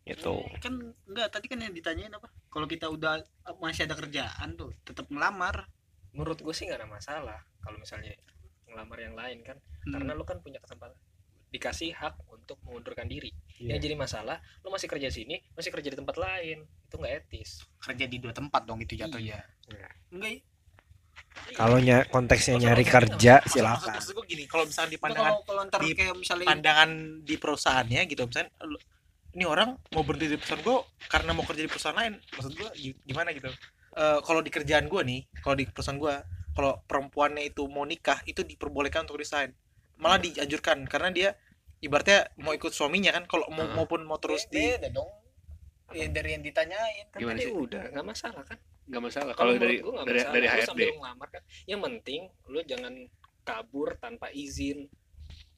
gitu. 0.03 0.43
Kan 0.59 0.97
enggak 1.07 1.29
tadi 1.31 1.47
kan 1.47 1.63
yang 1.63 1.77
ditanyain 1.77 2.11
apa? 2.11 2.27
Kalau 2.51 2.67
kita 2.67 2.91
udah 2.91 3.23
masih 3.63 3.87
ada 3.87 3.95
kerjaan 3.95 4.59
tuh 4.59 4.75
tetap 4.83 5.07
melamar 5.13 5.71
menurut 6.13 6.37
gue 6.41 6.53
sih 6.53 6.69
nggak 6.69 6.85
ada 6.85 6.91
masalah 6.91 7.39
kalau 7.65 7.81
misalnya 7.81 8.13
ngelamar 8.69 8.99
yang 9.01 9.17
lain 9.17 9.41
kan. 9.45 9.57
Hmm. 9.83 9.99
karena 9.99 10.15
lu 10.15 10.23
kan 10.23 10.39
punya 10.39 10.63
kesempatan 10.63 10.95
dikasih 11.53 11.93
hak 11.93 12.17
untuk 12.27 12.57
mengundurkan 12.63 13.07
diri. 13.07 13.29
Iya. 13.55 13.77
yang 13.77 13.81
jadi 13.81 13.95
masalah 13.95 14.37
lu 14.61 14.69
masih 14.69 14.89
kerja 14.89 15.07
sini 15.07 15.39
masih 15.53 15.71
kerja 15.71 15.87
di 15.87 15.95
tempat 15.95 16.17
lain 16.17 16.59
itu 16.65 16.95
nggak 16.95 17.15
etis. 17.23 17.63
Kerja 17.79 18.05
di 18.05 18.19
dua 18.19 18.33
tempat 18.33 18.65
dong 18.65 18.81
itu 18.81 18.97
jatuhnya. 18.97 19.39
Iya. 19.69 19.89
enggak 20.11 20.33
ya? 20.33 20.41
kalau 21.53 21.77
ny- 21.79 22.09
konteksnya 22.09 22.55
Masalah 22.55 22.67
nyari 22.67 22.85
kerja 22.85 23.09
kerja 23.09 23.35
Maksud- 23.39 23.53
silakan. 23.53 23.77
maksud, 23.79 23.93
maksud 23.95 24.13
gua 24.15 24.25
gini 24.27 24.45
kalau 24.45 24.65
misalkan 24.65 24.91
di 24.91 24.99
pandangan 24.99 25.33
kalau 25.43 25.63
di 25.79 25.89
kayak 25.93 26.15
misalnya 26.15 26.47
pandangan 26.47 26.91
di 27.23 27.35
perusahaannya 27.37 28.01
gitu 28.07 28.23
misalnya 28.25 28.51
lu- 28.63 28.83
ini 29.33 29.45
orang 29.47 29.69
mau 29.91 30.03
berhenti 30.03 30.27
di 30.27 30.37
perusahaan 30.37 30.61
gue 30.63 30.77
karena 31.07 31.31
mau 31.31 31.41
kerja 31.43 31.63
di 31.63 31.71
perusahaan 31.71 31.97
lain 31.97 32.13
maksud 32.31 32.53
gue 32.53 32.69
gimana 33.03 33.29
gitu? 33.31 33.49
Eh 33.93 34.19
kalau 34.21 34.41
di 34.41 34.51
kerjaan 34.51 34.85
gue 34.87 35.01
nih 35.03 35.21
kalau 35.39 35.55
di 35.55 35.65
perusahaan 35.67 35.97
gue 35.97 36.15
kalau 36.53 36.73
perempuannya 36.83 37.43
itu 37.47 37.65
mau 37.65 37.85
nikah 37.85 38.21
itu 38.23 38.41
diperbolehkan 38.43 39.05
untuk 39.05 39.17
resign 39.17 39.53
malah 40.03 40.19
dianjurkan 40.19 40.83
karena 40.85 41.09
dia 41.09 41.29
ibaratnya 41.79 42.19
mau 42.37 42.51
ikut 42.51 42.71
suaminya 42.71 43.11
kan 43.13 43.25
kalau 43.25 43.47
mau 43.49 43.63
Ah. 43.63 43.73
maupun 43.73 44.03
mau 44.03 44.19
terus 44.19 44.47
di 44.47 44.59
beda 44.73 44.91
dong 44.91 45.07
ya, 45.91 46.07
dari 46.09 46.35
yang 46.35 46.43
ditanyain 46.43 47.07
kan 47.09 47.19
Gimana 47.19 47.37
tadi 47.37 47.45
sih? 47.45 47.55
udah 47.55 47.83
nggak 47.89 48.07
masalah 48.07 48.43
kan 48.43 48.59
nggak 48.83 49.03
masalah 49.05 49.33
kalau 49.33 49.53
dari 49.55 49.79
gua 49.79 50.03
dari 50.03 50.19
masalah. 50.21 50.33
dari 50.33 50.47
Lu 50.47 50.55
HRD. 50.59 50.83
ngelamar 50.93 51.29
kan 51.31 51.43
yang 51.65 51.81
penting 51.81 52.21
lu 52.45 52.59
jangan 52.63 52.95
kabur 53.41 53.89
tanpa 53.97 54.27
izin 54.29 54.91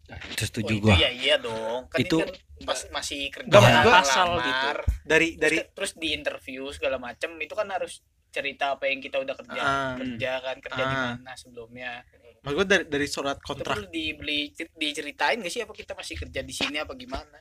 itu 0.04 0.12
Oh, 0.36 0.46
setuju 0.46 0.74
itu 0.74 0.82
gua 0.82 0.94
ya 0.94 1.08
iya 1.08 1.36
dong 1.38 1.88
kan 1.88 1.98
Itu- 1.98 2.20
itu 2.20 2.28
kan 2.28 2.32
pas- 2.62 2.88
masih 2.90 3.20
kerja 3.30 3.48
gua- 3.50 3.94
pasal 3.94 4.28
gitu. 4.34 4.44
gitu 4.44 4.68
dari 5.02 5.28
dari 5.34 5.56
terus, 5.58 5.72
terus 5.72 5.92
di 5.96 6.08
interview 6.12 6.68
segala 6.70 6.96
macam 6.98 7.30
itu 7.38 7.54
kan 7.54 7.68
harus 7.70 8.04
cerita 8.28 8.74
apa 8.74 8.84
yang 8.84 8.98
kita 8.98 9.16
udah 9.16 9.32
kerja 9.34 9.60
Ah. 9.60 9.94
kerja 9.94 10.32
kan 10.42 10.56
kerja 10.58 10.82
di 10.82 10.96
Ah. 10.98 11.04
mana 11.14 11.32
sebelumnya 11.32 12.04
maksud 12.44 12.54
gue 12.54 12.66
dari 12.68 12.84
dari 12.84 13.06
surat 13.08 13.40
itu 13.40 13.46
kontrak. 13.48 13.74
perlu 13.80 13.88
dibeli 13.88 14.52
diceritain 14.76 15.40
gak 15.40 15.48
sih 15.48 15.64
apa 15.64 15.72
kita 15.72 15.96
masih 15.96 16.14
kerja 16.20 16.40
di 16.44 16.52
sini 16.52 16.76
apa 16.76 16.92
gimana? 16.92 17.40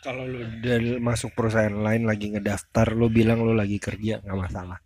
Kalau 0.00 0.24
lu 0.24 0.42
dari 0.58 0.96
masuk 0.98 1.36
perusahaan 1.36 1.70
lain 1.70 2.02
lagi 2.02 2.32
ngedaftar 2.34 2.90
lu 2.96 3.06
bilang 3.06 3.44
lu 3.44 3.52
lagi 3.54 3.78
kerja 3.78 4.18
nggak 4.20 4.38
masalah. 4.38 4.78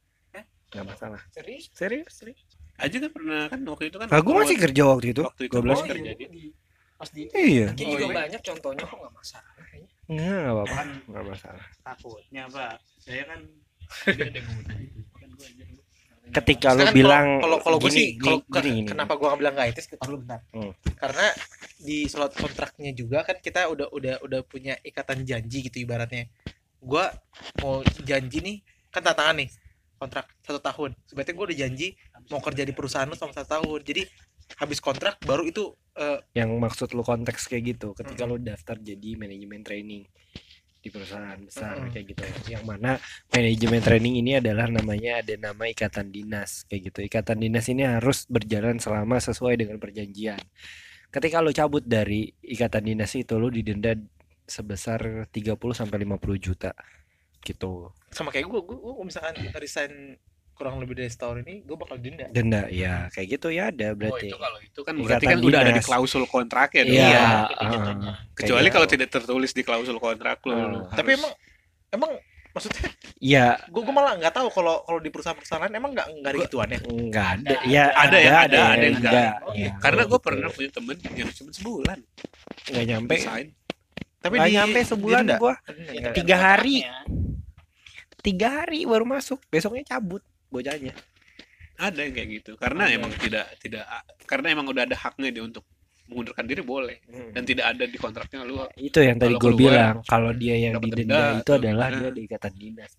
Nggak 0.75 0.85
masalah. 0.91 1.21
Serius? 1.31 1.71
Serius? 1.73 2.11
Serius 2.11 2.41
Aja 2.75 2.99
kan 2.99 3.11
pernah 3.15 3.47
kan 3.47 3.63
waktu 3.63 3.87
itu 3.87 3.97
kan. 4.03 4.11
nah, 4.11 4.19
gue 4.19 4.35
masih 4.35 4.59
kerja 4.59 4.83
waktu 4.91 5.07
itu. 5.15 5.23
Waktu 5.23 5.47
itu 5.47 5.55
12 5.55 5.63
gua 5.63 5.75
kerja 5.87 6.11
kerja 6.11 6.27
dia. 6.27 6.51
pas 6.99 7.11
di 7.15 7.23
iya. 7.31 7.67
Jadi 7.71 7.83
Oh, 7.87 7.91
juga 7.95 8.07
iya. 8.11 8.15
banyak 8.27 8.41
contohnya 8.43 8.83
kok 8.83 8.99
nggak 8.99 9.15
masalah 9.15 9.53
kayaknya? 9.55 9.91
Nggak 10.11 10.35
nggak 10.35 10.55
apa-apa. 10.59 10.83
Nggak 11.07 11.25
masalah. 11.31 11.65
Takutnya 11.87 12.43
pak. 12.51 12.75
Saya 12.99 13.23
kan 13.31 13.41
ketika 16.33 16.73
lu 16.73 16.87
Sedangkan 16.89 16.97
bilang 16.97 17.27
kalau 17.43 17.59
kalau 17.61 17.77
gue 17.83 17.93
sih 17.93 18.17
kalau 18.17 18.41
gini, 18.49 18.89
kenapa 18.89 19.13
gue 19.19 19.29
bilang 19.37 19.55
nggak 19.59 19.69
etis 19.77 19.87
kita 19.91 20.03
bentar. 20.09 20.41
Hmm. 20.55 20.73
karena 20.97 21.27
di 21.85 22.09
surat 22.09 22.33
kontraknya 22.33 22.97
juga 22.97 23.27
kan 23.29 23.37
kita 23.43 23.69
udah 23.69 23.93
udah 23.93 24.15
udah 24.25 24.41
punya 24.49 24.79
ikatan 24.81 25.27
janji 25.29 25.69
gitu 25.69 25.85
ibaratnya. 25.85 26.31
Gue 26.81 27.05
mau 27.61 27.85
janji 28.05 28.39
nih 28.41 28.57
kan 28.89 29.05
tanda 29.05 29.19
tangan 29.21 29.37
nih 29.45 29.49
kontrak 30.01 30.27
satu 30.41 30.61
tahun. 30.61 30.91
Sebenarnya 31.05 31.35
gue 31.37 31.47
udah 31.53 31.59
janji 31.59 31.89
mau 32.33 32.41
kerja 32.41 32.63
di 32.65 32.73
perusahaan 32.73 33.09
lu 33.09 33.17
selama 33.17 33.35
satu 33.37 33.49
tahun. 33.61 33.81
Jadi 33.85 34.03
habis 34.61 34.79
kontrak 34.79 35.19
baru 35.25 35.49
itu 35.49 35.73
eh, 35.97 36.21
yang 36.37 36.53
maksud 36.61 36.93
lu 36.93 37.03
konteks 37.03 37.49
kayak 37.49 37.75
gitu 37.75 37.97
ketika 37.97 38.29
lu 38.29 38.37
daftar 38.39 38.77
jadi 38.77 39.17
manajemen 39.17 39.65
training 39.65 40.05
di 40.85 40.93
perusahaan 40.93 41.41
besar 41.41 41.81
Mm-mm. 41.81 41.91
kayak 41.97 42.07
gitu. 42.13 42.23
Yang 42.53 42.65
mana 42.69 43.01
manajemen 43.33 43.81
training 43.81 44.15
ini 44.21 44.37
adalah 44.37 44.69
namanya 44.69 45.25
ada 45.25 45.33
nama 45.41 45.65
ikatan 45.65 46.13
dinas 46.13 46.69
kayak 46.69 46.93
gitu. 46.93 47.01
Ikatan 47.09 47.41
dinas 47.41 47.65
ini 47.73 47.89
harus 47.89 48.29
berjalan 48.29 48.77
selama 48.77 49.17
sesuai 49.17 49.57
dengan 49.57 49.81
perjanjian. 49.81 50.37
Ketika 51.09 51.41
lu 51.41 51.57
cabut 51.57 51.81
dari 51.81 52.29
ikatan 52.45 52.85
dinas 52.85 53.17
itu 53.17 53.33
lu 53.41 53.49
didenda 53.49 53.97
sebesar 54.45 55.25
30 55.33 55.57
sampai 55.73 56.05
50 56.05 56.21
juta 56.37 56.77
gitu. 57.41 57.89
Sama 58.13 58.29
kayak 58.29 58.45
gue 58.45 58.61
gue 58.61 58.77
gue 58.77 59.05
misalkan 59.09 59.37
resign 59.57 60.21
kurang 60.55 60.79
lebih 60.79 60.95
dari 60.95 61.07
setahun 61.07 61.43
ini 61.43 61.61
gue 61.61 61.75
bakal 61.75 61.97
denda. 61.97 62.27
Denda 62.29 62.63
ya 62.67 63.07
kayak 63.09 63.27
gitu 63.29 63.49
ya 63.49 63.69
ada 63.69 63.91
Oh 63.91 63.95
berarti. 63.95 64.27
itu 64.27 64.39
kalau 64.39 64.59
itu 64.59 64.81
kan 64.81 64.95
Ikatan 64.95 65.05
berarti 65.05 65.27
kan 65.27 65.39
udah 65.41 65.59
ada 65.59 65.67
di 65.67 65.75
dinas. 65.75 65.87
klausul 65.87 66.25
kontraknya 66.25 66.83
dong. 66.83 66.95
Iya, 66.95 67.05
Iya, 67.05 67.25
jatuhnya. 67.51 68.13
kayak 68.15 68.37
Kecuali 68.37 68.63
gitu. 68.63 68.75
kalau 68.75 68.87
tidak 68.87 69.09
tertulis 69.11 69.51
di 69.51 69.63
klausul 69.63 69.99
kontrak 69.99 70.39
lo. 70.41 70.51
Ah. 70.51 70.59
lo 70.65 70.79
tapi 70.89 71.11
harus- 71.11 71.21
emang 71.21 71.33
emang 71.91 72.11
maksudnya 72.51 72.87
ya 73.19 73.47
gue 73.61 73.83
gue 73.83 73.91
malah 73.93 74.15
nggak 74.15 74.31
tahu 74.33 74.47
kalau 74.49 74.75
kalau 74.81 74.99
di 74.99 75.11
perusahaan-perusahaan 75.11 75.59
lain 75.61 75.75
emang 75.75 75.91
nggak 75.91 76.07
nggak 76.15 76.31
ada 76.31 76.39
gituan 76.41 76.69
ya? 76.69 76.79
enggak 76.81 77.27
ada. 77.35 77.55
Ya 77.67 77.85
Ada. 77.93 78.17
Yang 78.17 78.37
ada, 78.37 78.39
ada 78.39 78.57
yang 78.81 78.95
enggak 78.95 79.13
enggak. 79.13 79.35
ya, 79.53 79.71
karena 79.79 80.03
gue 80.05 80.21
pernah 80.21 80.49
punya 80.49 80.71
temen 80.71 80.97
yang 80.97 81.31
cuma 81.33 81.51
sebulan. 81.51 81.99
Nggak 82.65 82.85
nyampe. 82.87 83.15
Tapi 84.17 84.35
nggak 84.35 84.49
di 84.49 84.55
nyampe 84.55 84.79
sebulan 84.81 85.23
gua. 85.37 85.55
Itu 85.69 86.11
Tiga 86.15 86.37
hari. 86.41 86.87
tiga 88.21 88.49
hari 88.57 88.85
baru 88.85 89.05
masuk. 89.05 89.37
Besoknya 89.47 89.85
cabut 89.87 90.25
bocahnya 90.55 90.95
Ada 91.75 92.07
yang 92.07 92.15
kayak 92.15 92.29
gitu. 92.33 92.53
Karena 92.55 92.87
Ada. 92.87 92.95
emang 92.95 93.11
tidak 93.19 93.47
tidak 93.59 93.83
karena 94.25 94.47
emang 94.55 94.67
udah 94.71 94.87
ada 94.87 94.95
haknya 94.95 95.35
dia 95.35 95.43
untuk 95.43 95.67
mengundurkan 96.05 96.45
diri 96.45 96.63
boleh 96.63 97.01
dan 97.33 97.43
tidak 97.43 97.65
ada 97.75 97.85
di 97.85 97.97
kontraknya 97.97 98.45
lu 98.45 98.61
itu 98.77 99.01
yang 99.01 99.17
tadi 99.17 99.35
gue 99.35 99.53
bilang 99.57 100.05
kalau 100.05 100.31
dia 100.31 100.55
yang 100.55 100.77
didenda 100.77 101.01
denda 101.33 101.41
itu 101.41 101.51
adalah 101.51 101.89
gimana. 101.89 101.99
dia 101.99 102.11
di 102.13 102.21
ikatan 102.29 102.53
dinas. 102.55 102.93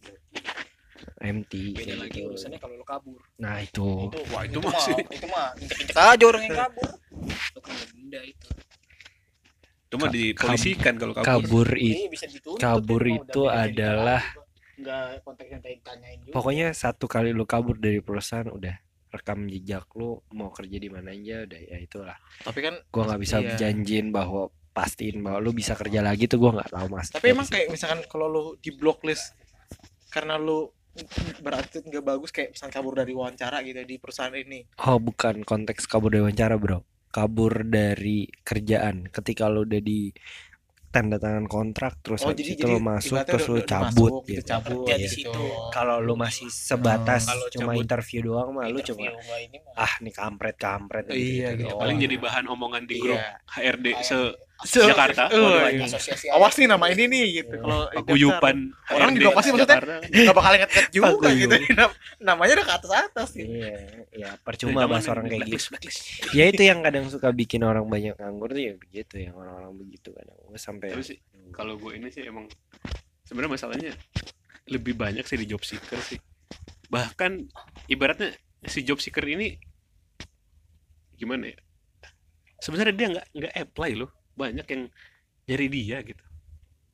MT 1.15 1.53
beda 1.71 1.95
lagi 1.95 2.17
gitu. 2.17 2.27
urusannya 2.27 2.57
kalau 2.57 2.75
lu 2.75 2.83
kabur 2.83 3.21
nah 3.37 3.61
itu 3.61 4.09
itu 4.09 4.19
Wah, 4.27 4.41
itu 4.41 4.51
itu 4.51 4.59
mah 4.59 4.73
mah 4.73 4.85
itu 5.07 5.27
mah 5.29 5.47
injek-injek 5.55 5.95
aja 5.95 6.23
orang 6.25 6.41
yang 6.43 6.57
kabur 6.57 6.89
lu 7.55 7.59
kena 7.61 7.83
denda 7.87 8.21
itu 8.25 8.47
itu 8.49 8.63
Cuma 9.85 10.05
Ka- 10.05 10.11
dipolisikan 10.11 10.93
kalau 10.97 11.13
kabur. 11.13 11.27
kabur 11.29 11.67
itu 11.77 12.03
bisa 12.09 12.25
dituntut 12.25 12.59
kabur 12.59 13.01
ya, 13.01 13.15
itu 13.15 13.41
adalah. 13.47 14.21
Nggak 14.75 15.23
konteks 15.23 15.49
yang 15.51 15.61
tadi 15.63 15.77
tanyain 15.81 16.19
juga. 16.23 16.33
Pokoknya 16.35 16.67
satu 16.75 17.05
kali 17.07 17.31
lu 17.31 17.47
kabur 17.47 17.79
dari 17.79 18.03
perusahaan 18.03 18.47
udah 18.51 18.75
rekam 19.15 19.47
jejak 19.47 19.87
lu 19.95 20.19
mau 20.35 20.51
kerja 20.51 20.75
di 20.75 20.89
mana 20.91 21.15
aja 21.15 21.47
udah 21.47 21.59
ya 21.59 21.77
itulah. 21.79 22.17
Tapi 22.43 22.59
kan 22.59 22.75
gua 22.91 23.03
nggak 23.07 23.21
bisa 23.23 23.37
iya. 23.39 23.55
janjiin 23.55 24.11
bahwa 24.11 24.51
pastiin 24.75 25.23
bahwa 25.23 25.39
lu 25.39 25.55
bisa 25.55 25.71
kerja 25.79 26.03
lagi 26.03 26.27
tuh 26.27 26.39
gua 26.43 26.59
nggak 26.59 26.71
tahu 26.75 26.87
mas. 26.91 27.07
Tapi 27.15 27.31
emang 27.31 27.47
kayak 27.47 27.71
misalkan 27.71 28.03
kalau 28.11 28.27
lu 28.27 28.43
di 28.59 28.75
blacklist 28.75 29.31
karena 30.11 30.35
lu 30.35 30.67
berarti 31.45 31.83
nggak 31.83 32.03
bagus 32.03 32.31
kayak 32.31 32.55
misalkan 32.55 32.73
kabur 32.79 32.95
dari 32.95 33.11
wawancara 33.11 33.59
gitu 33.67 33.83
di 33.83 33.99
perusahaan 33.99 34.31
ini. 34.31 34.63
oh 34.87 34.95
bukan 34.99 35.43
konteks 35.43 35.87
kabur 35.87 36.11
dari 36.11 36.23
wawancara 36.27 36.55
bro. 36.59 36.83
Kabur 37.15 37.63
dari 37.63 38.27
kerjaan. 38.43 39.07
Ketika 39.07 39.47
lu 39.47 39.63
udah 39.63 39.79
di 39.79 40.11
tanda 40.95 41.19
tangan 41.19 41.43
kontrak 41.45 41.99
terus 41.99 42.23
Oh, 42.23 42.31
habis 42.31 42.39
jadi- 42.39 42.55
itu 42.55 42.63
jadi 42.63 42.71
lu 42.71 42.79
masuk 42.79 43.17
terus 43.21 43.45
udah 43.45 43.65
cabut 43.67 44.11
masuk, 44.15 44.31
gitu, 44.31 44.47
cabut 44.47 44.77
di 44.87 44.93
gitu. 44.95 45.11
situ 45.27 45.43
kalau 45.69 45.99
lu 45.99 46.15
masih 46.15 46.47
sebatas 46.47 47.27
kalau 47.27 47.47
cuma 47.51 47.71
cabut 47.73 47.83
interview 47.83 48.19
doang 48.23 48.49
mah 48.49 48.65
lu 48.65 48.79
interview 48.79 49.11
cuma 49.11 49.19
nggak 49.19 49.39
ini 49.43 49.57
mah 49.59 49.75
ah 49.77 49.93
nih 49.99 50.13
kampret 50.13 50.55
kampret 50.55 51.03
Iya, 51.07 51.47
gitu. 51.53 51.75
Paling 51.75 51.97
jadi 51.99 52.15
bahan 52.15 52.45
omongan 52.47 52.83
di 52.85 52.95
grup 52.95 53.19
Iya. 53.19 53.43
HRD 53.51 53.85
se 54.01 54.17
Se- 54.63 54.79
Jakarta. 54.81 55.27
Oh, 55.29 55.51
Waduh, 55.51 55.67
iya. 55.67 55.83
asosiasi 55.83 56.31
Awas 56.31 56.55
nih 56.55 56.65
nama 56.65 56.87
ini 56.87 57.03
nih 57.05 57.43
gitu. 57.43 57.59
Kalau 57.59 57.91
paguyupan 57.91 58.55
Orang 58.87 59.11
HRD 59.11 59.19
juga 59.19 59.31
pasti 59.35 59.49
maksudnya 59.51 59.77
nggak 60.07 60.35
bakal 60.35 60.51
inget-inget 60.53 60.87
juga 60.89 61.27
gitu. 61.29 61.55
Nam- 61.75 61.95
Namanya 62.17 62.51
udah 62.55 62.65
ke 62.65 62.73
atas 62.73 62.91
atas 62.95 63.29
gitu. 63.33 63.51
Iya, 63.51 63.75
ya 64.09 64.29
percuma 64.39 64.87
bahas 64.87 65.05
orang 65.05 65.27
kayak 65.27 65.43
gitu. 65.45 65.75
Ya 66.31 66.47
itu 66.47 66.61
yang 66.61 66.79
kadang 66.79 67.11
suka 67.11 67.29
bikin 67.29 67.61
orang 67.61 67.83
banyak 67.85 68.15
nganggur 68.15 68.49
tuh 68.49 68.63
ya 68.63 68.73
begitu 68.75 69.15
yang 69.19 69.35
orang-orang 69.35 69.75
begitu 69.75 70.15
kadang. 70.15 70.37
Gue 70.39 70.55
sampai 70.55 70.87
Tapi 70.89 71.03
sih 71.03 71.17
kalau 71.51 71.75
gue 71.75 71.91
ini 71.91 72.07
sih 72.07 72.23
emang 72.23 72.47
sebenarnya 73.21 73.51
masalahnya 73.51 73.91
lebih 74.65 74.95
banyak 74.95 75.27
sih 75.27 75.35
di 75.35 75.45
job 75.45 75.61
seeker 75.61 75.99
sih. 75.99 76.17
Bahkan 76.87 77.51
ibaratnya 77.85 78.31
si 78.63 78.81
job 78.81 78.97
seeker 78.97 79.27
ini 79.27 79.59
gimana 81.13 81.51
ya? 81.51 81.57
Sebenarnya 82.57 82.95
dia 82.95 83.07
nggak 83.11 83.27
nggak 83.35 83.53
apply 83.53 83.91
loh. 83.95 84.11
Banyak 84.35 84.67
yang 84.69 84.83
nyari 85.47 85.67
dia 85.71 85.97
gitu. 86.03 86.23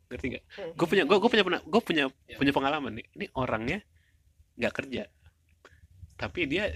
Ngerti 0.10 0.26
nggak? 0.38 0.44
Gue 0.78 0.88
punya 0.88 1.04
gue 1.06 1.18
punya 1.18 1.44
pernah 1.46 1.62
gue 1.62 1.82
punya 1.82 2.06
punya 2.38 2.52
pengalaman 2.54 2.92
nih. 2.98 3.06
Ini 3.18 3.26
orangnya 3.36 3.80
nggak 4.58 4.74
kerja. 4.74 5.04
Tapi 6.18 6.40
dia 6.46 6.70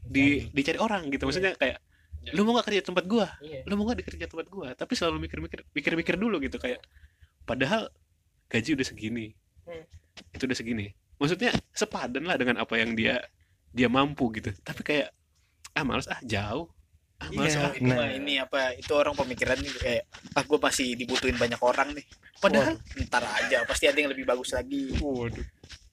di 0.00 0.48
dicari 0.50 0.80
orang 0.80 1.12
gitu. 1.12 1.28
Maksudnya 1.28 1.54
kayak 1.54 1.78
lu 2.36 2.44
mau 2.44 2.52
nggak 2.56 2.66
kerja 2.68 2.80
di 2.84 2.88
tempat 2.92 3.04
gua? 3.08 3.26
Iya. 3.40 3.64
Lu 3.64 3.80
mau 3.80 3.88
nggak 3.88 4.04
dikerja 4.04 4.26
tempat 4.28 4.46
gua? 4.52 4.68
Tapi 4.76 4.92
selalu 4.92 5.24
mikir-mikir 5.24 5.64
mikir-mikir 5.72 6.14
dulu 6.20 6.36
gitu 6.44 6.60
kayak 6.60 6.84
padahal 7.48 7.88
gaji 8.52 8.76
udah 8.76 8.86
segini. 8.86 9.32
Hmm. 9.64 9.84
Itu 10.36 10.44
udah 10.44 10.58
segini. 10.58 10.92
Maksudnya 11.16 11.52
sepadan 11.72 12.24
lah 12.28 12.36
dengan 12.36 12.60
apa 12.60 12.76
yang 12.76 12.92
dia 12.92 13.24
dia 13.72 13.88
mampu 13.88 14.28
gitu. 14.36 14.52
Tapi 14.60 14.80
kayak 14.84 15.08
ah 15.76 15.84
males 15.84 16.08
ah 16.08 16.20
jauh. 16.20 16.68
Iya. 17.22 17.52
ah. 17.60 17.72
Ini 17.74 17.90
mah 17.90 18.08
ini 18.10 18.32
apa 18.36 18.60
itu 18.74 18.88
orang 18.90 19.12
pemikiran 19.12 19.56
nih 19.56 19.72
kayak 19.74 20.02
ah 20.32 20.42
gue 20.42 20.58
masih 20.58 20.86
dibutuhin 20.94 21.36
banyak 21.36 21.60
orang 21.60 21.92
nih 21.92 22.06
Padahal 22.36 22.80
ntar 23.04 23.20
aja 23.22 23.60
pasti 23.64 23.84
ada 23.84 23.96
yang 23.96 24.08
lebih 24.08 24.24
bagus 24.24 24.50
lagi 24.50 24.96
Waduh. 24.96 25.44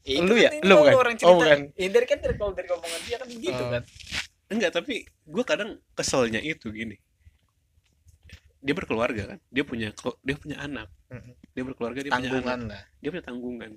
Ya, 0.01 0.23
Lu 0.23 0.31
itu 0.31 0.35
ya? 0.39 0.49
kan 0.49 0.63
Lu 0.63 0.75
bukan? 0.79 0.93
orang 0.95 1.13
Oh, 1.13 1.19
cerita 1.19 1.35
bukan. 1.37 1.59
ya 1.75 1.87
dari 1.89 2.05
kan 2.05 2.17
dari 2.17 2.35
kalau 2.35 2.53
dari 2.53 2.69
omongan 2.69 3.01
dia 3.03 3.17
kan 3.17 3.27
gitu 3.27 3.51
Oh. 3.59 3.69
kan 3.69 3.83
enggak 4.47 4.71
tapi 4.71 4.95
gua 5.23 5.43
kadang 5.43 5.69
keselnya 5.91 6.39
itu 6.39 6.71
gini. 6.71 6.95
Dia 8.57 8.73
berkeluarga 8.73 9.35
kan, 9.35 9.39
dia 9.47 9.63
punya 9.63 9.91
dia 10.23 10.35
punya 10.35 10.57
anak, 10.57 10.87
dia 11.53 11.63
berkeluarga 11.63 11.99
dia 11.99 12.09
punya 12.09 12.19
anak. 12.25 12.31
tanggungan 12.33 12.59
lah 12.65 12.81
dia 12.97 13.09
punya 13.11 13.23
tanggungan 13.23 13.71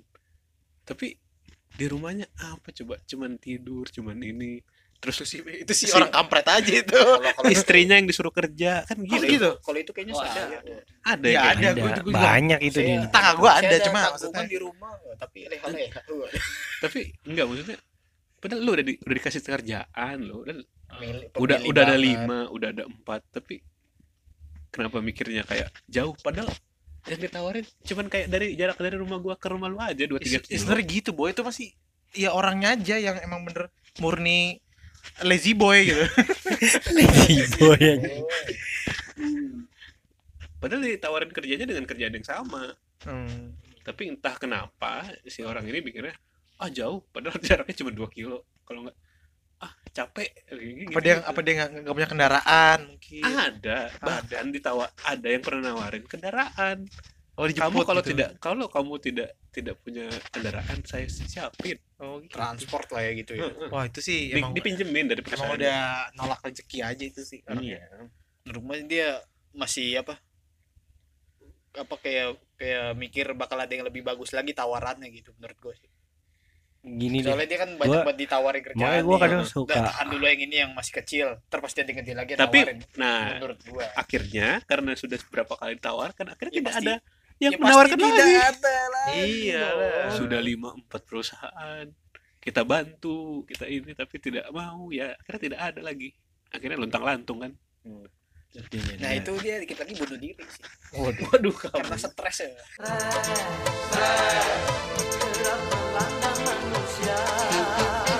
tapi 0.81 1.07
di 1.71 1.85
rumahnya 1.85 2.27
apa 2.37 2.73
coba 2.73 2.99
cuman 3.01 3.37
tidur 3.37 3.85
cuman 3.87 4.17
ini 4.17 4.59
terus 5.01 5.17
Itu 5.17 5.25
sih 5.25 5.39
itu 5.41 5.73
sih 5.73 5.87
Si- 5.89 5.95
orang 5.97 6.13
kampret 6.13 6.45
aja 6.45 6.73
itu. 6.77 6.93
kalau 6.93 7.25
kalau 7.33 7.49
istrinya 7.49 7.97
yang 7.97 8.05
disuruh 8.05 8.29
kerja 8.29 8.85
kan 8.85 8.95
Oh, 8.95 9.09
gitu. 9.09 9.25
gitu. 9.25 9.49
kalau 9.59 9.77
itu 9.77 9.91
kayaknya 9.91 10.13
Oh, 10.13 10.21
ada. 10.21 10.41
ada. 11.03 11.27
Ya, 11.27 11.41
kayak 11.41 11.51
ada. 11.51 11.65
gitu. 11.65 11.81
gua 11.81 11.89
ada 11.89 12.01
juga- 12.05 12.21
banyak 12.21 12.59
itu 12.61 12.77
di 12.79 12.93
Tetangga 13.01 13.31
gua 13.33 13.51
ada, 13.57 13.75
cuma 13.81 13.99
maksudnya- 14.07 14.45
di 14.45 14.57
rumah 14.57 14.91
tapi 15.17 15.39
leha-leha 15.43 15.99
tapi 16.79 16.99
enggak 17.23 17.45
maksudnya 17.45 17.77
padahal 18.37 18.59
lu 18.59 18.71
udah 18.71 18.85
di, 18.85 18.93
udah 18.95 19.15
dikasih 19.17 19.41
kerjaan 19.43 20.17
lo 20.21 20.37
dan 20.41 20.57
Pemilih- 20.87 21.29
udah 21.35 21.57
udah 21.63 21.81
ada 21.83 21.97
lima 21.97 22.39
udah 22.47 22.69
ada 22.69 22.83
empat 22.83 23.21
tapi 23.31 23.57
kenapa 24.67 24.97
mikirnya 24.99 25.43
kayak 25.43 25.73
jauh? 25.85 26.13
Padahal 26.15 26.47
yang 27.03 27.17
ditawarin 27.19 27.65
cuman 27.81 28.05
kayak 28.07 28.29
dari 28.29 28.53
jarak 28.53 28.77
dari 28.77 28.93
rumah 28.93 29.17
gua 29.17 29.33
ke 29.33 29.47
rumah 29.47 29.65
lu 29.65 29.77
aja 29.77 30.05
dua 30.05 30.17
tiga 30.17 30.37
kilo. 30.37 30.53
Sebenarnya 30.53 30.85
gitu, 30.87 31.09
boy. 31.11 31.31
Itu 31.31 31.41
masih 31.41 31.73
ya 32.13 32.29
orangnya 32.29 32.73
aja 32.73 32.95
yang 32.95 33.17
emang 33.19 33.41
bener 33.43 33.67
murni 33.97 34.61
lazy 35.25 35.53
boy 35.53 35.77
gitu. 35.85 36.05
Lazy 36.97 37.41
boy. 37.57 37.77
Yang 37.77 38.01
padahal 40.61 40.81
ditawarin 40.85 41.31
kerjanya 41.33 41.65
dengan 41.65 41.85
kerjaan 41.89 42.15
yang 42.15 42.27
sama. 42.27 42.77
Hmm. 43.01 43.57
tapi 43.81 44.13
entah 44.13 44.37
kenapa 44.37 45.09
si 45.25 45.41
orang 45.41 45.65
ini 45.65 45.81
mikirnya 45.81 46.13
ah 46.61 46.69
jauh. 46.69 47.01
Padahal 47.09 47.41
jaraknya 47.47 47.75
cuma 47.81 47.89
2 47.89 48.05
kilo. 48.13 48.45
Kalau 48.61 48.85
nggak 48.85 48.97
ah 49.65 49.73
capek. 49.89 50.29
Apa 50.93 50.99
dia 51.01 51.15
apa 51.25 51.39
dia 51.41 51.53
nggak 51.57 51.69
nggak 51.81 51.95
punya 51.97 52.09
kendaraan 52.09 52.79
mungkin. 52.93 53.23
ada. 53.25 53.79
Bahkan 53.97 54.45
ditawa 54.53 54.85
ada 55.01 55.27
yang 55.27 55.41
pernah 55.41 55.73
nawarin 55.73 56.05
kendaraan 56.05 56.85
Oh 57.41 57.43
kamu 57.43 57.53
dijemput 57.73 57.83
kalau 57.83 58.01
gitu. 58.01 58.11
tidak 58.11 58.29
kalau 58.37 58.65
kamu 58.67 58.93
tidak 58.99 59.29
tidak 59.49 59.75
punya 59.79 60.03
kendaraan 60.29 60.77
saya 60.83 61.09
siapin 61.09 61.81
Oh 61.97 62.19
gitu. 62.19 62.31
transport 62.31 62.85
lah 62.87 63.01
ya 63.01 63.11
gitu 63.15 63.33
ya 63.33 63.49
Wah 63.67 63.83
itu 63.83 63.97
sih 63.99 64.29
Di- 64.29 64.37
emang 64.37 64.53
dipinjemin 64.53 65.05
dari 65.07 65.17
emang 65.17 65.25
perusahaan 65.25 65.57
udah 65.57 65.79
nolak 66.13 66.39
rezeki 66.43 66.77
aja 66.81 67.01
itu 67.03 67.21
sih 67.21 67.39
Iya. 67.41 67.49
orangnya. 67.49 67.81
rumah 68.47 68.77
dia 68.83 69.09
masih 69.51 69.97
apa 69.97 70.21
apa 71.73 71.95
kayak 71.97 72.27
kayak 72.55 72.93
mikir 72.93 73.25
bakal 73.33 73.55
ada 73.55 73.69
yang 73.69 73.81
lebih 73.81 74.01
bagus 74.01 74.29
lagi 74.29 74.51
tawarannya 74.51 75.07
gitu 75.09 75.31
menurut 75.35 75.57
gue 75.57 75.73
sih 75.77 75.89
gini 76.83 77.21
deh 77.21 77.29
soalnya 77.29 77.47
dia 77.47 77.59
kan 77.59 77.69
banyak 77.75 77.89
Gua- 77.91 78.03
banget 78.03 78.19
ditawarin 78.19 78.61
kerjaan 78.63 78.81
makanya 78.83 79.05
nih. 79.07 79.21
kadang 79.23 79.45
suka 79.47 79.75
tahan 79.79 80.07
dulu 80.09 80.25
yang 80.25 80.41
ini 80.41 80.55
yang 80.59 80.71
masih 80.71 80.93
kecil 80.95 81.27
ntar 81.43 81.59
pasti 81.59 81.77
ada 81.79 81.89
yang 81.89 81.99
gede 82.01 82.13
lagi 82.13 82.31
tapi 82.35 82.57
nawarin 82.59 82.77
nah 82.95 83.21
menurut 83.33 83.59
gua 83.63 83.85
akhirnya 83.95 84.47
karena 84.63 84.91
sudah 84.93 85.17
beberapa 85.23 85.53
kali 85.55 85.73
ditawarkan 85.77 86.25
akhirnya 86.27 86.51
Ya 86.51 86.59
tidak 86.59 86.73
pasti- 86.73 86.89
ada 86.89 86.95
yang 87.41 87.53
Ya 87.53 87.57
pasti 87.57 87.65
menawarkan 87.65 87.97
tidak 87.97 88.13
lagi. 88.21 88.35
ada 88.37 88.75
lagi 88.87 89.17
Iya. 89.17 89.65
Dong. 89.67 90.13
sudah 90.15 90.39
lima 90.39 90.69
empat 90.77 91.01
perusahaan. 91.03 91.85
Kita 92.37 92.61
bantu 92.63 93.17
kita 93.43 93.65
ini 93.65 93.91
tapi 93.91 94.15
tidak 94.17 94.45
mau 94.49 94.89
ya. 94.89 95.17
Akhirnya 95.17 95.41
tidak 95.41 95.59
ada 95.59 95.81
lagi. 95.81 96.09
Akhirnya 96.49 96.77
lontang 96.77 97.01
lantung 97.01 97.41
kan 97.41 97.53
nah 98.99 99.15
itu 99.15 99.31
dia 99.39 99.63
dikit 99.63 99.79
lagi 99.79 99.95
bunuh 99.95 100.19
diri 100.19 100.43
sih. 100.43 100.63
Waduh. 100.91 101.23
Waduh 101.31 101.55
karena 101.55 101.95
stres 101.95 102.37
ya. 102.43 102.51
Eh, 107.01 108.10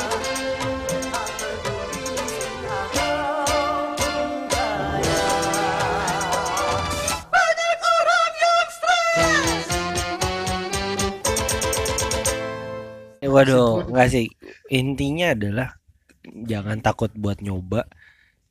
waduh 13.32 13.88
nggak 13.88 14.10
sih. 14.12 14.28
Intinya 14.70 15.34
adalah 15.34 15.80
jangan 16.22 16.78
takut 16.84 17.10
buat 17.16 17.40
nyoba 17.42 17.88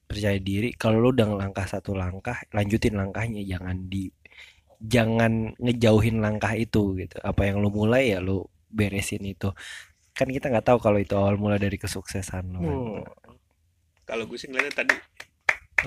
percaya 0.09 0.41
diri. 0.43 0.75
Kalau 0.75 0.99
lu 0.99 1.15
udah 1.15 1.31
ngelangkah 1.31 1.67
satu 1.69 1.95
langkah 1.95 2.41
lanjutin 2.51 2.99
langkahnya 2.99 3.45
jangan 3.47 3.87
di 3.87 4.11
jangan 4.81 5.53
ngejauhin 5.61 6.19
langkah 6.25 6.57
itu 6.57 6.97
gitu. 6.99 7.17
Apa 7.23 7.47
yang 7.47 7.61
lu 7.63 7.71
mulai 7.71 8.17
ya 8.17 8.19
lu 8.19 8.43
beresin 8.73 9.23
itu. 9.23 9.53
Kan 10.17 10.33
kita 10.33 10.51
nggak 10.51 10.67
tahu 10.67 10.79
kalau 10.83 10.99
itu 10.99 11.15
awal 11.15 11.37
mula 11.39 11.61
dari 11.61 11.79
kesuksesan 11.79 12.45
lu 12.57 12.61
kan. 12.61 12.77
Oh. 12.77 13.05
kalau 14.11 14.27
gue 14.27 14.35
sih 14.35 14.51
ngeliatnya 14.51 14.75
tadi 14.75 14.95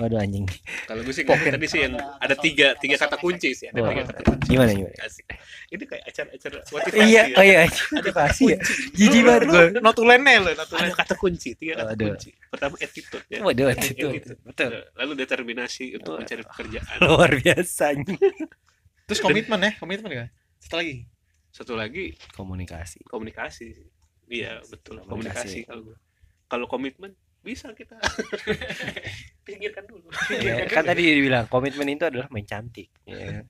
waduh 0.00 0.18
anjing. 0.18 0.46
Kalau 0.84 1.00
gue 1.06 1.14
sih 1.14 1.22
ngeliatnya 1.22 1.52
tadi 1.54 1.66
sih 1.70 1.80
yang 1.86 1.94
ada 1.98 2.34
tiga 2.34 2.74
tiga 2.78 2.96
kata 2.98 3.16
kunci 3.18 3.50
sih 3.54 3.66
ada 3.70 3.80
tiga 3.80 4.02
kata 4.10 4.20
kunci. 4.26 4.46
Gimana 4.50 4.70
gimana? 4.74 4.94
Asik. 5.02 5.26
ini 5.74 5.84
kayak 5.90 6.04
acara-acara 6.06 6.58
motivasi 6.70 7.06
iya 7.10 7.22
ya. 7.26 7.36
oh 7.38 7.44
iya 7.44 7.60
motivasi 7.94 8.42
ya. 8.54 8.58
jijik 8.94 9.22
banget 9.26 9.42
gue 9.50 9.64
Notulennya 9.82 10.34
lo, 10.38 10.50
ada 10.50 10.62
notulen. 10.62 10.90
kata 10.94 11.14
kunci. 11.18 11.48
Tiga 11.58 11.72
kata 11.82 11.92
Aduh. 11.94 12.06
kunci. 12.14 12.30
Pertama 12.50 12.74
attitude 12.78 13.26
ya. 13.30 13.38
Waduh 13.42 13.66
itu 13.70 13.78
Attitude. 13.78 14.34
betul. 14.42 14.70
Lalu 14.94 15.12
determinasi 15.18 15.84
untuk 15.98 16.12
mencari 16.22 16.42
pekerjaan. 16.46 16.96
Luar 17.02 17.30
biasa 17.34 17.82
anjing. 17.94 18.20
Terus 19.04 19.20
komitmen 19.20 19.60
ya, 19.60 19.72
komitmen 19.76 20.10
ya. 20.10 20.26
Satu 20.60 20.80
lagi. 20.80 20.96
satu 21.54 21.78
lagi 21.78 22.18
komunikasi. 22.34 23.06
komunikasi. 23.06 23.78
Iya 24.26 24.58
betul. 24.66 24.98
Komunikasi. 25.06 25.06
komunikasi 25.06 25.58
kalau 25.70 25.82
gue 25.86 25.96
kalau 26.50 26.66
komitmen 26.66 27.12
bisa 27.44 27.68
kita 27.76 28.00
pikirkan 29.46 29.84
dulu 29.84 30.08
Ya, 30.40 30.64
kan 30.64 30.88
tadi 30.88 31.20
dibilang 31.20 31.44
komitmen 31.52 31.92
itu 31.92 32.08
adalah 32.08 32.32
main 32.32 32.48
cantik. 32.48 32.88
Ya. 33.04 33.44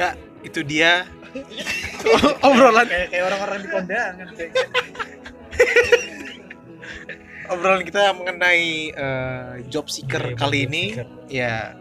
Ya, 0.00 0.16
itu 0.40 0.64
dia. 0.64 1.04
Obrolan. 2.46 2.88
Kayak 2.88 3.08
kayak 3.12 3.24
orang-orang 3.28 3.58
di 3.60 3.68
kondangan 3.68 4.28
kayak 4.32 4.52
obrolan 7.50 7.82
kita 7.82 8.14
mengenai 8.14 8.94
eh, 8.94 9.50
job 9.68 9.90
seeker 9.90 10.38
kali 10.38 10.64
ini. 10.70 10.96
Ya, 11.28 11.76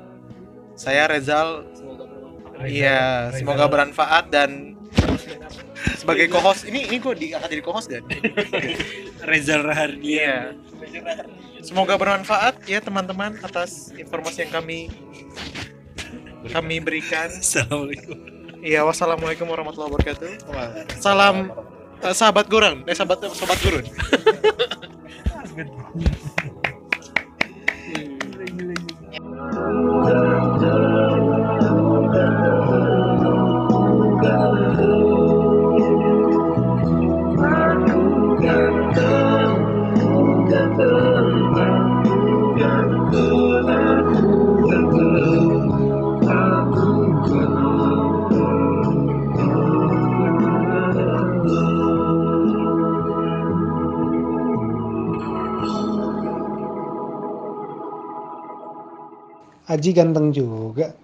saya 0.76 1.08
Rezal. 1.08 1.64
Iya, 2.60 3.32
semoga 3.40 3.72
bermanfaat 3.72 4.36
dan 4.36 4.76
sebagai 6.02 6.28
co-host 6.28 6.68
ini 6.68 6.92
ini 6.92 7.00
gue 7.00 7.16
diangkat 7.16 7.56
jadi 7.56 7.64
co-host 7.64 7.88
kan? 7.88 8.04
Reza 9.24 9.64
Rahardian. 9.64 10.60
Iya. 10.84 11.24
Semoga 11.64 11.96
bermanfaat 11.96 12.68
ya 12.68 12.84
teman-teman 12.84 13.40
atas 13.40 13.96
informasi 13.96 14.44
yang 14.44 14.52
kami 14.52 14.92
kami 16.48 16.80
berikan. 16.80 17.28
Assalamualaikum 17.44 18.40
Iya, 18.60 18.84
wassalamualaikum 18.84 19.48
warahmatullahi 19.48 19.88
wabarakatuh. 19.88 20.52
Salam 21.00 21.48
eh, 22.04 22.12
sahabat 22.12 22.52
gurun, 22.52 22.84
eh 22.88 22.96
sahabat 22.96 23.24
sobat 23.32 23.60
gurun. 23.64 23.88
Aji 59.70 59.94
ganteng 59.94 60.34
juga. 60.34 60.99